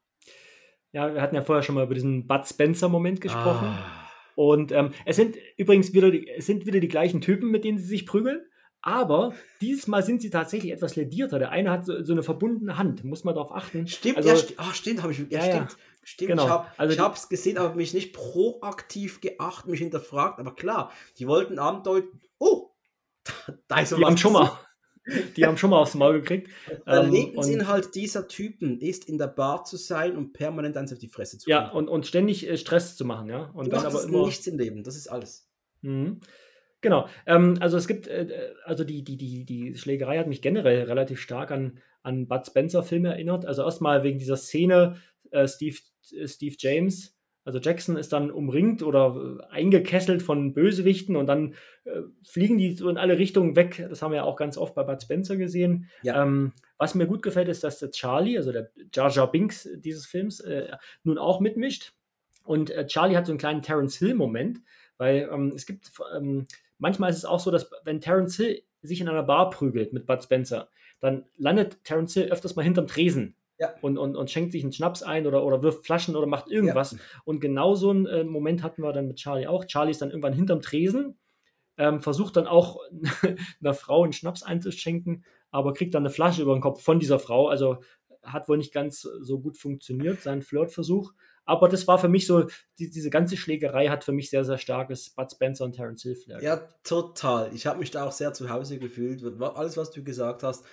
Ja, 0.95 1.13
wir 1.13 1.21
hatten 1.21 1.35
ja 1.35 1.41
vorher 1.41 1.61
schon 1.61 1.75
mal 1.75 1.83
über 1.83 1.93
diesen 1.93 2.25
Bud 2.25 2.47
Spencer-Moment 2.47 3.19
gesprochen. 3.19 3.67
Ah. 3.67 4.07
Und 4.35 4.71
ähm, 4.71 4.93
es 5.03 5.17
sind 5.17 5.35
übrigens 5.57 5.91
wieder 5.91 6.09
die, 6.09 6.25
es 6.29 6.45
sind 6.45 6.65
wieder 6.65 6.79
die 6.79 6.87
gleichen 6.87 7.19
Typen, 7.19 7.51
mit 7.51 7.65
denen 7.65 7.77
sie 7.77 7.85
sich 7.85 8.05
prügeln. 8.05 8.45
Aber 8.81 9.33
dieses 9.59 9.87
Mal 9.87 10.03
sind 10.03 10.21
sie 10.21 10.29
tatsächlich 10.29 10.71
etwas 10.71 10.95
ledierter. 10.95 11.37
Der 11.37 11.49
eine 11.49 11.69
hat 11.69 11.85
so, 11.85 12.01
so 12.01 12.13
eine 12.13 12.23
verbundene 12.23 12.77
Hand, 12.77 13.03
muss 13.03 13.25
man 13.25 13.35
darauf 13.35 13.51
achten. 13.51 13.87
Stimmt, 13.89 14.15
also, 14.15 14.29
ja, 14.29 14.35
st 14.37 14.55
oh, 14.57 14.71
stimmt, 14.71 15.03
habe 15.03 15.11
ich. 15.11 15.19
Ja, 15.29 15.45
ja, 15.45 15.51
stimmt. 15.51 15.77
Stimmt, 16.01 16.29
genau. 16.29 16.45
ich 16.45 16.49
habe 16.49 16.67
also 16.77 17.11
es 17.13 17.27
gesehen, 17.27 17.57
aber 17.57 17.75
mich 17.75 17.93
nicht 17.93 18.13
proaktiv 18.13 19.19
geachtet, 19.19 19.71
mich 19.71 19.81
hinterfragt. 19.81 20.39
Aber 20.39 20.55
klar, 20.55 20.93
die 21.19 21.27
wollten 21.27 21.59
andeuten, 21.59 22.21
oh, 22.37 22.69
da 23.67 23.81
ist 23.81 23.89
so 23.89 23.97
die 23.97 24.03
was. 24.03 24.17
Schon 24.17 24.31
mal. 24.31 24.49
Die 25.35 25.45
haben 25.45 25.57
schon 25.57 25.69
mal 25.69 25.79
aufs 25.79 25.95
Maul 25.95 26.21
gekriegt. 26.21 26.49
Der 26.87 27.03
ähm, 27.03 27.11
Lebensinhalt 27.11 27.93
dieser 27.93 28.27
Typen 28.27 28.79
ist, 28.79 29.07
in 29.07 29.17
der 29.17 29.27
Bar 29.27 29.63
zu 29.63 29.77
sein 29.77 30.15
und 30.15 30.33
permanent 30.33 30.77
eins 30.77 30.91
auf 30.91 30.99
die 30.99 31.07
Fresse 31.07 31.37
zu 31.37 31.45
kriegen. 31.45 31.57
Ja, 31.57 31.69
und, 31.69 31.87
und 31.87 32.07
ständig 32.07 32.47
äh, 32.49 32.57
Stress 32.57 32.95
zu 32.95 33.05
machen, 33.05 33.29
ja. 33.29 33.51
Und 33.53 33.67
du 33.67 33.71
dann 33.71 33.85
aber 33.85 34.03
immer 34.03 34.25
nichts 34.25 34.47
im 34.47 34.57
Leben, 34.57 34.83
das 34.83 34.95
ist 34.95 35.07
alles. 35.07 35.47
Mhm. 35.81 36.21
Genau. 36.81 37.07
Ähm, 37.25 37.57
also 37.61 37.77
es 37.77 37.87
gibt, 37.87 38.07
äh, 38.07 38.53
also 38.63 38.83
die, 38.83 39.03
die, 39.03 39.17
die, 39.17 39.45
die 39.45 39.75
Schlägerei 39.75 40.19
hat 40.19 40.27
mich 40.27 40.41
generell 40.41 40.83
relativ 40.83 41.19
stark 41.19 41.51
an, 41.51 41.79
an 42.03 42.27
Bud 42.27 42.45
Spencer-Filme 42.45 43.09
erinnert. 43.09 43.45
Also 43.45 43.63
erstmal 43.63 44.03
wegen 44.03 44.19
dieser 44.19 44.37
Szene, 44.37 44.97
äh, 45.31 45.47
Steve, 45.47 45.77
äh, 46.15 46.27
Steve 46.27 46.55
James 46.59 47.14
also 47.45 47.59
Jackson 47.59 47.95
ist 47.95 48.11
dann 48.11 48.31
umringt 48.31 48.81
oder 48.81 49.39
äh, 49.39 49.53
eingekesselt 49.53 50.23
von 50.23 50.53
Bösewichten 50.53 51.15
und 51.15 51.27
dann 51.27 51.53
äh, 51.85 52.01
fliegen 52.23 52.57
die 52.57 52.71
so 52.71 52.89
in 52.89 52.97
alle 52.97 53.19
Richtungen 53.19 53.55
weg. 53.55 53.85
Das 53.87 54.01
haben 54.01 54.11
wir 54.11 54.17
ja 54.17 54.23
auch 54.23 54.35
ganz 54.35 54.57
oft 54.57 54.73
bei 54.73 54.83
Bud 54.83 55.01
Spencer 55.01 55.37
gesehen. 55.37 55.87
Ja. 56.01 56.23
Ähm, 56.23 56.53
was 56.79 56.95
mir 56.95 57.05
gut 57.05 57.21
gefällt, 57.21 57.47
ist, 57.47 57.63
dass 57.63 57.77
der 57.77 57.91
Charlie, 57.91 58.35
also 58.35 58.51
der 58.51 58.71
Jar 58.91 59.11
Jar 59.11 59.31
Binks 59.31 59.69
dieses 59.75 60.07
Films, 60.07 60.39
äh, 60.39 60.75
nun 61.03 61.19
auch 61.19 61.39
mitmischt. 61.39 61.93
Und 62.43 62.71
äh, 62.71 62.87
Charlie 62.87 63.15
hat 63.15 63.27
so 63.27 63.31
einen 63.31 63.39
kleinen 63.39 63.61
Terence 63.61 63.95
Hill-Moment, 63.97 64.61
weil 64.97 65.29
ähm, 65.31 65.53
es 65.55 65.67
gibt, 65.67 65.91
ähm, 66.15 66.47
manchmal 66.79 67.11
ist 67.11 67.17
es 67.17 67.25
auch 67.25 67.39
so, 67.39 67.51
dass 67.51 67.69
wenn 67.83 68.01
Terence 68.01 68.37
Hill 68.37 68.63
sich 68.81 69.01
in 69.01 69.07
einer 69.07 69.23
Bar 69.23 69.51
prügelt 69.51 69.93
mit 69.93 70.07
Bud 70.07 70.23
Spencer, 70.23 70.69
dann 70.99 71.25
landet 71.37 71.83
Terence 71.83 72.15
Hill 72.15 72.31
öfters 72.31 72.55
mal 72.55 72.63
hinterm 72.63 72.87
Tresen 72.87 73.35
ja. 73.59 73.73
und, 73.81 73.97
und, 73.97 74.15
und 74.15 74.29
schenkt 74.29 74.51
sich 74.51 74.63
einen 74.63 74.73
Schnaps 74.73 75.03
ein 75.03 75.27
oder, 75.27 75.43
oder 75.43 75.61
wirft 75.63 75.85
Flaschen 75.85 76.15
oder 76.15 76.27
macht 76.27 76.49
irgendwas. 76.49 76.91
Ja. 76.91 76.97
Und 77.23 77.39
genau 77.39 77.75
so 77.75 77.89
einen 77.89 78.05
äh, 78.05 78.23
Moment 78.23 78.63
hatten 78.63 78.81
wir 78.81 78.93
dann 78.93 79.07
mit 79.07 79.17
Charlie 79.17 79.47
auch. 79.47 79.65
Charlie 79.65 79.91
ist 79.91 80.01
dann 80.01 80.09
irgendwann 80.09 80.33
hinterm 80.33 80.61
Tresen, 80.61 81.17
ähm, 81.77 82.01
versucht 82.01 82.35
dann 82.37 82.47
auch 82.47 82.79
einer 83.61 83.73
Frau 83.73 84.03
einen 84.03 84.13
Schnaps 84.13 84.43
einzuschenken, 84.43 85.23
aber 85.51 85.73
kriegt 85.73 85.93
dann 85.93 86.03
eine 86.03 86.09
Flasche 86.09 86.41
über 86.41 86.53
den 86.53 86.61
Kopf 86.61 86.81
von 86.81 86.99
dieser 86.99 87.19
Frau. 87.19 87.47
Also 87.47 87.77
hat 88.23 88.49
wohl 88.49 88.57
nicht 88.57 88.73
ganz 88.73 89.01
so 89.01 89.39
gut 89.39 89.57
funktioniert, 89.57 90.21
sein 90.21 90.41
Flirtversuch. 90.41 91.13
Aber 91.45 91.69
das 91.69 91.87
war 91.87 91.99
für 91.99 92.09
mich 92.09 92.25
so, 92.25 92.47
die, 92.79 92.89
diese 92.89 93.11
ganze 93.11 93.37
Schlägerei 93.37 93.87
hat 93.87 94.03
für 94.03 94.11
mich 94.11 94.31
sehr, 94.31 94.43
sehr 94.43 94.57
starkes 94.57 95.11
Bud 95.11 95.31
Spencer 95.31 95.65
und 95.65 95.73
Terence 95.73 96.01
Hill 96.01 96.15
Flair. 96.15 96.41
Ja, 96.41 96.67
total. 96.83 97.53
Ich 97.53 97.67
habe 97.67 97.77
mich 97.77 97.91
da 97.91 98.05
auch 98.05 98.11
sehr 98.11 98.33
zu 98.33 98.49
Hause 98.49 98.79
gefühlt. 98.79 99.23
Alles, 99.41 99.77
was 99.77 99.91
du 99.91 100.03
gesagt 100.03 100.41
hast, 100.41 100.65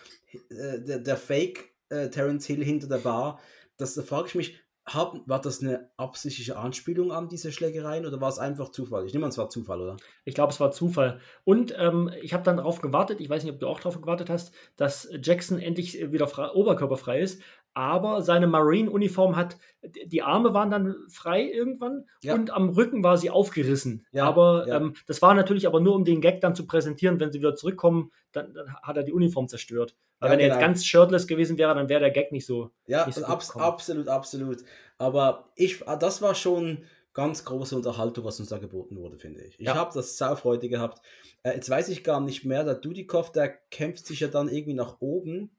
äh, 0.48 0.80
der, 0.80 0.98
der 0.98 1.16
Fake 1.18 1.71
äh, 1.92 2.10
Terence 2.10 2.46
Hill 2.46 2.64
hinter 2.64 2.88
der 2.88 2.98
Bar. 2.98 3.38
Das, 3.76 3.94
da 3.94 4.02
frage 4.02 4.28
ich 4.28 4.34
mich, 4.34 4.62
hab, 4.84 5.16
war 5.28 5.40
das 5.40 5.62
eine 5.62 5.90
absichtliche 5.96 6.56
Anspielung 6.56 7.12
an 7.12 7.28
diese 7.28 7.52
Schlägereien 7.52 8.04
oder 8.04 8.20
war 8.20 8.28
es 8.28 8.40
einfach 8.40 8.70
Zufall? 8.70 9.06
Ich 9.06 9.12
nehme 9.12 9.26
an, 9.26 9.30
es 9.30 9.38
war 9.38 9.48
Zufall, 9.48 9.80
oder? 9.80 9.96
Ich 10.24 10.34
glaube, 10.34 10.52
es 10.52 10.58
war 10.58 10.72
Zufall. 10.72 11.20
Und 11.44 11.72
ähm, 11.78 12.10
ich 12.20 12.34
habe 12.34 12.42
dann 12.42 12.56
darauf 12.56 12.80
gewartet, 12.80 13.20
ich 13.20 13.30
weiß 13.30 13.44
nicht, 13.44 13.52
ob 13.52 13.60
du 13.60 13.68
auch 13.68 13.78
darauf 13.78 14.00
gewartet 14.00 14.28
hast, 14.28 14.52
dass 14.76 15.08
Jackson 15.22 15.60
endlich 15.60 16.10
wieder 16.10 16.26
frei, 16.26 16.50
oberkörperfrei 16.50 17.20
ist 17.20 17.42
aber 17.74 18.22
seine 18.22 18.46
Marine-Uniform 18.46 19.36
hat, 19.36 19.56
die 19.82 20.22
Arme 20.22 20.52
waren 20.54 20.70
dann 20.70 20.94
frei 21.08 21.42
irgendwann 21.42 22.06
ja. 22.22 22.34
und 22.34 22.50
am 22.50 22.70
Rücken 22.70 23.02
war 23.02 23.16
sie 23.16 23.30
aufgerissen. 23.30 24.06
Ja, 24.12 24.24
aber 24.24 24.66
ja. 24.68 24.76
Ähm, 24.76 24.94
das 25.06 25.22
war 25.22 25.34
natürlich 25.34 25.66
aber 25.66 25.80
nur, 25.80 25.94
um 25.94 26.04
den 26.04 26.20
Gag 26.20 26.40
dann 26.40 26.54
zu 26.54 26.66
präsentieren, 26.66 27.18
wenn 27.20 27.32
sie 27.32 27.40
wieder 27.40 27.54
zurückkommen, 27.54 28.12
dann, 28.32 28.52
dann 28.54 28.74
hat 28.74 28.96
er 28.96 29.02
die 29.02 29.12
Uniform 29.12 29.48
zerstört. 29.48 29.96
Weil 30.20 30.32
wenn 30.32 30.40
er 30.40 30.46
jetzt 30.46 30.54
genau. 30.54 30.66
ganz 30.66 30.84
shirtless 30.84 31.26
gewesen 31.26 31.58
wäre, 31.58 31.74
dann 31.74 31.88
wäre 31.88 32.00
der 32.00 32.12
Gag 32.12 32.30
nicht 32.30 32.46
so. 32.46 32.70
Ja, 32.86 33.06
nicht 33.06 33.16
so 33.16 33.24
abs 33.24 33.56
absolut, 33.56 34.06
absolut. 34.06 34.58
Aber 34.98 35.50
ich, 35.56 35.86
ah, 35.88 35.96
das 35.96 36.22
war 36.22 36.36
schon 36.36 36.84
ganz 37.12 37.44
große 37.44 37.74
Unterhaltung, 37.74 38.24
was 38.24 38.38
uns 38.38 38.48
da 38.48 38.58
geboten 38.58 38.96
wurde, 38.96 39.18
finde 39.18 39.42
ich. 39.42 39.58
Ich 39.58 39.68
habe 39.68 39.90
das 39.92 40.16
Saufreude 40.16 40.68
gehabt. 40.68 41.02
Äh, 41.42 41.54
jetzt 41.54 41.68
weiß 41.68 41.88
ich 41.88 42.04
gar 42.04 42.20
nicht 42.20 42.44
mehr, 42.44 42.64
der 42.64 42.74
Dudikoff, 42.74 43.32
der 43.32 43.48
kämpft 43.48 44.06
sich 44.06 44.20
ja 44.20 44.28
dann 44.28 44.48
irgendwie 44.48 44.74
nach 44.74 45.00
oben. 45.00 45.50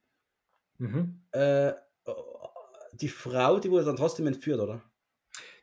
Mhm. 0.77 1.21
Äh, 1.31 1.73
die 3.01 3.09
Frau, 3.09 3.59
die 3.59 3.71
wurde 3.71 3.85
dann 3.85 3.95
trotzdem 3.95 4.27
entführt, 4.27 4.59
oder? 4.59 4.81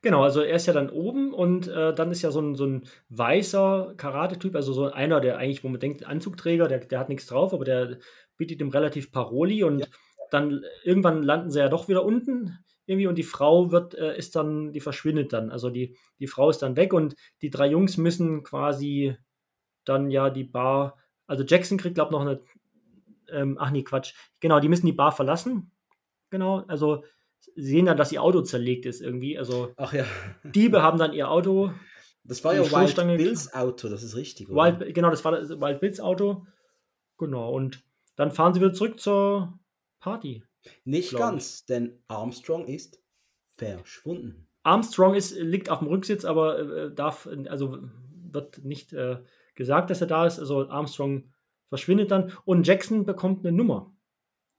Genau, 0.02 0.23
also 0.23 0.40
er 0.40 0.57
ist 0.57 0.66
ja 0.66 0.73
dann 0.73 0.89
oben 0.89 1.35
und 1.35 1.69
äh, 1.69 1.94
dann 1.94 2.11
ist 2.11 2.23
ja 2.23 2.31
so 2.31 2.40
ein, 2.40 2.55
so 2.55 2.65
ein 2.65 2.89
weißer 3.11 3.94
Karate-Typ, 3.97 4.57
also 4.57 4.73
so 4.73 4.90
einer, 4.90 5.20
der 5.20 5.36
eigentlich, 5.36 5.62
wo 5.62 5.69
man 5.69 5.81
denkt, 5.81 6.07
Anzugträger, 6.07 6.69
der, 6.69 6.78
der 6.78 6.98
hat 6.98 7.11
nichts 7.11 7.27
drauf, 7.27 7.52
aber 7.52 7.65
der 7.65 7.98
bietet 8.36 8.61
ihm 8.61 8.70
relativ 8.70 9.12
Paroli 9.12 9.62
und 9.62 9.81
ja. 9.81 9.86
dann 10.31 10.65
irgendwann 10.85 11.23
landen 11.23 11.51
sie 11.51 11.59
ja 11.59 11.69
doch 11.69 11.89
wieder 11.89 12.05
unten 12.05 12.59
irgendwie 12.86 13.07
und 13.07 13.19
die 13.19 13.23
Frau 13.23 13.70
wird, 13.70 13.94
äh, 13.94 14.16
ist 14.16 14.35
dann, 14.35 14.73
die 14.73 14.81
verschwindet 14.81 15.32
dann. 15.32 15.51
Also 15.51 15.70
die, 15.70 15.97
die 16.19 16.27
Frau 16.27 16.51
ist 16.51 16.59
dann 16.59 16.77
weg 16.77 16.93
und 16.93 17.15
die 17.43 17.51
drei 17.51 17.69
Jungs 17.69 17.98
müssen 17.98 18.43
quasi 18.43 19.16
dann 19.85 20.11
ja 20.11 20.31
die 20.31 20.44
Bar, 20.44 20.97
also 21.27 21.44
Jackson 21.44 21.78
kriegt, 21.78 21.94
glaube 21.94 22.09
ich, 22.09 22.12
noch 22.12 22.23
eine, 22.23 22.40
ähm, 23.28 23.59
ach 23.61 23.70
nee, 23.70 23.85
Quatsch, 23.85 24.15
genau, 24.40 24.59
die 24.61 24.69
müssen 24.69 24.86
die 24.86 24.93
Bar 24.93 25.12
verlassen. 25.12 25.70
Genau, 26.31 26.65
also 26.66 27.05
sehen 27.56 27.86
dann, 27.86 27.96
dass 27.96 28.12
ihr 28.12 28.22
Auto 28.22 28.42
zerlegt 28.42 28.86
ist 28.86 29.00
irgendwie. 29.00 29.38
Also 29.38 29.72
Ach 29.76 29.92
ja. 29.92 30.04
Diebe 30.44 30.82
haben 30.82 30.98
dann 30.98 31.12
ihr 31.12 31.30
Auto. 31.30 31.72
Das 32.24 32.44
war 32.44 32.54
ja 32.54 32.62
Wild 32.62 32.96
Bills 33.16 33.52
Auto, 33.54 33.88
das 33.88 34.02
ist 34.02 34.14
richtig, 34.14 34.50
oder? 34.50 34.78
Wild, 34.78 34.94
genau, 34.94 35.10
das 35.10 35.24
war 35.24 35.32
das 35.32 35.48
Wild 35.48 35.80
Bills 35.80 36.00
Auto. 36.00 36.46
Genau, 37.18 37.52
und 37.52 37.82
dann 38.16 38.30
fahren 38.30 38.54
sie 38.54 38.60
wieder 38.60 38.72
zurück 38.72 39.00
zur 39.00 39.58
Party. 40.00 40.44
Nicht 40.84 41.10
glaub 41.10 41.20
ich. 41.20 41.26
ganz, 41.26 41.64
denn 41.64 42.02
Armstrong 42.08 42.66
ist 42.66 43.02
verschwunden. 43.56 44.48
Armstrong 44.62 45.14
ist, 45.14 45.36
liegt 45.36 45.70
auf 45.70 45.78
dem 45.78 45.88
Rücksitz, 45.88 46.24
aber 46.24 46.58
äh, 46.58 46.94
darf, 46.94 47.28
also 47.48 47.78
wird 48.32 48.62
nicht 48.64 48.92
äh, 48.92 49.22
gesagt, 49.54 49.90
dass 49.90 50.00
er 50.00 50.06
da 50.06 50.26
ist. 50.26 50.38
Also 50.38 50.68
Armstrong 50.68 51.32
verschwindet 51.68 52.10
dann 52.10 52.32
und 52.44 52.66
Jackson 52.66 53.06
bekommt 53.06 53.44
eine 53.44 53.56
Nummer, 53.56 53.94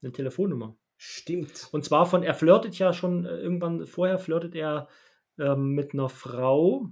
eine 0.02 0.12
Telefonnummer. 0.12 0.76
Stimmt. 1.04 1.68
Und 1.72 1.84
zwar 1.84 2.06
von, 2.06 2.22
er 2.22 2.32
flirtet 2.32 2.78
ja 2.78 2.92
schon 2.92 3.24
äh, 3.26 3.36
irgendwann 3.36 3.86
vorher, 3.86 4.20
flirtet 4.20 4.54
er 4.54 4.86
ähm, 5.36 5.70
mit 5.70 5.94
einer 5.94 6.08
Frau. 6.08 6.90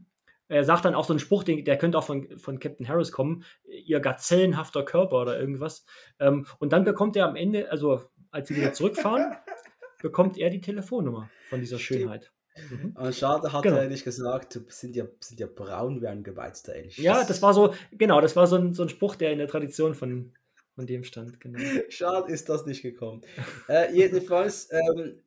Er 0.49 0.65
sagt 0.65 0.85
dann 0.85 0.97
auch 0.97 1.05
so 1.05 1.13
einen 1.13 1.21
Spruch, 1.21 1.45
den, 1.45 1.65
der 1.65 1.79
könnte 1.79 1.97
auch 1.97 2.03
von, 2.03 2.37
von 2.37 2.59
Captain 2.59 2.89
Harris 2.89 3.13
kommen, 3.13 3.45
ihr 3.69 4.01
gazellenhafter 4.01 4.85
Körper 4.85 5.23
oder 5.23 5.39
irgendwas. 5.39 5.85
Ähm, 6.19 6.45
und 6.59 6.73
dann 6.73 6.83
bekommt 6.83 7.15
er 7.15 7.29
am 7.29 7.37
Ende, 7.37 7.71
also 7.71 8.03
als 8.33 8.49
sie 8.49 8.57
wieder 8.57 8.73
zurückfahren, 8.73 9.37
bekommt 10.03 10.39
er 10.39 10.51
die 10.51 10.61
Telefonnummer 10.61 11.31
von 11.49 11.61
dieser 11.61 11.79
Stimmt. 11.79 12.01
Schönheit. 12.01 12.33
Mhm. 12.69 13.13
Schade 13.13 13.53
hat 13.53 13.63
Genau. 13.63 13.77
er 13.77 13.89
nicht 13.89 14.03
gesagt, 14.03 14.61
sind 14.71 14.97
ja, 14.97 15.05
sind 15.21 15.39
ja 15.39 15.47
braun 15.47 16.03
wie 16.03 16.09
ein 16.09 16.25
gebeizter 16.25 16.75
Elch. 16.75 16.99
Ja, 16.99 17.23
das 17.25 17.43
war 17.43 17.55
so, 17.55 17.75
genau, 17.93 18.21
das 18.21 18.35
war 18.35 18.49
so 18.49 18.57
ein, 18.57 18.75
so 18.75 18.83
ein 18.83 18.89
Spruch, 18.89 19.15
der 19.15 19.31
in 19.31 19.39
der 19.39 19.47
Tradition 19.47 19.95
von, 19.95 20.33
von 20.81 20.87
dem 20.87 21.05
stand. 21.05 21.41
Genau. 21.41 21.59
Schade 21.91 22.33
ist 22.33 22.49
das 22.49 22.65
nicht 22.65 22.81
gekommen. 22.81 23.21
äh, 23.69 23.95
jedenfalls, 23.95 24.71
ähm, 24.73 25.21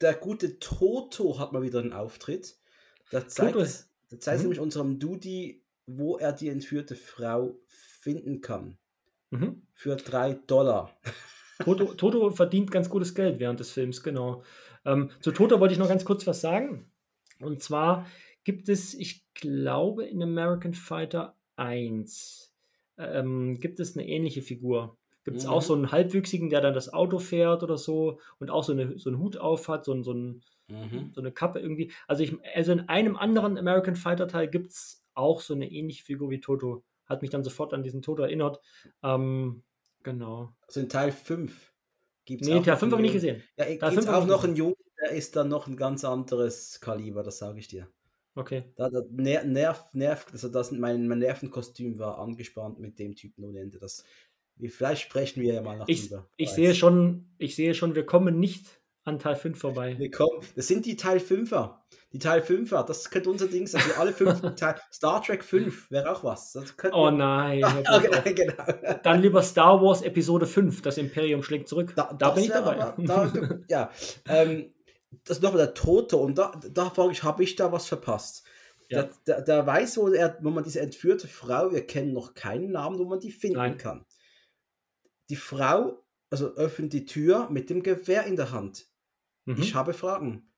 der 0.00 0.14
gute 0.14 0.58
Toto 0.58 1.38
hat 1.38 1.52
mal 1.52 1.62
wieder 1.62 1.80
einen 1.80 1.92
Auftritt. 1.92 2.56
Da 3.10 3.28
zeigt, 3.28 3.56
da 3.56 4.18
zeigt 4.18 4.38
Mhm. 4.38 4.42
nämlich 4.44 4.60
unserem 4.60 4.98
Dudi, 4.98 5.62
wo 5.86 6.16
er 6.16 6.32
die 6.32 6.48
entführte 6.48 6.94
Frau 6.96 7.58
finden 7.66 8.40
kann. 8.40 8.78
Mhm. 9.30 9.66
Für 9.74 9.96
drei 9.96 10.32
Dollar. 10.46 10.98
Toto, 11.64 11.92
Toto 11.94 12.30
verdient 12.30 12.70
ganz 12.70 12.88
gutes 12.88 13.14
Geld 13.14 13.38
während 13.38 13.60
des 13.60 13.72
Films, 13.72 14.02
genau. 14.02 14.44
Ähm, 14.86 15.10
zu 15.20 15.32
Toto 15.32 15.60
wollte 15.60 15.72
ich 15.74 15.78
noch 15.78 15.88
ganz 15.88 16.04
kurz 16.06 16.26
was 16.26 16.40
sagen. 16.40 16.90
Und 17.40 17.62
zwar 17.62 18.06
gibt 18.44 18.68
es, 18.70 18.94
ich 18.94 19.26
glaube, 19.34 20.06
in 20.06 20.22
American 20.22 20.72
Fighter 20.72 21.36
1 21.56 22.54
ähm, 22.98 23.58
gibt 23.60 23.80
es 23.80 23.96
eine 23.96 24.06
ähnliche 24.06 24.42
Figur. 24.42 24.96
Gibt 25.24 25.38
es 25.38 25.44
Mhm. 25.44 25.50
auch 25.50 25.62
so 25.62 25.74
einen 25.74 25.92
Halbwüchsigen, 25.92 26.48
der 26.50 26.60
dann 26.60 26.74
das 26.74 26.92
Auto 26.92 27.18
fährt 27.18 27.62
oder 27.62 27.76
so 27.76 28.18
und 28.38 28.50
auch 28.50 28.64
so, 28.64 28.72
eine, 28.72 28.98
so 28.98 29.10
einen 29.10 29.18
Hut 29.18 29.36
auf 29.36 29.68
hat, 29.68 29.84
so, 29.84 29.92
ein- 29.92 30.02
so, 30.02 30.12
ein, 30.12 30.42
Mhm. 30.68 31.10
so 31.14 31.20
eine 31.20 31.32
Kappe 31.32 31.60
irgendwie. 31.60 31.92
Also, 32.06 32.22
ich, 32.22 32.34
also 32.54 32.72
in 32.72 32.88
einem 32.88 33.16
anderen 33.16 33.58
American 33.58 33.96
Fighter 33.96 34.28
Teil 34.28 34.48
gibt 34.48 34.70
es 34.72 35.04
auch 35.14 35.40
so 35.40 35.54
eine 35.54 35.70
ähnliche 35.70 36.04
Figur 36.04 36.30
wie 36.30 36.40
Toto. 36.40 36.84
Hat 37.06 37.22
mich 37.22 37.30
dann 37.30 37.42
sofort 37.44 37.72
an 37.74 37.82
diesen 37.82 38.02
Toto 38.02 38.22
erinnert. 38.22 38.60
Ähm, 39.02 39.62
genau. 40.02 40.54
Also 40.66 40.80
in 40.80 40.88
Teil 40.88 41.10
5 41.12 41.72
gibt 42.24 42.42
es 42.42 42.48
Nee, 42.48 42.60
Teil 42.60 42.76
5 42.76 42.92
habe 42.92 43.02
ich 43.02 43.12
nicht 43.12 43.12
gesehen. 43.14 43.42
Ja, 43.56 43.64
Teil 43.64 43.90
gibt 43.96 44.08
auch 44.08 44.26
noch 44.26 44.44
einen 44.44 44.56
Jungen, 44.56 44.74
der 45.00 45.12
ist 45.12 45.36
dann 45.36 45.48
noch 45.48 45.66
ein 45.66 45.76
ganz 45.76 46.04
anderes 46.04 46.80
Kaliber, 46.80 47.22
das 47.22 47.38
sage 47.38 47.58
ich 47.58 47.68
dir. 47.68 47.88
Okay. 48.34 48.64
Da, 48.76 48.88
da 48.88 49.02
ner, 49.10 49.44
nerv, 49.44 49.84
nerv, 49.92 50.26
also 50.32 50.48
das, 50.48 50.70
mein, 50.72 51.08
mein 51.08 51.18
Nervenkostüm 51.18 51.98
war 51.98 52.18
angespannt 52.18 52.78
mit 52.78 52.98
dem 52.98 53.14
Typen 53.16 53.44
ohne 53.44 53.60
Ende. 53.60 53.78
Das, 53.78 54.04
vielleicht 54.68 55.02
sprechen 55.02 55.42
wir 55.42 55.54
ja 55.54 55.62
mal 55.62 55.78
noch 55.78 55.88
Ich, 55.88 56.08
drüber. 56.08 56.28
ich 56.36 56.48
Weiß. 56.50 56.54
sehe 56.56 56.74
schon, 56.74 57.26
ich 57.38 57.56
sehe 57.56 57.74
schon, 57.74 57.94
wir 57.94 58.06
kommen 58.06 58.38
nicht 58.38 58.80
an 59.04 59.18
Teil 59.18 59.36
5 59.36 59.58
vorbei. 59.58 59.96
Wir 59.98 60.10
kommen, 60.10 60.40
das 60.54 60.68
sind 60.68 60.84
die 60.84 60.94
Teil 60.96 61.18
5er. 61.18 61.76
Die 62.12 62.18
Teil 62.18 62.40
5er, 62.42 62.84
das 62.84 63.10
könnte 63.10 63.30
unser 63.30 63.48
Ding 63.48 63.66
sein. 63.66 63.82
Also 63.82 64.00
alle 64.00 64.12
fünf 64.12 64.40
Teil, 64.56 64.76
Star 64.92 65.22
Trek 65.22 65.42
5 65.42 65.90
wäre 65.90 66.10
auch 66.12 66.24
was. 66.24 66.56
Oh 66.92 67.10
nein. 67.10 67.64
auf. 67.88 68.02
genau, 68.02 68.22
genau. 68.24 68.98
Dann 69.02 69.20
lieber 69.22 69.42
Star 69.42 69.82
Wars 69.82 70.02
Episode 70.02 70.46
5, 70.46 70.82
das 70.82 70.98
Imperium 70.98 71.42
schlägt 71.42 71.68
zurück. 71.68 71.92
Da, 71.96 72.12
Da, 72.12 72.30
bin 72.30 72.44
ich 72.44 72.50
dabei. 72.50 72.78
aber- 72.80 73.02
da, 73.02 73.32
ja, 73.68 73.90
ähm, 74.28 74.72
das 75.24 75.38
ist 75.38 75.42
nochmal 75.42 75.58
der 75.66 75.74
Toto 75.74 76.18
und 76.18 76.36
da, 76.38 76.52
da 76.72 76.90
frage 76.90 77.12
ich, 77.12 77.22
habe 77.22 77.42
ich 77.42 77.56
da 77.56 77.72
was 77.72 77.86
verpasst? 77.86 78.46
Ja. 78.90 79.02
Der, 79.04 79.10
der, 79.26 79.42
der 79.42 79.66
weiß, 79.66 79.98
wo, 79.98 80.08
er, 80.08 80.38
wo 80.42 80.50
man 80.50 80.64
diese 80.64 80.80
entführte 80.80 81.28
Frau, 81.28 81.72
wir 81.72 81.86
kennen 81.86 82.12
noch 82.12 82.34
keinen 82.34 82.70
Namen, 82.72 82.98
wo 82.98 83.04
man 83.04 83.20
die 83.20 83.30
finden 83.30 83.58
Nein. 83.58 83.76
kann. 83.76 84.04
Die 85.30 85.36
Frau, 85.36 86.04
also 86.30 86.54
öffnet 86.56 86.92
die 86.92 87.04
Tür 87.04 87.48
mit 87.50 87.70
dem 87.70 87.82
Gewehr 87.82 88.24
in 88.24 88.36
der 88.36 88.50
Hand. 88.52 88.86
Mhm. 89.46 89.60
Ich 89.60 89.74
habe 89.74 89.92
Fragen. 89.92 90.50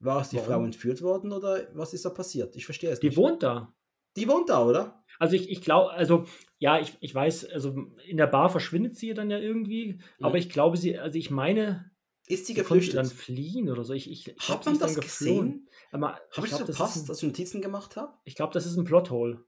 War 0.00 0.20
es 0.20 0.30
die 0.30 0.36
Warum? 0.36 0.48
Frau 0.48 0.64
entführt 0.64 1.02
worden 1.02 1.32
oder 1.32 1.68
was 1.74 1.94
ist 1.94 2.04
da 2.04 2.10
passiert? 2.10 2.56
Ich 2.56 2.64
verstehe 2.64 2.90
es 2.90 3.00
Die 3.00 3.08
nicht. 3.08 3.16
wohnt 3.16 3.42
da. 3.42 3.74
die 4.16 4.28
wohnt 4.28 4.48
da, 4.50 4.64
oder? 4.64 5.04
Also 5.18 5.36
ich, 5.36 5.48
ich 5.50 5.60
glaube, 5.62 5.90
also 5.92 6.24
ja, 6.58 6.78
ich, 6.80 6.96
ich 7.00 7.14
weiß, 7.14 7.46
also 7.50 7.74
in 8.06 8.16
der 8.16 8.26
Bar 8.26 8.48
verschwindet 8.50 8.96
sie 8.96 9.14
dann 9.14 9.30
ja 9.30 9.38
irgendwie, 9.38 9.94
Mhm. 10.18 10.24
aber 10.24 10.38
ich 10.38 10.48
glaube, 10.50 10.76
sie, 10.76 10.98
also 10.98 11.18
ich 11.18 11.30
meine, 11.30 11.90
Ist 12.26 12.46
sie 12.46 12.54
geflüchtet? 12.54 12.96
dann 12.96 13.06
fliehen 13.06 13.68
oder 13.70 13.84
so. 13.84 13.92
Ich, 13.92 14.10
ich 14.10 14.24
glaub, 14.24 14.58
Hat 14.58 14.64
sie 14.64 14.70
man 14.70 14.78
das 14.78 14.94
gesehen? 15.00 15.68
Habe 15.92 16.16
ich 16.32 16.44
ich 16.44 16.50
das 16.50 16.50
glaube, 16.50 16.64
das, 16.66 16.76
verpasst, 16.76 16.96
ist 16.96 17.02
ein- 17.02 17.06
dass 17.08 17.18
ich 17.18 17.22
Notizen 17.28 17.60
gemacht 17.62 17.96
habe? 17.96 18.14
ich 18.24 18.34
glaub, 18.34 18.52
das 18.52 18.66
ist 18.66 18.76
ein 18.76 18.84
Plothole. 18.84 19.44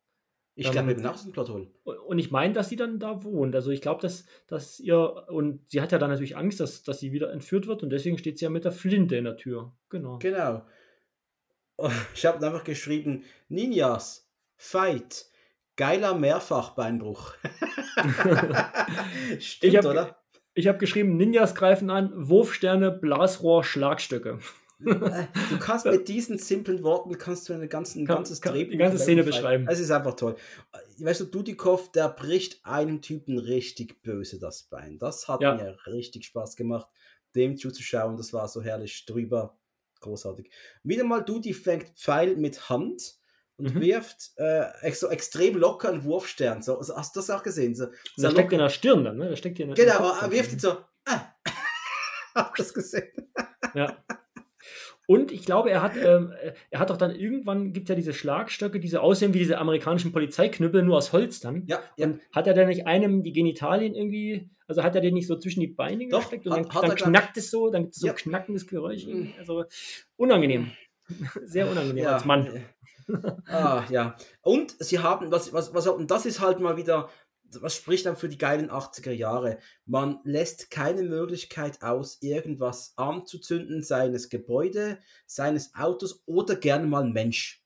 Ich 0.59 0.71
glaube 0.71 0.91
Ähm, 0.91 0.97
eben 0.97 1.03
das 1.03 1.21
ist 1.21 1.27
ein 1.27 1.33
Plothole. 1.33 1.71
Und 1.85 2.19
ich 2.19 2.31
meine, 2.31 2.55
dass 2.55 2.71
sie 2.71 2.77
dann 2.77 2.99
da 2.99 3.23
wohnt. 3.25 3.55
Also 3.55 3.71
ich 3.71 3.83
glaube, 3.83 4.01
dass, 4.01 4.25
dass 4.47 4.81
ihr, 4.81 5.27
und 5.29 5.71
sie 5.71 5.83
hat 5.83 5.93
ja 5.93 5.99
dann 5.99 6.09
natürlich 6.11 6.37
Angst, 6.37 6.61
dass, 6.61 6.83
dass 6.83 6.99
sie 7.01 7.13
wieder 7.13 7.31
entführt 7.31 7.67
wird 7.67 7.83
und 7.83 7.91
deswegen 7.91 8.17
steht 8.17 8.39
sie 8.39 8.45
ja 8.47 8.51
mit 8.51 8.65
der 8.65 8.73
Flinte 8.73 9.17
in 9.17 9.25
der 9.25 9.37
Tür. 9.37 9.77
Genau. 9.91 10.19
Genau. 10.19 10.65
Ich 12.15 12.25
habe 12.25 12.45
einfach 12.47 12.65
geschrieben, 12.65 13.25
Ninjas, 13.49 14.31
Fight, 14.57 15.27
geiler 15.77 16.15
Mehrfachbeinbruch. 16.15 17.35
Stimmt, 19.39 19.73
Ich 19.75 19.77
hab- 19.77 19.85
oder? 19.85 20.17
Ich 20.57 20.67
habe 20.69 20.79
geschrieben, 20.79 21.17
Ninjas 21.17 21.55
greifen 21.55 21.91
an, 21.91 22.11
Wurfsterne, 22.15 22.91
Blasrohr, 22.91 23.63
Schlagstöcke. 23.63 24.39
Äh, 24.85 25.27
Du 25.51 25.59
kannst 25.59 25.87
mit 25.87 26.09
diesen 26.09 26.39
simplen 26.39 26.83
Worten 26.83 27.17
kannst 27.17 27.49
du 27.49 27.53
eine 27.55 27.69
ganzen, 27.69 28.03
ein 28.03 28.05
ganzes 28.07 28.41
kann- 28.41 28.55
die 28.55 28.65
Drehbuch 28.67 28.79
ganze 28.79 28.99
Szene 28.99 29.23
beschreiben. 29.23 29.67
Es 29.69 29.81
ist 29.81 29.91
einfach 29.91 30.15
toll. 30.17 30.37
Äh, 30.73 31.05
Weißt 31.05 31.21
du, 31.21 31.25
Dudikoff, 31.27 31.93
der 31.93 32.09
bricht 32.09 32.65
einem 32.65 33.01
Typen 33.03 33.39
richtig 33.39 34.03
böse 34.03 34.39
das 34.39 34.63
Bein. 34.65 34.99
Das 34.99 35.29
hat 35.29 35.41
Ja. 35.43 35.55
mir 35.55 35.77
richtig 35.87 36.25
Spaß 36.27 36.57
gemacht, 36.57 36.89
dem 37.35 37.57
zuzuschauen. 37.59 38.17
Das 38.17 38.33
war 38.33 38.49
so 38.49 38.63
herrlich 38.63 39.05
drüber. 39.07 39.59
Großartig. 40.01 40.51
Wieder 40.83 41.05
mal 41.05 41.21
Dudi 41.23 41.53
fängt 41.55 41.91
Pfeil 41.99 42.37
mit 42.37 42.69
Hand 42.71 43.17
und 43.59 43.75
Mhm. 43.75 43.81
wirft 43.81 44.33
äh, 44.37 44.93
so 44.93 45.09
extrem 45.09 45.57
locker 45.57 45.89
einen 45.91 46.05
Wurfstern. 46.05 46.63
So, 46.63 46.79
also 46.79 46.97
hast 46.97 47.15
du 47.17 47.21
das 47.21 47.31
auch 47.31 47.43
gesehen? 47.43 47.75
So, 47.75 47.87
so 48.17 48.23
der 48.23 48.31
steckt 48.31 48.53
in 48.53 48.59
der 48.59 48.69
Stirn 48.69 49.05
dann, 49.05 49.17
ne? 49.17 49.29
Der 49.29 49.37
steckt 49.37 49.59
in 49.61 49.73
Genau, 49.75 49.93
im 49.93 49.99
Kopf 49.99 50.23
aber 50.23 50.23
er 50.23 50.33
wirft 50.33 50.53
ihn 50.53 50.59
so. 50.59 50.77
Ah. 51.07 51.23
Du 52.35 52.43
das 52.59 52.75
gesehen? 52.75 53.09
Ja. 53.75 53.97
Und 55.07 55.31
ich 55.33 55.47
glaube, 55.47 55.71
er 55.71 55.81
hat, 55.83 55.97
ähm, 55.97 56.33
äh, 56.43 56.53
er 56.71 56.81
hat 56.81 56.91
doch 56.91 56.97
dann 56.99 57.15
irgendwann, 57.15 57.73
gibt 57.73 57.89
ja 57.89 57.95
diese 57.95 58.13
Schlagstöcke, 58.13 58.79
die 58.81 58.89
so 58.89 58.99
aussehen 58.99 59.33
wie 59.33 59.39
diese 59.39 59.57
amerikanischen 59.59 60.13
Polizeiknüppel, 60.13 60.83
nur 60.83 60.97
aus 60.99 61.13
Holz 61.15 61.41
dann. 61.41 61.65
Ja, 61.67 61.81
ja. 61.97 62.07
Und 62.09 62.21
hat 62.35 62.47
er 62.47 62.53
dann 62.55 62.67
nicht 62.69 62.87
einem 62.87 63.23
die 63.23 63.33
Genitalien 63.33 63.95
irgendwie, 63.95 64.51
also 64.67 64.83
hat 64.83 64.95
er 64.97 65.01
den 65.01 65.15
nicht 65.15 65.29
so 65.29 65.39
zwischen 65.39 65.61
die 65.61 65.69
Beine 65.69 66.09
Doch, 66.09 66.21
gesteckt 66.23 66.47
und 66.47 66.53
hat- 66.55 66.67
dann, 66.67 66.75
hat 66.75 67.01
dann 67.01 67.13
knackt 67.13 67.37
es 67.39 67.51
so, 67.51 67.71
dann 67.71 67.85
gibt 67.85 67.95
es 67.95 68.01
so 68.01 68.07
Ja. 68.09 68.13
ein 68.13 68.17
knackendes 68.17 68.67
Geräusch. 68.67 69.07
Mhm. 69.07 69.33
Also 69.39 69.65
unangenehm. 70.17 70.73
Sehr 71.45 71.71
unangenehm 71.71 72.05
Ja. 72.05 72.15
als 72.17 72.25
Mann. 72.25 72.49
Ah, 73.47 73.85
ja. 73.91 74.17
Und 74.43 74.77
sie 74.81 74.99
haben, 74.99 75.31
was, 75.31 75.53
was, 75.53 75.73
was, 75.75 75.87
und 75.87 76.11
das 76.11 76.27
ist 76.27 76.41
halt 76.41 76.61
mal 76.61 76.77
wieder, 76.77 77.09
was 77.61 77.77
spricht 77.77 78.07
dann 78.07 78.17
für 78.17 78.29
die 78.29 78.39
geilen 78.39 78.71
80er 78.71 79.13
Jahre? 79.13 79.59
Man 79.85 80.19
lässt 80.25 80.71
keine 80.71 81.03
Möglichkeit 81.03 81.83
aus, 81.83 82.19
irgendwas 82.21 82.95
anzuzünden, 82.97 83.83
seines 83.83 84.29
Gebäude, 84.29 84.99
seines 85.27 85.75
Autos 85.75 86.23
oder 86.27 86.57
gerne 86.57 86.87
mal 86.87 87.05
Mensch. 87.05 87.63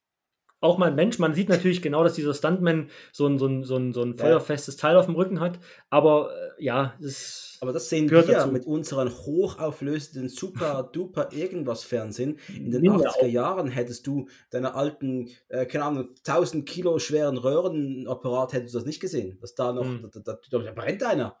Auch 0.61 0.77
mal 0.77 0.89
ein 0.89 0.95
Mensch, 0.95 1.17
man 1.19 1.33
sieht 1.33 1.49
natürlich 1.49 1.81
genau, 1.81 2.03
dass 2.03 2.13
dieser 2.13 2.33
Stuntman 2.35 2.89
so 3.11 3.25
ein, 3.27 3.39
so 3.39 3.47
ein, 3.47 3.63
so 3.63 3.75
ein, 3.77 3.93
so 3.93 4.03
ein 4.03 4.11
Ja. 4.15 4.23
feuerfestes 4.25 4.77
Teil 4.77 4.95
auf 4.95 5.07
dem 5.07 5.15
Rücken 5.15 5.39
hat. 5.39 5.59
Aber 5.89 6.31
äh, 6.59 6.63
ja, 6.63 6.93
es 6.99 7.05
ist. 7.07 7.57
Aber 7.61 7.73
das 7.73 7.89
sehen 7.89 8.07
Gehört 8.07 8.27
wir 8.27 8.35
dazu. 8.35 8.51
mit 8.51 8.65
unseren 8.65 9.09
hochauflösenden 9.09 10.29
Super 10.29 10.83
Duper 10.93 11.31
irgendwas 11.31 11.83
Fernsehen. 11.83 12.39
In 12.55 12.71
den 12.71 12.81
Ninja 12.81 13.09
80er 13.09 13.25
Jahren 13.27 13.67
hättest 13.67 14.07
du 14.07 14.27
deine 14.51 14.73
alten, 14.75 15.29
äh, 15.49 15.65
keine 15.65 15.85
Ahnung, 15.85 16.09
1000 16.25 16.67
Kilo 16.67 16.97
schweren 16.99 17.37
Röhrenapparat, 17.37 18.53
hättest 18.53 18.73
du 18.73 18.79
das 18.79 18.85
nicht 18.85 18.99
gesehen. 18.99 19.37
Dass 19.41 19.55
da 19.55 19.73
noch, 19.73 19.85
Mhm. 19.85 20.09
da, 20.11 20.19
da, 20.19 20.37
da, 20.49 20.57
da 20.59 20.71
brennt 20.71 21.03
einer. 21.03 21.37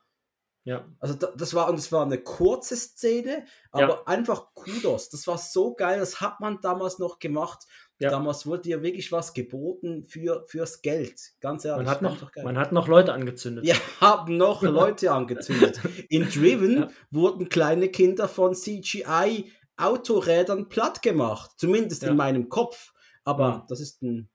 Ja. 0.63 0.87
Also 0.99 1.15
da, 1.15 1.31
das 1.35 1.55
war 1.55 1.69
und 1.69 1.79
es 1.79 1.91
war 1.91 2.05
eine 2.05 2.19
kurze 2.19 2.75
Szene, 2.75 3.45
aber 3.71 4.07
einfach 4.07 4.53
Kudos. 4.53 5.09
Das 5.09 5.25
war 5.25 5.39
so 5.39 5.73
geil, 5.73 5.99
das 5.99 6.21
hat 6.21 6.39
man 6.39 6.59
damals 6.61 6.99
noch 6.99 7.17
gemacht. 7.17 7.65
Ja. 8.01 8.09
Damals 8.09 8.47
wurde 8.47 8.67
ja 8.67 8.81
wirklich 8.81 9.11
was 9.11 9.35
geboten 9.35 10.03
für, 10.03 10.43
fürs 10.47 10.81
Geld. 10.81 11.33
Ganz 11.39 11.65
ehrlich. 11.65 11.85
Man 11.85 11.93
hat, 11.93 12.01
noch, 12.01 12.35
man 12.43 12.57
hat 12.57 12.71
noch 12.71 12.87
Leute 12.87 13.13
angezündet. 13.13 13.63
Wir 13.63 13.75
haben 14.01 14.37
noch 14.37 14.61
Leute 14.63 15.11
angezündet. 15.11 15.79
In 16.09 16.27
Driven 16.27 16.77
ja. 16.77 16.87
wurden 17.11 17.47
kleine 17.47 17.89
Kinder 17.89 18.27
von 18.27 18.55
CGI 18.55 19.51
Autorädern 19.77 20.67
platt 20.67 21.03
gemacht. 21.03 21.51
Zumindest 21.57 22.01
ja. 22.01 22.09
in 22.09 22.15
meinem 22.15 22.49
Kopf. 22.49 22.91
Aber 23.23 23.67
das 23.69 23.79
ist 23.79 24.01
ein. 24.01 24.29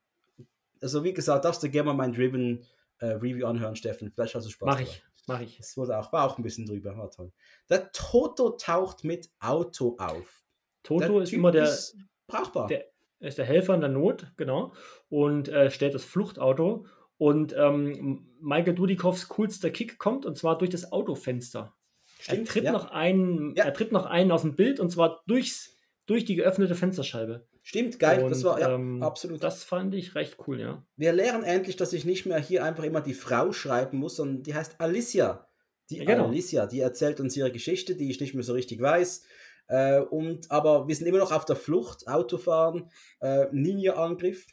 Also, 0.81 1.03
wie 1.03 1.13
gesagt, 1.13 1.45
darfst 1.45 1.63
du 1.65 1.69
gerne 1.69 1.87
mal 1.87 1.95
mein 1.95 2.13
Driven 2.13 2.65
äh, 2.99 3.07
Review 3.07 3.47
anhören, 3.47 3.75
Steffen. 3.75 4.13
Vielleicht 4.13 4.37
hast 4.37 4.47
du 4.47 4.51
Spaß. 4.51 4.67
Mach 4.67 4.81
ich. 4.81 5.03
Mach 5.27 5.41
ich. 5.41 5.59
Es 5.59 5.77
wurde 5.77 5.99
auch, 5.99 6.13
war 6.13 6.25
auch 6.25 6.39
ein 6.39 6.45
bisschen 6.45 6.67
drüber. 6.67 6.97
War 6.97 7.11
toll. 7.11 7.33
Der 7.69 7.91
Toto 7.91 8.51
taucht 8.51 9.03
mit 9.03 9.29
Auto 9.41 9.97
auf. 9.99 10.45
Toto 10.85 11.01
der 11.01 11.23
ist 11.23 11.31
typ 11.31 11.39
immer 11.41 11.51
der. 11.51 11.65
Ist 11.65 11.97
brauchbar. 12.29 12.69
Der, 12.69 12.85
ist 13.21 13.39
der 13.39 13.45
Helfer 13.45 13.75
in 13.75 13.81
der 13.81 13.91
Not, 13.91 14.33
genau, 14.37 14.73
und 15.09 15.49
äh, 15.49 15.71
stellt 15.71 15.95
das 15.95 16.05
Fluchtauto. 16.05 16.87
Und 17.19 17.55
ähm, 17.57 18.29
Michael 18.41 18.75
Dudikoffs 18.75 19.29
coolster 19.29 19.71
Kick 19.71 19.99
kommt 19.99 20.27
und 20.27 20.37
zwar 20.37 20.59
durch 20.59 20.71
das 20.71 20.93
Autofenster. 20.93 21.75
Stimmt, 22.19 22.41
er, 22.41 22.53
tritt 22.53 22.65
ja. 22.65 22.73
noch 22.73 22.91
einen, 22.91 23.55
ja. 23.57 23.65
er 23.65 23.75
tritt 23.75 23.93
noch 23.93 24.07
einen 24.07 24.31
aus 24.33 24.43
dem 24.43 24.55
Bild 24.55 24.81
und 24.81 24.91
zwar 24.91 25.23
durchs, 25.27 25.77
durch 26.07 26.25
die 26.25 26.35
geöffnete 26.35 26.75
Fensterscheibe. 26.75 27.47
Stimmt, 27.63 27.99
geil, 27.99 28.23
und, 28.23 28.31
das 28.31 28.45
war 28.45 28.61
ja, 28.61 28.75
ähm, 28.75 29.03
absolut. 29.03 29.43
Das 29.43 29.65
fand 29.65 29.95
ich 29.95 30.15
recht 30.15 30.37
cool, 30.47 30.61
ja. 30.61 30.87
Wir 30.97 31.13
lernen 31.13 31.43
endlich, 31.43 31.77
dass 31.77 31.93
ich 31.93 32.05
nicht 32.05 32.27
mehr 32.27 32.39
hier 32.39 32.65
einfach 32.65 32.85
immer 32.85 33.01
die 33.01 33.15
Frau 33.15 33.53
schreiben 33.53 33.99
muss, 33.99 34.17
sondern 34.17 34.43
die 34.43 34.55
heißt 34.55 34.81
Alicia. 34.81 35.49
Die 35.91 35.99
ja, 35.99 36.05
genau. 36.05 36.29
Alicia, 36.29 36.67
die 36.67 36.81
erzählt 36.81 37.19
uns 37.21 37.37
ihre 37.37 37.51
Geschichte, 37.51 37.97
die 37.97 38.11
ich 38.11 38.21
nicht 38.21 38.35
mehr 38.35 38.45
so 38.45 38.53
richtig 38.53 38.81
weiß. 38.81 39.25
Äh, 39.69 40.01
und, 40.01 40.51
aber 40.51 40.89
wir 40.89 40.95
sind 40.95 41.07
immer 41.07 41.19
noch 41.19 41.33
auf 41.33 41.45
der 41.45 41.57
Flucht, 41.57 42.07
Autofahren, 42.09 42.91
äh, 43.21 43.47
Ninja-Angriff. 43.53 44.47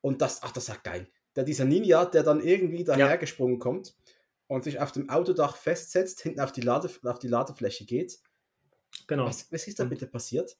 Und 0.00 0.22
das, 0.22 0.42
ach, 0.42 0.52
das 0.52 0.68
ist 0.68 0.84
geil. 0.84 1.08
Der, 1.34 1.44
dieser 1.44 1.64
Ninja, 1.64 2.04
der 2.04 2.22
dann 2.22 2.40
irgendwie 2.40 2.84
dahergesprungen 2.84 3.56
ja. 3.56 3.60
kommt 3.60 3.94
und 4.46 4.64
sich 4.64 4.80
auf 4.80 4.92
dem 4.92 5.10
Autodach 5.10 5.56
festsetzt, 5.56 6.20
hinten 6.22 6.40
auf 6.40 6.52
die, 6.52 6.62
Lade, 6.62 6.88
auf 7.04 7.18
die 7.18 7.28
Ladefläche 7.28 7.84
geht. 7.84 8.18
Genau. 9.06 9.26
Was, 9.26 9.52
was 9.52 9.66
ist 9.66 9.78
da 9.78 9.84
bitte 9.84 10.06
passiert? 10.06 10.56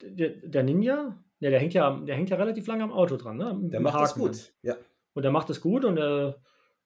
Der, 0.00 0.30
der 0.30 0.62
Ninja, 0.62 1.18
ja, 1.40 1.50
der 1.50 1.60
hängt 1.60 1.74
ja, 1.74 1.98
der 1.98 2.16
hängt 2.16 2.30
ja 2.30 2.36
relativ 2.36 2.66
lange 2.66 2.84
am 2.84 2.92
Auto 2.92 3.16
dran, 3.16 3.36
ne? 3.36 3.58
Der 3.62 3.80
macht 3.80 3.94
Haken. 3.94 4.04
das 4.04 4.14
gut, 4.14 4.54
ja. 4.62 4.76
Und 5.14 5.22
der 5.22 5.32
macht 5.32 5.48
das 5.48 5.60
gut 5.60 5.84
und 5.84 5.98
er 5.98 6.42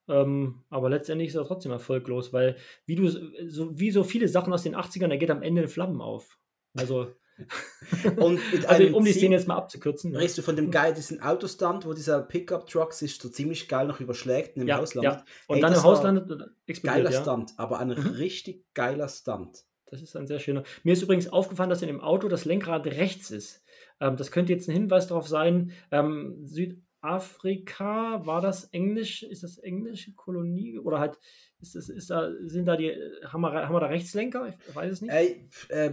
ähm, 0.09 0.63
aber 0.71 0.91
letztendlich 0.91 1.29
ist 1.29 1.35
er 1.35 1.45
trotzdem 1.45 1.73
erfolglos, 1.73 2.33
weil 2.33 2.57
wie 2.87 2.97
du 2.97 3.09
so, 3.09 3.79
wie 3.79 3.91
so 3.91 4.05
viele 4.05 4.29
Sachen 4.29 4.53
aus 4.53 4.63
den 4.63 4.77
80ern, 4.77 5.11
er 5.11 5.19
geht 5.19 5.31
am 5.31 5.43
Ende 5.43 5.63
in 5.63 5.69
Flammen 5.69 6.01
auf. 6.01 6.39
Also, 6.77 7.09
und 8.17 8.41
also 8.67 8.97
um 8.97 9.05
die 9.05 9.13
Szene 9.13 9.37
jetzt 9.37 9.49
mal 9.49 9.57
abzukürzen. 9.57 10.15
Redest 10.15 10.37
ja. 10.37 10.43
du 10.43 10.47
von 10.47 10.57
dem 10.57 10.71
geil, 10.71 10.95
diesen 10.95 11.23
Autostand, 11.23 11.87
wo 11.87 11.93
dieser 11.93 12.23
Pickup-Truck 12.23 12.93
sich 12.93 13.19
so 13.19 13.29
ziemlich 13.29 13.69
geil 13.69 13.87
noch 13.87 14.01
überschlägt 14.01 14.57
und 14.57 14.63
im 14.63 14.69
ja, 14.69 14.79
Haus 14.79 14.95
landet? 14.95 15.21
Ja. 15.21 15.25
Und 15.47 15.57
Ey, 15.57 15.63
dann 15.63 15.75
im 15.75 15.83
Haus 15.83 16.03
landet 16.03 16.51
explodiert. 16.67 17.05
Geiler 17.05 17.11
ja. 17.11 17.23
Stunt, 17.23 17.53
aber 17.57 17.79
ein 17.79 17.89
mhm. 17.89 17.95
richtig 17.95 18.65
geiler 18.75 19.09
Stunt. 19.09 19.65
Das 19.91 20.03
ist 20.03 20.17
ein 20.17 20.27
sehr 20.27 20.39
schöner. 20.39 20.65
Mir 20.85 20.93
ist 20.93 21.03
übrigens 21.03 21.33
aufgefallen, 21.33 21.71
dass 21.71 21.83
in 21.83 21.89
dem 21.89 22.01
Auto 22.01 22.29
das 22.29 22.45
Lenkrad 22.45 22.87
rechts 22.87 23.31
ist. 23.31 23.65
Ähm, 24.01 24.17
das 24.17 24.31
könnte 24.31 24.53
jetzt 24.53 24.69
ein 24.69 24.73
Hinweis 24.73 25.07
darauf 25.07 25.27
sein. 25.27 25.73
Ähm, 25.91 26.47
Süd 26.47 26.83
Afrika, 27.01 28.27
war 28.27 28.41
das 28.41 28.65
Englisch, 28.65 29.23
ist 29.23 29.43
das 29.43 29.59
englische 29.59 30.15
Kolonie 30.15 30.79
oder 30.79 30.99
halt, 30.99 31.19
ist 31.61 31.75
das, 31.75 31.89
ist 31.89 32.11
da, 32.11 32.31
sind 32.45 32.67
da 32.67 32.77
die, 32.77 32.93
haben 33.25 33.41
wir, 33.41 33.53
haben 33.53 33.75
wir 33.75 33.81
da 33.81 33.87
Rechtslenker? 33.87 34.55
Ich 34.69 34.75
weiß 34.75 34.93
es 34.93 35.03
nicht. 35.03 35.13
Äh, 35.13 35.37
äh, 35.69 35.87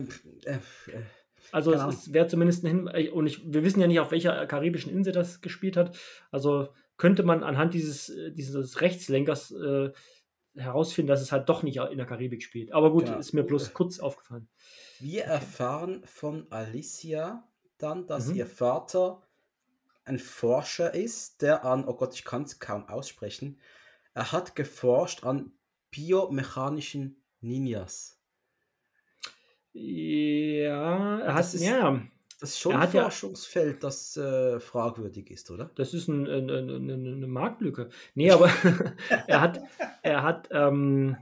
äh, 0.45 0.60
also 1.52 1.73
es, 1.73 1.84
es 1.84 2.14
wäre 2.14 2.27
zumindest 2.27 2.64
ein 2.64 2.68
Hinweis, 2.68 3.10
und 3.10 3.27
ich, 3.27 3.41
wir 3.45 3.64
wissen 3.64 3.82
ja 3.82 3.88
nicht, 3.88 3.99
auf 3.99 4.11
welcher 4.11 4.45
karibischen 4.48 4.91
Insel 4.91 5.14
das 5.14 5.41
gespielt 5.41 5.77
hat, 5.77 5.95
also 6.32 6.69
könnte 6.98 7.23
man 7.23 7.44
anhand 7.44 7.73
dieses, 7.73 8.11
dieses 8.32 8.82
Rechtslenkers 8.82 9.52
äh, 9.52 9.91
herausfinden, 10.56 11.10
dass 11.10 11.22
es 11.22 11.32
halt 11.32 11.49
doch 11.49 11.64
nicht 11.64 11.77
in 11.77 11.98
der 11.98 12.07
Karibik 12.07 12.41
spielt. 12.41 12.72
Aber 12.72 12.91
gut, 12.91 13.06
genau. 13.06 13.19
ist 13.19 13.34
mir 13.34 13.44
bloß 13.44 13.73
kurz 13.73 13.99
aufgefallen. 13.99 14.48
Wir 14.99 15.26
erfahren 15.26 16.02
von 16.06 16.48
Alicia 16.52 17.48
dann, 17.77 18.07
dass 18.07 18.27
mhm. 18.27 18.36
ihr 18.36 18.45
Vater 18.48 19.22
ein 20.06 20.19
Forscher 20.19 20.94
ist, 20.94 21.41
der 21.41 21.65
an, 21.65 21.86
oh 21.88 21.94
Gott, 21.94 22.14
ich 22.14 22.23
kann 22.23 22.44
es 22.44 22.60
kaum 22.60 22.88
aussprechen, 22.88 23.60
er 24.14 24.32
hat 24.32 24.56
geforscht 24.56 25.23
an 25.23 25.52
biomechanischen 25.91 27.22
Ninjas. 27.41 28.19
Ja, 29.73 31.19
er 31.19 31.26
das 31.26 31.36
hat, 31.36 31.53
ist, 31.53 31.64
ja. 31.64 32.02
Das 32.40 32.49
ist 32.52 32.60
schon 32.60 32.76
ein 32.76 32.90
Forschungsfeld, 32.90 33.84
das 33.84 34.18
äh, 34.18 34.60
fragwürdig 34.60 35.32
ist, 35.32 35.52
oder? 35.52 35.72
Das 35.76 35.94
ist 35.94 36.07
ein, 36.07 36.27
ein, 36.27 36.49
ein, 36.49 36.90
eine 36.90 37.27
Marktlücke. 37.27 37.90
Nee, 38.14 38.32
aber 38.32 38.49
er 39.27 39.41
hat, 39.41 39.61
er 40.02 40.23
hat, 40.23 40.49
ähm, 40.52 41.18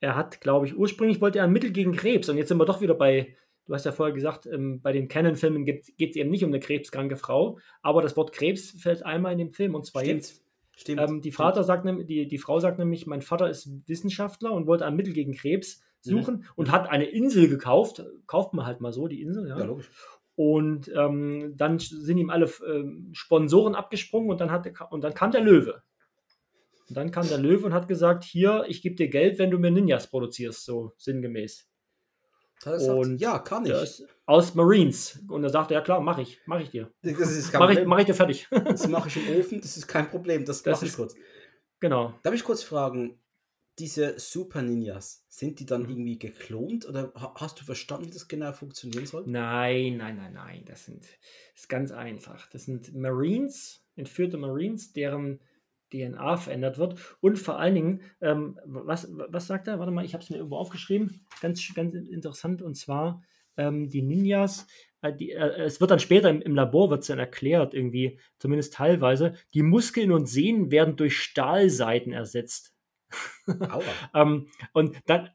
er 0.00 0.14
hat, 0.14 0.40
glaube 0.40 0.66
ich, 0.66 0.76
ursprünglich 0.76 1.20
wollte 1.20 1.38
er 1.38 1.44
ein 1.44 1.52
Mittel 1.52 1.70
gegen 1.70 1.96
Krebs 1.96 2.28
und 2.28 2.36
jetzt 2.36 2.48
sind 2.48 2.58
wir 2.58 2.66
doch 2.66 2.80
wieder 2.80 2.94
bei 2.94 3.34
Du 3.72 3.76
hast 3.76 3.86
ja 3.86 3.92
vorher 3.92 4.12
gesagt, 4.12 4.44
ähm, 4.44 4.82
bei 4.82 4.92
den 4.92 5.08
Canon-Filmen 5.08 5.64
geht 5.64 5.88
es 5.98 6.16
eben 6.16 6.28
nicht 6.28 6.44
um 6.44 6.50
eine 6.50 6.60
krebskranke 6.60 7.16
Frau, 7.16 7.58
aber 7.80 8.02
das 8.02 8.18
Wort 8.18 8.32
Krebs 8.32 8.72
fällt 8.72 9.02
einmal 9.02 9.32
in 9.32 9.38
dem 9.38 9.50
Film 9.54 9.74
und 9.74 9.86
zwar 9.86 10.02
Stimmt. 10.02 10.20
jetzt. 10.20 10.44
Stimmt. 10.76 11.00
Ähm, 11.00 11.22
die, 11.22 11.32
Vater 11.32 11.64
sagt, 11.64 11.86
die, 12.06 12.28
die 12.28 12.36
Frau 12.36 12.60
sagt 12.60 12.78
nämlich, 12.78 13.06
mein 13.06 13.22
Vater 13.22 13.48
ist 13.48 13.70
Wissenschaftler 13.86 14.52
und 14.52 14.66
wollte 14.66 14.84
ein 14.84 14.94
Mittel 14.94 15.14
gegen 15.14 15.32
Krebs 15.32 15.80
mhm. 16.04 16.10
suchen 16.10 16.34
mhm. 16.34 16.44
und 16.54 16.70
hat 16.70 16.90
eine 16.90 17.06
Insel 17.06 17.48
gekauft. 17.48 18.04
Kauft 18.26 18.52
man 18.52 18.66
halt 18.66 18.82
mal 18.82 18.92
so, 18.92 19.08
die 19.08 19.22
Insel. 19.22 19.48
Ja, 19.48 19.58
ja 19.58 19.64
logisch. 19.64 19.88
Und 20.34 20.92
ähm, 20.94 21.54
dann 21.56 21.78
sind 21.78 22.18
ihm 22.18 22.28
alle 22.28 22.50
ähm, 22.68 23.08
Sponsoren 23.12 23.74
abgesprungen 23.74 24.28
und 24.28 24.38
dann, 24.38 24.50
hat, 24.50 24.68
und 24.90 25.02
dann 25.02 25.14
kam 25.14 25.30
der 25.30 25.40
Löwe. 25.40 25.82
Und 26.90 26.96
dann 26.98 27.10
kam 27.10 27.26
der 27.26 27.38
Löwe 27.38 27.64
und 27.64 27.72
hat 27.72 27.88
gesagt: 27.88 28.24
Hier, 28.24 28.66
ich 28.68 28.82
gebe 28.82 28.96
dir 28.96 29.08
Geld, 29.08 29.38
wenn 29.38 29.50
du 29.50 29.58
mir 29.58 29.70
Ninjas 29.70 30.10
produzierst, 30.10 30.62
so 30.62 30.92
sinngemäß. 30.98 31.71
Und 32.66 33.18
ja, 33.18 33.38
kann 33.38 33.66
ich. 33.66 34.04
aus 34.26 34.54
Marines. 34.54 35.18
Und 35.28 35.42
er 35.42 35.50
sagte, 35.50 35.74
ja 35.74 35.80
klar, 35.80 36.00
mache 36.00 36.22
ich, 36.22 36.40
mache 36.46 36.62
ich 36.62 36.70
dir. 36.70 36.92
Das 37.02 37.18
ist 37.18 37.50
kein 37.50 37.60
mach 37.60 37.70
ich, 37.70 37.84
mach 37.84 37.98
ich 37.98 38.06
dir 38.06 38.14
fertig. 38.14 38.48
Das 38.50 38.86
mache 38.88 39.08
ich 39.08 39.16
im 39.16 39.36
Ofen, 39.36 39.60
das 39.60 39.76
ist 39.76 39.88
kein 39.88 40.08
Problem, 40.08 40.44
das, 40.44 40.62
das 40.62 40.80
mache 40.80 40.86
ich 40.86 40.96
kurz. 40.96 41.14
Genau. 41.80 42.14
Darf 42.22 42.34
ich 42.34 42.44
kurz 42.44 42.62
fragen, 42.62 43.18
diese 43.78 44.18
Super 44.18 44.62
Ninjas, 44.62 45.24
sind 45.28 45.58
die 45.58 45.66
dann 45.66 45.84
mhm. 45.84 45.90
irgendwie 45.90 46.18
geklont 46.18 46.86
oder 46.86 47.12
hast 47.34 47.60
du 47.60 47.64
verstanden, 47.64 48.06
wie 48.06 48.10
das 48.10 48.28
genau 48.28 48.52
funktionieren 48.52 49.06
soll? 49.06 49.24
Nein, 49.26 49.96
nein, 49.96 50.16
nein, 50.16 50.32
nein, 50.34 50.64
das 50.66 50.84
sind 50.84 51.02
das 51.54 51.62
ist 51.62 51.68
ganz 51.68 51.90
einfach. 51.90 52.48
Das 52.50 52.66
sind 52.66 52.94
Marines, 52.94 53.82
entführte 53.96 54.36
Marines, 54.36 54.92
deren 54.92 55.40
DNA 55.92 56.36
verändert 56.36 56.78
wird. 56.78 57.16
Und 57.20 57.38
vor 57.38 57.58
allen 57.58 57.74
Dingen, 57.74 58.00
ähm, 58.20 58.58
was, 58.64 59.08
was 59.10 59.46
sagt 59.46 59.68
er? 59.68 59.78
Warte 59.78 59.92
mal, 59.92 60.04
ich 60.04 60.14
habe 60.14 60.24
es 60.24 60.30
mir 60.30 60.36
irgendwo 60.36 60.56
aufgeschrieben. 60.56 61.26
Ganz, 61.40 61.62
ganz 61.74 61.94
interessant. 61.94 62.62
Und 62.62 62.74
zwar 62.76 63.22
ähm, 63.56 63.88
die 63.88 64.02
Ninjas. 64.02 64.66
Äh, 65.02 65.12
die, 65.12 65.32
äh, 65.32 65.62
es 65.62 65.80
wird 65.80 65.90
dann 65.90 65.98
später 65.98 66.30
im, 66.30 66.40
im 66.40 66.54
Labor 66.54 66.90
wird's 66.90 67.08
dann 67.08 67.18
erklärt, 67.18 67.74
irgendwie, 67.74 68.18
zumindest 68.38 68.74
teilweise, 68.74 69.34
die 69.54 69.62
Muskeln 69.62 70.12
und 70.12 70.26
Sehnen 70.26 70.70
werden 70.70 70.96
durch 70.96 71.18
Stahlseiten 71.18 72.12
ersetzt. 72.12 72.74
ähm, 74.14 74.48
und 74.72 74.96
dann, 75.06 75.30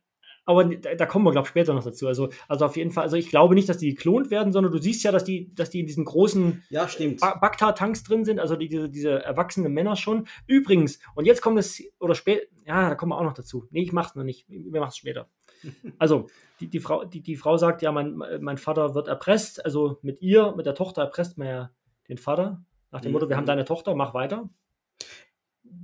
aber 0.47 0.63
da, 0.63 0.95
da 0.95 1.05
kommen 1.05 1.25
wir, 1.25 1.31
glaube 1.31 1.45
ich, 1.45 1.49
später 1.49 1.73
noch 1.73 1.83
dazu. 1.83 2.07
Also, 2.07 2.29
also 2.47 2.65
auf 2.65 2.77
jeden 2.77 2.91
Fall, 2.91 3.03
also 3.03 3.17
ich 3.17 3.29
glaube 3.29 3.53
nicht, 3.53 3.67
dass 3.67 3.77
die 3.77 3.93
geklont 3.93 4.31
werden, 4.31 4.53
sondern 4.53 4.71
du 4.71 4.77
siehst 4.79 5.03
ja, 5.03 5.11
dass 5.11 5.25
die, 5.25 5.53
dass 5.53 5.69
die 5.69 5.81
in 5.81 5.85
diesen 5.85 6.05
großen 6.05 6.63
ja, 6.69 6.87
stimmt. 6.87 7.19
Bakta-Tanks 7.19 8.03
drin 8.03 8.23
sind, 8.23 8.39
also 8.39 8.55
die, 8.55 8.69
diese, 8.69 8.89
diese 8.89 9.23
erwachsenen 9.23 9.73
Männer 9.73 9.97
schon. 9.97 10.25
Übrigens, 10.47 10.99
und 11.15 11.25
jetzt 11.25 11.41
kommt 11.41 11.59
es, 11.59 11.83
oder 11.99 12.15
später, 12.15 12.45
ja, 12.65 12.87
da 12.87 12.95
kommen 12.95 13.11
wir 13.11 13.17
auch 13.17 13.25
noch 13.25 13.33
dazu. 13.33 13.67
Nee, 13.71 13.81
ich 13.81 13.91
mach's 13.91 14.15
noch 14.15 14.23
nicht. 14.23 14.45
Wir 14.47 14.79
machen 14.79 14.89
es 14.89 14.97
später. 14.97 15.29
Also, 15.99 16.27
die, 16.61 16.69
die, 16.69 16.79
Frau, 16.79 17.03
die, 17.03 17.21
die 17.21 17.35
Frau 17.35 17.57
sagt 17.57 17.81
ja, 17.81 17.91
mein, 17.91 18.21
mein 18.39 18.57
Vater 18.57 18.95
wird 18.95 19.07
erpresst, 19.07 19.65
also 19.65 19.97
mit 20.01 20.21
ihr, 20.21 20.53
mit 20.55 20.65
der 20.65 20.75
Tochter 20.75 21.01
erpresst 21.01 21.37
man 21.37 21.47
ja 21.47 21.71
den 22.07 22.17
Vater. 22.17 22.63
Nach 22.91 23.01
dem 23.01 23.09
mhm. 23.09 23.13
Motto, 23.13 23.29
wir 23.29 23.35
haben 23.35 23.45
deine 23.45 23.65
Tochter, 23.65 23.95
mach 23.95 24.13
weiter. 24.13 24.49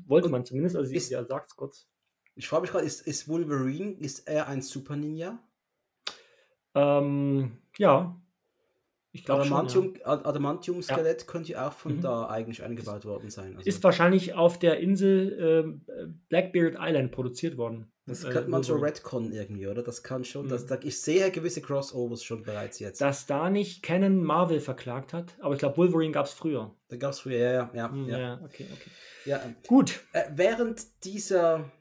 Wollte 0.05 0.29
man 0.29 0.45
zumindest, 0.45 0.77
also 0.77 0.89
sie, 0.89 0.99
sie 0.99 1.15
sagt 1.25 1.49
es 1.49 1.55
kurz. 1.55 1.87
Ich 2.35 2.47
frage 2.47 2.63
mich 2.63 2.71
gerade, 2.71 2.85
ist, 2.85 3.05
ist 3.05 3.27
Wolverine, 3.27 3.93
ist 3.99 4.27
er 4.27 4.47
ein 4.47 4.61
Super 4.61 4.95
Ninja? 4.95 5.39
Ähm, 6.75 7.59
ja. 7.77 8.19
Ich 9.15 9.25
glaube 9.25 9.41
Adamantium, 9.43 9.93
ja. 9.95 10.07
Adamantium-Skelett 10.07 11.21
ja. 11.21 11.27
könnte 11.27 11.51
ja 11.51 11.67
auch 11.67 11.73
von 11.73 11.97
mhm. 11.97 12.01
da 12.01 12.25
eigentlich 12.27 12.63
eingebaut 12.63 13.05
worden 13.05 13.29
sein. 13.29 13.55
Also 13.55 13.69
ist 13.69 13.83
wahrscheinlich 13.83 14.33
auf 14.33 14.57
der 14.57 14.79
Insel 14.79 15.77
äh, 15.87 16.05
Blackbeard 16.29 16.77
Island 16.79 17.11
produziert 17.11 17.57
worden. 17.57 17.91
Das 18.07 18.23
äh, 18.23 18.31
könnte 18.31 18.49
man 18.49 18.63
so 18.63 18.75
Redcon 18.75 19.31
irgendwie, 19.31 19.67
oder? 19.67 19.83
Das 19.83 20.01
kann 20.01 20.23
schon. 20.23 20.47
Mhm. 20.47 20.49
Das, 20.49 20.65
da, 20.65 20.79
ich 20.81 20.99
sehe 20.99 21.29
gewisse 21.29 21.61
Crossovers 21.61 22.23
schon 22.23 22.41
bereits 22.41 22.79
jetzt. 22.79 23.01
Dass 23.01 23.27
da 23.27 23.51
nicht 23.51 23.83
Canon 23.83 24.23
Marvel 24.23 24.59
verklagt 24.59 25.13
hat, 25.13 25.37
aber 25.39 25.53
ich 25.53 25.59
glaube, 25.59 25.77
Wolverine 25.77 26.11
gab 26.11 26.25
es 26.25 26.33
früher. 26.33 26.75
Da 26.87 26.97
gab 26.97 27.11
es 27.11 27.19
früher, 27.19 27.37
ja, 27.37 27.51
ja. 27.51 27.69
Ja, 27.75 27.87
mhm, 27.89 28.09
ja. 28.09 28.41
okay, 28.43 28.65
okay. 28.73 28.89
Ja, 29.25 29.41
Gut. 29.67 30.03
Äh, 30.13 30.23
während 30.33 31.05
dieser 31.05 31.71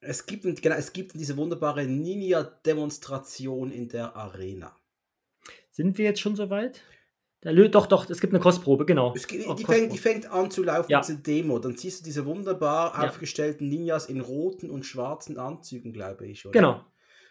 es 0.00 0.26
gibt, 0.26 0.44
genau, 0.62 0.74
es 0.76 0.92
gibt 0.92 1.14
diese 1.14 1.36
wunderbare 1.36 1.84
Ninja-Demonstration 1.86 3.70
in 3.70 3.88
der 3.88 4.16
Arena. 4.16 4.76
Sind 5.70 5.98
wir 5.98 6.04
jetzt 6.06 6.20
schon 6.20 6.36
soweit? 6.36 6.80
Der 7.42 7.52
Lö 7.52 7.68
doch, 7.70 7.86
doch, 7.86 8.08
es 8.10 8.20
gibt 8.20 8.34
eine 8.34 8.42
Kostprobe, 8.42 8.84
genau. 8.84 9.12
Oh, 9.48 9.54
die, 9.54 9.64
fängt, 9.64 9.92
die 9.92 9.98
fängt 9.98 10.26
an 10.30 10.50
zu 10.50 10.62
laufen, 10.62 10.90
Ja. 10.90 11.00
diese 11.00 11.16
Demo. 11.18 11.58
Dann 11.58 11.74
siehst 11.76 12.00
du 12.00 12.04
diese 12.04 12.26
wunderbar 12.26 12.92
Ja. 13.02 13.08
aufgestellten 13.08 13.68
Ninjas 13.68 14.06
in 14.06 14.20
roten 14.20 14.68
und 14.68 14.84
schwarzen 14.84 15.38
Anzügen, 15.38 15.92
glaube 15.94 16.26
ich. 16.26 16.44
Oder? 16.44 16.52
Genau. 16.52 16.84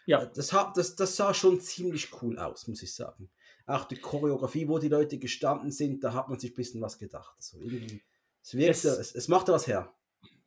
Ja. 0.08 0.26
Das, 0.26 0.52
hat, 0.52 0.76
das, 0.78 0.96
das 0.96 1.16
sah 1.16 1.34
schon 1.36 1.60
ziemlich 1.62 2.10
cool 2.24 2.40
aus, 2.40 2.68
muss 2.68 2.82
ich 2.82 2.96
sagen. 2.96 3.30
Auch 3.68 3.86
die 3.86 3.98
Choreografie, 3.98 4.68
wo 4.68 4.80
die 4.80 4.88
Leute 4.88 5.20
gestanden 5.20 5.70
sind, 5.72 6.04
da 6.04 6.14
hat 6.16 6.28
man 6.28 6.40
sich 6.40 6.54
ein 6.54 6.56
bisschen 6.56 6.82
was 6.82 6.98
gedacht. 6.98 7.36
Also 7.38 7.60
irgendwie, 7.60 8.02
es, 8.42 8.56
wirkte, 8.56 8.88
Es- 8.90 8.98
es, 8.98 9.16
es 9.16 9.28
machte 9.28 9.52
was 9.52 9.68
her. 9.68 9.94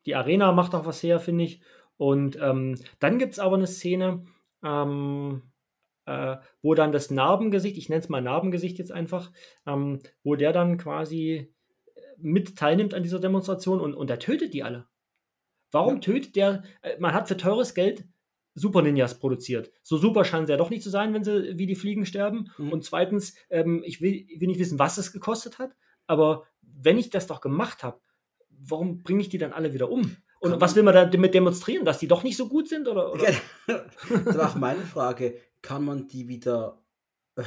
Die 0.06 0.16
Arena 0.16 0.50
macht 0.50 0.74
auch 0.74 0.86
was 0.86 1.00
her, 1.04 1.20
finde 1.20 1.44
ich. 1.44 1.62
Und 2.02 2.36
ähm, 2.40 2.76
dann 2.98 3.20
gibt 3.20 3.34
es 3.34 3.38
aber 3.38 3.54
eine 3.54 3.68
Szene, 3.68 4.24
ähm, 4.64 5.42
äh, 6.04 6.36
wo 6.60 6.74
dann 6.74 6.90
das 6.90 7.12
Narbengesicht, 7.12 7.76
ich 7.78 7.88
nenne 7.88 8.00
es 8.02 8.08
mal 8.08 8.20
Narbengesicht 8.20 8.76
jetzt 8.78 8.90
einfach, 8.90 9.30
ähm, 9.66 10.00
wo 10.24 10.34
der 10.34 10.52
dann 10.52 10.78
quasi 10.78 11.54
äh, 11.94 12.00
mit 12.18 12.56
teilnimmt 12.58 12.92
an 12.92 13.04
dieser 13.04 13.20
Demonstration 13.20 13.80
und, 13.80 13.94
und 13.94 14.10
der 14.10 14.18
tötet 14.18 14.52
die 14.52 14.64
alle. 14.64 14.88
Warum 15.70 15.94
Ja. 15.94 16.00
tötet 16.00 16.34
der? 16.34 16.64
äh, 16.82 16.98
Man 16.98 17.14
hat 17.14 17.28
für 17.28 17.36
teures 17.36 17.72
Geld 17.72 18.04
Super 18.54 18.82
Ninjas 18.82 19.20
produziert. 19.20 19.70
So 19.84 19.96
super 19.96 20.24
scheinen 20.24 20.46
sie 20.46 20.52
ja 20.52 20.58
doch 20.58 20.70
nicht 20.70 20.82
zu 20.82 20.90
sein, 20.90 21.14
wenn 21.14 21.22
sie 21.22 21.56
wie 21.56 21.66
die 21.66 21.76
Fliegen 21.76 22.04
sterben. 22.04 22.50
Mhm. 22.58 22.72
Und 22.72 22.84
zweitens, 22.84 23.36
ähm, 23.48 23.84
ich, 23.86 24.00
will, 24.00 24.26
ich 24.28 24.40
will 24.40 24.48
nicht 24.48 24.58
wissen, 24.58 24.80
was 24.80 24.98
es 24.98 25.12
gekostet 25.12 25.60
hat, 25.60 25.70
aber 26.08 26.48
wenn 26.62 26.98
ich 26.98 27.10
das 27.10 27.28
doch 27.28 27.40
gemacht 27.40 27.84
habe, 27.84 28.00
warum 28.50 29.04
bringe 29.04 29.20
ich 29.20 29.28
die 29.28 29.38
dann 29.38 29.52
alle 29.52 29.72
wieder 29.72 29.88
um? 29.88 30.16
Und 30.42 30.60
was 30.60 30.74
will 30.74 30.82
man 30.82 30.94
damit 30.94 31.34
demonstrieren, 31.34 31.84
dass 31.84 31.98
die 31.98 32.08
doch 32.08 32.24
nicht 32.24 32.36
so 32.36 32.48
gut 32.48 32.68
sind? 32.68 32.88
Oder, 32.88 33.12
oder? 33.12 33.32
das 33.66 34.36
war 34.36 34.50
auch 34.50 34.54
meine 34.56 34.82
Frage. 34.82 35.36
Kann 35.62 35.84
man 35.84 36.08
die 36.08 36.26
wieder 36.28 36.82
äh, 37.36 37.44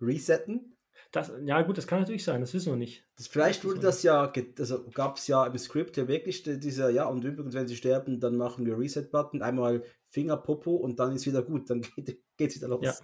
resetten? 0.00 0.74
Das, 1.10 1.32
ja, 1.44 1.62
gut, 1.62 1.78
das 1.78 1.86
kann 1.86 2.00
natürlich 2.00 2.22
sein, 2.22 2.40
das 2.40 2.52
wissen 2.52 2.70
wir 2.72 2.76
nicht. 2.76 3.04
Das, 3.16 3.28
vielleicht 3.28 3.64
wurde 3.64 3.80
das 3.80 4.02
ja, 4.02 4.30
also 4.58 4.84
gab 4.92 5.16
es 5.16 5.26
ja 5.26 5.46
im 5.46 5.56
Skript 5.56 5.96
ja 5.96 6.06
wirklich 6.06 6.42
die- 6.42 6.60
diese, 6.60 6.90
ja, 6.90 7.06
und 7.06 7.24
übrigens, 7.24 7.54
wenn 7.54 7.66
sie 7.66 7.76
sterben, 7.76 8.20
dann 8.20 8.36
machen 8.36 8.66
wir 8.66 8.78
Reset-Button, 8.78 9.40
einmal 9.40 9.82
Finger, 10.06 10.36
Popo 10.36 10.76
und 10.76 11.00
dann 11.00 11.14
ist 11.14 11.26
wieder 11.26 11.42
gut, 11.42 11.70
dann 11.70 11.80
geht 11.96 12.50
es 12.50 12.56
wieder 12.56 12.68
los. 12.68 12.84
Ja. 12.84 12.94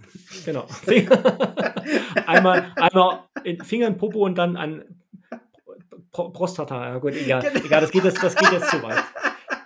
Genau. 0.45 0.67
einmal, 2.27 2.73
einmal 2.77 3.25
in 3.43 3.63
Finger 3.65 3.87
in 3.87 3.97
Popo 3.97 4.25
und 4.25 4.37
dann 4.37 4.57
an 4.57 4.85
Pro 6.15 6.31
Prostata. 6.31 6.89
Ja, 6.89 6.99
gut, 6.99 7.13
egal. 7.15 7.43
Genau. 7.43 7.65
egal 7.67 7.81
das, 7.83 7.91
geht 7.91 8.05
jetzt, 8.05 8.23
das 8.23 8.37
geht 8.37 8.53
jetzt 8.53 8.71
zu 8.71 8.83
weit. 8.83 9.03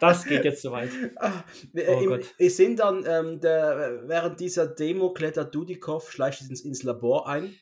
Das 0.01 0.25
geht 0.25 0.45
jetzt 0.45 0.62
zu 0.62 0.73
weit. 0.73 0.91
Ah, 1.16 1.45
wir, 1.73 1.89
Oh 1.89 2.19
im, 2.39 2.49
sind 2.49 2.79
dann, 2.79 3.05
ähm, 3.07 3.41
der, 3.41 4.03
während 4.07 4.41
dieser 4.41 4.66
Demo 4.66 5.12
klettert 5.12 5.55
Dudikoff, 5.55 6.11
schleicht 6.11 6.49
ins, 6.49 6.62
ins 6.62 6.83
Labor 6.83 7.29
ein. 7.29 7.55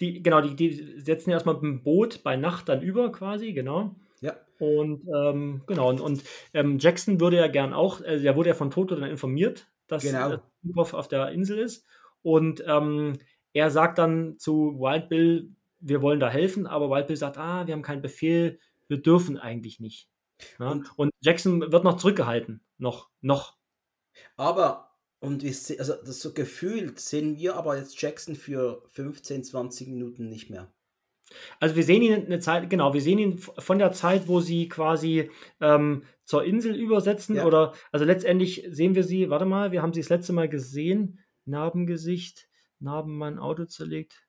Die, 0.00 0.22
genau, 0.22 0.42
die, 0.42 0.54
die 0.54 1.00
setzen 1.00 1.30
erstmal 1.30 1.54
mit 1.54 1.64
dem 1.64 1.82
Boot 1.82 2.22
bei 2.22 2.36
Nacht 2.36 2.68
dann 2.68 2.82
über 2.82 3.10
quasi, 3.10 3.52
genau. 3.52 3.94
Ja. 4.20 4.36
Und 4.58 5.06
ähm, 5.14 5.62
genau, 5.66 5.88
und, 5.88 6.00
und 6.00 6.22
ähm, 6.52 6.78
Jackson 6.78 7.20
würde 7.20 7.36
ja 7.38 7.48
gern 7.48 7.72
auch, 7.72 8.02
also 8.02 8.22
der 8.22 8.36
wurde 8.36 8.50
ja 8.50 8.54
von 8.54 8.70
Toto 8.70 8.96
dann 8.96 9.08
informiert, 9.08 9.66
dass 9.86 10.02
Genau. 10.02 10.32
äh, 10.34 10.38
Dudikoff 10.62 10.92
auf 10.92 11.08
der 11.08 11.30
Insel 11.30 11.58
ist. 11.58 11.86
Und 12.22 12.62
ähm, 12.66 13.14
er 13.54 13.70
sagt 13.70 13.96
dann 13.98 14.36
zu 14.38 14.78
Wild 14.78 15.08
Bill, 15.08 15.50
wir 15.80 16.02
wollen 16.02 16.20
da 16.20 16.28
helfen, 16.30 16.66
aber 16.66 16.90
Wild 16.90 17.06
Bill 17.06 17.16
sagt, 17.16 17.38
ah, 17.38 17.66
wir 17.66 17.74
haben 17.74 17.82
keinen 17.82 18.02
Befehl, 18.02 18.58
wir 18.88 18.98
dürfen 18.98 19.36
eigentlich 19.38 19.80
nicht. 19.80 20.08
Ja? 20.58 20.70
Und- 20.70 20.90
Und, 20.98 21.10
Jackson 21.20 21.60
wird 21.72 21.84
noch 21.84 21.96
zurückgehalten. 21.96 22.60
Noch, 22.78 23.08
noch. 23.20 23.56
Aber, 24.36 24.90
und 25.20 25.42
wir, 25.42 25.50
also 25.78 25.94
das 26.04 26.20
so 26.20 26.32
gefühlt 26.34 27.00
sehen 27.00 27.36
wir 27.38 27.56
aber 27.56 27.76
jetzt 27.78 28.00
Jackson 28.00 28.34
für 28.34 28.82
15, 28.88 29.44
20 29.44 29.88
Minuten 29.88 30.28
nicht 30.28 30.50
mehr. 30.50 30.72
Also 31.58 31.74
wir 31.74 31.82
sehen 31.82 32.02
ihn 32.02 32.14
eine 32.26 32.38
Zeit, 32.38 32.70
genau, 32.70 32.94
wir 32.94 33.00
sehen 33.00 33.18
ihn 33.18 33.38
von 33.38 33.78
der 33.78 33.90
Zeit, 33.92 34.28
wo 34.28 34.40
sie 34.40 34.68
quasi 34.68 35.30
ähm, 35.60 36.04
zur 36.24 36.44
Insel 36.44 36.76
übersetzen 36.76 37.36
Ja. 37.36 37.44
oder, 37.46 37.72
also 37.90 38.04
letztendlich 38.04 38.64
sehen 38.70 38.94
wir 38.94 39.02
sie, 39.02 39.28
warte 39.28 39.44
mal, 39.44 39.72
wir 39.72 39.82
haben 39.82 39.92
sie 39.92 40.00
das 40.00 40.08
letzte 40.08 40.32
Mal 40.32 40.48
gesehen, 40.48 41.18
Narbengesicht, 41.44 42.48
Narben 42.78 43.16
mein 43.16 43.38
Auto 43.38 43.64
zerlegt, 43.64 44.25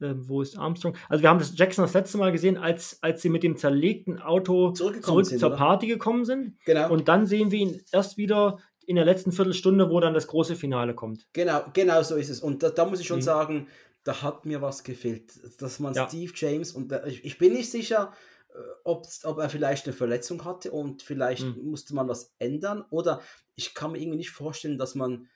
ähm, 0.00 0.28
wo 0.28 0.42
ist 0.42 0.56
Armstrong? 0.58 0.94
Also 1.08 1.22
wir 1.22 1.28
haben 1.30 1.38
das 1.38 1.56
Jackson 1.56 1.84
das 1.84 1.94
letzte 1.94 2.18
Mal 2.18 2.32
gesehen, 2.32 2.56
als, 2.56 2.98
als 3.02 3.22
sie 3.22 3.28
mit 3.28 3.42
dem 3.42 3.56
zerlegten 3.56 4.18
Auto 4.20 4.72
zurück 4.72 5.04
sind, 5.26 5.38
zur 5.40 5.48
oder? 5.48 5.56
Party 5.56 5.86
gekommen 5.86 6.24
sind 6.24 6.56
Genau. 6.64 6.90
und 6.92 7.08
dann 7.08 7.26
sehen 7.26 7.50
wir 7.50 7.58
ihn 7.58 7.82
erst 7.92 8.16
wieder 8.16 8.58
in 8.86 8.96
der 8.96 9.04
letzten 9.04 9.32
Viertelstunde, 9.32 9.90
wo 9.90 10.00
dann 10.00 10.14
das 10.14 10.26
große 10.28 10.56
Finale 10.56 10.94
kommt. 10.94 11.26
Genau, 11.34 11.62
genau 11.74 12.02
so 12.02 12.16
ist 12.16 12.30
es. 12.30 12.40
Und 12.40 12.62
da, 12.62 12.70
da 12.70 12.84
muss 12.86 13.00
ich 13.00 13.06
schon 13.06 13.18
Mhm. 13.18 13.22
sagen, 13.22 13.68
da 14.04 14.22
hat 14.22 14.46
mir 14.46 14.62
was 14.62 14.82
gefehlt. 14.84 15.32
Dass 15.60 15.78
man 15.80 15.92
Ja. 15.92 16.08
Steve 16.08 16.32
James 16.34 16.72
und 16.72 16.90
da, 16.90 17.04
ich, 17.04 17.22
ich 17.24 17.36
bin 17.36 17.52
nicht 17.52 17.70
sicher, 17.70 18.12
äh, 18.48 18.54
ob's- 18.88 19.26
ob 19.26 19.38
er 19.38 19.50
vielleicht 19.50 19.84
eine 19.86 19.92
Verletzung 19.92 20.44
hatte 20.46 20.70
und 20.70 21.02
vielleicht 21.02 21.44
Mhm. 21.44 21.64
musste 21.70 21.94
man 21.94 22.08
was 22.08 22.34
ändern. 22.38 22.84
Oder 22.88 23.20
ich 23.56 23.74
kann 23.74 23.92
mir 23.92 23.98
irgendwie 23.98 24.16
nicht 24.18 24.30
vorstellen, 24.30 24.78
dass 24.78 24.94
man 24.94 25.28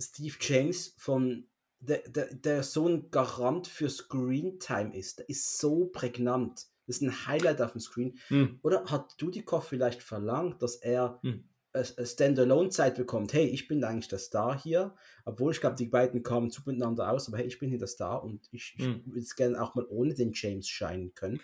Steve 0.00 0.34
James 0.40 0.94
von 0.96 1.46
der, 1.86 1.98
der, 2.08 2.34
der 2.34 2.62
so 2.62 2.88
ein 2.88 3.10
Garant 3.10 3.66
für 3.66 3.88
Screentime 3.88 4.96
ist. 4.96 5.18
Der 5.20 5.28
ist 5.28 5.58
so 5.58 5.86
prägnant. 5.86 6.66
Das 6.86 6.96
ist 6.96 7.02
ein 7.02 7.26
Highlight 7.26 7.62
auf 7.62 7.72
dem 7.72 7.80
Screen. 7.80 8.18
Hm. 8.28 8.58
Oder 8.62 8.84
hat 8.86 9.14
Dudikoff 9.20 9.66
vielleicht 9.68 10.02
verlangt, 10.02 10.62
dass 10.62 10.76
er 10.76 11.18
Hm. 11.22 11.48
äh, 11.72 11.84
Standalone-Zeit 12.04 12.96
bekommt? 12.96 13.32
Hey, 13.32 13.46
ich 13.46 13.68
bin 13.68 13.82
eigentlich 13.84 14.08
der 14.08 14.18
Star 14.18 14.58
hier. 14.60 14.94
Obwohl 15.24 15.52
ich 15.52 15.60
glaube, 15.60 15.76
die 15.76 15.86
beiden 15.88 16.22
kamen 16.22 16.50
zu 16.50 16.62
miteinander 16.66 17.10
aus, 17.10 17.28
aber 17.28 17.38
hey, 17.38 17.46
ich 17.46 17.58
bin 17.58 17.70
hier 17.70 17.78
der 17.78 17.88
Star 17.88 18.22
und 18.22 18.48
ich, 18.50 18.74
ich 18.78 18.84
Hm. 18.84 19.02
würde 19.06 19.20
es 19.20 19.34
gerne 19.36 19.62
auch 19.62 19.74
mal 19.74 19.86
ohne 19.88 20.14
den 20.14 20.32
James 20.34 20.68
scheinen 20.68 21.14
können. 21.14 21.40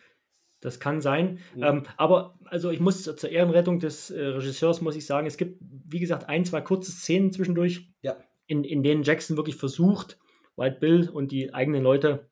Das 0.62 0.78
kann 0.78 1.00
sein. 1.00 1.38
Mhm. 1.56 1.62
Ähm, 1.62 1.82
aber 1.96 2.38
also 2.44 2.68
ich 2.68 2.80
muss 2.80 3.02
zur 3.02 3.16
zur 3.16 3.30
Ehrenrettung 3.30 3.78
des 3.80 4.10
äh, 4.10 4.20
Regisseurs 4.22 4.82
muss 4.82 4.94
ich 4.94 5.06
sagen, 5.06 5.26
es 5.26 5.38
gibt, 5.38 5.58
wie 5.62 6.00
gesagt, 6.00 6.28
ein, 6.28 6.44
zwei 6.44 6.60
kurze 6.60 6.92
Szenen 6.92 7.32
zwischendurch, 7.32 7.90
Ja. 8.02 8.18
in, 8.46 8.64
in 8.64 8.82
denen 8.82 9.02
Jackson 9.02 9.38
wirklich 9.38 9.56
versucht, 9.56 10.18
White 10.60 10.76
Bill 10.78 11.08
und 11.08 11.32
die 11.32 11.52
eigenen 11.52 11.82
Leute 11.82 12.28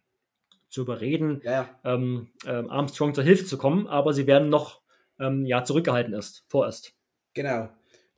zu 0.68 0.82
überreden, 0.82 1.40
Ja, 1.44 1.52
ja. 1.52 1.80
ähm, 1.84 2.28
ähm, 2.46 2.70
Armstrong 2.70 3.14
zur 3.14 3.24
Hilfe 3.24 3.46
zu 3.46 3.58
kommen, 3.58 3.86
aber 3.86 4.12
sie 4.12 4.26
werden 4.26 4.50
noch 4.50 4.82
ähm, 5.18 5.46
ja, 5.46 5.64
zurückgehalten 5.64 6.12
erst, 6.12 6.44
vorerst. 6.48 6.94
Genau. 7.34 7.70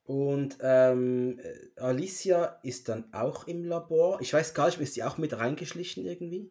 Und 0.02 0.58
ähm, 0.60 1.38
äh, 1.38 1.80
Alicia 1.80 2.58
ist 2.64 2.88
dann 2.88 3.04
auch 3.12 3.46
im 3.46 3.64
Labor. 3.64 4.20
Ich 4.20 4.32
weiß 4.32 4.54
gar 4.54 4.66
nicht, 4.66 4.80
ist 4.80 4.94
sie 4.94 5.04
auch 5.04 5.18
mit 5.18 5.38
reingeschlichen 5.38 6.04
irgendwie? 6.04 6.50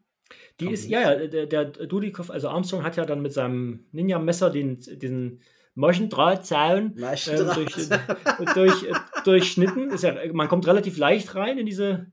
Die 0.59 0.65
Kommt 0.65 0.77
ist, 0.77 0.87
ja, 0.87 1.01
ja, 1.01 1.27
der, 1.27 1.45
der 1.45 1.65
Dudikoff, 1.65 2.29
also 2.29 2.47
Armstrong 2.47 2.83
hat 2.83 2.95
ja 2.95 3.05
dann 3.05 3.21
mit 3.21 3.33
seinem 3.33 3.85
Ninja-Messer 3.91 4.49
den, 4.49 4.79
diesen 4.79 5.41
Maschendrahtzaun 5.75 6.95
ähm, 6.97 7.49
durch, 7.55 7.89
durch, 8.53 8.83
äh, 8.83 8.93
durchschnitten. 9.25 9.91
Ist 9.91 10.03
ja, 10.03 10.15
man 10.33 10.47
kommt 10.47 10.67
relativ 10.67 10.97
leicht 10.97 11.35
rein 11.35 11.57
in 11.57 11.65
diese, 11.65 12.11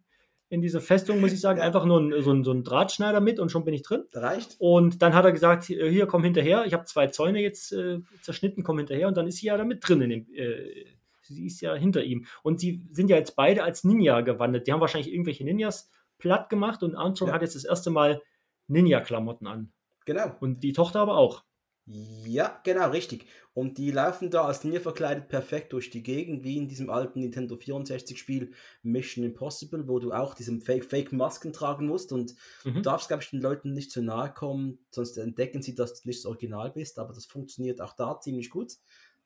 in 0.49 0.61
diese 0.61 0.81
Festung, 0.81 1.21
muss 1.21 1.33
ich 1.33 1.41
sagen. 1.41 1.59
Ja. 1.59 1.65
Einfach 1.65 1.85
nur 1.85 2.01
ein, 2.01 2.23
so, 2.23 2.33
ein, 2.33 2.45
so 2.45 2.53
ein 2.53 2.63
Drahtschneider 2.63 3.21
mit 3.21 3.41
und 3.41 3.51
schon 3.51 3.65
bin 3.65 3.75
ich 3.75 3.83
drin. 3.83 4.05
reicht. 4.13 4.57
Und 4.59 5.03
dann 5.03 5.15
hat 5.15 5.25
er 5.25 5.33
gesagt, 5.33 5.65
hier, 5.65 5.89
hier, 5.89 6.07
komm 6.07 6.23
hinterher. 6.23 6.65
Ich 6.67 6.73
habe 6.73 6.85
zwei 6.85 7.09
Zäune 7.09 7.41
jetzt 7.41 7.73
äh, 7.73 7.99
zerschnitten, 8.23 8.63
komm 8.63 8.79
hinterher. 8.79 9.09
Und 9.09 9.17
dann 9.17 9.27
ist 9.27 9.39
sie 9.39 9.47
ja 9.47 9.57
da 9.57 9.65
mit 9.65 9.87
drin. 9.87 10.03
In 10.03 10.11
dem, 10.11 10.27
äh, 10.35 10.85
sie 11.23 11.47
ist 11.47 11.61
ja 11.61 11.75
hinter 11.75 12.05
ihm. 12.05 12.27
Und 12.43 12.61
sie 12.61 12.85
sind 12.93 13.11
ja 13.11 13.17
jetzt 13.17 13.35
beide 13.35 13.65
als 13.65 13.83
Ninja 13.83 14.21
gewandelt. 14.21 14.67
Die 14.67 14.73
haben 14.73 14.81
wahrscheinlich 14.81 15.13
irgendwelche 15.13 15.45
Ninjas 15.45 15.91
platt 16.19 16.49
gemacht 16.49 16.83
und 16.83 16.95
Armstrong 16.95 17.29
Ja. 17.31 17.35
hat 17.35 17.43
jetzt 17.43 17.57
das 17.57 17.65
erste 17.65 17.91
Mal 17.91 18.23
Ninja-Klamotten 18.69 19.47
an. 19.47 19.73
Genau. 20.07 20.31
Und 20.41 20.63
die 20.63 20.73
Tochter 20.73 21.01
aber 21.01 21.17
auch. 21.17 21.43
Ja, 21.89 22.61
genau, 22.65 22.91
richtig. 22.91 23.27
Und 23.55 23.79
die 23.79 23.93
laufen 23.93 24.29
da 24.29 24.45
als 24.45 24.65
Ninja 24.65 24.81
verkleidet 24.81 25.29
perfekt 25.29 25.73
durch 25.73 25.89
die 25.89 26.03
Gegend, 26.03 26.43
wie 26.43 26.57
in 26.57 26.67
diesem 26.67 26.91
alten 26.91 27.21
Nintendo 27.21 27.57
64-Spiel 27.57 28.53
Mission 28.83 29.25
Impossible, 29.25 29.87
wo 29.87 30.01
du 30.01 30.11
auch 30.13 30.35
diesen 30.35 30.61
Fake-Masken 30.61 31.53
tragen 31.53 31.87
musst 31.87 32.11
und 32.11 32.35
Mhm. 32.65 32.73
du 32.75 32.81
darfst, 32.81 33.07
glaube 33.07 33.23
ich, 33.23 33.31
den 33.31 33.41
Leuten 33.41 33.73
nicht 33.73 33.93
zu 33.93 34.03
nahe 34.03 34.35
kommen, 34.35 34.85
sonst 34.91 35.17
entdecken 35.17 35.63
sie, 35.63 35.77
dass 35.77 36.03
du 36.03 36.09
nicht 36.09 36.19
das 36.19 36.27
Original 36.27 36.73
bist, 36.73 36.99
aber 36.99 37.13
das 37.13 37.27
funktioniert 37.27 37.81
auch 37.81 37.95
da 37.95 38.19
ziemlich 38.21 38.51
gut. 38.51 38.73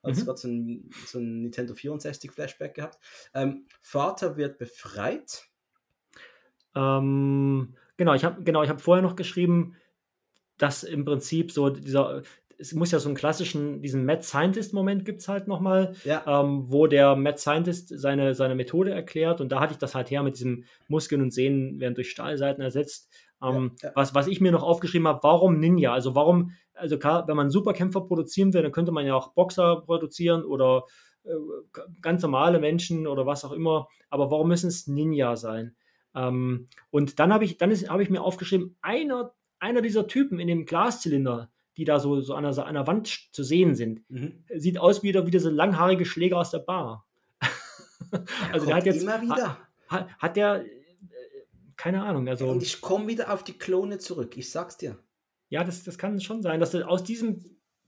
Also 0.02 0.22
Mhm. 0.22 0.26
gerade 0.26 0.38
so 0.38 0.48
ein, 0.48 0.90
so 1.02 1.18
ein 1.18 1.40
Nintendo 1.40 1.74
64-Flashback 1.74 2.74
gehabt. 2.74 2.98
Ähm, 3.32 3.68
Vater 3.80 4.36
wird 4.36 4.58
befreit. 4.58 5.46
Ähm, 6.74 7.74
genau, 7.96 8.14
ich 8.14 8.24
habe 8.24 8.42
genau, 8.42 8.62
ich 8.62 8.70
hab 8.70 8.80
vorher 8.80 9.02
noch 9.02 9.16
geschrieben, 9.16 9.76
dass 10.58 10.84
im 10.84 11.04
Prinzip 11.04 11.52
so 11.52 11.70
dieser, 11.70 12.22
es 12.60 12.74
muss 12.74 12.90
ja 12.90 12.98
so 12.98 13.08
einen 13.08 13.16
klassischen, 13.16 13.80
diesen 13.82 14.04
Mad 14.04 14.22
Scientist-Moment 14.22 15.04
gibt 15.04 15.20
es 15.20 15.28
halt 15.28 15.48
nochmal, 15.48 15.94
Ja, 16.04 16.22
ähm, 16.26 16.64
wo 16.68 16.86
der 16.86 17.16
Mad 17.16 17.38
Scientist 17.38 17.88
seine, 17.88 18.34
seine 18.34 18.54
Methode 18.54 18.90
erklärt 18.92 19.40
und 19.40 19.50
da 19.50 19.60
hatte 19.60 19.72
ich 19.72 19.78
das 19.78 19.94
halt 19.94 20.10
her 20.10 20.22
mit 20.22 20.34
diesem 20.36 20.64
Muskeln 20.88 21.22
und 21.22 21.32
Sehnen 21.32 21.80
werden 21.80 21.94
durch 21.94 22.10
Stahlseiten 22.10 22.62
ersetzt. 22.62 23.10
Ähm, 23.42 23.72
Ja, 23.82 23.88
ja. 23.88 23.92
Was, 23.96 24.14
was 24.14 24.26
ich 24.26 24.40
mir 24.40 24.52
noch 24.52 24.62
aufgeschrieben 24.62 25.08
habe, 25.08 25.20
warum 25.22 25.58
Ninja? 25.58 25.92
Also 25.94 26.14
warum, 26.14 26.52
also 26.74 26.98
klar, 26.98 27.26
wenn 27.26 27.36
man 27.36 27.50
Superkämpfer 27.50 28.02
produzieren 28.02 28.52
will, 28.52 28.62
dann 28.62 28.72
könnte 28.72 28.92
man 28.92 29.06
ja 29.06 29.14
auch 29.14 29.32
Boxer 29.32 29.80
produzieren 29.80 30.44
oder 30.44 30.84
äh, 31.24 31.30
ganz 32.02 32.22
normale 32.22 32.58
Menschen 32.60 33.06
oder 33.06 33.24
was 33.26 33.44
auch 33.44 33.52
immer, 33.52 33.88
aber 34.10 34.30
warum 34.30 34.48
müssen 34.48 34.68
es 34.68 34.86
Ninja 34.86 35.36
sein? 35.36 35.74
Ähm, 36.14 36.68
und 36.90 37.18
dann 37.18 37.32
habe 37.32 37.44
ich, 37.44 37.56
dann 37.56 37.70
ist- 37.70 37.88
habe 37.88 38.02
ich 38.02 38.10
mir 38.10 38.20
aufgeschrieben, 38.22 38.76
einer, 38.82 39.32
einer 39.58 39.80
dieser 39.80 40.06
Typen 40.06 40.38
in 40.40 40.48
dem 40.48 40.64
Glaszylinder, 40.66 41.50
die 41.80 41.84
da 41.86 41.98
so, 41.98 42.20
so 42.20 42.34
an, 42.34 42.44
der, 42.44 42.66
an 42.66 42.74
der 42.74 42.86
Wand 42.86 43.08
zu 43.32 43.42
sehen 43.42 43.74
sind, 43.74 44.08
Mhm. 44.10 44.44
sieht 44.54 44.78
aus 44.78 45.02
wie 45.02 45.12
der, 45.12 45.26
wie 45.26 45.30
dieser 45.30 45.50
langhaarige 45.50 46.04
Schläger 46.04 46.38
aus 46.38 46.50
der 46.50 46.58
Bar. 46.60 47.06
Der 48.12 48.24
also 48.52 48.66
der 48.66 48.76
hat 48.76 48.86
jetzt, 48.86 49.02
immer 49.02 49.20
wieder. 49.22 49.58
hat, 49.88 50.08
hat 50.18 50.36
der, 50.36 50.64
äh, 50.64 50.68
keine 51.76 52.02
Ahnung, 52.02 52.28
also 52.28 52.48
Und 52.48 52.62
ich 52.62 52.80
komme 52.80 53.06
wieder 53.08 53.32
auf 53.32 53.44
die 53.44 53.52
Klone 53.58 53.98
zurück, 53.98 54.36
ich 54.36 54.50
sag's 54.50 54.76
dir. 54.76 54.98
ja, 55.48 55.64
das, 55.64 55.84
das 55.84 55.96
kann 55.98 56.20
schon 56.20 56.42
sein, 56.42 56.60
dass 56.60 56.72
sie 56.72 56.86
aus 56.86 57.02
diesem 57.04 57.44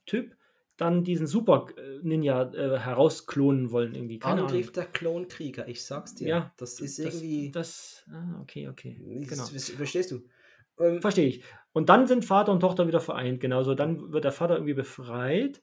Typ 0.07 0.37
dann 0.77 1.05
diesen 1.05 1.27
Super 1.27 1.67
äh, 1.77 1.99
Ninja 2.03 2.51
äh, 2.55 2.79
herausklonen 2.79 3.71
wollen 3.73 3.95
irgendwie. 3.95 4.19
Keine 4.19 4.43
Angriff 4.43 4.67
Ahnung. 4.69 4.73
der 4.75 4.87
Klonkrieger, 4.87 5.69
ich 5.69 5.83
sag's 5.85 6.15
dir. 6.15 6.29
Ja, 6.29 6.53
das 6.57 6.81
ist 6.81 6.99
Das, 6.99 7.05
irgendwie. 7.15 7.51
das, 7.51 8.05
ah, 8.11 8.41
okay, 8.41 8.69
okay. 8.69 8.97
Genau. 9.29 9.45
Verstehst 9.45 10.11
du? 10.11 10.23
Ähm, 10.81 11.01
Verstehe 11.03 11.27
ich. 11.29 11.45
Und 11.73 11.89
dann 11.89 12.07
sind 12.07 12.25
Vater 12.25 12.53
und 12.53 12.61
Tochter 12.61 12.87
wieder 12.87 13.01
vereint, 13.01 13.41
genauso. 13.41 13.75
Dann 13.75 14.13
wird 14.13 14.25
der 14.25 14.33
Vater 14.33 14.55
irgendwie 14.55 14.75
befreit 14.75 15.63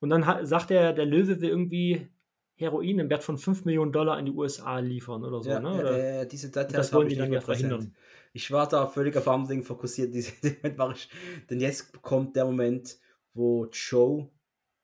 und 0.00 0.10
dann 0.10 0.26
hat, 0.26 0.46
sagt 0.46 0.70
er, 0.70 0.92
der 0.92 1.06
Löwe 1.06 1.40
will 1.40 1.48
irgendwie 1.48 2.08
Heroin 2.54 2.98
im 2.98 3.10
Wert 3.10 3.22
von 3.24 3.38
5 3.38 3.64
Millionen 3.64 3.92
Dollar 3.92 4.18
in 4.18 4.26
die 4.26 4.32
USA 4.32 4.78
liefern 4.80 5.24
oder 5.24 5.42
so. 5.42 5.50
ja, 5.50 5.60
ne? 5.60 5.72
Oder, 5.72 6.22
äh, 6.22 6.26
diese 6.26 6.48
Details 6.48 6.72
das 6.72 6.92
wollen 6.92 7.08
ich 7.08 7.14
die 7.14 7.20
nicht 7.20 7.24
dann 7.24 7.30
mehr 7.30 7.38
ja 7.40 7.44
verhindern. 7.44 7.94
Ich 8.32 8.50
war 8.50 8.68
da 8.68 8.86
völlig 8.86 9.16
auf 9.16 9.26
andere 9.28 9.52
Dinge 9.52 9.64
fokussiert. 9.64 10.12
Diese 10.14 10.32
Moment 10.42 10.78
war 10.78 10.92
ich, 10.92 11.08
denn 11.48 11.60
jetzt 11.60 12.02
kommt 12.02 12.36
der 12.36 12.44
Moment, 12.44 12.98
wo 13.34 13.66
Joe 13.66 14.28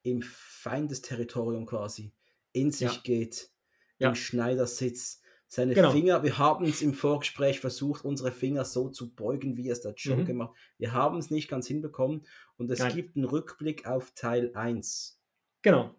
im 0.03 0.23
Feindesterritorium 0.23 1.67
quasi 1.67 2.13
in 2.53 2.71
sich 2.71 2.93
Ja. 2.93 3.01
geht, 3.03 3.51
Ja. 3.99 4.09
im 4.09 4.15
Schneidersitz. 4.15 5.21
Seine 5.55 5.75
Genau. 5.75 5.93
Finger, 5.93 6.25
wir 6.25 6.37
haben 6.37 6.65
es 6.65 6.83
im 6.83 6.95
Vorgespräch 6.95 7.61
versucht, 7.61 8.05
unsere 8.05 8.33
Finger 8.33 8.65
so 8.65 8.89
zu 8.89 9.15
beugen, 9.15 9.57
wie 9.57 9.69
es 9.69 9.81
der 9.81 9.95
Joe 9.97 10.17
Mhm. 10.17 10.25
gemacht 10.25 10.57
Wir 10.79 10.93
haben 10.93 11.17
es 11.19 11.31
nicht 11.31 11.49
ganz 11.49 11.69
hinbekommen 11.69 12.27
und 12.57 12.69
es 12.73 12.81
Nein. 12.81 12.93
gibt 12.93 13.15
einen 13.17 13.25
Rückblick 13.25 13.87
auf 13.87 14.11
Teil 14.17 14.51
1. 14.55 15.21
Genau. 15.63 15.95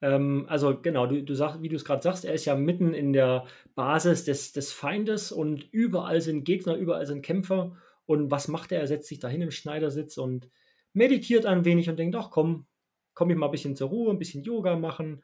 Ähm, 0.00 0.46
also 0.48 0.76
genau, 0.80 1.06
du, 1.06 1.22
du 1.22 1.34
sagst, 1.34 1.62
wie 1.62 1.68
du 1.68 1.76
es 1.76 1.84
gerade 1.84 2.02
sagst, 2.02 2.24
er 2.24 2.34
ist 2.34 2.46
ja 2.46 2.56
mitten 2.56 2.94
in 2.94 3.12
der 3.12 3.46
Basis 3.76 4.24
des, 4.24 4.52
des 4.52 4.72
Feindes 4.72 5.30
und 5.30 5.68
überall 5.72 6.20
sind 6.20 6.42
Gegner, 6.44 6.74
überall 6.74 7.06
sind 7.06 7.22
Kämpfer. 7.22 7.76
Und 8.06 8.30
was 8.32 8.48
macht 8.48 8.72
er? 8.72 8.80
Er 8.80 8.86
setzt 8.88 9.08
sich 9.08 9.20
dahin 9.20 9.42
im 9.42 9.50
Schneidersitz 9.52 10.16
und 10.18 10.48
meditiert 10.94 11.46
ein 11.46 11.64
wenig 11.64 11.88
und 11.88 11.96
denkt, 11.96 12.16
ach 12.16 12.30
komm, 12.30 12.66
komm 13.14 13.30
ich 13.30 13.36
mal 13.36 13.46
ein 13.46 13.52
bisschen 13.52 13.76
zur 13.76 13.88
Ruhe, 13.90 14.10
ein 14.10 14.18
bisschen 14.18 14.42
Yoga 14.42 14.76
machen. 14.76 15.22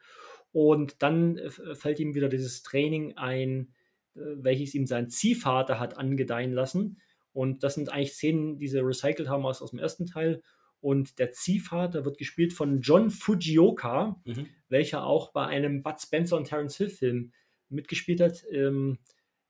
Und 0.55 1.01
dann 1.03 1.37
äh, 1.37 1.49
fällt 1.49 1.99
ihm 1.99 2.15
wieder 2.15 2.29
dieses 2.29 2.63
Training 2.63 3.17
ein, 3.17 3.73
äh, 4.15 4.21
welches 4.37 4.73
ihm 4.73 4.87
sein 4.87 5.09
Ziehvater 5.09 5.81
hat 5.81 5.97
angedeihen 5.97 6.53
lassen. 6.53 7.01
Und 7.33 7.63
das 7.63 7.75
sind 7.75 7.91
eigentlich 7.91 8.13
Szenen, 8.13 8.57
die 8.57 8.69
sie 8.69 8.79
recycelt 8.79 9.27
haben 9.27 9.45
aus, 9.45 9.61
aus 9.61 9.71
dem 9.71 9.79
ersten 9.79 10.05
Teil. 10.05 10.41
Und 10.79 11.19
der 11.19 11.33
Ziehvater 11.33 12.05
wird 12.05 12.17
gespielt 12.17 12.53
von 12.53 12.79
John 12.79 13.09
Fujioka, 13.09 14.21
Mhm. 14.23 14.47
welcher 14.69 15.05
auch 15.05 15.33
bei 15.33 15.45
einem 15.45 15.83
Bud 15.83 15.99
Spencer 15.99 16.37
und 16.37 16.47
Terence 16.47 16.77
Hill 16.77 16.89
Film 16.89 17.33
mitgespielt 17.67 18.21
hat. 18.21 18.45
Ähm, 18.49 18.99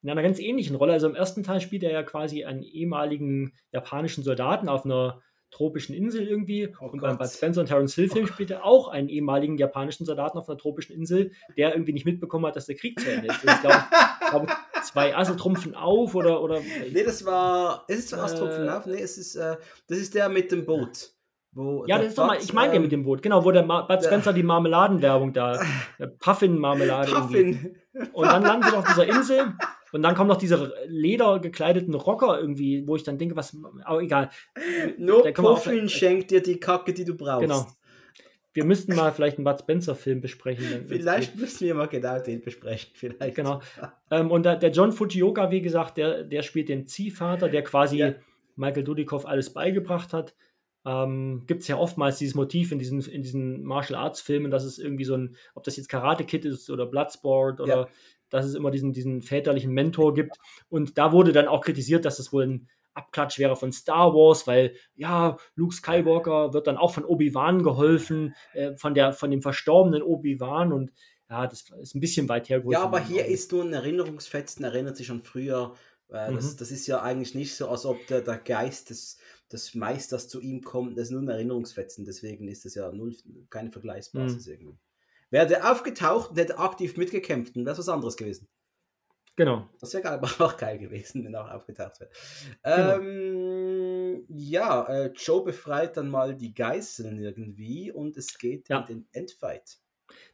in 0.02 0.10
einer 0.10 0.24
ganz 0.24 0.40
ähnlichen 0.40 0.76
Rolle. 0.76 0.94
Also 0.94 1.08
im 1.08 1.16
ersten 1.16 1.44
Teil 1.44 1.62
spielt 1.62 1.84
er 1.84 1.92
ja 1.92 2.02
quasi 2.02 2.46
einen 2.46 2.64
ehemaligen 2.64 3.54
japanischen 3.72 4.24
Soldaten 4.24 4.70
auf 4.70 4.86
einer 4.86 5.22
tropischen 5.56 5.96
Insel 5.96 6.28
irgendwie. 6.28 6.70
Oh 6.80 6.86
und 6.86 7.02
beim 7.02 7.18
Gott. 7.18 7.20
Bud 7.28 7.30
Spencer 7.30 7.62
und 7.62 7.68
Terence 7.68 7.96
Hill 7.96 8.10
Film 8.10 8.26
Oh 8.26 8.28
spielt 8.28 8.52
er 8.52 8.66
auch 8.66 8.88
einen 8.90 9.08
ehemaligen 9.10 9.58
japanischen 9.58 10.06
Soldaten 10.06 10.38
auf 10.38 10.50
einer 10.50 10.58
tropischen 10.58 10.96
Insel, 10.96 11.32
der 11.58 11.74
irgendwie 11.74 11.94
nicht 11.94 12.06
mitbekommen 12.06 12.46
hat, 12.46 12.56
dass 12.56 12.66
der 12.66 12.76
Krieg 12.76 13.00
zu 13.00 13.10
Ende 13.12 13.28
ist. 13.28 13.44
Das 13.44 13.56
ist, 13.56 13.62
glaube 13.62 14.48
ich, 14.48 14.78
ich, 14.78 14.82
zwei 14.84 15.16
Asse 15.16 15.36
trumpfen 15.38 15.74
auf 15.76 16.14
oder. 16.16 16.42
oder 16.42 16.60
Nee, 16.92 17.04
das 17.04 17.26
war. 17.26 17.86
Ist 17.88 18.12
es 18.12 18.14
Astrophen 18.14 18.68
Äh, 18.68 18.70
auf? 18.70 18.86
Nee, 18.86 19.02
es 19.02 19.18
ist, 19.18 19.36
äh, 19.36 19.56
das 19.88 19.98
ist 19.98 20.14
der 20.14 20.30
mit 20.30 20.52
dem 20.52 20.66
Boot. 20.66 21.12
Wo 21.54 21.86
Ja, 21.88 21.98
das 21.98 22.08
ist 22.08 22.18
doch 22.18 22.28
mal, 22.28 22.38
ich 22.38 22.52
meine 22.52 22.74
ja 22.74 22.76
ähm, 22.76 22.82
mit 22.82 22.92
dem 22.92 23.04
Boot, 23.04 23.22
genau, 23.22 23.46
wo 23.46 23.52
der 23.52 23.64
Ma 23.64 23.84
Bud 23.84 24.04
Spencer 24.04 24.34
die 24.34 24.44
Marmeladenwerbung 24.44 25.32
da, 25.32 25.58
Puffin-Marmelade. 26.20 27.12
Puffin. 27.12 27.78
Und 28.12 28.28
dann 28.28 28.44
landen 28.44 28.68
sie 28.70 28.76
auf 28.78 28.86
dieser 28.86 29.08
Insel 29.08 29.54
und 29.96 30.04
dann 30.04 30.14
kommen 30.14 30.28
noch 30.28 30.36
diese 30.36 30.74
ledergekleideten 30.88 31.94
Rocker 31.94 32.38
irgendwie, 32.38 32.86
wo 32.86 32.98
ich 32.98 33.04
dann 33.04 33.18
denke, 33.18 33.38
was, 33.38 33.56
aber 33.86 34.02
egal. 34.02 34.30
Nur 34.98 35.24
Puffin 35.32 35.88
schenkt 35.88 36.32
dir 36.32 36.42
die 36.42 36.60
Kacke, 36.60 36.94
die 36.94 37.06
du 37.06 37.16
brauchst. 37.16 37.42
Genau. 37.42 37.66
Wir 38.52 38.66
müssten 38.66 38.94
mal 38.94 39.14
vielleicht 39.14 39.38
einen 39.38 39.46
Bud 39.46 39.58
Spencer-Film 39.58 40.20
besprechen. 40.20 40.86
Vielleicht 40.90 41.38
müssen 41.38 41.66
wir 41.66 41.76
mal 41.76 41.88
genau 41.88 42.20
den 42.20 42.42
besprechen. 42.42 42.92
Vielleicht. 42.94 43.36
Genau. 43.36 43.62
Ähm, 44.12 44.32
und 44.32 44.44
der, 44.44 44.58
der 44.58 44.72
John 44.72 44.92
Fujioka, 44.92 45.50
wie 45.50 45.62
gesagt, 45.62 45.96
der, 45.96 46.24
der 46.24 46.42
spielt 46.42 46.68
den 46.68 46.88
Ziehvater, 46.88 47.48
der 47.48 47.64
quasi 47.64 47.98
Ja. 47.98 48.16
Michael 48.58 48.84
Dudikoff 48.84 49.26
alles 49.26 49.54
beigebracht 49.54 50.12
hat. 50.12 50.36
Ähm, 50.86 51.44
Gibt 51.48 51.62
es 51.62 51.68
ja 51.70 51.78
oftmals 51.78 52.20
dieses 52.20 52.36
Motiv 52.36 52.72
in 52.74 52.80
diesen, 52.80 53.02
in 53.02 53.24
diesen 53.24 53.64
Martial 53.64 53.98
Arts 53.98 54.20
Filmen, 54.20 54.52
dass 54.52 54.66
es 54.66 54.78
irgendwie 54.78 55.06
so 55.06 55.16
ein, 55.16 55.36
ob 55.56 55.64
das 55.64 55.78
jetzt 55.78 55.88
Karate 55.88 56.26
Kid 56.26 56.44
ist 56.44 56.70
oder 56.70 56.86
Bloodsport 56.86 57.62
oder 57.62 57.76
Ja. 57.76 57.88
Dass 58.36 58.46
es 58.46 58.56
immer 58.56 58.72
diesen, 58.72 58.94
diesen 58.94 59.22
väterlichen 59.22 59.72
Mentor 59.74 60.14
gibt. 60.14 60.38
Und 60.70 60.98
da 60.98 61.12
wurde 61.12 61.32
dann 61.32 61.48
auch 61.48 61.62
kritisiert, 61.62 62.06
dass 62.06 62.18
das 62.18 62.32
wohl 62.34 62.46
ein 62.48 62.70
Abklatsch 62.94 63.40
wäre 63.40 63.56
von 63.58 63.72
Star 63.74 64.14
Wars, 64.14 64.48
weil 64.48 64.76
ja, 64.96 65.38
Luke 65.56 65.76
Skywalker 65.76 66.54
wird 66.54 66.68
dann 66.68 66.78
auch 66.78 66.94
von 66.94 67.04
Obi-Wan 67.04 67.62
geholfen, 67.64 68.34
äh, 68.54 68.76
von, 68.78 68.94
der, 68.94 69.12
von 69.14 69.32
dem 69.32 69.42
verstorbenen 69.42 70.02
Obi-Wan 70.02 70.72
und 70.72 70.92
ja, 71.30 71.48
das 71.48 71.66
ist 71.82 71.96
ein 71.96 72.00
bisschen 72.00 72.30
weit 72.30 72.48
hergeholt. 72.50 72.74
Ja, 72.74 72.84
aber 72.84 73.00
hier 73.00 73.24
Augen. 73.24 73.34
ist 73.34 73.52
nur 73.52 73.64
ein 73.64 73.74
Erinnerungsfetzen, 73.74 74.64
erinnert 74.64 74.96
sich 74.96 75.10
an 75.12 75.24
früher. 75.24 75.74
Äh, 76.08 76.32
das, 76.34 76.54
Mhm. 76.54 76.58
das 76.60 76.72
ist 76.72 76.88
ja 76.88 77.02
eigentlich 77.02 77.34
nicht 77.36 77.56
so, 77.56 77.68
als 77.68 77.86
ob 77.86 78.06
der, 78.08 78.22
der 78.22 78.38
Geist 78.38 78.92
des, 78.92 79.18
des 79.52 79.74
Meisters 79.76 80.28
zu 80.30 80.40
ihm 80.40 80.62
kommt. 80.62 80.98
Das 80.98 81.06
ist 81.06 81.12
nur 81.12 81.22
ein 81.22 81.28
Erinnerungsfetzen, 81.28 82.06
deswegen 82.06 82.48
ist 82.48 82.64
das 82.64 82.76
ja 82.76 82.92
null, 82.92 83.16
keine 83.50 83.70
Mhm. 83.70 83.74
Vergleichsbasis 83.74 84.48
irgendwie. 84.48 84.78
Wäre 85.36 85.48
der 85.48 85.70
aufgetaucht 85.70 86.30
und 86.30 86.38
hätte 86.38 86.58
aktiv 86.60 86.96
mitgekämpft, 86.96 87.58
dann 87.58 87.66
wäre 87.66 87.74
es 87.74 87.80
was 87.80 87.90
anderes 87.90 88.16
gewesen. 88.16 88.48
Genau. 89.36 89.68
Das 89.82 89.94
wäre 89.94 90.10
aber 90.12 90.30
auch 90.40 90.56
geil 90.56 90.78
gewesen, 90.80 91.26
wenn 91.26 91.34
er 91.34 91.44
auch 91.44 91.52
aufgetaucht 91.52 92.00
wäre. 92.00 92.10
Genau. 92.64 92.96
Ähm, 93.02 94.26
ja, 94.30 94.86
äh, 94.88 95.12
Joe 95.14 95.44
befreit 95.44 95.98
dann 95.98 96.10
mal 96.10 96.36
die 96.38 96.54
Geißeln 96.54 97.18
irgendwie 97.20 97.92
und 97.92 98.16
es 98.16 98.38
geht 98.38 98.70
Ja. 98.70 98.80
in 98.80 98.86
den 98.86 99.08
Endfight. 99.12 99.80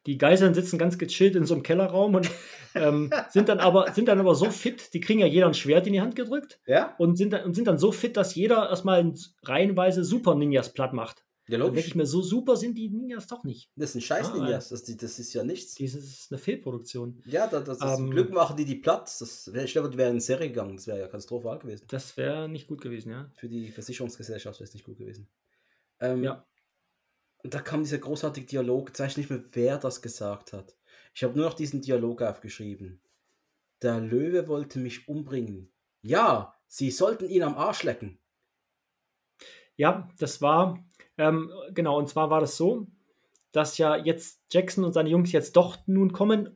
Die 0.05 0.19
Geiseln 0.19 0.53
sitzen 0.53 0.77
ganz 0.77 0.99
gechillt 0.99 1.35
in 1.35 1.45
so 1.45 1.55
einem 1.55 1.63
Kellerraum 1.63 2.13
und 2.13 2.29
ähm, 2.75 3.09
sind, 3.31 3.49
dann 3.49 3.57
aber, 3.59 3.91
sind 3.93 4.07
dann 4.07 4.19
aber 4.19 4.35
so 4.35 4.51
fit, 4.51 4.93
die 4.93 4.99
kriegen 4.99 5.19
ja 5.21 5.25
jeder 5.25 5.47
ein 5.47 5.55
Schwert 5.55 5.87
in 5.87 5.93
die 5.93 6.01
Hand 6.01 6.15
gedrückt 6.15 6.59
Ja? 6.67 6.93
und 6.99 7.15
sind 7.17 7.33
dann, 7.33 7.43
und 7.45 7.55
sind 7.55 7.65
dann 7.67 7.79
so 7.79 7.91
fit, 7.91 8.17
dass 8.17 8.35
jeder 8.35 8.69
erstmal 8.69 9.11
reihenweise 9.41 10.03
Super 10.03 10.35
Ninjas 10.35 10.71
platt 10.73 10.93
macht. 10.93 11.25
Ja, 11.51 11.57
Dann 11.57 11.67
denke 11.67 11.75
logisch. 11.79 11.87
ich 11.87 11.95
mir, 11.95 12.05
so 12.05 12.21
super 12.21 12.55
sind 12.55 12.75
die 12.77 12.89
Ninjas 12.89 13.27
doch 13.27 13.43
nicht. 13.43 13.71
Das 13.75 13.91
sind 13.91 14.01
scheiß 14.01 14.29
Ah, 14.29 14.33
Ninjas, 14.37 14.69
das, 14.69 14.83
das 14.83 15.19
ist 15.19 15.33
ja 15.33 15.43
nichts. 15.43 15.75
Das 15.75 15.93
ist 15.93 16.31
eine 16.31 16.39
Fehlproduktion. 16.39 17.21
Ja, 17.25 17.47
das, 17.47 17.65
das, 17.65 17.77
das 17.79 17.99
Ähm, 17.99 18.09
Glück 18.11 18.31
machen 18.31 18.55
die 18.57 18.65
die 18.65 18.75
platt. 18.75 19.13
Das 19.19 19.51
wäre, 19.53 19.65
ich 19.65 19.73
glaube, 19.73 19.89
die 19.89 19.97
wären 19.97 20.13
in 20.15 20.19
Serie 20.21 20.47
gegangen. 20.47 20.75
Das 20.77 20.87
wäre 20.87 20.99
ja 20.99 21.07
katastrophal 21.07 21.59
gewesen. 21.59 21.85
Das 21.89 22.15
wäre 22.17 22.47
nicht 22.47 22.67
gut 22.67 22.81
gewesen, 22.81 23.11
ja. 23.11 23.29
Für 23.35 23.49
die 23.49 23.69
Versicherungsgesellschaft 23.71 24.59
wäre 24.59 24.67
es 24.67 24.73
nicht 24.73 24.85
gut 24.85 24.97
gewesen. 24.97 25.27
Ähm, 25.99 26.23
Ja. 26.23 26.45
Und 27.43 27.53
da 27.55 27.59
kam 27.59 27.83
dieser 27.83 27.97
großartige 27.97 28.45
Dialog. 28.45 28.89
Jetzt 28.89 28.99
weiß 28.99 29.11
ich 29.13 29.17
nicht 29.17 29.29
mehr, 29.31 29.43
wer 29.53 29.77
das 29.79 30.01
gesagt 30.01 30.53
hat. 30.53 30.75
Ich 31.13 31.23
habe 31.23 31.35
nur 31.35 31.45
noch 31.47 31.55
diesen 31.55 31.81
Dialog 31.81 32.21
aufgeschrieben. 32.21 33.01
Der 33.81 33.99
Löwe 33.99 34.47
wollte 34.47 34.77
mich 34.79 35.07
umbringen. 35.07 35.71
Ja, 36.03 36.55
sie 36.67 36.91
sollten 36.91 37.27
ihn 37.27 37.43
am 37.43 37.55
Arsch 37.55 37.83
lecken. 37.83 38.19
Ja, 39.75 40.07
das 40.19 40.41
war, 40.41 40.77
ähm, 41.21 41.51
genau, 41.73 41.97
und 41.97 42.09
zwar 42.09 42.29
war 42.29 42.39
das 42.41 42.57
so, 42.57 42.87
dass 43.51 43.77
ja 43.77 43.95
jetzt 43.95 44.41
Jackson 44.49 44.83
und 44.83 44.93
seine 44.93 45.09
Jungs 45.09 45.31
jetzt 45.31 45.55
doch 45.55 45.77
nun 45.85 46.11
kommen. 46.13 46.49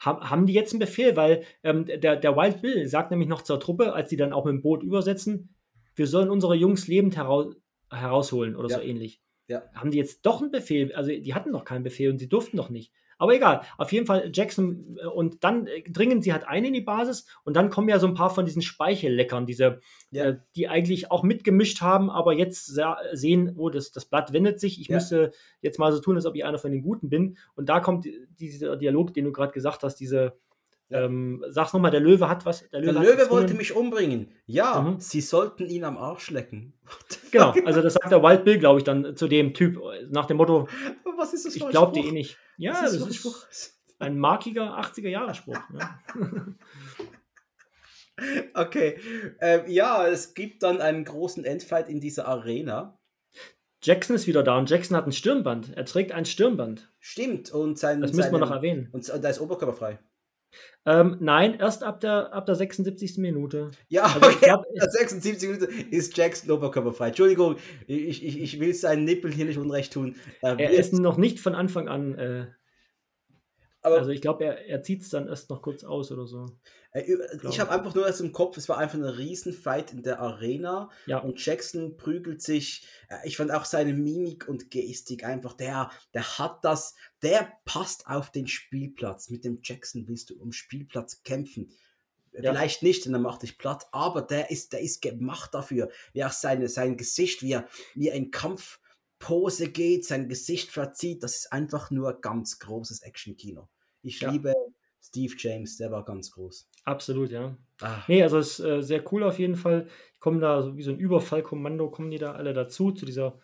Haben, 0.00 0.28
haben 0.30 0.46
die 0.46 0.52
jetzt 0.52 0.72
einen 0.72 0.80
Befehl? 0.80 1.16
Weil 1.16 1.44
ähm, 1.62 1.86
der, 1.86 2.16
der 2.16 2.36
Wild 2.36 2.62
Bill 2.62 2.86
sagt 2.86 3.10
nämlich 3.10 3.28
noch 3.28 3.42
zur 3.42 3.60
Truppe, 3.60 3.92
als 3.92 4.08
die 4.10 4.16
dann 4.16 4.32
auch 4.32 4.44
mit 4.44 4.52
dem 4.52 4.62
Boot 4.62 4.82
übersetzen, 4.82 5.54
wir 5.94 6.06
sollen 6.06 6.30
unsere 6.30 6.54
Jungs 6.54 6.86
lebend 6.88 7.16
heraus, 7.16 7.54
herausholen 7.90 8.56
oder 8.56 8.68
so 8.68 8.76
Ja. 8.80 8.82
ähnlich. 8.82 9.20
Ja. 9.48 9.62
Haben 9.74 9.90
die 9.90 9.98
jetzt 9.98 10.26
doch 10.26 10.42
einen 10.42 10.50
Befehl? 10.50 10.92
Also 10.94 11.10
die 11.10 11.34
hatten 11.34 11.50
noch 11.50 11.64
keinen 11.64 11.82
Befehl 11.82 12.10
und 12.10 12.18
sie 12.18 12.28
durften 12.28 12.56
doch 12.56 12.68
nicht. 12.70 12.92
Aber 13.18 13.34
egal, 13.34 13.62
auf 13.78 13.92
jeden 13.92 14.06
Fall 14.06 14.30
Jackson 14.32 14.96
äh, 15.02 15.06
und 15.06 15.42
dann 15.44 15.66
äh, 15.66 15.82
dringen 15.82 16.22
sie 16.22 16.32
halt 16.32 16.46
ein 16.46 16.64
in 16.64 16.72
die 16.72 16.80
Basis 16.80 17.26
und 17.44 17.56
dann 17.56 17.68
kommen 17.68 17.88
ja 17.88 17.98
so 17.98 18.06
ein 18.06 18.14
paar 18.14 18.30
von 18.30 18.44
diesen 18.46 18.62
Speichelleckern, 18.62 19.44
diese, 19.44 19.80
Ja. 20.10 20.24
äh, 20.26 20.38
die 20.56 20.68
eigentlich 20.68 21.10
auch 21.10 21.22
mitgemischt 21.24 21.80
haben, 21.80 22.10
aber 22.10 22.32
jetzt 22.32 22.78
sehen, 23.12 23.54
oh, 23.56 23.70
das, 23.70 23.90
das 23.92 24.04
Blatt 24.06 24.32
wendet 24.32 24.60
sich, 24.60 24.80
ich 24.80 24.88
Ja. 24.88 24.94
müsste 24.96 25.32
jetzt 25.60 25.78
mal 25.78 25.92
so 25.92 26.00
tun, 26.00 26.16
als 26.16 26.26
ob 26.26 26.34
ich 26.36 26.44
einer 26.44 26.58
von 26.58 26.70
den 26.70 26.82
Guten 26.82 27.08
bin. 27.10 27.36
Und 27.56 27.68
da 27.68 27.80
kommt 27.80 28.04
die- 28.04 28.26
dieser 28.38 28.76
Dialog, 28.76 29.12
den 29.14 29.24
du 29.24 29.32
gerade 29.32 29.52
gesagt 29.52 29.82
hast, 29.82 29.96
diese, 29.96 30.34
Ja. 30.90 31.04
ähm, 31.04 31.44
sag's 31.48 31.72
nochmal, 31.72 31.90
der 31.90 32.00
Löwe 32.00 32.28
hat 32.28 32.46
was. 32.46 32.68
Der 32.70 32.80
Löwe 32.80 32.94
gezwungen- 33.16 33.30
wollte 33.30 33.54
mich 33.54 33.74
umbringen. 33.76 34.32
Ja, 34.46 34.80
Mhm. 34.80 35.00
sie 35.00 35.20
sollten 35.20 35.66
ihn 35.68 35.84
am 35.84 35.98
Arsch 35.98 36.30
lecken. 36.30 36.72
Genau, 37.32 37.52
also 37.66 37.82
das 37.82 37.92
sagt 37.94 38.10
der 38.10 38.22
Wild 38.22 38.44
Bill, 38.44 38.58
glaube 38.58 38.78
ich, 38.78 38.84
dann 38.84 39.14
zu 39.16 39.28
dem 39.28 39.52
Typ, 39.52 39.76
äh, 39.76 40.06
nach 40.08 40.24
dem 40.26 40.36
Motto, 40.38 40.66
Was 41.18 41.34
ist 41.34 41.44
das 41.46 41.56
ich 41.56 41.60
für 41.62 41.66
ein 41.68 41.72
glaube 41.72 41.92
dir 42.00 42.06
eh 42.06 42.12
nicht. 42.12 42.38
Ja, 42.58 42.82
das 42.82 42.96
für 42.96 43.04
ein 43.04 43.08
ist 43.08 43.16
Spruch? 43.16 43.46
ein 43.98 44.18
markiger 44.18 44.78
80er-Jahre-Spruch. 44.78 45.58
Ja. 45.74 45.98
Okay. 48.52 48.98
Ähm, 49.40 49.62
ja, 49.68 50.04
es 50.08 50.34
gibt 50.34 50.64
dann 50.64 50.80
einen 50.80 51.04
großen 51.04 51.44
Endfight 51.44 51.88
in 51.88 52.00
dieser 52.00 52.26
Arena. 52.26 52.98
Jackson 53.80 54.16
ist 54.16 54.26
wieder 54.26 54.42
da 54.42 54.58
und 54.58 54.68
Jackson 54.68 54.96
hat 54.96 55.06
ein 55.06 55.12
Stirnband. 55.12 55.76
Er 55.76 55.84
trägt 55.84 56.10
ein 56.10 56.24
Stirnband. 56.24 56.92
Stimmt, 56.98 57.52
und 57.52 57.78
sein. 57.78 58.00
Das 58.00 58.12
müssen 58.12 58.32
wir 58.32 58.40
noch 58.40 58.50
erwähnen. 58.50 58.88
Und 58.90 59.08
da 59.08 59.28
ist 59.28 59.40
oberkörperfrei. 59.40 60.00
Ähm, 60.90 61.16
nein, 61.20 61.58
erst 61.60 61.82
ab 61.84 62.00
der, 62.00 62.32
ab 62.32 62.46
der 62.46 62.54
76. 62.54 63.18
Minute. 63.18 63.70
Ja, 63.88 64.04
Also 64.04 64.20
okay. 64.26 64.36
glaub, 64.46 64.64
Nach 64.74 64.86
76 64.88 65.48
Minuten 65.50 65.90
ist 65.90 66.16
Jackson 66.16 66.50
oberkörperfrei. 66.50 67.08
Entschuldigung, 67.08 67.56
ich, 67.86 68.24
ich, 68.24 68.40
ich 68.40 68.58
will 68.60 68.72
seinen 68.72 69.04
Nippel 69.04 69.30
hier 69.32 69.44
nicht 69.44 69.58
unrecht 69.58 69.92
tun. 69.92 70.16
Er 70.40 70.58
wird- 70.58 70.70
ist 70.72 70.94
noch 70.94 71.18
nicht 71.18 71.40
von 71.40 71.54
Anfang 71.54 71.88
an. 71.88 72.14
Äh, 72.16 72.46
aber 73.88 73.98
also 73.98 74.10
ich 74.10 74.20
glaube, 74.20 74.44
er, 74.44 74.66
er 74.66 74.82
zieht 74.82 75.02
es 75.02 75.10
dann 75.10 75.28
erst 75.28 75.50
noch 75.50 75.60
kurz 75.62 75.84
aus 75.84 76.10
oder 76.12 76.26
so. 76.26 76.46
äh, 76.92 77.02
ich 77.48 77.60
habe 77.60 77.70
einfach 77.70 77.94
nur 77.94 78.04
das 78.04 78.20
im 78.20 78.32
Kopf, 78.32 78.56
es 78.56 78.68
war 78.68 78.78
einfach 78.78 78.98
ein 78.98 79.04
Riesenfight 79.04 79.92
in 79.92 80.02
der 80.02 80.20
Arena. 80.20 80.90
Ja, 81.06 81.18
Und 81.18 81.44
Jackson 81.44 81.96
prügelt 81.96 82.40
sich. 82.42 82.86
äh, 83.08 83.16
Ich 83.26 83.36
fand 83.36 83.50
auch 83.50 83.64
seine 83.64 83.92
Mimik 83.92 84.48
und 84.48 84.70
Gestik 84.70 85.24
einfach, 85.24 85.54
der, 85.54 85.90
der 86.14 86.38
hat 86.38 86.64
das, 86.64 86.94
der 87.22 87.52
passt 87.64 88.06
auf 88.06 88.30
den 88.30 88.46
Spielplatz. 88.46 89.30
Mit 89.30 89.44
dem 89.44 89.60
Jackson 89.62 90.06
willst 90.08 90.30
du 90.30 90.40
um 90.40 90.52
Spielplatz 90.52 91.22
kämpfen. 91.22 91.70
Ja. 92.32 92.52
Vielleicht 92.52 92.82
nicht, 92.82 93.04
denn 93.04 93.14
er 93.14 93.20
macht 93.20 93.42
dich 93.42 93.58
platt, 93.58 93.86
aber 93.90 94.22
der 94.22 94.50
ist, 94.50 94.72
der 94.72 94.80
ist 94.80 95.02
gemacht 95.02 95.54
dafür. 95.54 95.90
Wie 96.12 96.22
auch 96.24 96.30
seine, 96.30 96.68
sein 96.68 96.96
Gesicht, 96.96 97.42
wie 97.42 97.52
er, 97.52 97.66
wie 97.94 98.08
er 98.08 98.14
in 98.14 98.30
Kampfpose 98.30 99.70
geht, 99.70 100.04
sein 100.04 100.28
Gesicht 100.28 100.70
verzieht, 100.70 101.22
das 101.24 101.36
ist 101.36 101.52
einfach 101.52 101.90
nur 101.90 102.20
ganz 102.20 102.58
großes 102.60 103.00
Actionkino. 103.02 103.68
Ich 104.02 104.20
Ja. 104.20 104.30
liebe 104.30 104.52
Steve 105.00 105.34
James, 105.38 105.76
der 105.76 105.90
war 105.90 106.04
ganz 106.04 106.30
groß. 106.30 106.68
absolut, 106.84 107.30
ja. 107.30 107.56
Ah, 107.80 108.02
Nee, 108.08 108.22
also 108.22 108.38
es 108.38 108.58
ist 108.58 108.64
äh, 108.66 108.82
sehr 108.82 109.04
cool 109.12 109.22
auf 109.22 109.38
jeden 109.38 109.54
Fall. 109.56 109.86
Die 110.16 110.18
kommen 110.18 110.40
da 110.40 110.62
so 110.62 110.76
wie 110.76 110.82
so 110.82 110.90
ein 110.90 110.98
Überfallkommando, 110.98 111.90
kommen 111.90 112.10
die 112.10 112.18
da 112.18 112.32
alle 112.32 112.52
dazu, 112.52 112.90
zu 112.92 113.06
dieser 113.06 113.38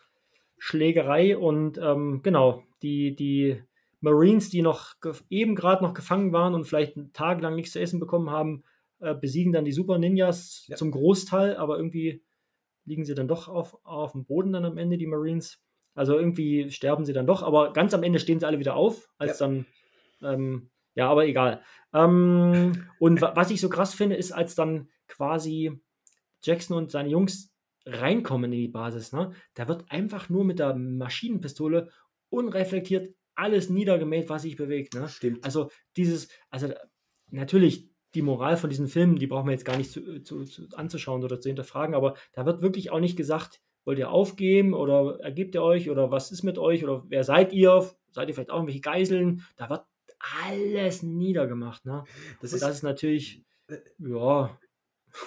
Schlägerei. 0.59 1.37
Und 1.37 1.79
ähm, 1.79 2.21
genau, 2.23 2.63
die, 2.83 3.15
die 3.15 3.63
Marines, 4.01 4.51
die 4.51 4.63
noch 4.63 4.95
eben 5.31 5.55
gerade 5.55 5.83
noch 5.85 5.95
gefangen 5.95 6.33
waren 6.33 6.55
und 6.55 6.65
vielleicht 6.65 6.97
tagelang 7.13 7.55
nichts 7.55 7.73
zu 7.73 7.81
essen 7.81 8.01
bekommen 8.01 8.31
haben, 8.31 8.65
äh, 9.01 9.15
besiegen 9.15 9.53
dann 9.53 9.65
die 9.65 9.73
Super 9.73 9.99
Ninjas 9.99 10.65
Ja. 10.69 10.77
zum 10.77 10.91
Großteil, 10.91 11.57
aber 11.57 11.77
irgendwie 11.77 12.23
liegen 12.85 13.05
sie 13.05 13.15
dann 13.15 13.29
doch 13.29 13.49
auf, 13.49 13.79
auf 13.85 14.13
dem 14.13 14.25
Boden 14.27 14.53
dann 14.53 14.65
am 14.65 14.79
Ende, 14.79 14.99
die 14.99 15.07
Marines. 15.07 15.61
Also 15.95 16.19
irgendwie 16.19 16.71
sterben 16.71 17.05
sie 17.05 17.13
dann 17.13 17.27
doch, 17.27 17.43
aber 17.43 17.73
ganz 17.73 17.95
am 17.95 18.03
Ende 18.03 18.19
stehen 18.19 18.41
sie 18.41 18.47
alle 18.47 18.59
wieder 18.59 18.75
auf, 18.75 19.09
als 19.17 19.39
dann, 19.39 19.65
ähm, 20.25 20.71
ja, 20.95 21.09
aber 21.09 21.27
egal. 21.27 21.63
Ähm, 21.93 22.89
und 22.99 23.21
wa 23.21 23.35
was 23.35 23.51
ich 23.51 23.61
so 23.61 23.69
krass 23.69 23.95
finde, 23.95 24.17
ist, 24.17 24.33
als 24.33 24.55
dann 24.55 24.89
quasi 25.09 25.81
Jackson 26.43 26.77
und 26.77 26.91
seine 26.91 27.09
Jungs 27.09 27.53
reinkommen 27.87 28.53
in 28.53 28.59
die 28.59 28.69
Basis, 28.69 29.13
ne? 29.13 29.33
Da 29.55 29.69
wird 29.69 29.91
einfach 29.91 30.29
nur 30.29 30.45
mit 30.45 30.59
der 30.59 30.75
Maschinenpistole 30.75 31.91
unreflektiert 32.31 33.15
alles 33.35 33.69
niedergemäht, 33.69 34.29
was 34.29 34.43
sich 34.43 34.57
bewegt, 34.57 34.95
ne? 34.95 35.09
stimmt. 35.09 35.45
Also 35.45 35.71
dieses, 35.97 36.29
also 36.51 36.69
natürlich 37.31 37.91
die 38.15 38.23
Moral 38.23 38.57
von 38.57 38.71
diesen 38.71 38.87
Filmen, 38.87 39.17
die 39.17 39.27
brauchen 39.27 39.47
wir 39.47 39.53
jetzt 39.53 39.65
gar 39.65 39.77
nicht 39.77 39.91
zu, 39.91 40.23
zu, 40.23 40.45
zu 40.45 40.69
anzuschauen 40.75 41.25
oder 41.25 41.41
zu 41.41 41.49
hinterfragen, 41.49 41.95
aber 41.95 42.15
da 42.33 42.47
wird 42.47 42.63
wirklich 42.63 42.91
auch 42.91 43.01
nicht 43.01 43.17
gesagt, 43.17 43.61
wollt 43.85 43.99
ihr 43.99 44.11
aufgeben 44.11 44.73
oder 44.73 45.19
ergebt 45.21 45.55
ihr 45.55 45.63
euch 45.63 45.91
oder 45.91 46.11
was 46.11 46.31
ist 46.31 46.43
mit 46.43 46.59
euch 46.59 46.85
oder 46.85 47.05
wer 47.09 47.25
seid 47.25 47.53
ihr? 47.53 47.91
Seid 48.13 48.29
ihr 48.29 48.35
vielleicht 48.35 48.51
auch 48.51 48.57
irgendwelche 48.57 48.81
Geiseln? 48.81 49.43
Da 49.57 49.69
wird 49.69 49.85
alles 50.43 51.03
niedergemacht, 51.03 51.85
ne? 51.85 52.05
das 52.41 52.53
ist, 52.53 52.63
das 52.63 52.77
ist 52.77 52.83
natürlich, 52.83 53.45
äh, 53.69 53.79
ja, 53.99 54.59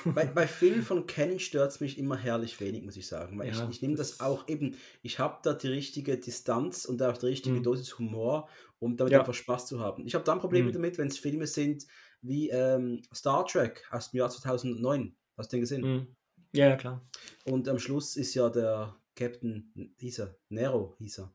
bei, 0.05 0.25
bei 0.25 0.47
Filmen 0.47 0.81
von 0.81 1.05
Canon 1.05 1.39
stört 1.39 1.71
es 1.71 1.79
mich 1.79 1.97
immer 1.97 2.17
herrlich 2.17 2.59
wenig, 2.59 2.83
muss 2.83 2.97
ich 2.97 3.07
sagen. 3.07 3.39
Weil 3.39 3.47
Ja, 3.47 3.63
ich, 3.65 3.69
ich 3.77 3.81
nehme 3.81 3.95
das 3.95 4.17
das- 4.17 4.19
auch 4.19 4.47
eben, 4.47 4.75
ich 5.01 5.19
habe 5.19 5.39
da 5.43 5.53
die 5.53 5.67
richtige 5.69 6.17
Distanz 6.17 6.85
und 6.85 7.01
auch 7.01 7.17
die 7.17 7.27
richtige 7.27 7.55
Mhm. 7.59 7.63
Dosis 7.63 7.97
Humor, 7.97 8.49
um 8.79 8.97
damit 8.97 9.13
Ja. 9.13 9.19
einfach 9.19 9.33
Spaß 9.33 9.65
zu 9.67 9.79
haben. 9.79 10.05
Ich 10.05 10.13
habe 10.15 10.25
da 10.25 10.33
ein 10.33 10.39
Problem 10.39 10.65
Mhm. 10.67 10.73
damit, 10.73 10.97
wenn 10.97 11.07
es 11.07 11.17
Filme 11.17 11.47
sind 11.47 11.85
wie 12.21 12.49
ähm, 12.49 13.01
Star 13.13 13.45
Trek 13.45 13.85
aus 13.91 14.11
dem 14.11 14.17
Jahr 14.19 14.29
2009. 14.29 15.15
Hast 15.37 15.51
du 15.53 15.57
den 15.57 15.61
gesehen? 15.61 16.15
ja, 16.53 16.67
ja, 16.69 16.75
klar. 16.75 17.07
Und 17.45 17.67
am 17.69 17.77
Schluss 17.79 18.15
ist 18.17 18.33
ja 18.33 18.49
der 18.49 18.95
Captain, 19.15 19.71
hieß 19.99 20.19
er, 20.19 20.35
Nero 20.49 20.95
hieß 20.97 21.19
er. 21.19 21.33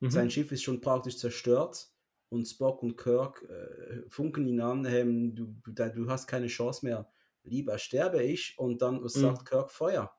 Mhm. 0.00 0.10
Sein 0.10 0.30
Schiff 0.30 0.50
ist 0.52 0.62
schon 0.62 0.80
praktisch 0.80 1.16
zerstört 1.16 1.88
und 2.34 2.46
Spock 2.46 2.82
und 2.82 2.96
Kirk 2.96 3.42
äh, 3.48 4.02
funken 4.08 4.46
ihn 4.46 4.60
an, 4.60 4.84
ähm, 4.86 5.34
du, 5.34 5.54
da- 5.72 5.88
du 5.90 6.08
hast 6.10 6.26
keine 6.26 6.48
Chance 6.48 6.84
mehr, 6.86 7.08
lieber 7.44 7.78
sterbe 7.78 8.22
ich 8.22 8.54
und 8.58 8.82
dann 8.82 9.02
was 9.04 9.14
Mhm. 9.14 9.20
sagt 9.20 9.46
Kirk 9.48 9.70
Feuer. 9.70 10.12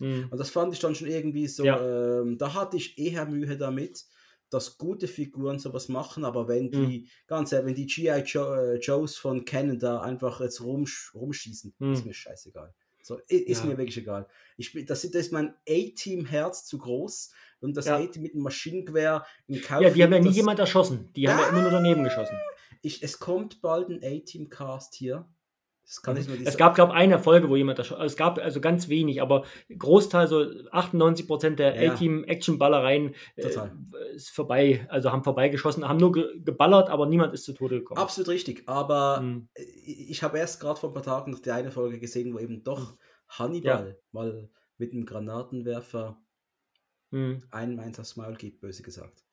Hm. 0.00 0.28
Und 0.30 0.38
das 0.38 0.50
fand 0.50 0.72
ich 0.72 0.80
dann 0.80 0.94
schon 0.94 1.08
irgendwie 1.08 1.48
so, 1.48 1.64
Ja. 1.64 1.78
ähm, 1.78 2.38
da 2.38 2.54
hatte 2.54 2.76
ich 2.76 2.98
eher 2.98 3.26
Mühe 3.26 3.56
damit, 3.56 4.06
dass 4.50 4.78
gute 4.78 5.08
Figuren 5.08 5.58
sowas 5.58 5.88
machen, 5.88 6.24
aber 6.24 6.48
wenn 6.48 6.70
Mhm. 6.72 6.84
die, 6.86 7.10
ganz 7.26 7.52
ehrlich, 7.52 7.66
wenn 7.68 7.74
die 7.74 7.86
G.I. 7.86 8.22
Joe, 8.22 8.74
äh, 8.76 8.78
Joes 8.78 9.16
von 9.16 9.44
Canada 9.44 10.00
einfach 10.00 10.40
jetzt 10.40 10.62
rumsch, 10.62 11.12
rumschießen, 11.14 11.74
ist 11.90 12.04
Mhm. 12.04 12.06
mir 12.06 12.14
scheißegal. 12.14 12.74
So, 13.08 13.18
ist 13.26 13.60
Ja. 13.60 13.66
mir 13.66 13.78
wirklich 13.78 13.96
egal. 13.96 14.28
Ich, 14.58 14.70
das, 14.86 15.02
ist- 15.02 15.14
das 15.14 15.22
ist 15.26 15.32
mein 15.32 15.54
A-Team-Herz 15.66 16.66
zu 16.66 16.76
groß 16.76 17.32
und 17.60 17.74
das 17.74 17.86
Ja. 17.86 17.96
A-Team 17.96 18.22
mit 18.22 18.34
dem 18.34 18.42
Maschinengewehr 18.42 19.24
in 19.46 19.62
Kauf. 19.62 19.80
Ja, 19.80 19.88
die 19.88 20.02
haben 20.04 20.12
ja 20.12 20.18
nie 20.20 20.28
jemand 20.28 20.58
erschossen. 20.58 21.10
Die 21.16 21.26
haben 21.26 21.38
ja 21.40 21.48
immer 21.48 21.62
nur 21.62 21.70
daneben 21.70 22.04
geschossen. 22.04 22.36
ich, 22.82 23.02
es 23.02 23.18
kommt 23.18 23.62
bald 23.62 23.88
ein 23.88 24.00
A-Team-Cast 24.04 24.94
hier. 24.94 25.26
Es 25.90 26.02
dieser- 26.02 26.56
gab, 26.58 26.74
glaube 26.74 26.92
ich, 26.92 26.98
eine 26.98 27.18
Folge, 27.18 27.48
wo 27.48 27.56
jemand 27.56 27.78
erschossen 27.78 28.02
Es 28.02 28.14
gab 28.16 28.38
also 28.38 28.60
ganz 28.60 28.88
wenig, 28.90 29.22
aber 29.22 29.44
Großteil, 29.74 30.28
so 30.28 30.44
98 30.70 31.26
Prozent 31.26 31.58
der 31.58 31.82
Ja. 31.82 31.92
A-Team-Action-Ballereien 31.92 33.14
äh, 33.36 33.48
ist 34.14 34.28
vorbei. 34.30 34.86
Also 34.90 35.10
haben 35.12 35.24
vorbeigeschossen, 35.24 35.88
haben 35.88 35.98
nur 35.98 36.12
ge 36.12 36.40
geballert, 36.44 36.90
aber 36.90 37.06
niemand 37.06 37.32
ist 37.32 37.44
zu 37.44 37.54
Tode 37.54 37.78
gekommen. 37.78 37.98
Absolut 37.98 38.28
richtig, 38.28 38.68
aber 38.68 39.20
Mhm. 39.22 39.48
ich, 39.54 40.22
habe 40.22 40.36
erst 40.38 40.60
gerade 40.60 40.78
vor 40.78 40.90
ein 40.90 40.94
paar 40.94 41.02
Tagen 41.02 41.30
noch 41.32 41.38
die 41.40 41.50
eine 41.50 41.70
Folge 41.70 41.98
gesehen, 41.98 42.34
wo 42.34 42.38
eben 42.38 42.62
doch 42.62 42.96
Hannibal 43.28 43.98
mal 44.12 44.50
mit 44.76 44.92
einem 44.92 45.06
Granatenwerfer 45.06 46.20
Mhm. 47.10 47.42
einem 47.50 47.78
eins 47.80 47.98
aufs 47.98 48.16
Maul 48.16 48.34
gibt, 48.34 48.60
böse 48.60 48.82
gesagt. 48.82 49.24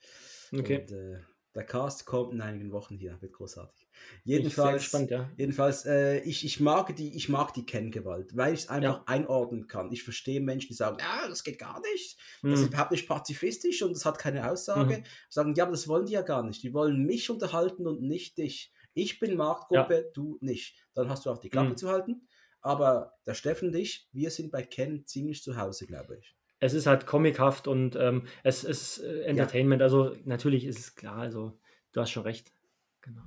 Okay. 0.53 0.79
Und, 0.81 0.91
äh, 0.91 1.19
der 1.53 1.63
Cast 1.65 2.05
kommt 2.05 2.31
in 2.33 2.39
einigen 2.41 2.71
Wochen 2.71 2.95
hier, 2.97 3.21
wird 3.21 3.33
großartig. 3.33 3.84
Jedenfalls, 4.23 4.83
gespannt, 4.83 5.11
ja. 5.11 5.29
jedenfalls 5.37 5.85
äh, 5.85 6.19
ich, 6.21 6.43
ich 6.45 6.59
mag 6.59 6.95
die, 6.95 7.15
ich 7.15 7.29
mag 7.29 7.53
die 7.53 7.65
Kenngewalt, 7.65 8.35
weil 8.35 8.53
ich 8.53 8.61
es 8.61 8.69
einfach 8.69 8.97
Ja. 8.99 9.03
einordnen 9.05 9.67
kann. 9.67 9.91
Ich 9.91 10.03
verstehe 10.03 10.41
Menschen, 10.41 10.69
die 10.69 10.73
sagen, 10.73 10.97
ja, 10.99 11.27
das 11.27 11.43
geht 11.43 11.59
gar 11.59 11.79
nicht, 11.93 12.17
das 12.41 12.53
ist 12.53 12.61
Mhm. 12.61 12.67
überhaupt 12.67 12.91
nicht 12.91 13.07
pazifistisch 13.07 13.81
und 13.83 13.93
das 13.93 14.05
hat 14.05 14.17
keine 14.19 14.49
Aussage. 14.49 15.03
Sagen, 15.29 15.53
ja, 15.55 15.63
aber 15.63 15.71
das 15.73 15.87
wollen 15.87 16.05
die 16.05 16.13
ja 16.13 16.21
gar 16.21 16.43
nicht. 16.43 16.63
Die 16.63 16.73
wollen 16.73 17.05
mich 17.05 17.29
unterhalten 17.29 17.85
und 17.87 18.01
nicht 18.01 18.37
dich. 18.37 18.71
Ich 18.93 19.19
bin 19.19 19.35
Marktgruppe, 19.35 20.11
du 20.13 20.37
nicht. 20.41 20.77
Dann 20.93 21.09
hast 21.09 21.25
du 21.25 21.29
auch 21.29 21.37
die 21.39 21.49
Klappe 21.49 21.71
Mhm. 21.71 21.77
zu 21.77 21.89
halten. 21.89 22.27
Aber 22.61 23.13
der 23.27 23.35
Steffen 23.35 23.67
und 23.69 23.75
ich, 23.75 24.09
wir 24.11 24.31
sind 24.31 24.51
bei 24.51 24.63
Ken 24.63 25.05
ziemlich 25.05 25.43
zu 25.43 25.55
Hause, 25.57 25.85
glaube 25.85 26.17
ich. 26.17 26.35
Es 26.59 26.73
ist 26.73 26.87
halt 26.87 27.05
comichaft 27.05 27.67
und 27.67 27.95
ähm, 27.95 28.25
es 28.43 28.63
ist 28.63 28.99
äh, 28.99 29.23
Entertainment. 29.23 29.81
Also 29.83 30.15
natürlich 30.23 30.65
ist 30.65 30.79
es 30.79 30.95
klar, 30.95 31.17
also 31.17 31.59
du 31.91 32.01
hast 32.01 32.09
schon 32.11 32.23
recht. 32.23 32.53
Genau. 33.01 33.21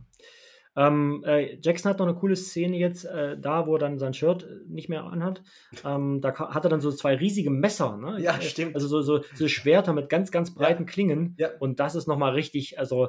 Ähm, 0.79 1.25
äh, 1.27 1.59
Jackson 1.61 1.91
hat 1.91 1.99
noch 1.99 2.07
eine 2.07 2.15
coole 2.15 2.37
Szene 2.37 2.77
jetzt, 2.77 3.05
äh, 3.05 3.37
da 3.37 3.67
wo 3.67 3.75
er 3.75 3.79
dann 3.81 3.99
sein 3.99 4.15
Shirt 4.15 4.45
äh, 4.45 4.61
nicht 4.69 4.89
mehr 4.89 5.03
anhat. 5.03 5.43
Ähm, 5.85 6.21
da 6.21 6.33
hat 6.39 6.65
er 6.65 6.71
dann 6.71 6.81
so 6.81 6.93
zwei 6.93 7.17
riesige 7.17 7.51
Messer, 7.51 7.97
ne? 7.97 8.21
Ja, 8.21 8.37
Äh, 8.37 8.43
stimmt. 8.43 8.77
Also 8.77 8.87
so, 8.87 9.03
so, 9.03 9.25
so 9.35 9.49
Schwerter 9.49 9.93
mit 9.93 10.09
ganz, 10.09 10.31
ganz 10.31 10.55
breiten 10.55 10.87
Klingen. 10.87 11.35
Ja. 11.37 11.51
Und 11.59 11.81
das 11.81 11.97
ist 11.97 12.07
nochmal 12.07 12.33
richtig, 12.35 12.79
also 12.79 13.09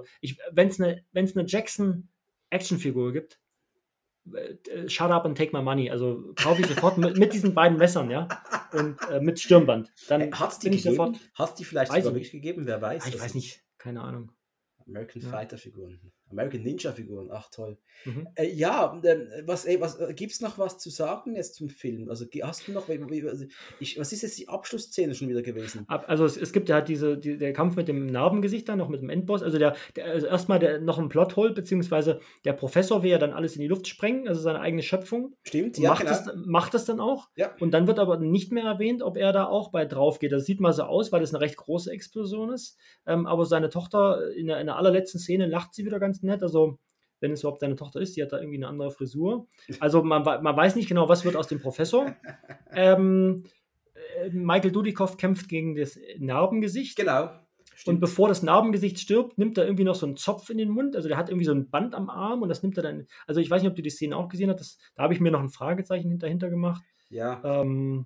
wenn 0.52 0.70
es 0.70 0.82
eine 0.82 1.04
wenn's 1.12 1.38
eine 1.38 1.46
Jackson-Actionfigur 1.48 3.14
gibt, 3.14 3.40
äh, 4.34 4.90
shut 4.90 5.12
up 5.12 5.26
and 5.26 5.38
take 5.38 5.56
my 5.56 5.62
money. 5.64 5.92
Also 5.92 6.34
kaufe 6.42 6.62
ich 6.62 6.68
sofort 6.68 6.98
mit, 6.98 7.18
mit 7.18 7.34
diesen 7.34 7.54
beiden 7.54 7.78
Messern, 7.78 8.10
ja. 8.10 8.28
Und 8.74 8.98
äh, 9.12 9.20
mit 9.20 9.40
Stirnband. 9.40 9.92
Dann 10.08 10.32
Hat 10.32 10.52
es 10.54 10.60
die 10.60 10.72
gegeben? 10.72 10.96
sofort. 10.96 11.18
Hat 11.36 11.50
es 11.50 11.56
die 11.56 11.66
vielleicht 11.66 11.92
Weiß 11.92 12.04
sogar 12.04 12.18
ich 12.18 12.26
wirklich 12.26 12.32
gegeben? 12.32 12.66
Wer 12.66 12.82
weiß. 12.82 13.06
Ah, 13.06 13.10
ich 13.10 13.22
weiß 13.22 13.36
nicht, 13.36 13.64
keine 13.78 14.02
Ahnung. 14.02 14.32
American 14.88 15.22
Ja. 15.22 15.30
Fighter 15.30 15.58
Figuren. 15.58 16.00
American 16.32 16.62
Ninja 16.62 16.92
Figuren. 16.92 17.30
Ach 17.32 17.50
toll. 17.50 17.78
Mhm. 18.06 18.28
Äh, 18.36 18.54
ja, 18.54 19.00
ähm, 19.04 19.28
was, 19.46 19.66
ey, 19.66 19.82
was 19.82 20.00
äh, 20.00 20.14
gibt's 20.14 20.42
noch 20.42 20.58
was 20.58 20.78
zu 20.78 20.90
sagen 20.90 21.36
jetzt 21.36 21.56
zum 21.56 21.70
Film? 21.70 22.10
Also 22.10 22.26
hast 22.44 22.68
du 22.68 22.72
noch, 22.72 22.88
also 22.88 23.46
ich, 23.80 24.00
was 24.00 24.14
ist 24.14 24.22
jetzt 24.22 24.38
die 24.40 24.48
Abschlussszene 24.48 25.16
schon 25.16 25.30
wieder 25.30 25.42
gewesen? 25.42 25.86
Also 25.88 26.26
es, 26.26 26.38
es 26.38 26.54
gibt 26.54 26.70
ja 26.70 26.76
halt 26.76 26.88
diese, 26.88 27.18
die, 27.18 27.38
der 27.38 27.54
Kampf 27.54 27.76
mit 27.76 27.88
dem 27.88 28.06
Narbengesicht 28.06 28.70
dann 28.70 28.78
noch 28.78 28.90
mit 28.90 29.02
dem 29.02 29.10
Endboss. 29.10 29.44
Also 29.44 29.58
der, 29.58 29.76
der 29.96 30.06
also 30.06 30.28
erstmal 30.28 30.60
der 30.60 30.80
noch 30.80 30.98
ein 30.98 31.10
Plothole, 31.10 31.52
beziehungsweise 31.52 32.20
der 32.46 32.54
Professor 32.54 33.04
will 33.04 33.12
ja 33.12 33.18
dann 33.18 33.34
alles 33.34 33.56
in 33.56 33.62
die 33.62 33.68
Luft 33.68 33.88
sprengen, 33.88 34.28
also 34.28 34.42
seine 34.42 34.62
eigene 34.62 34.84
Schöpfung. 34.84 35.36
Stimmt, 35.44 35.78
ja, 35.78 35.90
macht, 35.90 36.02
genau. 36.02 36.12
das, 36.12 36.34
macht 36.36 36.74
das 36.74 36.86
dann 36.86 37.00
auch. 37.00 37.30
Ja. 37.36 37.56
Und 37.60 37.72
dann 37.72 37.88
wird 37.88 38.00
aber 38.00 38.18
nicht 38.18 38.52
mehr 38.52 38.64
erwähnt, 38.64 39.02
ob 39.02 39.18
er 39.18 39.34
da 39.34 39.46
auch 39.46 39.72
bei 39.72 39.86
drauf 39.86 40.20
geht. 40.20 40.32
Das 40.32 40.46
sieht 40.46 40.60
mal 40.60 40.74
so 40.74 40.84
aus, 40.84 41.12
weil 41.12 41.22
das 41.22 41.34
eine 41.34 41.42
recht 41.42 41.58
große 41.58 41.92
Explosion 41.92 42.54
ist. 42.54 42.78
Ähm, 43.06 43.26
aber 43.26 43.46
seine 43.46 43.70
Tochter 43.70 44.32
in 44.36 44.48
der, 44.48 44.60
in 44.60 44.68
der 44.68 44.78
allerletzten 44.78 45.20
Szene 45.20 45.48
lacht 45.48 45.74
sie 45.74 45.86
wieder 45.86 46.00
ganz 46.00 46.19
nett. 46.24 46.44
Also 46.44 46.78
wenn 47.20 47.32
es 47.32 47.42
überhaupt 47.42 47.60
seine 47.60 47.76
Tochter 47.76 48.00
ist. 48.00 48.16
Die 48.16 48.24
hat 48.24 48.32
da 48.32 48.40
irgendwie 48.40 48.58
eine 48.58 48.68
andere 48.68 48.92
Frisur. 48.92 49.48
Also 49.80 50.04
man, 50.04 50.24
man 50.24 50.56
weiß 50.56 50.76
nicht 50.76 50.88
genau, 50.88 51.10
was 51.10 51.26
wird 51.26 51.36
aus 51.36 51.48
dem 51.48 51.60
Professor. 51.60 52.16
Ähm, 52.72 53.46
äh, 54.20 54.30
Michael 54.30 54.72
Dudikoff 54.72 55.18
kämpft 55.18 55.50
gegen 55.50 55.76
das 55.76 56.00
Narbengesicht. 56.20 56.96
Genau. 56.96 57.32
Stimmt. 57.74 57.96
Und 57.96 58.00
bevor 58.00 58.28
das 58.28 58.44
Narbengesicht 58.44 59.00
stirbt, 59.00 59.40
nimmt 59.40 59.58
er 59.58 59.64
irgendwie 59.66 59.86
noch 59.86 59.96
so 59.96 60.06
einen 60.06 60.18
Zopf 60.18 60.52
in 60.52 60.60
den 60.60 60.70
Mund. 60.70 60.96
Also 60.96 61.08
der 61.08 61.18
hat 61.18 61.30
irgendwie 61.30 61.46
so 61.46 61.52
ein 61.52 61.72
Band 61.72 61.96
am 61.96 62.12
Arm 62.12 62.44
und 62.44 62.50
das 62.50 62.62
nimmt 62.62 62.78
er 62.78 62.84
dann. 62.84 63.08
Also 63.26 63.42
ich 63.42 63.50
weiß 63.50 63.64
nicht, 63.64 63.72
ob 63.72 63.76
du 63.76 63.82
die 63.82 63.90
Szene 63.90 64.16
auch 64.16 64.30
gesehen 64.30 64.52
hast. 64.52 64.60
Das, 64.60 64.78
da 64.94 65.02
habe 65.02 65.16
ich 65.16 65.20
mir 65.20 65.32
noch 65.32 65.40
ein 65.40 65.50
Fragezeichen 65.50 66.20
dahinter 66.20 66.52
gemacht. 66.52 66.84
Ja. 67.10 67.42
Ähm, 67.44 68.06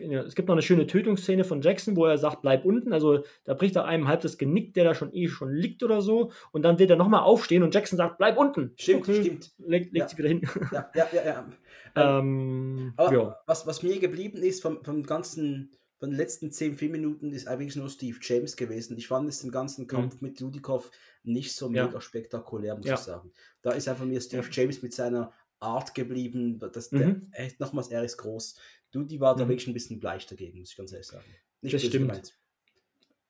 es 0.00 0.34
gibt 0.34 0.48
noch 0.48 0.54
eine 0.54 0.62
schöne 0.62 0.86
Tötungsszene 0.86 1.44
von 1.44 1.62
Jackson, 1.62 1.96
wo 1.96 2.06
er 2.06 2.18
sagt, 2.18 2.42
bleib 2.42 2.64
unten. 2.64 2.92
Also 2.92 3.24
da 3.44 3.54
bricht 3.54 3.76
er 3.76 3.84
einem 3.84 4.08
halb 4.08 4.20
das 4.20 4.38
Genick, 4.38 4.74
der 4.74 4.84
da 4.84 4.94
schon 4.94 5.12
eh 5.14 5.28
schon 5.28 5.54
liegt 5.54 5.82
oder 5.82 6.02
so. 6.02 6.32
Und 6.52 6.62
dann 6.62 6.78
wird 6.78 6.90
er 6.90 6.96
nochmal 6.96 7.22
aufstehen 7.22 7.62
und 7.62 7.74
Jackson 7.74 7.96
sagt, 7.96 8.18
bleib 8.18 8.36
unten. 8.36 8.72
Stimmt, 8.76 9.02
okay, 9.02 9.22
stimmt. 9.22 9.52
Legt, 9.58 9.92
legt 9.92 9.96
ja. 9.96 10.08
sie 10.08 10.18
wieder 10.18 10.28
hin. 10.28 10.42
Ja, 10.72 10.90
ja, 10.94 11.06
ja. 11.12 11.24
ja. 11.24 11.46
Ähm, 11.96 12.92
aber 12.96 13.12
ja. 13.12 13.38
was, 13.46 13.68
was 13.68 13.84
mir 13.84 14.00
geblieben 14.00 14.38
ist 14.42 14.62
vom, 14.62 14.82
vom 14.82 15.04
ganzen, 15.04 15.70
von 16.00 16.10
den 16.10 16.16
letzten 16.16 16.50
10 16.50 16.74
Filmminuten 16.74 17.32
ist 17.32 17.46
eigentlich 17.46 17.76
nur 17.76 17.88
Steve 17.88 18.18
James 18.20 18.56
gewesen. 18.56 18.98
Ich 18.98 19.06
fand 19.06 19.28
es 19.28 19.42
den 19.42 19.52
ganzen 19.52 19.86
Kampf 19.86 20.14
mhm. 20.14 20.28
mit 20.28 20.40
Dudikoff 20.40 20.90
nicht 21.22 21.54
so 21.54 21.68
mega 21.68 22.00
spektakulär, 22.00 22.76
muss 22.76 22.86
ich 22.86 22.96
sagen. 22.96 23.30
Da 23.62 23.70
ist 23.70 23.88
einfach 23.88 24.04
mir 24.04 24.20
Steve 24.20 24.48
James 24.50 24.82
mit 24.82 24.92
seiner 24.92 25.32
Art 25.60 25.94
geblieben. 25.94 26.60
Das, 26.72 26.92
mhm. 26.92 26.98
der, 27.32 27.44
echt 27.44 27.60
nochmals, 27.60 27.88
er 27.88 28.04
ist 28.04 28.18
groß. 28.18 28.58
Du, 28.94 29.04
die 29.04 29.20
war 29.20 29.34
da 29.34 29.44
mhm. 29.44 29.48
wirklich 29.50 29.66
ein 29.66 29.74
bisschen 29.74 29.98
bleich 29.98 30.26
dagegen, 30.26 30.58
muss 30.58 30.70
ich 30.70 30.76
ganz 30.76 30.92
ehrlich 30.92 31.06
sagen. 31.06 31.24
Nicht 31.62 31.74
das 31.74 31.82
stimmt. 31.82 32.08
Gemeint. 32.08 32.34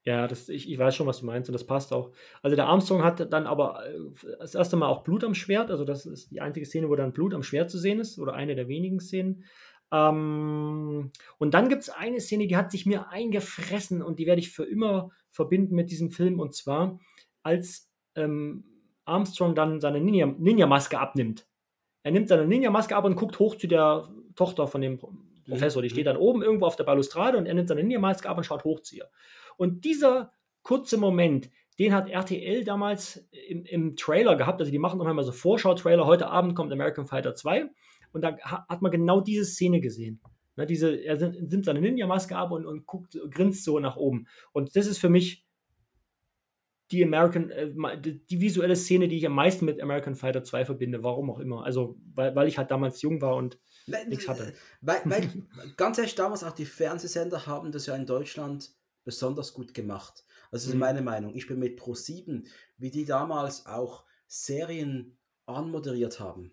Ja, 0.04 0.28
das, 0.28 0.50
ich, 0.50 0.70
ich 0.70 0.78
weiß 0.78 0.94
schon, 0.94 1.06
was 1.06 1.20
du 1.20 1.26
meinst 1.26 1.48
und 1.48 1.54
das 1.54 1.64
passt 1.64 1.92
auch. 1.92 2.12
Also 2.42 2.56
der 2.56 2.66
Armstrong 2.66 3.02
hat 3.02 3.32
dann 3.32 3.46
aber 3.46 3.86
äh, 3.86 3.98
das 4.38 4.54
erste 4.54 4.76
Mal 4.76 4.88
auch 4.88 5.02
Blut 5.02 5.24
am 5.24 5.34
Schwert. 5.34 5.70
Also 5.70 5.84
das 5.84 6.04
ist 6.04 6.30
die 6.30 6.42
einzige 6.42 6.66
Szene, 6.66 6.90
wo 6.90 6.94
dann 6.94 7.14
Blut 7.14 7.32
am 7.32 7.42
Schwert 7.42 7.70
zu 7.70 7.78
sehen 7.78 8.00
ist 8.00 8.18
oder 8.18 8.34
eine 8.34 8.54
der 8.54 8.68
wenigen 8.68 9.00
Szenen. 9.00 9.44
Ähm, 9.90 11.10
und 11.38 11.54
dann 11.54 11.70
gibt 11.70 11.82
es 11.82 11.88
eine 11.88 12.20
Szene, 12.20 12.46
die 12.46 12.56
hat 12.56 12.70
sich 12.70 12.84
mir 12.84 13.08
eingefressen 13.08 14.02
und 14.02 14.18
die 14.18 14.26
werde 14.26 14.40
ich 14.40 14.50
für 14.50 14.64
immer 14.64 15.10
verbinden 15.30 15.74
mit 15.74 15.90
diesem 15.90 16.10
Film. 16.10 16.38
Und 16.38 16.54
zwar, 16.54 17.00
als 17.42 17.90
ähm, 18.14 18.64
Armstrong 19.06 19.54
dann 19.54 19.80
seine 19.80 20.00
Ninja-Maske 20.00 20.98
abnimmt. 20.98 21.46
Er 22.02 22.12
nimmt 22.12 22.28
seine 22.28 22.46
Ninja-Maske 22.46 22.94
ab 22.94 23.06
und 23.06 23.16
guckt 23.16 23.38
hoch 23.38 23.56
zu 23.56 23.66
der 23.66 24.06
Tochter 24.34 24.66
von 24.66 24.82
dem 24.82 25.00
Professor. 25.44 25.82
Die 25.82 25.90
steht 25.90 26.06
dann 26.06 26.16
oben 26.16 26.42
irgendwo 26.42 26.66
auf 26.66 26.76
der 26.76 26.84
Balustrade 26.84 27.38
und 27.38 27.46
er 27.46 27.54
nimmt 27.54 27.68
seine 27.68 27.82
Ninja-Maske 27.82 28.28
ab 28.28 28.36
und 28.36 28.44
schaut 28.44 28.64
hoch 28.64 28.80
zu 28.80 28.96
ihr. 28.96 29.08
Und 29.56 29.84
dieser 29.84 30.32
kurze 30.62 30.96
Moment, 30.96 31.50
den 31.78 31.92
hat 31.92 32.08
RTL 32.08 32.64
damals 32.64 33.28
im, 33.48 33.64
im 33.64 33.96
Trailer 33.96 34.36
gehabt. 34.36 34.60
Also 34.60 34.70
die 34.70 34.78
machen 34.78 34.98
noch 34.98 35.06
einmal 35.06 35.24
so 35.24 35.32
Vorschau-Trailer. 35.32 36.06
Heute 36.06 36.28
Abend 36.28 36.54
kommt 36.54 36.72
American 36.72 37.06
Fighter 37.06 37.34
2. 37.34 37.66
Und 38.12 38.22
da 38.22 38.36
hat 38.38 38.80
man 38.80 38.92
genau 38.92 39.20
diese 39.20 39.44
Szene 39.44 39.80
gesehen. 39.80 40.20
Ne, 40.56 40.66
diese, 40.66 40.94
er 40.94 41.16
nimmt 41.16 41.64
seine 41.64 41.80
Ninja-Maske 41.80 42.36
ab 42.36 42.52
und, 42.52 42.64
und 42.64 42.86
guckt, 42.86 43.18
grinst 43.30 43.64
so 43.64 43.80
nach 43.80 43.96
oben. 43.96 44.28
Und 44.52 44.76
das 44.76 44.86
ist 44.86 44.98
für 44.98 45.08
mich 45.08 45.43
die 46.90 47.02
American, 47.02 47.50
äh, 47.50 47.72
die 48.00 48.40
visuelle 48.40 48.76
Szene, 48.76 49.08
die 49.08 49.16
ich 49.16 49.26
am 49.26 49.34
meisten 49.34 49.64
mit 49.64 49.80
American 49.80 50.14
Fighter 50.14 50.44
2 50.44 50.64
verbinde, 50.66 51.02
warum 51.02 51.30
auch 51.30 51.38
immer. 51.38 51.64
Also, 51.64 51.98
weil, 52.14 52.34
weil 52.36 52.48
ich 52.48 52.58
halt 52.58 52.70
damals 52.70 53.00
jung 53.02 53.20
war 53.20 53.36
und 53.36 53.58
nichts 54.08 54.28
hatte. 54.28 54.52
Weil, 54.80 55.00
weil 55.04 55.30
ganz 55.76 55.98
ehrlich, 55.98 56.14
damals 56.14 56.44
auch 56.44 56.52
die 56.52 56.66
Fernsehsender 56.66 57.46
haben 57.46 57.72
das 57.72 57.86
ja 57.86 57.96
in 57.96 58.06
Deutschland 58.06 58.70
besonders 59.04 59.54
gut 59.54 59.74
gemacht. 59.74 60.24
Also, 60.50 60.64
das 60.64 60.66
ist 60.66 60.74
mhm. 60.74 60.80
meine 60.80 61.02
Meinung. 61.02 61.34
Ich 61.34 61.46
bin 61.46 61.58
mit 61.58 61.80
Pro7, 61.80 62.46
wie 62.76 62.90
die 62.90 63.04
damals 63.04 63.66
auch 63.66 64.04
Serien 64.26 65.16
anmoderiert 65.46 66.20
haben. 66.20 66.52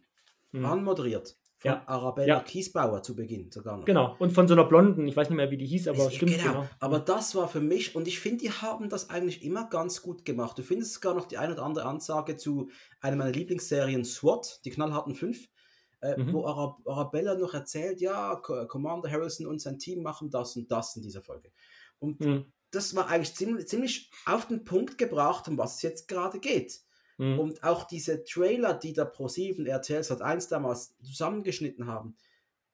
Mhm. 0.51 0.65
Anmoderiert. 0.65 1.37
Von 1.61 1.71
ja. 1.73 1.83
Arabella 1.85 2.27
ja. 2.27 2.39
Kiesbauer 2.39 3.03
zu 3.03 3.15
Beginn 3.15 3.51
sogar 3.51 3.77
noch. 3.77 3.85
Genau, 3.85 4.15
und 4.17 4.33
von 4.33 4.47
so 4.47 4.55
einer 4.55 4.63
Blonden, 4.63 5.07
ich 5.07 5.15
weiß 5.15 5.29
nicht 5.29 5.37
mehr, 5.37 5.51
wie 5.51 5.57
die 5.57 5.67
hieß, 5.67 5.89
aber 5.89 6.07
es, 6.07 6.15
stimmt. 6.15 6.31
Genau. 6.31 6.53
genau. 6.53 6.67
aber 6.79 6.99
das 6.99 7.35
war 7.35 7.47
für 7.47 7.59
mich, 7.59 7.95
und 7.95 8.07
ich 8.07 8.19
finde, 8.19 8.39
die 8.39 8.51
haben 8.51 8.89
das 8.89 9.11
eigentlich 9.11 9.43
immer 9.43 9.69
ganz 9.69 10.01
gut 10.01 10.25
gemacht. 10.25 10.57
Du 10.57 10.63
findest 10.63 10.95
sogar 10.95 11.13
noch 11.13 11.27
die 11.27 11.37
ein 11.37 11.51
oder 11.51 11.61
andere 11.61 11.85
Ansage 11.85 12.35
zu 12.35 12.71
einer 12.99 13.15
meiner 13.15 13.31
Lieblingsserien 13.31 14.03
SWAT, 14.03 14.61
die 14.65 14.71
knallharten 14.71 15.13
fünf, 15.13 15.49
äh, 16.01 16.17
mhm. 16.17 16.33
wo 16.33 16.47
Arab 16.47 16.79
Arabella 16.87 17.35
noch 17.35 17.53
erzählt, 17.53 18.01
ja, 18.01 18.37
Commander 18.37 19.11
Harrison 19.11 19.45
und 19.45 19.61
sein 19.61 19.77
Team 19.77 20.01
machen 20.01 20.31
das 20.31 20.55
und 20.55 20.71
das 20.71 20.95
in 20.95 21.03
dieser 21.03 21.21
Folge. 21.21 21.51
Und 21.99 22.21
mhm. 22.21 22.51
das 22.71 22.95
war 22.95 23.07
eigentlich 23.07 23.35
ziemlich, 23.35 23.67
ziemlich 23.67 24.09
auf 24.25 24.47
den 24.47 24.63
Punkt 24.63 24.97
gebracht, 24.97 25.47
um 25.47 25.59
was 25.59 25.75
es 25.75 25.83
jetzt 25.83 26.07
gerade 26.07 26.39
geht. 26.39 26.81
Mhm. 27.21 27.39
Und 27.39 27.63
auch 27.63 27.83
diese 27.83 28.23
Trailer, 28.23 28.73
die 28.73 28.93
der 28.93 29.13
Pro7 29.13 29.67
RTL 29.67 30.03
hat 30.03 30.21
eins 30.23 30.47
damals 30.47 30.97
zusammengeschnitten 31.03 31.85
haben, 31.85 32.15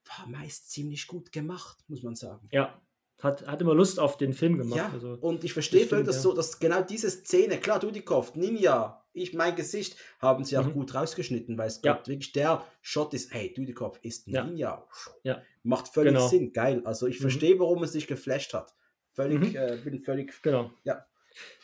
war 0.05 0.25
meist 0.27 0.71
ziemlich 0.71 1.05
gut 1.05 1.33
gemacht, 1.33 1.83
muss 1.89 2.01
man 2.01 2.15
sagen. 2.15 2.47
Ja, 2.53 2.81
hat, 3.21 3.45
hat 3.45 3.61
immer 3.61 3.75
Lust 3.75 3.99
auf 3.99 4.15
den 4.15 4.31
Film 4.31 4.57
gemacht. 4.57 4.77
Ja, 4.77 4.89
also, 4.93 5.17
und 5.19 5.43
ich 5.43 5.51
verstehe 5.51 5.85
das, 5.85 6.05
das 6.05 6.15
ja. 6.15 6.21
so, 6.21 6.33
dass 6.33 6.59
genau 6.59 6.81
diese 6.81 7.09
Szene, 7.09 7.57
klar, 7.57 7.79
Dudikoff, 7.79 8.35
Ninja, 8.35 9.03
ich, 9.11 9.33
mein 9.33 9.53
Gesicht, 9.57 9.97
haben 10.19 10.45
sie 10.45 10.57
auch 10.57 10.67
mhm. 10.67 10.73
gut 10.73 10.95
rausgeschnitten, 10.95 11.57
weil 11.57 11.67
es 11.67 11.81
ja. 11.83 12.01
wirklich 12.05 12.31
der 12.31 12.63
Shot 12.81 13.13
ist, 13.13 13.33
hey, 13.33 13.53
Dudikoff 13.53 13.99
ist 14.01 14.27
Ninja. 14.27 14.87
Ja. 15.23 15.33
ja. 15.33 15.41
Macht 15.63 15.89
völlig 15.89 16.13
genau. 16.13 16.27
Sinn, 16.29 16.53
geil. 16.53 16.83
Also 16.85 17.05
ich 17.07 17.17
mhm. 17.17 17.23
verstehe, 17.23 17.59
warum 17.59 17.83
es 17.83 17.91
sich 17.91 18.07
geflasht 18.07 18.53
hat. 18.53 18.73
Völlig, 19.11 19.39
mhm. 19.39 19.55
äh, 19.57 19.77
bin 19.83 19.99
völlig, 19.99 20.41
genau. 20.41 20.71
ja. 20.85 21.05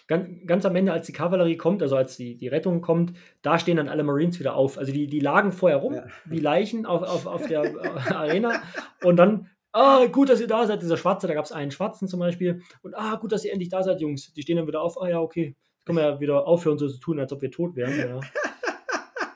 Ganz, 0.08 0.46
ganz 0.46 0.66
am 0.66 0.76
Ende, 0.76 0.92
als 0.92 1.06
die 1.06 1.14
Kavallerie 1.14 1.56
kommt, 1.56 1.82
also 1.82 1.96
als 1.96 2.18
die, 2.18 2.36
die 2.36 2.50
Rettung 2.50 2.82
kommt, 2.82 3.14
da 3.42 3.58
stehen 3.58 3.78
dann 3.78 3.88
alle 3.88 4.04
Marines 4.04 4.38
wieder 4.40 4.56
auf. 4.56 4.78
Also 4.78 4.92
die, 4.92 5.08
die 5.08 5.22
lagen 5.22 5.54
vorher 5.54 5.78
rum, 5.78 5.94
ja. 5.94 6.06
wie 6.26 6.40
Leichen 6.40 6.86
auf, 6.86 7.04
auf, 7.04 7.26
auf 7.26 7.48
der 7.48 7.64
äh, 8.10 8.14
Arena. 8.14 8.62
Und 9.02 9.16
dann, 9.16 9.50
ah, 9.72 10.06
gut, 10.08 10.30
dass 10.30 10.42
ihr 10.42 10.48
da 10.48 10.66
seid, 10.68 10.82
dieser 10.82 10.98
Schwarze, 10.98 11.28
da 11.28 11.34
gab 11.34 11.46
es 11.46 11.54
einen 11.54 11.72
Schwarzen 11.72 12.10
zum 12.10 12.20
Beispiel. 12.20 12.62
Und 12.82 12.96
ah, 12.96 13.16
gut, 13.16 13.32
dass 13.32 13.46
ihr 13.46 13.54
endlich 13.54 13.70
da 13.70 13.82
seid, 13.82 14.02
Jungs. 14.02 14.34
Die 14.34 14.42
stehen 14.42 14.58
dann 14.58 14.68
wieder 14.68 14.82
auf, 14.82 15.02
ah 15.02 15.08
ja, 15.08 15.20
okay. 15.20 15.56
Jetzt 15.78 15.86
können 15.86 15.98
wir 15.98 16.04
ja 16.04 16.20
wieder 16.20 16.48
aufhören, 16.48 16.78
so 16.78 16.90
zu 16.90 17.00
tun, 17.00 17.20
als 17.20 17.32
ob 17.32 17.42
wir 17.42 17.52
tot 17.52 17.76
wären. 17.78 17.98
Ja. 17.98 18.20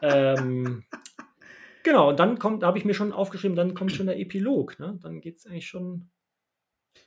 ähm, 0.36 0.84
genau, 1.84 2.10
und 2.10 2.20
dann 2.20 2.40
kommt, 2.40 2.64
da 2.64 2.68
habe 2.68 2.78
ich 2.78 2.86
mir 2.86 2.94
schon 2.94 3.14
aufgeschrieben, 3.14 3.56
dann 3.56 3.74
kommt 3.74 3.94
schon 3.94 4.08
der 4.08 4.20
Epilog. 4.20 4.80
Ne? 4.80 5.00
Dann 5.02 5.22
geht 5.22 5.38
es 5.38 5.46
eigentlich 5.46 5.68
schon. 5.68 6.10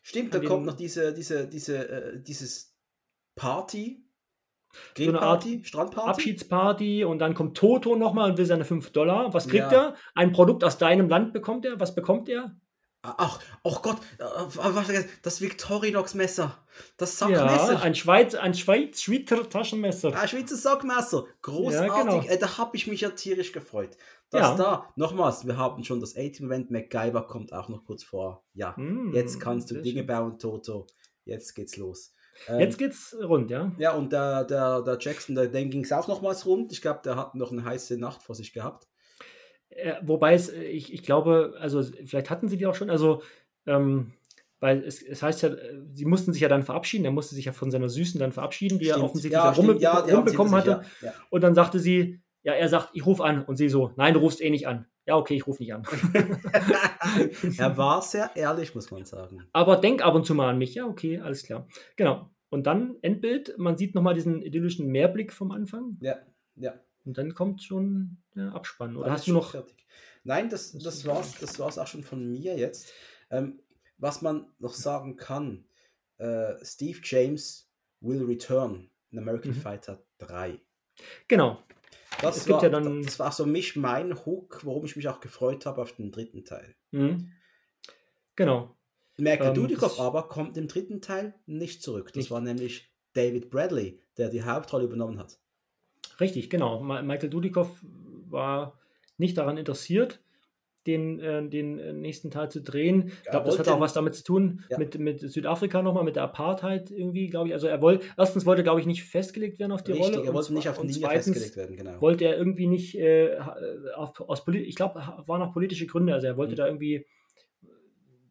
Stimmt, 0.02 0.34
da 0.34 0.40
kommt 0.40 0.64
noch 0.64 0.76
diese, 0.76 1.12
diese, 1.12 1.46
diese, 1.46 1.88
äh, 1.88 2.22
dieses 2.22 2.69
Party. 3.40 4.04
So 4.96 5.08
eine 5.08 5.22
Art 5.22 5.46
Strandparty? 5.62 6.10
Abschiedsparty 6.10 7.04
und 7.04 7.18
dann 7.20 7.34
kommt 7.34 7.56
Toto 7.56 7.96
nochmal 7.96 8.30
und 8.30 8.38
will 8.38 8.44
seine 8.44 8.66
5 8.66 8.90
Dollar. 8.92 9.32
Was 9.32 9.48
kriegt 9.48 9.72
ja. 9.72 9.88
er? 9.88 9.94
Ein 10.14 10.32
Produkt 10.32 10.62
aus 10.62 10.76
deinem 10.76 11.08
Land 11.08 11.32
bekommt 11.32 11.64
er. 11.64 11.80
Was 11.80 11.94
bekommt 11.94 12.28
er? 12.28 12.54
Ach, 13.02 13.40
oh 13.64 13.78
Gott, 13.80 13.96
äh, 14.18 15.04
das 15.22 15.40
Victorinox-Messer. 15.40 16.58
Das 16.98 17.18
Sackmesser. 17.18 17.72
Ja, 17.72 17.80
ein, 17.80 17.94
Schweiz, 17.94 18.34
ein 18.34 18.52
Schweiz, 18.52 19.00
Schweizer 19.00 19.48
Taschenmesser. 19.48 20.14
Ein 20.14 20.28
Schweizer 20.28 20.56
Sackmesser. 20.56 21.24
Großartig. 21.40 21.88
Ja, 21.88 22.02
genau. 22.02 22.22
Äh, 22.28 22.38
da 22.38 22.58
habe 22.58 22.76
ich 22.76 22.86
mich 22.86 23.00
ja 23.00 23.08
tierisch 23.08 23.52
gefreut. 23.52 23.96
Dass 24.28 24.50
ja. 24.50 24.54
da, 24.54 24.92
nochmals, 24.96 25.46
wir 25.46 25.56
haben 25.56 25.82
schon 25.82 26.00
das 26.00 26.14
A-Team-Event, 26.14 26.70
MacGyver 26.70 27.26
kommt 27.26 27.54
auch 27.54 27.70
noch 27.70 27.86
kurz 27.86 28.04
vor. 28.04 28.44
Ja, 28.52 28.74
mm, 28.76 29.14
jetzt 29.14 29.40
kannst 29.40 29.70
du 29.70 29.80
Dinge 29.80 30.04
bauen, 30.04 30.38
Toto. 30.38 30.86
Jetzt 31.24 31.54
geht's 31.54 31.78
los. 31.78 32.12
Ähm, 32.48 32.60
Jetzt 32.60 32.78
geht's 32.78 33.16
rund, 33.22 33.50
ja? 33.50 33.72
Ja, 33.78 33.92
und 33.92 34.12
der, 34.12 34.44
der, 34.44 34.82
der 34.82 34.98
Jackson, 35.00 35.34
der, 35.34 35.48
dem 35.48 35.70
ging 35.70 35.84
es 35.84 35.92
auch 35.92 36.08
nochmals 36.08 36.46
rund. 36.46 36.72
Ich 36.72 36.82
glaube, 36.82 37.00
der 37.04 37.16
hat 37.16 37.34
noch 37.34 37.52
eine 37.52 37.64
heiße 37.64 37.98
Nacht 37.98 38.22
vor 38.22 38.34
sich 38.34 38.52
gehabt. 38.52 38.86
Äh, 39.70 39.94
wobei 40.02 40.34
es, 40.34 40.48
äh, 40.48 40.62
ich, 40.62 40.92
ich 40.92 41.02
glaube, 41.02 41.54
also 41.60 41.82
vielleicht 41.82 42.30
hatten 42.30 42.48
sie 42.48 42.56
die 42.56 42.66
auch 42.66 42.74
schon, 42.74 42.90
also 42.90 43.22
ähm, 43.66 44.12
weil 44.58 44.84
es, 44.84 45.02
es 45.02 45.22
heißt 45.22 45.42
ja, 45.42 45.50
äh, 45.50 45.80
sie 45.92 46.04
mussten 46.04 46.32
sich 46.32 46.42
ja 46.42 46.48
dann 46.48 46.62
verabschieden, 46.62 47.04
er 47.04 47.12
musste 47.12 47.34
sich 47.34 47.46
ja 47.46 47.52
von 47.52 47.70
seiner 47.70 47.88
Süßen 47.88 48.20
dann 48.20 48.32
verabschieden, 48.32 48.78
die 48.78 48.86
stimmt. 48.86 49.00
er 49.00 49.04
offensichtlich 49.04 49.42
ja, 49.42 49.50
rum, 49.50 49.78
ja, 49.78 49.98
rumbekommen 49.98 50.54
hatte. 50.54 50.82
Ja, 51.00 51.08
ja. 51.08 51.14
Und 51.30 51.42
dann 51.42 51.54
sagte 51.54 51.78
sie, 51.78 52.20
ja, 52.42 52.52
er 52.52 52.68
sagt, 52.68 52.90
ich 52.92 53.04
rufe 53.06 53.24
an. 53.24 53.44
Und 53.44 53.56
sie 53.56 53.68
so, 53.68 53.92
nein, 53.96 54.14
du 54.14 54.20
rufst 54.20 54.40
eh 54.40 54.50
nicht 54.50 54.66
an. 54.66 54.86
Ja, 55.10 55.16
okay, 55.16 55.34
ich 55.34 55.44
rufe 55.44 55.60
nicht 55.60 55.74
an. 55.74 55.82
er 57.58 57.76
war 57.76 58.00
sehr 58.00 58.30
ehrlich, 58.36 58.76
muss 58.76 58.92
man 58.92 59.04
sagen. 59.04 59.44
Aber 59.52 59.74
denk 59.74 60.02
ab 60.02 60.14
und 60.14 60.24
zu 60.24 60.36
mal 60.36 60.48
an 60.48 60.56
mich. 60.56 60.76
Ja, 60.76 60.86
okay, 60.86 61.18
alles 61.18 61.42
klar. 61.42 61.66
Genau. 61.96 62.30
Und 62.48 62.68
dann 62.68 62.94
Endbild, 63.02 63.58
man 63.58 63.76
sieht 63.76 63.96
nochmal 63.96 64.14
diesen 64.14 64.40
idyllischen 64.40 64.86
Mehrblick 64.86 65.32
vom 65.32 65.50
Anfang. 65.50 65.96
Ja, 66.00 66.20
ja. 66.54 66.74
Und 67.04 67.18
dann 67.18 67.34
kommt 67.34 67.60
schon 67.60 68.18
der 68.36 68.54
Abspann. 68.54 68.96
Oder 68.96 69.10
hast 69.10 69.26
du 69.26 69.32
noch. 69.32 69.50
Fertig. 69.50 69.84
Nein, 70.22 70.48
das, 70.48 70.78
das, 70.78 71.04
war's, 71.04 71.40
das 71.40 71.58
war's 71.58 71.76
auch 71.76 71.88
schon 71.88 72.04
von 72.04 72.30
mir 72.30 72.56
jetzt. 72.56 72.92
Ähm, 73.32 73.58
was 73.98 74.22
man 74.22 74.46
noch 74.60 74.74
sagen 74.74 75.16
kann, 75.16 75.64
äh, 76.18 76.52
Steve 76.62 77.00
James 77.02 77.68
will 78.00 78.22
return 78.22 78.88
in 79.10 79.18
American 79.18 79.50
mhm. 79.50 79.56
Fighter 79.56 80.04
3. 80.18 80.60
Genau, 81.26 81.58
das, 82.22 82.48
war, 82.48 82.62
ja 82.62 82.68
dann, 82.68 83.02
das 83.02 83.18
war 83.18 83.32
so 83.32 83.46
mich 83.46 83.76
mein 83.76 84.24
Hook, 84.24 84.60
warum 84.64 84.84
ich 84.84 84.96
mich 84.96 85.08
auch 85.08 85.20
gefreut 85.20 85.66
habe 85.66 85.82
auf 85.82 85.92
den 85.92 86.12
dritten 86.12 86.44
Teil. 86.44 86.74
Mhm. 86.90 87.32
Genau. 88.36 88.76
Merke 89.16 89.44
ähm, 89.44 89.54
Dudikoff 89.54 90.00
aber 90.00 90.28
kommt 90.28 90.56
im 90.56 90.68
dritten 90.68 91.00
Teil 91.00 91.34
nicht 91.46 91.82
zurück. 91.82 92.08
Das 92.08 92.16
nicht. 92.16 92.30
war 92.30 92.40
nämlich 92.40 92.90
David 93.12 93.50
Bradley, 93.50 94.00
der 94.16 94.28
die 94.28 94.42
Hauptrolle 94.42 94.84
übernommen 94.84 95.18
hat. 95.18 95.38
Richtig, 96.20 96.50
genau. 96.50 96.80
Michael 96.80 97.30
Dudikoff 97.30 97.84
war 98.28 98.78
nicht 99.18 99.36
daran 99.36 99.56
interessiert, 99.56 100.20
den, 100.90 101.20
äh, 101.20 101.48
den 101.48 101.78
äh, 101.78 101.92
nächsten 101.92 102.30
Teil 102.30 102.50
zu 102.50 102.60
drehen. 102.60 103.12
Ich 103.22 103.30
glaube, 103.30 103.46
das 103.46 103.58
hat 103.58 103.68
auch 103.68 103.80
was 103.80 103.92
damit 103.92 104.14
zu 104.14 104.24
tun 104.24 104.64
ja. 104.68 104.78
mit, 104.78 104.98
mit 104.98 105.20
Südafrika 105.20 105.82
nochmal, 105.82 106.04
mit 106.04 106.16
der 106.16 106.24
Apartheid 106.24 106.90
irgendwie, 106.90 107.28
glaube 107.28 107.48
ich. 107.48 107.54
Also 107.54 107.66
er 107.66 107.80
wollte, 107.80 108.04
erstens 108.16 108.46
wollte, 108.46 108.62
glaube 108.62 108.80
ich, 108.80 108.86
nicht 108.86 109.04
festgelegt 109.04 109.58
werden 109.58 109.72
auf 109.72 109.82
die 109.82 109.92
Richtig, 109.92 110.16
Rolle. 110.16 110.26
er 110.26 110.34
wollte 110.34 110.54
nicht 110.54 110.68
auf 110.68 110.80
die 110.80 110.88
Linie 110.88 111.08
festgelegt 111.08 111.56
werden, 111.56 111.76
genau. 111.76 112.00
Wollte 112.00 112.24
er 112.24 112.36
irgendwie 112.36 112.66
nicht, 112.66 112.98
äh, 112.98 113.38
auf, 113.94 114.20
aus 114.20 114.42
ich 114.48 114.74
glaube, 114.74 115.02
waren 115.26 115.42
auch 115.42 115.52
politische 115.52 115.86
Gründe, 115.86 116.14
also 116.14 116.26
er 116.26 116.36
wollte 116.36 116.52
mhm. 116.52 116.56
da 116.56 116.66
irgendwie 116.66 117.06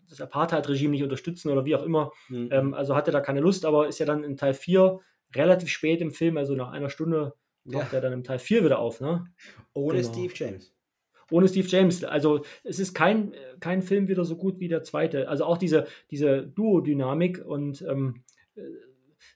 das 0.09 0.21
Apartheid-Regime 0.21 0.91
nicht 0.91 1.03
unterstützen 1.03 1.49
oder 1.49 1.65
wie 1.65 1.75
auch 1.75 1.83
immer. 1.83 2.11
Mhm. 2.29 2.49
Ähm, 2.51 2.73
also 2.73 2.95
hatte 2.95 3.11
da 3.11 3.21
keine 3.21 3.39
Lust, 3.39 3.65
aber 3.65 3.87
ist 3.87 3.99
ja 3.99 4.05
dann 4.05 4.23
in 4.23 4.37
Teil 4.37 4.53
4 4.53 4.99
relativ 5.35 5.69
spät 5.69 6.01
im 6.01 6.11
Film, 6.11 6.37
also 6.37 6.55
nach 6.55 6.71
einer 6.71 6.89
Stunde 6.89 7.33
taucht 7.71 7.91
ja. 7.91 7.99
er 7.99 8.01
dann 8.01 8.13
im 8.13 8.23
Teil 8.23 8.39
4 8.39 8.65
wieder 8.65 8.79
auf. 8.79 8.99
Ne? 8.99 9.25
Ohne 9.73 10.01
genau. 10.01 10.11
Steve 10.11 10.33
James 10.35 10.73
ohne 11.31 11.47
Steve 11.47 11.67
James. 11.67 12.03
Also 12.03 12.43
es 12.63 12.79
ist 12.79 12.93
kein, 12.93 13.33
kein 13.59 13.81
Film 13.81 14.07
wieder 14.07 14.25
so 14.25 14.35
gut 14.35 14.59
wie 14.59 14.67
der 14.67 14.83
zweite. 14.83 15.27
Also 15.29 15.45
auch 15.45 15.57
diese, 15.57 15.87
diese 16.11 16.43
Duo-Dynamik 16.43 17.43
und 17.45 17.81
ähm, 17.81 18.23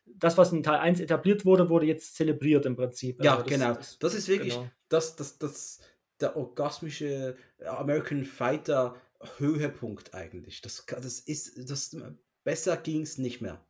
das, 0.05 0.37
was 0.37 0.51
in 0.53 0.63
Teil 0.63 0.79
1 0.79 0.99
etabliert 0.99 1.45
wurde, 1.45 1.69
wurde 1.69 1.85
jetzt 1.85 2.15
zelebriert 2.15 2.65
im 2.65 2.75
Prinzip. 2.75 3.23
Ja, 3.23 3.33
also 3.33 3.43
das, 3.43 3.53
genau. 3.53 3.73
Das, 3.73 3.99
das, 3.99 4.13
ist 4.13 4.27
wirklich 4.27 4.53
genau. 4.53 4.69
das, 4.89 5.15
das, 5.15 5.37
das, 5.37 5.79
der 6.19 6.37
orgasmische 6.37 7.35
American 7.65 8.23
Fighter 8.23 8.95
Höhepunkt 9.37 10.13
eigentlich. 10.13 10.61
Das, 10.61 10.85
das 10.85 11.19
ist, 11.19 11.69
das, 11.69 11.95
besser 12.43 12.77
ging 12.77 13.01
es 13.01 13.17
nicht 13.17 13.41
mehr. 13.41 13.63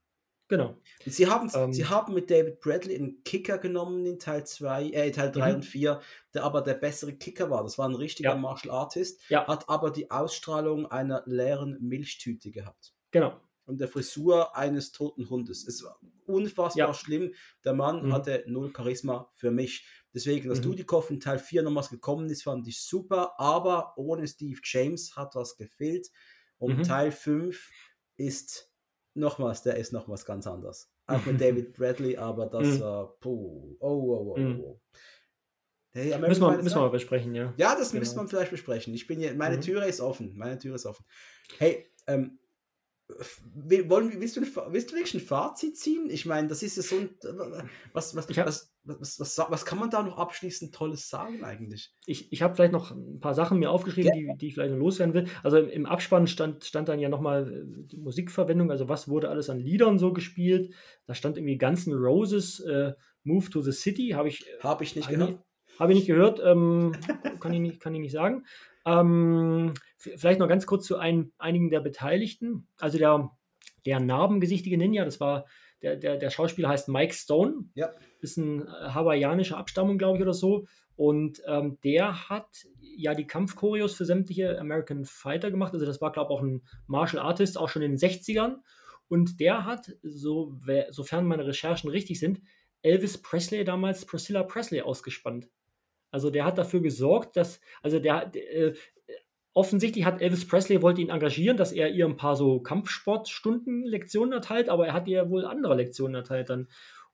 Genau. 0.53 0.77
Sie 1.07 1.25
haben, 1.25 1.49
ähm, 1.55 1.73
sie 1.73 1.87
haben 1.87 2.13
mit 2.13 2.29
David 2.29 2.59
Bradley 2.59 2.95
einen 2.95 3.23
Kicker 3.23 3.57
genommen 3.57 4.05
in 4.05 4.19
Teil 4.19 4.45
2, 4.45 4.91
äh, 4.91 5.09
Teil 5.09 5.31
3 5.31 5.49
mhm. 5.49 5.55
und 5.55 5.65
4, 5.65 5.99
der 6.35 6.43
aber 6.43 6.61
der 6.61 6.75
bessere 6.75 7.13
Kicker 7.13 7.49
war. 7.49 7.63
Das 7.63 7.79
war 7.79 7.89
ein 7.89 7.95
richtiger 7.95 8.29
ja. 8.29 8.35
Martial 8.35 8.75
Artist, 8.75 9.27
ja. 9.29 9.47
hat 9.47 9.67
aber 9.67 9.89
die 9.89 10.11
Ausstrahlung 10.11 10.85
einer 10.85 11.23
leeren 11.25 11.79
Milchtüte 11.81 12.51
gehabt. 12.51 12.93
Genau. 13.09 13.41
Und 13.65 13.81
der 13.81 13.87
Frisur 13.87 14.55
eines 14.55 14.91
toten 14.91 15.27
Hundes. 15.27 15.67
Es 15.67 15.83
war 15.83 15.99
unfassbar 16.27 16.89
ja. 16.89 16.93
schlimm. 16.93 17.33
Der 17.65 17.73
Mann 17.73 18.05
mhm. 18.05 18.13
hatte 18.13 18.43
null 18.45 18.71
Charisma 18.75 19.31
für 19.33 19.49
mich. 19.49 19.87
Deswegen, 20.13 20.49
dass 20.49 20.59
mhm. 20.59 20.65
Dudikoff 20.65 21.09
in 21.09 21.19
Teil 21.19 21.39
4 21.39 21.63
nochmals 21.63 21.89
gekommen 21.89 22.29
ist, 22.29 22.43
fand 22.43 22.67
ich 22.67 22.79
super. 22.79 23.39
Aber 23.39 23.97
ohne 23.97 24.27
Steve 24.27 24.59
James 24.63 25.15
hat 25.15 25.33
was 25.33 25.57
gefehlt. 25.57 26.11
Und 26.59 26.77
mhm. 26.77 26.83
Teil 26.83 27.11
5 27.11 27.71
ist 28.17 28.69
nochmals, 29.13 29.63
der 29.63 29.77
ist 29.77 29.93
nochmals 29.93 30.25
ganz 30.25 30.47
anders. 30.47 30.91
Auch 31.07 31.25
mit 31.25 31.39
David 31.39 31.73
Bradley, 31.73 32.17
aber 32.17 32.45
das 32.47 32.67
mhm. 32.67 32.79
war, 32.81 33.07
puh, 33.19 33.75
oh, 33.79 33.87
oh, 33.87 34.33
oh, 34.35 34.39
mhm. 34.39 34.59
oh. 34.61 34.81
Hey, 35.91 36.17
müssen 36.17 36.41
wir, 36.41 36.57
müssen 36.57 36.75
wir 36.75 36.81
mal 36.81 36.89
besprechen, 36.89 37.35
ja. 37.35 37.53
Ja, 37.57 37.75
das 37.75 37.91
genau. 37.91 37.99
müssen 37.99 38.17
wir 38.17 38.27
vielleicht 38.27 38.49
besprechen. 38.49 38.93
Ich 38.95 39.05
bin 39.05 39.19
hier, 39.19 39.35
meine 39.35 39.57
mhm. 39.57 39.61
Türe 39.61 39.85
ist 39.85 40.01
offen. 40.01 40.33
Meine 40.35 40.57
Türe 40.57 40.75
ist 40.75 40.87
offen. 40.87 41.05
Hey, 41.59 41.85
ähm, 42.07 42.39
wollen, 43.89 44.19
willst, 44.19 44.37
du, 44.37 44.41
willst 44.41 44.91
du 44.91 44.95
wirklich 44.95 45.13
ein 45.13 45.19
Fazit 45.19 45.77
ziehen? 45.77 46.09
Ich 46.09 46.25
meine, 46.25 46.47
das 46.47 46.63
ist 46.63 46.77
ja 46.77 46.83
so 46.83 46.97
ein. 46.97 47.09
Was, 47.93 48.15
was, 48.15 48.27
hab, 48.29 48.47
was, 48.47 48.73
was, 48.83 49.19
was, 49.19 49.39
was, 49.49 49.65
kann 49.65 49.79
man 49.79 49.89
da 49.89 50.03
noch 50.03 50.17
abschließend 50.17 50.73
Tolles 50.73 51.09
sagen 51.09 51.43
eigentlich? 51.43 51.93
Ich, 52.05 52.31
ich 52.31 52.41
habe 52.41 52.55
vielleicht 52.55 52.73
noch 52.73 52.91
ein 52.91 53.19
paar 53.19 53.33
Sachen 53.33 53.59
mir 53.59 53.71
aufgeschrieben, 53.71 54.11
ja. 54.13 54.33
die, 54.33 54.37
die 54.37 54.47
ich 54.47 54.53
vielleicht 54.53 54.71
noch 54.71 54.79
loswerden 54.79 55.13
will. 55.13 55.25
Also 55.43 55.57
im 55.57 55.85
Abspann 55.85 56.27
stand, 56.27 56.63
stand 56.63 56.89
dann 56.89 56.99
ja 56.99 57.09
nochmal 57.09 57.51
äh, 57.51 57.87
die 57.87 57.97
Musikverwendung, 57.97 58.71
also 58.71 58.89
was 58.89 59.07
wurde 59.07 59.29
alles 59.29 59.49
an 59.49 59.59
Liedern 59.59 59.99
so 59.99 60.13
gespielt. 60.13 60.73
Da 61.05 61.13
stand 61.13 61.37
irgendwie 61.37 61.57
Guns 61.57 61.87
N' 61.87 61.93
Roses, 61.93 62.59
äh, 62.61 62.93
Move 63.23 63.49
to 63.49 63.61
the 63.61 63.71
City, 63.71 64.09
habe 64.09 64.27
ich. 64.27 64.47
Äh, 64.47 64.59
habe 64.61 64.83
ich 64.83 64.95
nicht 64.95 65.09
gehört. 65.09 65.39
Habe 65.79 65.91
ich 65.91 65.99
nicht 65.99 66.07
gehört, 66.07 66.39
ähm, 66.43 66.91
kann, 67.39 67.51
ich 67.53 67.59
nicht, 67.59 67.79
kann 67.79 67.95
ich 67.95 68.01
nicht 68.01 68.11
sagen. 68.11 68.45
Ähm, 68.85 69.73
vielleicht 69.97 70.39
noch 70.39 70.47
ganz 70.47 70.65
kurz 70.65 70.85
zu 70.85 70.97
ein, 70.97 71.31
einigen 71.37 71.69
der 71.69 71.79
Beteiligten. 71.79 72.67
Also 72.79 72.97
der, 72.97 73.31
der 73.85 73.99
narbengesichtige 73.99 74.77
Ninja, 74.77 75.05
das 75.05 75.19
war 75.19 75.45
der, 75.83 75.97
der, 75.97 76.17
der 76.17 76.29
Schauspieler 76.29 76.69
heißt 76.69 76.87
Mike 76.87 77.13
Stone. 77.13 77.65
Ja. 77.75 77.91
Ist 78.21 78.37
ein 78.37 78.67
hawaiianischer 78.67 79.57
Abstammung, 79.57 79.97
glaube 79.97 80.17
ich, 80.17 80.23
oder 80.23 80.33
so. 80.33 80.65
Und 80.95 81.41
ähm, 81.45 81.77
der 81.83 82.29
hat 82.29 82.65
ja 82.79 83.13
die 83.13 83.27
Kampfchoreos 83.27 83.95
für 83.95 84.05
sämtliche 84.05 84.59
American 84.59 85.05
Fighter 85.05 85.51
gemacht. 85.51 85.73
Also 85.73 85.85
das 85.85 86.01
war, 86.01 86.11
glaube 86.11 86.31
ich, 86.31 86.37
auch 86.37 86.43
ein 86.43 86.61
Martial 86.87 87.21
Artist, 87.21 87.57
auch 87.57 87.69
schon 87.69 87.81
in 87.81 87.91
den 87.91 87.99
60ern. 87.99 88.57
Und 89.09 89.39
der 89.39 89.65
hat, 89.65 89.91
so, 90.01 90.57
sofern 90.89 91.25
meine 91.25 91.45
Recherchen 91.45 91.89
richtig 91.89 92.19
sind, 92.19 92.41
Elvis 92.81 93.21
Presley 93.21 93.63
damals 93.63 94.05
Priscilla 94.05 94.43
Presley 94.43 94.81
ausgespannt. 94.81 95.49
Also 96.13 96.29
der 96.29 96.45
hat 96.45 96.59
dafür 96.59 96.79
gesorgt, 96.79 97.35
dass, 97.37 97.59
also 97.81 97.97
der, 97.97 98.31
äh, 98.35 98.73
offensichtlich 99.53 100.05
hat 100.05 100.21
Elvis 100.21 100.47
Presley 100.47 100.83
wollte 100.83 101.01
ihn 101.01 101.09
engagieren, 101.09 101.57
dass 101.57 101.71
er 101.71 101.89
ihr 101.89 102.05
ein 102.05 102.17
paar 102.17 102.35
so 102.35 102.59
Kampfsportstunden 102.59 103.83
Lektionen 103.83 104.31
erteilt, 104.31 104.69
aber 104.69 104.85
er 104.85 104.93
hat 104.93 105.07
ihr 105.07 105.31
wohl 105.31 105.43
andere 105.43 105.75
Lektionen 105.75 106.13
erteilt 106.13 106.51
dann. 106.51 106.67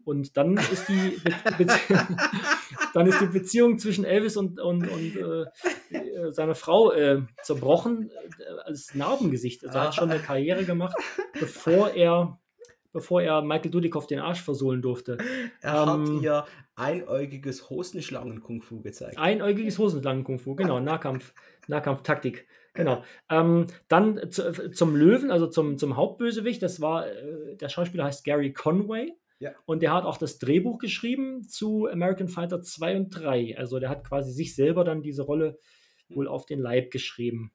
Und 0.03 0.35
dann 0.35 0.57
ist 0.57 0.89
die, 0.89 1.17
Be 1.57 1.67
dann 2.93 3.07
ist 3.07 3.21
die 3.21 3.27
Beziehung 3.27 3.79
zwischen 3.79 4.03
Elvis 4.03 4.35
und, 4.35 4.59
und, 4.59 4.85
und 4.89 5.15
äh, 5.15 5.97
äh 5.97 6.31
seiner 6.33 6.55
Frau 6.55 6.91
äh, 6.91 7.21
zerbrochen 7.43 8.09
äh, 8.09 8.61
als 8.65 8.95
Narbengesicht. 8.95 9.65
Also 9.65 9.77
er 9.77 9.83
hat 9.85 9.95
schon 9.95 10.11
eine 10.11 10.21
Karriere 10.21 10.65
gemacht, 10.65 10.97
bevor 11.39 11.91
er 11.91 12.37
bevor 12.91 13.21
er 13.21 13.41
Michael 13.41 13.71
Dudikoff 13.71 14.07
den 14.07 14.19
Arsch 14.19 14.41
versohlen 14.41 14.81
durfte. 14.81 15.17
Er 15.61 15.83
ähm, 15.83 16.15
hat 16.15 16.21
ihr 16.21 16.45
einäugiges 16.75 17.69
Hosenschlangen-Kung-Fu 17.69 18.81
gezeigt. 18.81 19.17
Einäugiges 19.17 19.77
Hosenschlangen-Kung-Fu, 19.77 20.55
genau, 20.55 20.79
Nahkampf, 20.79 21.33
Nahkampftaktik. 21.67 22.47
Genau. 22.73 23.03
Ähm, 23.29 23.65
dann 23.87 24.31
zu, 24.31 24.71
zum 24.71 24.95
Löwen, 24.95 25.31
also 25.31 25.47
zum, 25.47 25.77
zum 25.77 25.97
Hauptbösewicht, 25.97 26.61
das 26.61 26.79
war, 26.79 27.07
äh, 27.07 27.55
der 27.57 27.69
Schauspieler 27.69 28.05
heißt 28.05 28.23
Gary 28.23 28.53
Conway. 28.53 29.13
Ja. 29.39 29.51
Und 29.65 29.81
der 29.81 29.93
hat 29.93 30.03
auch 30.03 30.17
das 30.17 30.37
Drehbuch 30.37 30.79
geschrieben 30.79 31.43
zu 31.47 31.87
American 31.87 32.27
Fighter 32.27 32.61
2 32.61 32.97
und 32.97 33.09
3. 33.09 33.57
Also 33.57 33.79
der 33.79 33.89
hat 33.89 34.05
quasi 34.05 34.31
sich 34.31 34.55
selber 34.55 34.83
dann 34.83 35.01
diese 35.01 35.23
Rolle 35.23 35.57
wohl 36.09 36.27
auf 36.27 36.45
den 36.45 36.59
Leib 36.59 36.91
geschrieben. 36.91 37.51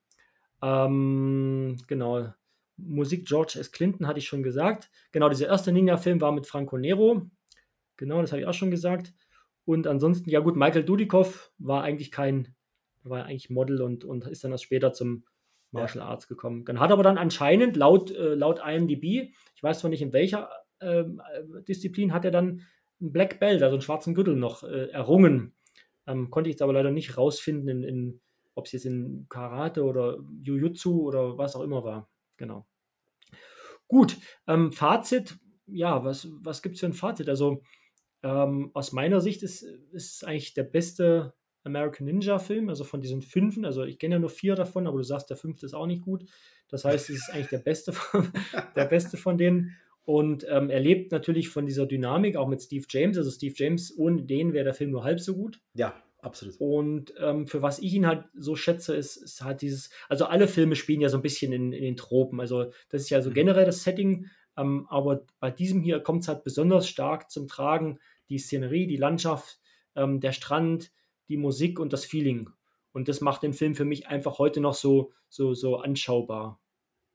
Ähm, 0.63 1.77
genau. 1.87 2.33
Musik 2.77 3.27
George 3.27 3.57
S. 3.59 3.73
Clinton 3.73 4.07
hatte 4.07 4.19
ich 4.19 4.27
schon 4.27 4.43
gesagt. 4.43 4.91
Genau, 5.13 5.29
dieser 5.29 5.47
erste 5.47 5.73
Ninja-Film 5.73 6.21
war 6.21 6.33
mit 6.33 6.47
Franco 6.47 6.77
Nero. 6.77 7.23
Genau, 7.97 8.21
das 8.21 8.33
habe 8.33 8.43
ich 8.43 8.47
auch 8.49 8.55
schon 8.55 8.71
gesagt. 8.71 9.13
Und 9.65 9.87
ansonsten, 9.87 10.29
ja 10.31 10.41
gut, 10.41 10.57
Michael 10.57 10.85
Dudikoff 10.85 11.53
war 11.59 11.83
eigentlich 11.83 12.11
kein, 12.11 12.55
war 13.03 13.25
eigentlich 13.25 13.51
Model 13.51 13.81
und, 13.83 14.05
und 14.05 14.27
ist 14.27 14.45
dann 14.45 14.53
erst 14.53 14.65
später 14.65 14.93
zum 14.93 15.25
Martial 15.71 16.05
ja. 16.05 16.11
Arts 16.11 16.29
gekommen. 16.29 16.65
Dann 16.65 16.81
hat 16.81 16.91
aber 16.91 17.03
dann 17.03 17.19
anscheinend 17.19 17.77
laut, 17.77 18.11
äh, 18.11 18.35
laut 18.35 18.61
IMDb, 18.65 19.33
ich 19.55 19.63
weiß 19.63 19.81
zwar 19.81 19.91
nicht 19.91 20.03
in 20.03 20.13
welcher 20.13 20.51
ähm, 20.81 21.21
äh, 21.33 21.63
Disziplin, 21.63 22.13
hat 22.13 22.25
er 22.25 22.31
dann 22.31 22.63
einen 23.01 23.13
Black 23.13 23.41
Belt, 23.41 23.63
also 23.63 23.75
einen 23.75 23.83
schwarzen 23.83 24.15
Gürtel 24.15 24.37
noch 24.37 24.63
äh, 24.63 24.89
errungen. 24.91 25.55
Ähm, 26.07 26.31
konnte 26.31 26.51
ich 26.51 26.55
jetzt 26.55 26.63
aber 26.63 26.73
leider 26.73 26.91
nicht 26.91 27.17
rausfinden, 27.17 27.69
in, 27.69 27.83
in 27.83 28.21
ob 28.55 28.67
es 28.67 28.73
jetzt 28.73 28.87
in 28.87 29.27
Karate 29.29 29.83
oder 29.85 30.19
Jujutsu 30.43 31.03
oder 31.03 31.39
was 31.39 31.57
auch 31.57 31.63
immer 31.63 31.83
war. 31.85 32.09
Genau. 32.37 32.67
Gut, 33.89 34.17
ähm, 34.47 34.73
Fazit, 34.73 35.37
ja, 35.67 36.05
was, 36.05 36.29
was 36.41 36.63
gibt 36.63 36.75
es 36.75 36.81
für 36.81 36.87
ein 36.87 36.93
Fazit? 36.93 37.29
Also 37.29 37.63
ähm, 38.23 38.71
aus 38.75 38.93
meiner 38.93 39.21
Sicht 39.21 39.43
ist 39.43 39.65
es 39.93 40.25
eigentlich 40.25 40.55
der 40.55 40.65
beste 40.65 41.35
American 41.65 42.07
Ninja-Film, 42.07 42.69
also 42.69 42.85
von 42.85 43.01
diesen 43.01 43.23
fünfen. 43.23 43.65
Also 43.65 43.85
ich 43.85 43.99
kenne 43.99 44.17
ja 44.17 44.19
nur 44.19 44.31
vier 44.31 44.55
davon, 44.55 44.87
aber 44.87 44.99
du 44.99 45.05
sagst, 45.05 45.31
der 45.31 45.37
fünfte 45.37 45.67
ist 45.67 45.75
auch 45.75 45.87
nicht 45.87 46.03
gut. 46.03 46.25
Das 46.69 46.85
heißt, 46.85 47.11
es 47.11 47.17
ist 47.17 47.31
eigentlich 47.31 47.49
der 47.49 47.59
beste 47.59 47.93
von, 47.93 48.31
der 48.77 48.85
beste 48.87 49.17
von 49.17 49.39
denen. 49.39 49.77
Und 50.05 50.47
ähm, 50.51 50.69
er 50.69 50.81
lebt 50.81 51.13
natürlich 51.13 51.49
von 51.49 51.65
dieser 51.65 51.87
Dynamik, 51.87 52.37
auch 52.37 52.49
mit 52.49 52.63
Steve 52.63 52.85
James. 52.89 53.17
Also 53.17 53.31
Steve 53.31 53.55
James, 53.57 53.97
ohne 53.97 54.23
den 54.23 54.53
wäre 54.53 54.65
der 54.65 54.75
Film 54.75 54.91
nur 54.91 55.05
halb 55.05 55.21
so 55.21 55.35
gut. 55.35 55.61
Ja, 55.75 55.95
absolut. 56.25 56.57
Und 56.59 57.15
ähm, 57.19 57.47
für 57.47 57.63
was 57.63 57.79
ich 57.79 57.95
ihn 57.95 58.07
halt 58.07 58.25
so 58.35 58.57
schätze, 58.57 58.95
ist, 58.95 59.17
ist 59.17 59.43
halt 59.43 59.63
dieses, 59.63 59.91
also 60.09 60.27
alle 60.27 60.49
Filme 60.49 60.77
spielen 60.77 61.01
ja 61.01 61.09
so 61.09 61.19
ein 61.19 61.23
bisschen 61.23 61.53
in, 61.53 61.73
in 61.73 61.83
den 61.83 61.97
Tropen. 61.97 62.41
Also 62.41 62.73
das 62.89 63.03
ist 63.03 63.11
ja 63.11 63.23
so 63.23 63.31
mhm. 63.31 63.35
generell 63.35 63.65
das 63.65 63.83
Setting, 63.83 64.27
ähm, 64.57 64.87
aber 64.89 65.27
bei 65.41 65.51
diesem 65.51 65.83
hier 65.83 66.01
kommt 66.01 66.23
es 66.23 66.29
halt 66.29 66.45
besonders 66.45 66.89
stark 66.89 67.31
zum 67.31 67.49
Tragen, 67.49 67.99
die 68.29 68.39
Szenerie, 68.39 68.87
die 68.87 68.97
Landschaft, 68.97 69.59
ähm, 69.95 70.21
der 70.21 70.33
Strand, 70.33 70.93
die 71.29 71.37
Musik 71.37 71.79
und 71.79 71.93
das 71.93 72.05
Feeling. 72.05 72.51
Und 72.93 73.09
das 73.09 73.21
macht 73.21 73.43
den 73.43 73.53
Film 73.53 73.75
für 73.75 73.85
mich 73.85 74.07
einfach 74.07 74.39
heute 74.39 74.61
noch 74.61 74.75
so, 74.75 75.13
so, 75.29 75.55
so 75.55 75.77
anschaubar. 75.77 76.61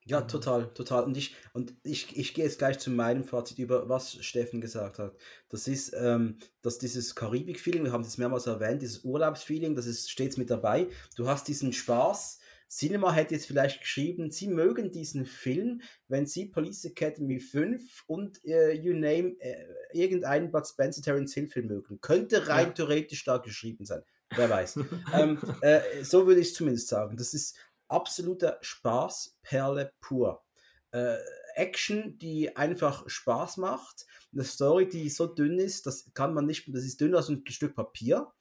Ja, 0.10 0.22
total, 0.22 0.74
total. 0.74 1.04
Und 1.04 1.18
ich, 1.18 1.36
und 1.54 1.76
ich, 1.84 2.18
ich 2.18 2.34
gehe 2.34 2.44
jetzt 2.44 2.58
gleich 2.58 2.80
zu 2.80 2.90
meinem 2.90 3.24
Fazit 3.24 3.60
über, 3.60 3.90
was 3.90 4.16
Steffen 4.26 4.60
gesagt 4.60 4.98
hat. 4.98 5.16
Das 5.50 5.68
ist, 5.68 5.94
ähm, 5.96 6.40
dass 6.64 6.80
dieses 6.80 7.14
Karibik-Feeling, 7.14 7.84
wir 7.84 7.92
haben 7.92 8.02
es 8.04 8.18
mehrmals 8.18 8.48
erwähnt, 8.48 8.82
dieses 8.82 9.04
Urlaubsfeeling, 9.04 9.76
das 9.76 9.86
ist 9.86 10.10
stets 10.10 10.36
mit 10.38 10.50
dabei. 10.50 10.88
Du 11.16 11.28
hast 11.28 11.48
diesen 11.48 11.74
Spaß, 11.74 12.40
Cinema 12.68 13.14
hätte 13.14 13.36
jetzt 13.36 13.46
vielleicht 13.46 13.82
geschrieben, 13.82 14.32
sie 14.32 14.48
mögen 14.48 14.90
diesen 14.90 15.28
Film, 15.28 15.82
wenn 16.08 16.26
sie 16.26 16.48
Police 16.48 16.86
Academy 16.86 17.40
5 17.40 18.06
und 18.08 18.44
äh, 18.46 18.72
You 18.72 18.94
Name 18.94 19.36
äh, 19.40 19.64
irgendeinen 19.94 20.50
Bud 20.50 20.66
Spencer 20.66 21.04
Terence 21.04 21.36
Hill 21.36 21.50
Film 21.50 21.68
mögen. 21.68 22.02
Könnte 22.02 22.48
rein 22.48 22.70
ja. 22.70 22.74
theoretisch 22.74 23.24
da 23.26 23.38
geschrieben 23.38 23.86
sein. 23.86 24.02
Wer 24.36 24.50
weiß. 24.50 24.80
ähm, 25.14 25.40
äh, 25.62 25.82
so 26.04 26.26
würde 26.26 26.42
ich 26.42 26.48
es 26.48 26.54
zumindest 26.56 26.88
sagen. 26.88 27.16
Das 27.16 27.36
ist 27.36 27.56
absoluter 27.90 28.58
Spaß, 28.62 29.38
Perle 29.42 29.94
pur. 30.00 30.44
Äh, 30.92 31.18
Action, 31.56 32.18
die 32.18 32.56
einfach 32.56 33.08
Spaß 33.08 33.58
macht. 33.58 34.06
Eine 34.34 34.44
Story, 34.44 34.88
die 34.88 35.10
so 35.10 35.28
dünn 35.28 35.60
ist, 35.60 35.86
das 35.86 36.12
kann 36.14 36.34
man 36.34 36.46
nicht, 36.46 36.74
das 36.74 36.84
ist 36.84 37.02
dünner 37.02 37.18
als 37.18 37.30
ein 37.30 37.44
Stück 37.48 37.76
Papier. 37.76 38.32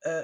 Äh, 0.00 0.22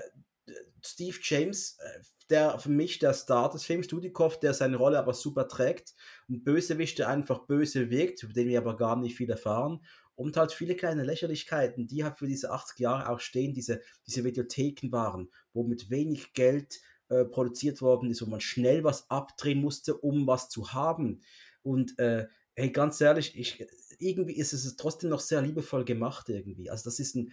Steve 0.83 1.17
James, 1.23 1.79
äh, 1.81 2.03
der 2.31 2.59
für 2.59 2.71
mich 2.71 2.99
der 2.99 3.13
Star 3.15 3.51
des 3.51 3.65
Films, 3.65 3.87
Dudikoff, 3.87 4.41
der 4.41 4.55
seine 4.55 4.77
Rolle 4.77 4.99
aber 4.99 5.15
super 5.15 5.49
trägt. 5.49 5.95
Ein 6.29 6.43
Bösewicht, 6.43 6.99
der 6.99 7.09
einfach 7.09 7.47
böse 7.47 7.91
wirkt, 7.91 8.23
über 8.23 8.33
den 8.33 8.49
wir 8.49 8.59
aber 8.59 8.77
gar 8.77 8.97
nicht 8.97 9.17
viel 9.17 9.31
erfahren. 9.31 9.85
Und 10.17 10.37
halt 10.37 10.53
viele 10.53 10.77
kleine 10.77 11.03
Lächerlichkeiten, 11.03 11.89
die 11.89 12.05
halt 12.05 12.19
für 12.19 12.27
diese 12.27 12.53
80 12.53 12.79
Jahre 12.79 13.09
auch 13.09 13.21
stehen, 13.21 13.53
diese, 13.53 13.81
diese 14.07 14.23
Videotheken 14.23 14.93
waren, 14.93 15.29
wo 15.53 15.65
mit 15.65 15.91
wenig 15.91 16.35
Geld 16.35 16.81
äh, 17.09 17.25
produziert 17.25 17.83
worden 17.83 18.11
ist, 18.11 18.23
wo 18.23 18.27
man 18.27 18.41
schnell 18.41 18.85
was 18.85 19.11
abdrehen 19.11 19.61
musste, 19.61 19.97
um 19.97 20.27
was 20.27 20.49
zu 20.49 20.73
haben. 20.73 21.21
Und 21.63 21.99
äh, 21.99 22.27
hey, 22.55 22.71
ganz 22.71 23.01
ehrlich, 23.01 23.39
ich, 23.39 23.67
irgendwie 23.99 24.37
ist 24.37 24.53
es 24.53 24.77
trotzdem 24.77 25.11
noch 25.11 25.21
sehr 25.21 25.43
liebevoll 25.43 25.85
gemacht 25.85 26.29
irgendwie. 26.29 26.71
Also 26.71 26.85
das 26.85 26.99
ist 26.99 27.17
ein, 27.17 27.33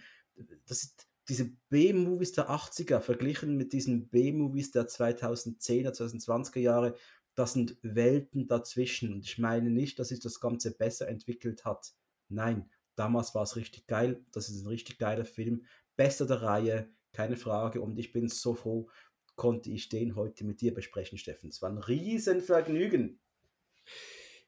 das 0.66 0.82
ist 0.82 1.06
diese 1.28 1.52
B-Movies 1.68 2.32
der 2.32 2.50
80er 2.50 3.00
verglichen 3.00 3.56
mit 3.56 3.72
diesen 3.72 4.08
B-Movies 4.08 4.72
der 4.72 4.88
2010er, 4.88 5.92
2020er 5.92 6.58
Jahre, 6.58 6.96
das 7.34 7.52
sind 7.52 7.76
Welten 7.82 8.48
dazwischen. 8.48 9.12
Und 9.12 9.24
ich 9.24 9.38
meine 9.38 9.70
nicht, 9.70 9.98
dass 9.98 10.08
sich 10.08 10.20
das 10.20 10.40
Ganze 10.40 10.76
besser 10.76 11.08
entwickelt 11.08 11.64
hat. 11.64 11.94
Nein, 12.28 12.70
damals 12.96 13.34
war 13.34 13.44
es 13.44 13.56
richtig 13.56 13.86
geil. 13.86 14.24
Das 14.32 14.48
ist 14.48 14.62
ein 14.62 14.66
richtig 14.66 14.98
geiler 14.98 15.24
Film. 15.24 15.64
Bester 15.96 16.26
der 16.26 16.42
Reihe, 16.42 16.90
keine 17.12 17.36
Frage. 17.36 17.80
Und 17.80 17.98
ich 17.98 18.12
bin 18.12 18.28
so 18.28 18.54
froh, 18.54 18.88
konnte 19.34 19.70
ich 19.70 19.88
den 19.88 20.16
heute 20.16 20.44
mit 20.44 20.60
dir 20.60 20.74
besprechen, 20.74 21.18
Steffen. 21.18 21.48
Es 21.48 21.62
war 21.62 21.70
ein 21.70 21.78
Riesenvergnügen. 21.78 23.18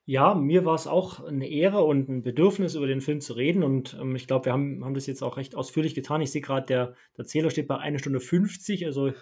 Ja, 0.06 0.34
mir 0.34 0.66
war 0.66 0.74
es 0.74 0.86
auch 0.86 1.24
eine 1.24 1.48
Ehre 1.48 1.82
und 1.82 2.10
ein 2.10 2.22
Bedürfnis, 2.22 2.74
über 2.74 2.86
den 2.86 3.00
Film 3.00 3.22
zu 3.22 3.32
reden. 3.32 3.62
Und 3.62 3.96
ähm, 3.98 4.14
ich 4.16 4.26
glaube, 4.26 4.46
wir 4.46 4.52
haben, 4.52 4.84
haben 4.84 4.94
das 4.94 5.06
jetzt 5.06 5.22
auch 5.22 5.38
recht 5.38 5.54
ausführlich 5.54 5.94
getan. 5.94 6.20
Ich 6.20 6.30
sehe 6.30 6.42
gerade, 6.42 6.66
der, 6.66 6.94
der 7.16 7.24
Zähler 7.24 7.50
steht 7.50 7.68
bei 7.68 7.78
1 7.78 8.00
Stunde 8.00 8.20
50. 8.20 8.84
Also 8.84 9.08
ich 9.08 9.14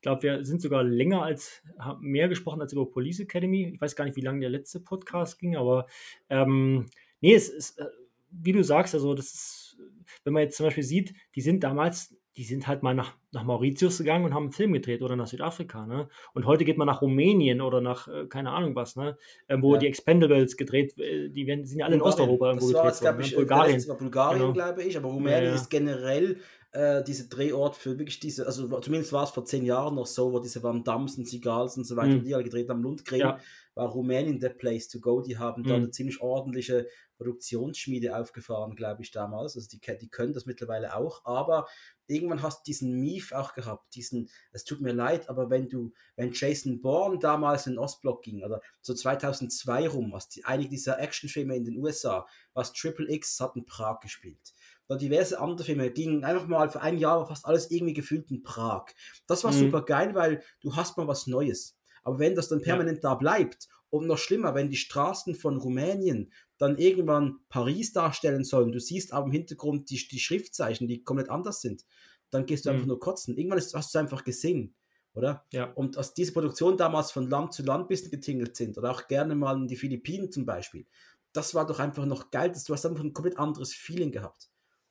glaube, 0.00 0.22
wir 0.22 0.44
sind 0.46 0.62
sogar 0.62 0.82
länger 0.82 1.22
als, 1.22 1.62
haben 1.78 2.06
mehr 2.06 2.28
gesprochen 2.28 2.62
als 2.62 2.72
über 2.72 2.90
Police 2.90 3.20
Academy. 3.20 3.72
Ich 3.74 3.80
weiß 3.82 3.94
gar 3.96 4.06
nicht, 4.06 4.16
wie 4.16 4.22
lange 4.22 4.40
der 4.40 4.48
letzte 4.48 4.80
Podcast 4.80 5.38
ging, 5.38 5.56
aber 5.56 5.86
ähm, 6.30 6.86
nee, 7.20 7.34
es 7.34 7.50
ist, 7.50 7.78
äh, 7.78 7.84
wie 8.30 8.52
du 8.52 8.64
sagst, 8.64 8.94
also 8.94 9.12
das 9.12 9.26
ist, 9.26 9.78
wenn 10.24 10.32
man 10.32 10.44
jetzt 10.44 10.56
zum 10.56 10.64
Beispiel 10.64 10.84
sieht, 10.84 11.14
die 11.34 11.42
sind 11.42 11.62
damals 11.62 12.16
die 12.36 12.44
sind 12.44 12.68
halt 12.68 12.82
mal 12.82 12.94
nach, 12.94 13.14
nach 13.32 13.42
Mauritius 13.42 13.98
gegangen 13.98 14.24
und 14.24 14.34
haben 14.34 14.44
einen 14.44 14.52
Film 14.52 14.72
gedreht 14.72 15.02
oder 15.02 15.16
nach 15.16 15.26
Südafrika. 15.26 15.86
Ne? 15.86 16.08
Und 16.32 16.46
heute 16.46 16.64
geht 16.64 16.78
man 16.78 16.86
nach 16.86 17.02
Rumänien 17.02 17.60
oder 17.60 17.80
nach 17.80 18.08
äh, 18.08 18.26
keine 18.26 18.50
Ahnung 18.50 18.76
was, 18.76 18.96
ne? 18.96 19.16
Äh, 19.48 19.56
wo 19.60 19.74
ja. 19.74 19.80
die 19.80 19.86
Expendables 19.88 20.56
gedreht, 20.56 20.96
äh, 20.98 21.28
die 21.28 21.46
werden, 21.46 21.66
sind 21.66 21.80
ja 21.80 21.86
alle 21.86 21.96
in 21.96 22.02
Osteuropa 22.02 22.48
irgendwo 22.48 22.72
das 22.72 23.02
war 23.02 23.12
gedreht 23.14 23.16
worden. 23.16 23.30
Ne? 23.30 23.36
Bulgarien, 23.36 23.88
war 23.88 23.96
Bulgarien 23.96 24.40
genau. 24.40 24.52
glaube 24.52 24.82
ich, 24.84 24.96
aber 24.96 25.08
Rumänien 25.08 25.42
ja, 25.44 25.48
ja. 25.50 25.54
ist 25.54 25.70
generell 25.70 26.36
äh, 26.72 27.02
diese 27.02 27.28
Drehort 27.28 27.76
für 27.76 27.98
wirklich 27.98 28.20
diese, 28.20 28.46
also 28.46 28.80
zumindest 28.80 29.12
war 29.12 29.24
es 29.24 29.30
vor 29.30 29.44
zehn 29.44 29.64
Jahren 29.64 29.96
noch 29.96 30.06
so, 30.06 30.32
wo 30.32 30.38
diese 30.38 30.62
Van 30.62 30.84
Dams 30.84 31.18
und 31.18 31.26
Sigals 31.26 31.76
und 31.76 31.84
so 31.84 31.96
weiter, 31.96 32.16
mhm. 32.16 32.24
die 32.24 32.34
alle 32.34 32.44
gedreht 32.44 32.68
haben, 32.68 32.82
Lundgren, 32.82 33.18
ja. 33.18 33.40
war 33.74 33.88
Rumänien 33.88 34.38
der 34.38 34.50
Place 34.50 34.88
to 34.88 35.00
go. 35.00 35.20
Die 35.20 35.36
haben 35.36 35.62
mhm. 35.62 35.66
da 35.66 35.74
eine 35.74 35.90
ziemlich 35.90 36.20
ordentliche 36.20 36.86
Produktionsschmiede 37.16 38.16
aufgefahren, 38.16 38.76
glaube 38.76 39.02
ich, 39.02 39.10
damals. 39.10 39.56
Also 39.56 39.68
die, 39.68 39.80
die 39.98 40.08
können 40.08 40.32
das 40.32 40.46
mittlerweile 40.46 40.94
auch, 40.94 41.24
aber 41.24 41.66
irgendwann 42.06 42.42
hast 42.42 42.60
du 42.60 42.70
diesen 42.70 43.00
Mief 43.00 43.32
auch 43.32 43.52
gehabt, 43.52 43.94
diesen, 43.94 44.30
es 44.52 44.64
tut 44.64 44.80
mir 44.80 44.92
leid, 44.92 45.28
aber 45.28 45.50
wenn 45.50 45.68
du, 45.68 45.92
wenn 46.16 46.32
Jason 46.32 46.80
Bourne 46.80 47.18
damals 47.18 47.66
in 47.66 47.74
den 47.74 47.78
Ostblock 47.78 48.22
ging, 48.22 48.44
oder 48.44 48.60
so 48.80 48.94
2002 48.94 49.88
rum, 49.88 50.12
was 50.12 50.28
die, 50.28 50.44
einige 50.44 50.70
dieser 50.70 51.00
Actionfilme 51.00 51.56
in 51.56 51.64
den 51.64 51.78
USA, 51.78 52.26
was 52.54 52.72
Triple 52.72 53.10
X 53.10 53.38
hat 53.40 53.56
in 53.56 53.64
Prag 53.64 54.00
gespielt 54.00 54.54
oder 54.90 54.98
diverse 54.98 55.38
andere 55.38 55.64
Filme 55.64 55.88
gingen 55.92 56.24
einfach 56.24 56.48
mal 56.48 56.68
für 56.68 56.80
ein 56.80 56.98
Jahr 56.98 57.24
fast 57.24 57.46
alles 57.46 57.70
irgendwie 57.70 57.94
gefühlt 57.94 58.28
in 58.28 58.42
Prag. 58.42 58.86
Das 59.28 59.44
war 59.44 59.52
mhm. 59.52 59.58
super 59.58 59.82
geil, 59.82 60.16
weil 60.16 60.42
du 60.62 60.74
hast 60.74 60.96
mal 60.98 61.06
was 61.06 61.28
Neues. 61.28 61.78
Aber 62.02 62.18
wenn 62.18 62.34
das 62.34 62.48
dann 62.48 62.60
permanent 62.60 63.04
ja. 63.04 63.10
da 63.10 63.14
bleibt 63.14 63.68
und 63.90 64.08
noch 64.08 64.18
schlimmer, 64.18 64.56
wenn 64.56 64.68
die 64.68 64.76
Straßen 64.76 65.36
von 65.36 65.58
Rumänien 65.58 66.32
dann 66.58 66.76
irgendwann 66.76 67.38
Paris 67.48 67.92
darstellen 67.92 68.42
sollen, 68.42 68.72
du 68.72 68.80
siehst 68.80 69.12
aber 69.12 69.26
im 69.26 69.32
Hintergrund 69.32 69.90
die, 69.90 70.08
die 70.08 70.18
Schriftzeichen, 70.18 70.88
die 70.88 71.04
komplett 71.04 71.30
anders 71.30 71.60
sind, 71.60 71.84
dann 72.30 72.44
gehst 72.44 72.66
du 72.66 72.70
mhm. 72.70 72.74
einfach 72.74 72.86
nur 72.88 72.98
kotzen. 72.98 73.36
Irgendwann 73.36 73.58
ist, 73.58 73.72
hast 73.74 73.94
du 73.94 74.00
einfach 74.00 74.24
gesehen, 74.24 74.74
oder? 75.14 75.46
Ja. 75.52 75.70
Und 75.72 75.98
dass 75.98 76.14
diese 76.14 76.32
Produktionen 76.32 76.76
damals 76.76 77.12
von 77.12 77.28
Land 77.28 77.52
zu 77.52 77.62
Land 77.62 77.84
ein 77.84 77.88
bisschen 77.88 78.10
getingelt 78.10 78.56
sind 78.56 78.76
oder 78.76 78.90
auch 78.90 79.06
gerne 79.06 79.36
mal 79.36 79.56
in 79.56 79.68
die 79.68 79.76
Philippinen 79.76 80.32
zum 80.32 80.46
Beispiel, 80.46 80.88
das 81.32 81.54
war 81.54 81.64
doch 81.64 81.78
einfach 81.78 82.06
noch 82.06 82.32
geil, 82.32 82.50
dass 82.50 82.64
du 82.64 82.74
hast 82.74 82.84
einfach 82.86 83.04
ein 83.04 83.12
komplett 83.12 83.38
anderes 83.38 83.72
Feeling 83.72 84.10
gehabt. 84.10 84.49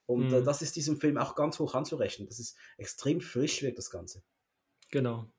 Und 0.10 0.23
äh, 0.23 0.38
mhm. 0.38 0.41
äh, 0.41 0.44
das 0.44 0.64
ist 0.64 0.76
diesem 0.76 0.98
Film 0.98 1.19
auch 1.19 1.36
ganz 1.36 1.60
hoch 1.60 1.76
anzurechnen. 1.76 2.27
Das 2.27 2.40
ist 2.40 2.57
extrem 2.77 3.22
frisch, 3.22 3.61
wirkt 3.61 3.77
das 3.77 3.91
Ganze. 3.91 4.23
Genau. 4.90 5.31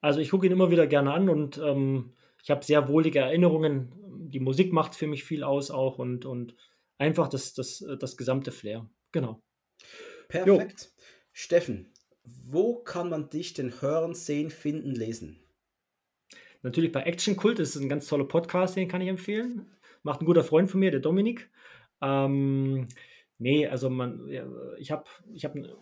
Also 0.00 0.20
ich 0.20 0.30
gucke 0.30 0.46
ihn 0.46 0.52
immer 0.52 0.70
wieder 0.70 0.86
gerne 0.86 1.12
an 1.12 1.28
und 1.28 1.58
ähm, 1.58 2.12
ich 2.40 2.50
habe 2.50 2.64
sehr 2.64 2.88
wohlige 2.88 3.18
Erinnerungen. 3.18 3.92
Die 4.30 4.38
Musik 4.38 4.72
macht 4.72 4.94
für 4.94 5.08
mich 5.08 5.24
viel 5.24 5.42
aus 5.42 5.72
auch 5.72 5.98
und, 5.98 6.24
und 6.24 6.54
einfach 6.98 7.26
das, 7.26 7.54
das, 7.54 7.84
das 7.98 8.16
gesamte 8.16 8.52
Flair. 8.52 8.88
Genau. 9.10 9.42
Perfekt. 10.28 10.80
Jo. 10.82 11.02
Steffen, 11.32 11.92
wo 12.22 12.76
kann 12.76 13.08
man 13.08 13.30
dich 13.30 13.54
denn 13.54 13.80
hören, 13.80 14.14
sehen, 14.14 14.50
finden, 14.50 14.92
lesen? 14.92 15.40
Natürlich 16.62 16.92
bei 16.92 17.02
Action 17.02 17.34
Kult, 17.34 17.58
das 17.58 17.74
ist 17.74 17.82
ein 17.82 17.88
ganz 17.88 18.06
toller 18.06 18.28
Podcast, 18.28 18.76
den 18.76 18.86
kann 18.86 19.00
ich 19.00 19.08
empfehlen. 19.08 19.66
Macht 20.04 20.20
ein 20.20 20.26
guter 20.26 20.44
Freund 20.44 20.70
von 20.70 20.78
mir, 20.78 20.92
der 20.92 21.00
Dominik. 21.00 21.50
Ähm, 22.00 22.86
Nee, 23.38 23.66
also 23.68 23.88
man, 23.88 24.28
ich 24.78 24.90
habe, 24.90 25.04
ich 25.32 25.44
habe, 25.44 25.76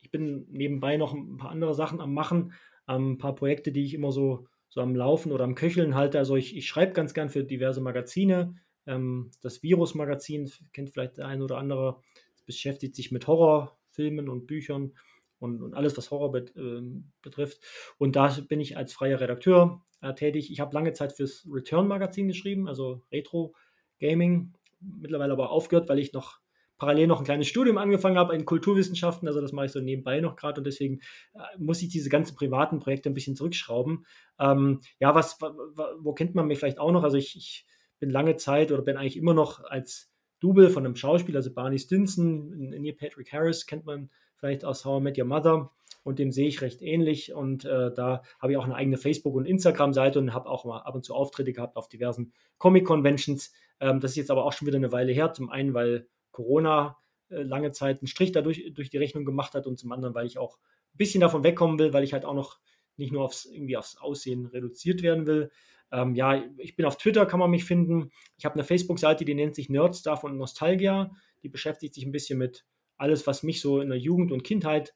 ich 0.00 0.10
bin 0.10 0.46
nebenbei 0.50 0.96
noch 0.96 1.12
ein 1.12 1.36
paar 1.36 1.50
andere 1.50 1.74
Sachen 1.74 2.00
am 2.00 2.14
Machen, 2.14 2.52
ein 2.86 3.18
paar 3.18 3.34
Projekte, 3.34 3.72
die 3.72 3.84
ich 3.84 3.94
immer 3.94 4.12
so, 4.12 4.46
so 4.68 4.80
am 4.80 4.94
Laufen 4.94 5.32
oder 5.32 5.44
am 5.44 5.54
Köcheln 5.54 5.94
halte. 5.94 6.18
Also 6.18 6.36
ich, 6.36 6.56
ich 6.56 6.68
schreibe 6.68 6.92
ganz 6.92 7.14
gern 7.14 7.30
für 7.30 7.44
diverse 7.44 7.80
Magazine. 7.80 8.56
Ähm, 8.86 9.30
das 9.42 9.62
Virus-Magazin 9.62 10.50
kennt 10.72 10.90
vielleicht 10.90 11.16
der 11.16 11.26
ein 11.26 11.42
oder 11.42 11.58
andere. 11.58 12.00
Das 12.34 12.42
beschäftigt 12.42 12.94
sich 12.94 13.10
mit 13.10 13.26
Horrorfilmen 13.26 14.28
und 14.28 14.46
Büchern 14.46 14.92
und, 15.38 15.62
und 15.62 15.74
alles, 15.74 15.96
was 15.96 16.10
Horror 16.10 16.32
bet, 16.32 16.54
äh, 16.56 16.82
betrifft. 17.22 17.60
Und 17.98 18.16
da 18.16 18.28
bin 18.48 18.60
ich 18.60 18.76
als 18.76 18.92
freier 18.92 19.20
Redakteur 19.20 19.84
äh, 20.00 20.14
tätig. 20.14 20.52
Ich 20.52 20.60
habe 20.60 20.74
lange 20.74 20.92
Zeit 20.92 21.12
fürs 21.12 21.46
Return-Magazin 21.50 22.28
geschrieben, 22.28 22.68
also 22.68 23.02
Retro 23.10 23.54
Gaming. 23.98 24.52
Mittlerweile 24.80 25.32
aber 25.32 25.50
aufgehört, 25.50 25.88
weil 25.88 25.98
ich 25.98 26.12
noch 26.12 26.40
parallel 26.78 27.06
noch 27.06 27.20
ein 27.20 27.24
kleines 27.24 27.46
Studium 27.46 27.78
angefangen 27.78 28.18
habe 28.18 28.34
in 28.34 28.44
Kulturwissenschaften, 28.44 29.28
also 29.28 29.40
das 29.40 29.52
mache 29.52 29.66
ich 29.66 29.72
so 29.72 29.80
nebenbei 29.80 30.20
noch 30.20 30.36
gerade 30.36 30.60
und 30.60 30.66
deswegen 30.66 31.00
äh, 31.34 31.58
muss 31.58 31.82
ich 31.82 31.88
diese 31.88 32.08
ganzen 32.08 32.34
privaten 32.34 32.80
Projekte 32.80 33.10
ein 33.10 33.14
bisschen 33.14 33.36
zurückschrauben. 33.36 34.06
Ähm, 34.38 34.80
ja, 34.98 35.14
was, 35.14 35.38
wo 35.40 36.12
kennt 36.14 36.34
man 36.34 36.46
mich 36.46 36.58
vielleicht 36.58 36.78
auch 36.78 36.92
noch? 36.92 37.04
Also 37.04 37.16
ich, 37.16 37.36
ich, 37.36 37.66
bin 38.04 38.10
lange 38.10 38.36
Zeit 38.36 38.70
oder 38.70 38.82
bin 38.82 38.96
eigentlich 38.96 39.16
immer 39.16 39.32
noch 39.32 39.64
als 39.64 40.12
Double 40.40 40.68
von 40.68 40.84
einem 40.84 40.96
Schauspieler, 40.96 41.38
also 41.38 41.54
Barney 41.54 41.78
Stinson, 41.78 42.50
Neil 42.68 42.92
Patrick 42.92 43.32
Harris 43.32 43.66
kennt 43.66 43.86
man 43.86 44.10
vielleicht 44.36 44.64
aus 44.64 44.84
How 44.84 45.00
I 45.00 45.04
Met 45.04 45.18
Your 45.18 45.24
Mother 45.24 45.70
und 46.02 46.18
dem 46.18 46.30
sehe 46.30 46.48
ich 46.48 46.60
recht 46.60 46.82
ähnlich 46.82 47.32
und 47.32 47.64
äh, 47.64 47.92
da 47.94 48.22
habe 48.40 48.52
ich 48.52 48.58
auch 48.58 48.64
eine 48.64 48.74
eigene 48.74 48.98
Facebook- 48.98 49.36
und 49.36 49.46
Instagram-Seite 49.46 50.18
und 50.18 50.34
habe 50.34 50.50
auch 50.50 50.66
mal 50.66 50.80
ab 50.80 50.94
und 50.94 51.04
zu 51.04 51.14
Auftritte 51.14 51.54
gehabt 51.54 51.76
auf 51.76 51.88
diversen 51.88 52.34
Comic-Conventions. 52.58 53.52
Ähm, 53.80 54.00
das 54.00 54.10
ist 54.10 54.16
jetzt 54.18 54.30
aber 54.30 54.44
auch 54.44 54.52
schon 54.52 54.66
wieder 54.66 54.76
eine 54.76 54.92
Weile 54.92 55.12
her, 55.12 55.32
zum 55.32 55.48
einen, 55.48 55.72
weil 55.72 56.06
Corona 56.34 56.98
äh, 57.30 57.42
lange 57.42 57.72
Zeit 57.72 58.00
einen 58.00 58.08
Strich 58.08 58.32
dadurch 58.32 58.72
durch 58.74 58.90
die 58.90 58.98
Rechnung 58.98 59.24
gemacht 59.24 59.54
hat 59.54 59.66
und 59.66 59.78
zum 59.78 59.92
anderen, 59.92 60.14
weil 60.14 60.26
ich 60.26 60.38
auch 60.38 60.58
ein 60.58 60.98
bisschen 60.98 61.22
davon 61.22 61.44
wegkommen 61.44 61.78
will, 61.78 61.94
weil 61.94 62.04
ich 62.04 62.12
halt 62.12 62.26
auch 62.26 62.34
noch 62.34 62.58
nicht 62.96 63.12
nur 63.12 63.24
aufs, 63.24 63.46
irgendwie 63.46 63.76
aufs 63.76 63.96
Aussehen 63.96 64.46
reduziert 64.46 65.02
werden 65.02 65.26
will. 65.26 65.50
Ähm, 65.90 66.14
ja, 66.14 66.42
ich 66.58 66.76
bin 66.76 66.86
auf 66.86 66.98
Twitter, 66.98 67.26
kann 67.26 67.40
man 67.40 67.50
mich 67.50 67.64
finden. 67.64 68.10
Ich 68.36 68.44
habe 68.44 68.54
eine 68.54 68.64
Facebook-Seite, 68.64 69.24
die 69.24 69.34
nennt 69.34 69.54
sich 69.54 69.68
Nerdstuff 69.68 70.24
und 70.24 70.36
Nostalgia. 70.36 71.10
Die 71.42 71.48
beschäftigt 71.48 71.94
sich 71.94 72.04
ein 72.04 72.12
bisschen 72.12 72.38
mit 72.38 72.66
alles, 72.96 73.26
was 73.26 73.42
mich 73.42 73.60
so 73.60 73.80
in 73.80 73.88
der 73.88 73.98
Jugend 73.98 74.32
und 74.32 74.44
Kindheit 74.44 74.94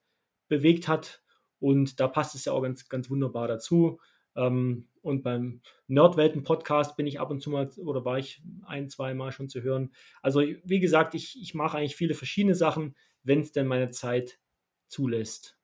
bewegt 0.48 0.88
hat. 0.88 1.22
Und 1.60 2.00
da 2.00 2.08
passt 2.08 2.34
es 2.34 2.44
ja 2.44 2.52
auch 2.52 2.62
ganz, 2.62 2.88
ganz 2.88 3.10
wunderbar 3.10 3.48
dazu. 3.48 4.00
Ähm, 4.36 4.88
und 5.08 5.22
beim 5.22 5.60
Nerdwelten-Podcast 5.88 6.96
bin 6.96 7.06
ich 7.06 7.20
ab 7.20 7.30
und 7.30 7.40
zu 7.40 7.50
mal 7.50 7.68
oder 7.78 8.04
war 8.04 8.18
ich 8.18 8.42
ein, 8.64 8.88
zwei 8.88 9.14
Mal 9.14 9.32
schon 9.32 9.48
zu 9.48 9.62
hören. 9.62 9.92
Also, 10.22 10.40
wie 10.40 10.80
gesagt, 10.80 11.14
ich, 11.14 11.40
ich 11.40 11.54
mache 11.54 11.78
eigentlich 11.78 11.96
viele 11.96 12.14
verschiedene 12.14 12.54
Sachen, 12.54 12.96
wenn 13.22 13.40
es 13.40 13.52
denn 13.52 13.66
meine 13.66 13.90
Zeit 13.90 14.38
zulässt. 14.88 15.58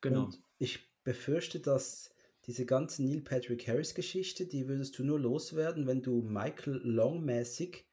Genau. 0.00 0.24
Und 0.24 0.42
ich 0.58 0.90
befürchte, 1.04 1.60
dass 1.60 2.14
diese 2.46 2.66
ganze 2.66 3.04
Neil 3.04 3.20
Patrick 3.20 3.66
Harris 3.68 3.94
Geschichte, 3.94 4.46
die 4.46 4.68
würdest 4.68 4.98
du 4.98 5.04
nur 5.04 5.18
loswerden, 5.18 5.86
wenn 5.86 6.02
du 6.02 6.22
Michael 6.22 6.80
Long 6.82 7.24
mäßig 7.24 7.86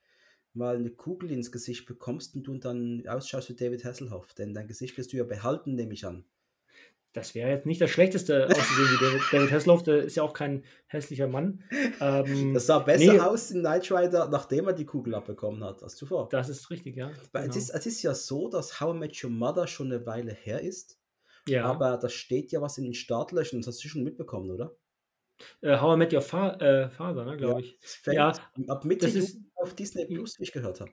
mal 0.54 0.76
eine 0.76 0.90
Kugel 0.90 1.32
ins 1.32 1.52
Gesicht 1.52 1.86
bekommst 1.86 2.36
und 2.36 2.44
du 2.44 2.58
dann 2.58 3.08
ausschaust 3.08 3.50
wie 3.50 3.56
David 3.56 3.86
Hasselhoff. 3.86 4.34
Denn 4.34 4.54
dein 4.54 4.68
Gesicht 4.68 4.98
wirst 4.98 5.14
du 5.14 5.18
ja 5.18 5.24
behalten, 5.24 5.76
nehme 5.76 5.94
ich 5.94 6.06
an. 6.06 6.26
Das 7.14 7.34
wäre 7.34 7.50
jetzt 7.50 7.66
nicht 7.66 7.82
das 7.82 7.90
Schlechteste 7.90 8.46
auszusehen 8.48 8.88
wie 8.92 9.04
David, 9.04 9.22
David 9.32 9.52
Hasselhoff, 9.52 9.82
der 9.82 10.04
ist 10.04 10.16
ja 10.16 10.24
auch 10.24 10.34
kein 10.34 10.64
hässlicher 10.86 11.28
Mann. 11.28 11.64
Ähm, 12.00 12.54
das 12.54 12.68
sah 12.68 12.80
besser 12.80 13.14
nee, 13.14 13.20
aus 13.20 13.50
in 13.50 13.62
Knight 13.62 13.92
Rider, 13.92 14.30
nachdem 14.30 14.68
er 14.68 14.74
die 14.74 14.86
Kugel 14.86 15.16
abbekommen 15.16 15.64
hat, 15.64 15.82
als 15.82 15.96
zuvor. 15.96 16.30
Das 16.30 16.50
ist 16.50 16.70
richtig, 16.70 16.96
ja. 16.96 17.12
Genau. 17.34 17.46
Es, 17.46 17.56
ist, 17.56 17.70
es 17.72 17.86
ist 17.88 18.04
ja 18.04 18.14
so, 18.14 18.48
dass 18.48 18.80
How 18.80 18.96
I 18.96 19.00
Met 19.00 19.24
Your 19.24 19.32
Mother 19.32 19.66
schon 19.66 19.92
eine 19.92 20.06
Weile 20.06 20.34
her 20.34 20.62
ist. 20.62 21.00
Ja. 21.48 21.66
Aber 21.66 21.98
da 21.98 22.10
steht 22.10 22.52
ja 22.52 22.62
was 22.62 22.78
in 22.78 22.84
den 22.84 22.94
Startlöchern, 22.94 23.60
das 23.60 23.68
hast 23.68 23.84
du 23.84 23.88
schon 23.88 24.04
mitbekommen, 24.04 24.52
oder? 24.52 24.76
Äh, 25.62 25.80
How 25.80 25.96
I 25.96 25.98
Met 25.98 26.14
Your 26.14 26.22
Fa 26.22 26.54
äh, 26.58 26.90
Father, 26.90 27.26
ne, 27.26 27.38
glaube 27.38 27.62
ja, 27.62 27.68
ich. 27.68 28.02
Ja, 28.06 28.34
ab 28.68 28.86
Mitte 28.86 29.08
das 29.08 29.16
ist, 29.16 29.40
auf 29.56 29.74
Disney 29.74 30.06
Plus, 30.06 30.40
wie 30.40 30.44
ich 30.44 30.52
gehört 30.52 30.80
habe. 30.80 30.92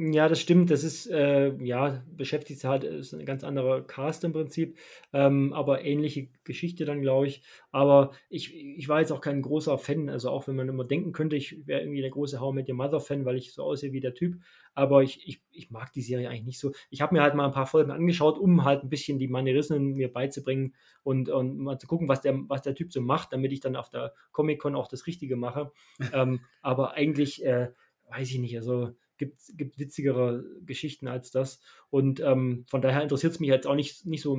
Ja, 0.00 0.28
das 0.28 0.40
stimmt. 0.40 0.70
Das 0.70 0.84
ist, 0.84 1.08
äh, 1.10 1.52
ja, 1.60 2.04
beschäftigt 2.08 2.62
halt, 2.62 2.84
ist 2.84 3.12
ein 3.14 3.26
ganz 3.26 3.42
anderer 3.42 3.82
Cast 3.84 4.22
im 4.22 4.32
Prinzip, 4.32 4.78
ähm, 5.12 5.52
aber 5.52 5.84
ähnliche 5.84 6.28
Geschichte 6.44 6.84
dann, 6.84 7.00
glaube 7.02 7.26
ich. 7.26 7.42
Aber 7.72 8.12
ich, 8.30 8.54
ich 8.54 8.88
war 8.88 9.00
jetzt 9.00 9.10
auch 9.10 9.20
kein 9.20 9.42
großer 9.42 9.76
Fan, 9.76 10.08
also 10.08 10.30
auch 10.30 10.46
wenn 10.46 10.54
man 10.54 10.68
immer 10.68 10.84
denken 10.84 11.10
könnte, 11.10 11.34
ich 11.34 11.66
wäre 11.66 11.80
irgendwie 11.80 12.00
der 12.00 12.10
große 12.10 12.38
How 12.38 12.52
I 12.52 12.54
Met 12.54 12.68
Your 12.68 12.76
Mother 12.76 13.00
Fan, 13.00 13.24
weil 13.24 13.36
ich 13.36 13.52
so 13.52 13.64
aussehe 13.64 13.92
wie 13.92 13.98
der 13.98 14.14
Typ. 14.14 14.36
Aber 14.72 15.02
ich, 15.02 15.26
ich, 15.26 15.42
ich 15.50 15.72
mag 15.72 15.92
die 15.92 16.02
Serie 16.02 16.28
eigentlich 16.30 16.44
nicht 16.44 16.60
so. 16.60 16.70
Ich 16.90 17.00
habe 17.00 17.12
mir 17.16 17.22
halt 17.22 17.34
mal 17.34 17.46
ein 17.46 17.50
paar 17.52 17.66
Folgen 17.66 17.90
angeschaut, 17.90 18.38
um 18.38 18.64
halt 18.64 18.84
ein 18.84 18.88
bisschen 18.90 19.18
die 19.18 19.26
Manierismen 19.26 19.94
mir 19.94 20.12
beizubringen 20.12 20.76
und, 21.02 21.28
und 21.28 21.58
mal 21.58 21.76
zu 21.78 21.88
gucken, 21.88 22.06
was 22.06 22.20
der, 22.20 22.38
was 22.48 22.62
der 22.62 22.76
Typ 22.76 22.92
so 22.92 23.00
macht, 23.00 23.32
damit 23.32 23.50
ich 23.52 23.58
dann 23.58 23.74
auf 23.74 23.90
der 23.90 24.14
Comic-Con 24.30 24.76
auch 24.76 24.86
das 24.86 25.08
Richtige 25.08 25.34
mache. 25.34 25.72
ähm, 26.12 26.38
aber 26.62 26.92
eigentlich, 26.92 27.44
äh, 27.44 27.72
weiß 28.10 28.30
ich 28.30 28.38
nicht, 28.38 28.56
also 28.56 28.92
gibt, 29.18 29.40
gibt 29.56 29.78
witzigere 29.78 30.44
Geschichten 30.64 31.08
als 31.08 31.30
das. 31.30 31.60
Und 31.90 32.20
ähm, 32.20 32.64
von 32.68 32.82
daher 32.82 33.02
interessiert 33.02 33.34
es 33.34 33.40
mich 33.40 33.50
jetzt 33.50 33.66
auch 33.66 33.74
nicht, 33.74 34.06
nicht 34.06 34.22
so 34.22 34.38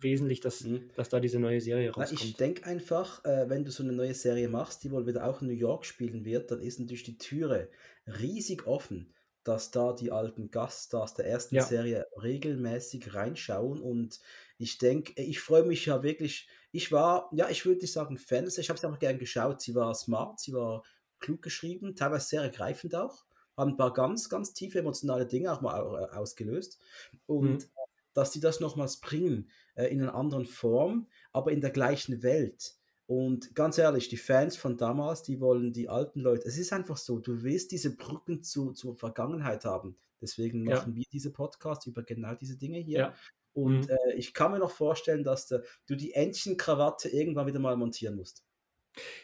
wesentlich, 0.00 0.40
dass, 0.40 0.64
mhm. 0.64 0.90
dass 0.96 1.08
da 1.08 1.20
diese 1.20 1.38
neue 1.38 1.60
Serie 1.60 1.90
rauskommt. 1.90 2.22
Ich 2.22 2.36
denke 2.36 2.64
einfach, 2.66 3.24
äh, 3.24 3.48
wenn 3.48 3.64
du 3.64 3.70
so 3.70 3.82
eine 3.82 3.92
neue 3.92 4.14
Serie 4.14 4.48
machst, 4.48 4.82
die 4.82 4.90
wohl 4.90 5.06
wieder 5.06 5.26
auch 5.26 5.40
in 5.42 5.48
New 5.48 5.54
York 5.54 5.84
spielen 5.84 6.24
wird, 6.24 6.50
dann 6.50 6.60
ist 6.60 6.80
natürlich 6.80 7.04
die 7.04 7.18
Türe 7.18 7.68
riesig 8.06 8.66
offen, 8.66 9.14
dass 9.44 9.70
da 9.70 9.92
die 9.92 10.12
alten 10.12 10.50
Gaststars 10.50 11.14
der 11.14 11.26
ersten 11.26 11.56
ja. 11.56 11.62
Serie 11.62 12.06
regelmäßig 12.20 13.14
reinschauen. 13.14 13.80
Und 13.80 14.20
ich 14.58 14.78
denke, 14.78 15.20
ich 15.20 15.40
freue 15.40 15.64
mich 15.64 15.86
ja 15.86 16.02
wirklich. 16.02 16.48
Ich 16.72 16.90
war, 16.90 17.28
ja, 17.32 17.50
ich 17.50 17.66
würde 17.66 17.80
nicht 17.80 17.92
sagen 17.92 18.18
Fan, 18.18 18.46
ich 18.46 18.68
habe 18.68 18.78
es 18.78 18.84
einfach 18.84 18.98
gern 18.98 19.18
geschaut. 19.18 19.60
Sie 19.60 19.74
war 19.74 19.94
smart, 19.94 20.40
sie 20.40 20.52
war 20.52 20.82
klug 21.18 21.42
geschrieben, 21.42 21.94
teilweise 21.94 22.26
sehr 22.26 22.42
ergreifend 22.42 22.94
auch 22.94 23.24
haben 23.62 23.72
ein 23.72 23.76
paar 23.76 23.92
ganz, 23.92 24.28
ganz 24.28 24.52
tiefe 24.52 24.80
emotionale 24.80 25.26
Dinge 25.26 25.52
auch 25.52 25.60
mal 25.60 25.78
äh, 25.80 26.16
ausgelöst. 26.16 26.78
Und 27.26 27.62
mhm. 27.62 27.64
dass 28.12 28.32
sie 28.32 28.40
das 28.40 28.60
nochmals 28.60 28.98
bringen 28.98 29.50
äh, 29.74 29.86
in 29.86 30.02
einer 30.02 30.14
anderen 30.14 30.44
Form, 30.44 31.08
aber 31.32 31.52
in 31.52 31.60
der 31.60 31.70
gleichen 31.70 32.22
Welt. 32.22 32.74
Und 33.06 33.54
ganz 33.54 33.78
ehrlich, 33.78 34.08
die 34.08 34.16
Fans 34.16 34.56
von 34.56 34.76
damals, 34.76 35.22
die 35.22 35.40
wollen 35.40 35.72
die 35.72 35.88
alten 35.88 36.20
Leute. 36.20 36.46
Es 36.46 36.58
ist 36.58 36.72
einfach 36.72 36.96
so, 36.96 37.18
du 37.18 37.42
willst 37.42 37.72
diese 37.72 37.96
Brücken 37.96 38.42
zu, 38.42 38.72
zur 38.72 38.94
Vergangenheit 38.94 39.64
haben. 39.64 39.96
Deswegen 40.20 40.64
machen 40.64 40.92
ja. 40.92 40.96
wir 40.96 41.04
diese 41.12 41.32
Podcasts 41.32 41.86
über 41.86 42.02
genau 42.04 42.34
diese 42.34 42.56
Dinge 42.56 42.78
hier. 42.78 42.98
Ja. 42.98 43.14
Und 43.54 43.82
mhm. 43.82 43.90
äh, 43.90 44.14
ich 44.14 44.32
kann 44.32 44.52
mir 44.52 44.60
noch 44.60 44.70
vorstellen, 44.70 45.24
dass 45.24 45.46
de, 45.46 45.62
du 45.86 45.96
die 45.96 46.14
Entchenkrawatte 46.14 47.08
irgendwann 47.08 47.46
wieder 47.46 47.58
mal 47.58 47.76
montieren 47.76 48.16
musst. 48.16 48.44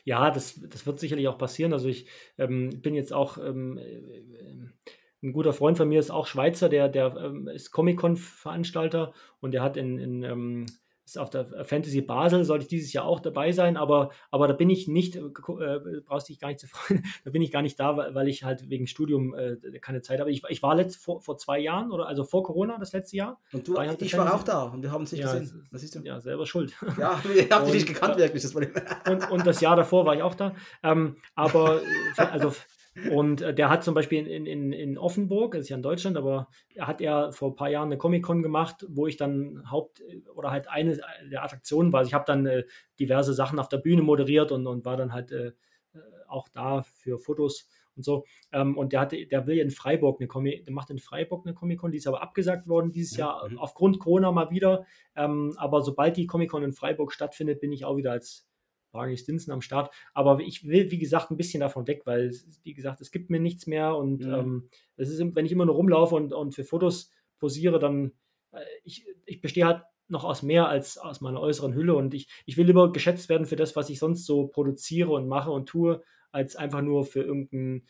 Ja, 0.05 0.31
das, 0.31 0.61
das 0.69 0.87
wird 0.87 0.99
sicherlich 1.01 1.29
auch 1.29 1.39
passieren. 1.39 1.73
Also 1.73 1.89
ich 1.89 2.09
ähm, 2.39 2.81
bin 2.81 2.95
jetzt 2.95 3.13
auch, 3.13 3.39
ähm, 3.39 3.79
äh, 3.79 4.13
ein 5.23 5.33
guter 5.33 5.53
Freund 5.53 5.77
von 5.77 5.89
mir 5.89 5.99
ist 5.99 6.11
auch 6.11 6.27
Schweizer, 6.27 6.69
der, 6.69 6.89
der 6.89 7.17
ähm, 7.17 7.49
ist 7.49 7.73
Comic-Con-Veranstalter 7.73 9.13
und 9.41 9.53
der 9.53 9.63
hat 9.63 9.77
in, 9.77 9.99
in 9.99 10.23
ähm, 10.23 10.67
ist 11.11 11.19
auf 11.19 11.31
der 11.31 11.65
Fantasy 11.65 12.01
Basel, 12.01 12.45
sollte 12.45 12.65
ich 12.65 12.69
dieses 12.69 12.93
Jahr 12.93 13.05
auch 13.05 13.21
dabei 13.21 13.53
sein, 13.53 13.77
aber, 13.77 14.11
aber 14.31 14.49
da 14.49 14.55
bin 14.55 14.71
ich 14.71 14.89
nicht, 14.89 15.17
äh, 15.17 15.21
äh 15.21 16.01
brauchst 16.05 16.29
dich 16.29 16.39
gar 16.39 16.49
nicht 16.49 16.61
zu 16.61 16.67
freuen, 16.69 17.05
da 17.25 17.31
bin 17.31 17.43
ich 17.43 17.51
gar 17.51 17.63
nicht 17.63 17.79
da, 17.81 18.15
weil 18.15 18.29
ich 18.29 18.45
halt 18.45 18.69
wegen 18.69 18.87
Studium 18.87 19.35
äh, 19.35 19.57
keine 19.81 20.03
Zeit 20.03 20.21
habe. 20.21 20.31
Ich, 20.31 20.43
ich 20.49 20.63
war 20.63 20.75
letzt, 20.75 20.97
vor, 20.97 21.21
vor 21.21 21.37
zwei 21.37 21.59
Jahren, 21.59 21.91
oder 21.91 22.07
also 22.07 22.25
vor 22.25 22.43
Corona, 22.43 22.79
das 22.79 22.93
letzte 22.93 23.17
Jahr. 23.17 23.41
Und 23.53 23.67
du, 23.67 23.75
war 23.75 23.87
ich, 23.87 24.01
ich 24.01 24.17
war 24.17 24.35
auch 24.35 24.43
da 24.43 24.63
und 24.65 24.83
wir 24.83 24.93
haben 24.93 25.05
es 25.05 25.13
nicht 25.13 25.23
ja, 25.23 25.33
gesehen. 25.33 25.67
Was 25.71 25.83
ist 25.83 25.95
du? 25.95 26.01
Ja, 26.01 26.21
selber 26.21 26.47
schuld. 26.47 26.75
Ja, 26.99 27.21
wir 27.23 27.49
haben 27.51 27.65
dich 27.67 27.75
nicht 27.75 27.87
gekannt, 27.87 28.17
wirklich. 28.19 28.43
Das 28.43 28.55
und, 28.55 29.31
und 29.31 29.47
das 29.47 29.61
Jahr 29.61 29.77
davor 29.77 30.05
war 30.05 30.17
ich 30.17 30.23
auch 30.23 30.35
da. 30.35 30.55
Ähm, 30.83 31.17
aber 31.37 31.81
also 32.17 32.53
und 33.13 33.43
äh, 33.43 33.55
der 33.55 33.71
hat 33.71 33.85
zum 33.85 33.95
Beispiel 33.95 34.27
in, 34.27 34.47
in, 34.47 34.73
in 34.73 34.99
Offenburg, 34.99 35.53
das 35.53 35.63
ist 35.63 35.69
ja 35.69 35.77
in 35.77 35.83
Deutschland, 35.83 36.17
aber 36.17 36.49
hat 36.79 37.01
er 37.01 37.33
vor 37.33 37.51
ein 37.51 37.57
paar 37.57 37.71
Jahren 37.71 37.89
eine 37.89 37.99
Comic-Con 37.99 38.43
gemacht, 38.43 38.87
wo 38.89 39.07
ich 39.07 39.17
dann 39.17 39.63
Haupt- 39.71 40.03
oder 40.35 40.51
halt 40.51 40.69
eine 40.69 40.99
der 41.31 41.45
Attraktionen 41.45 41.93
war. 41.93 42.01
Also 42.01 42.09
ich 42.09 42.15
habe 42.15 42.25
dann 42.27 42.47
äh, 42.47 42.65
diverse 42.99 43.35
Sachen 43.35 43.59
auf 43.59 43.69
der 43.69 43.79
Bühne 43.79 44.03
moderiert 44.03 44.53
und, 44.53 44.67
und 44.67 44.85
war 44.85 44.97
dann 44.97 45.13
halt 45.13 45.33
äh, 45.33 45.49
äh 45.49 45.53
auch 46.29 46.49
da 46.49 46.83
für 46.83 47.19
Fotos 47.19 47.69
und 47.97 48.05
so. 48.05 48.25
Ähm, 48.53 48.79
und 48.79 48.93
der, 48.93 49.01
hatte, 49.01 49.27
der 49.27 49.47
will 49.47 49.59
in 49.59 49.71
Freiburg 49.71 50.21
eine 50.21 50.29
Comic, 50.29 50.65
der 50.65 50.73
macht 50.73 50.91
in 50.91 50.99
Freiburg 50.99 51.47
eine 51.47 51.55
Comic-Con, 51.55 51.91
die 51.91 51.99
ist 51.99 52.07
aber 52.07 52.23
abgesagt 52.23 52.67
worden 52.69 52.93
dieses 52.93 53.15
mhm. 53.15 53.21
Jahr 53.21 53.51
aufgrund 53.57 53.99
Corona 53.99 54.33
mal 54.33 54.51
wieder. 54.51 54.87
Ähm, 55.17 55.55
aber 55.59 55.83
sobald 55.83 56.17
die 56.17 56.27
Comic-Con 56.27 56.63
in 56.63 56.73
Freiburg 56.73 57.13
stattfindet, 57.13 57.61
bin 57.61 57.73
ich 57.73 57.85
auch 57.85 57.97
wieder 57.97 58.13
als 58.13 58.48
Barney 58.93 59.17
Stinson 59.17 59.53
am 59.53 59.61
Start. 59.61 59.95
Aber 60.15 60.41
ich 60.41 60.67
will, 60.67 60.91
wie 60.91 60.99
gesagt, 60.99 61.31
ein 61.31 61.37
bisschen 61.37 61.61
davon 61.61 61.87
weg, 61.87 62.03
weil, 62.05 62.33
wie 62.63 62.75
gesagt, 62.75 63.01
es 63.01 63.11
gibt 63.11 63.31
mir 63.31 63.41
nichts 63.41 63.67
mehr 63.67 63.97
und 63.97 64.25
mhm. 64.25 64.35
ähm, 64.35 64.69
es 64.97 65.11
ist, 65.11 65.21
wenn 65.35 65.47
ich 65.47 65.53
immer 65.53 65.67
nur 65.67 65.75
rumlaufe 65.75 66.15
und, 66.15 66.33
und 66.33 66.55
für 66.55 66.65
Fotos 66.65 67.11
posiere, 67.39 67.79
dann 67.79 68.13
äh, 68.53 68.61
ich, 68.85 69.07
ich 69.25 69.41
bestehe 69.41 69.67
halt 69.67 69.83
noch 70.09 70.25
aus 70.25 70.43
mehr 70.43 70.69
als 70.69 70.97
aus 70.97 71.21
meiner 71.21 71.41
äußeren 71.41 71.75
Hülle 71.75 71.95
und 71.95 72.15
ich, 72.15 72.29
ich 72.47 72.57
will 72.57 72.67
lieber 72.67 72.93
geschätzt 72.93 73.29
werden 73.29 73.47
für 73.47 73.57
das, 73.57 73.77
was 73.77 73.91
ich 73.91 73.99
sonst 73.99 74.25
so 74.25 74.47
produziere 74.47 75.11
und 75.11 75.29
mache 75.29 75.51
und 75.51 75.67
tue, 75.67 76.03
als 76.33 76.57
einfach 76.57 76.83
nur 76.83 77.05
für 77.05 77.23
irgendein 77.23 77.87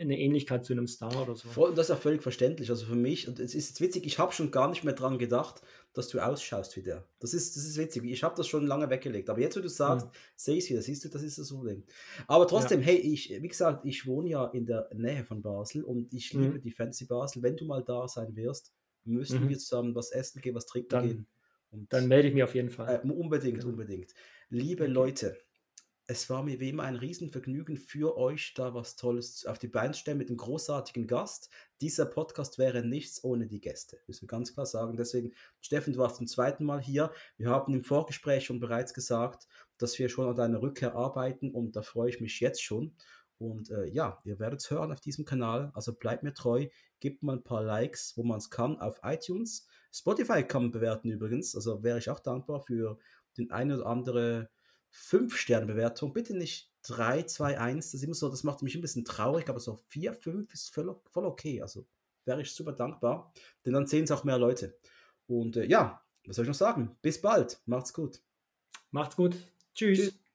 eine 0.00 0.18
Ähnlichkeit 0.18 0.64
zu 0.64 0.72
einem 0.72 0.86
Star 0.86 1.22
oder 1.22 1.34
so. 1.34 1.48
Voll, 1.48 1.74
das 1.74 1.86
ist 1.86 1.90
ja 1.90 1.96
völlig 1.96 2.22
verständlich. 2.22 2.70
Also 2.70 2.86
für 2.86 2.94
mich, 2.94 3.28
und 3.28 3.40
es 3.40 3.54
ist 3.54 3.68
jetzt 3.68 3.80
witzig, 3.80 4.06
ich 4.06 4.18
habe 4.18 4.32
schon 4.32 4.50
gar 4.50 4.68
nicht 4.68 4.84
mehr 4.84 4.94
dran 4.94 5.18
gedacht, 5.18 5.62
dass 5.92 6.08
du 6.08 6.20
ausschaust 6.20 6.76
wie 6.76 6.82
der. 6.82 7.06
Das 7.18 7.34
ist, 7.34 7.56
das 7.56 7.64
ist 7.64 7.76
witzig. 7.76 8.04
Ich 8.04 8.22
habe 8.22 8.34
das 8.36 8.46
schon 8.46 8.66
lange 8.66 8.90
weggelegt. 8.90 9.28
Aber 9.30 9.40
jetzt, 9.40 9.56
wo 9.56 9.60
du 9.60 9.68
sagst, 9.68 10.06
mhm. 10.06 10.10
sehe 10.36 10.56
ich 10.56 10.64
es 10.64 10.70
wieder, 10.70 10.82
siehst 10.82 11.04
du, 11.04 11.08
das 11.08 11.22
ist 11.22 11.38
das 11.38 11.48
Problem. 11.48 11.82
Aber 12.26 12.46
trotzdem, 12.46 12.80
ja. 12.80 12.86
hey, 12.86 12.96
ich, 12.96 13.30
wie 13.30 13.48
gesagt, 13.48 13.84
ich 13.84 14.06
wohne 14.06 14.28
ja 14.28 14.46
in 14.46 14.66
der 14.66 14.88
Nähe 14.94 15.24
von 15.24 15.42
Basel 15.42 15.82
und 15.82 16.12
ich 16.12 16.32
mhm. 16.34 16.42
liebe 16.42 16.60
die 16.60 16.70
Fancy 16.70 17.06
Basel. 17.06 17.42
Wenn 17.42 17.56
du 17.56 17.64
mal 17.64 17.82
da 17.82 18.06
sein 18.06 18.36
wirst, 18.36 18.72
müssen 19.04 19.44
mhm. 19.44 19.48
wir 19.48 19.58
zusammen 19.58 19.94
was 19.94 20.10
essen 20.10 20.40
gehen, 20.40 20.54
was 20.54 20.66
trinken 20.66 20.88
dann, 20.90 21.08
gehen. 21.08 21.26
Und, 21.70 21.92
dann 21.92 22.08
melde 22.08 22.28
ich 22.28 22.34
mich 22.34 22.42
auf 22.44 22.54
jeden 22.54 22.70
Fall. 22.70 23.00
Äh, 23.04 23.10
unbedingt, 23.10 23.62
ja. 23.62 23.68
unbedingt. 23.68 24.14
Liebe 24.48 24.84
okay. 24.84 24.92
Leute, 24.92 25.36
es 26.10 26.30
war 26.30 26.42
mir 26.42 26.58
wie 26.58 26.70
immer 26.70 26.84
ein 26.84 26.96
Riesenvergnügen 26.96 27.76
für 27.76 28.16
euch, 28.16 28.54
da 28.54 28.72
was 28.72 28.96
Tolles 28.96 29.44
auf 29.44 29.58
die 29.58 29.68
Beine 29.68 29.92
zu 29.92 30.00
stellen 30.00 30.16
mit 30.16 30.28
einem 30.28 30.38
großartigen 30.38 31.06
Gast. 31.06 31.50
Dieser 31.82 32.06
Podcast 32.06 32.56
wäre 32.56 32.82
nichts 32.82 33.22
ohne 33.22 33.46
die 33.46 33.60
Gäste, 33.60 33.98
müssen 34.06 34.22
wir 34.22 34.28
ganz 34.28 34.54
klar 34.54 34.64
sagen. 34.64 34.96
Deswegen, 34.96 35.34
Steffen, 35.60 35.92
du 35.92 35.98
warst 35.98 36.16
zum 36.16 36.26
zweiten 36.26 36.64
Mal 36.64 36.80
hier. 36.80 37.12
Wir 37.36 37.50
haben 37.50 37.74
im 37.74 37.84
Vorgespräch 37.84 38.46
schon 38.46 38.58
bereits 38.58 38.94
gesagt, 38.94 39.48
dass 39.76 39.98
wir 39.98 40.08
schon 40.08 40.26
an 40.26 40.34
deiner 40.34 40.62
Rückkehr 40.62 40.94
arbeiten 40.94 41.50
und 41.50 41.76
da 41.76 41.82
freue 41.82 42.08
ich 42.08 42.22
mich 42.22 42.40
jetzt 42.40 42.62
schon. 42.62 42.96
Und 43.36 43.70
äh, 43.70 43.84
ja, 43.84 44.18
ihr 44.24 44.38
werdet 44.38 44.60
es 44.60 44.70
hören 44.70 44.90
auf 44.90 45.00
diesem 45.00 45.26
Kanal. 45.26 45.70
Also 45.74 45.92
bleibt 45.92 46.22
mir 46.22 46.32
treu, 46.32 46.68
gebt 47.00 47.22
mal 47.22 47.36
ein 47.36 47.44
paar 47.44 47.62
Likes, 47.62 48.14
wo 48.16 48.22
man 48.22 48.38
es 48.38 48.48
kann, 48.48 48.80
auf 48.80 49.00
iTunes. 49.02 49.68
Spotify 49.92 50.42
kann 50.42 50.62
man 50.62 50.72
bewerten 50.72 51.10
übrigens. 51.10 51.54
Also 51.54 51.82
wäre 51.82 51.98
ich 51.98 52.08
auch 52.08 52.20
dankbar 52.20 52.62
für 52.62 52.98
den 53.36 53.50
einen 53.50 53.72
oder 53.72 53.86
anderen 53.86 54.48
5-Sterne-Bewertung. 54.92 56.12
Bitte 56.12 56.36
nicht 56.36 56.72
3, 56.82 57.24
2, 57.24 57.58
1. 57.58 57.86
Das 57.86 57.94
ist 57.94 58.02
immer 58.02 58.14
so, 58.14 58.28
das 58.28 58.44
macht 58.44 58.62
mich 58.62 58.74
ein 58.74 58.80
bisschen 58.80 59.04
traurig, 59.04 59.48
aber 59.48 59.60
so 59.60 59.76
4, 59.88 60.14
5 60.14 60.52
ist 60.52 60.74
voll, 60.74 61.00
voll 61.10 61.26
okay. 61.26 61.62
Also 61.62 61.86
wäre 62.24 62.42
ich 62.42 62.52
super 62.52 62.72
dankbar, 62.72 63.32
denn 63.64 63.72
dann 63.72 63.86
sehen 63.86 64.04
es 64.04 64.10
auch 64.10 64.24
mehr 64.24 64.38
Leute. 64.38 64.78
Und 65.26 65.56
äh, 65.56 65.64
ja, 65.64 66.02
was 66.26 66.36
soll 66.36 66.44
ich 66.44 66.48
noch 66.48 66.54
sagen? 66.54 66.96
Bis 67.02 67.20
bald. 67.20 67.60
Macht's 67.66 67.92
gut. 67.92 68.20
Macht's 68.90 69.16
gut. 69.16 69.36
Tschüss. 69.74 69.98
Tschüss. 69.98 70.27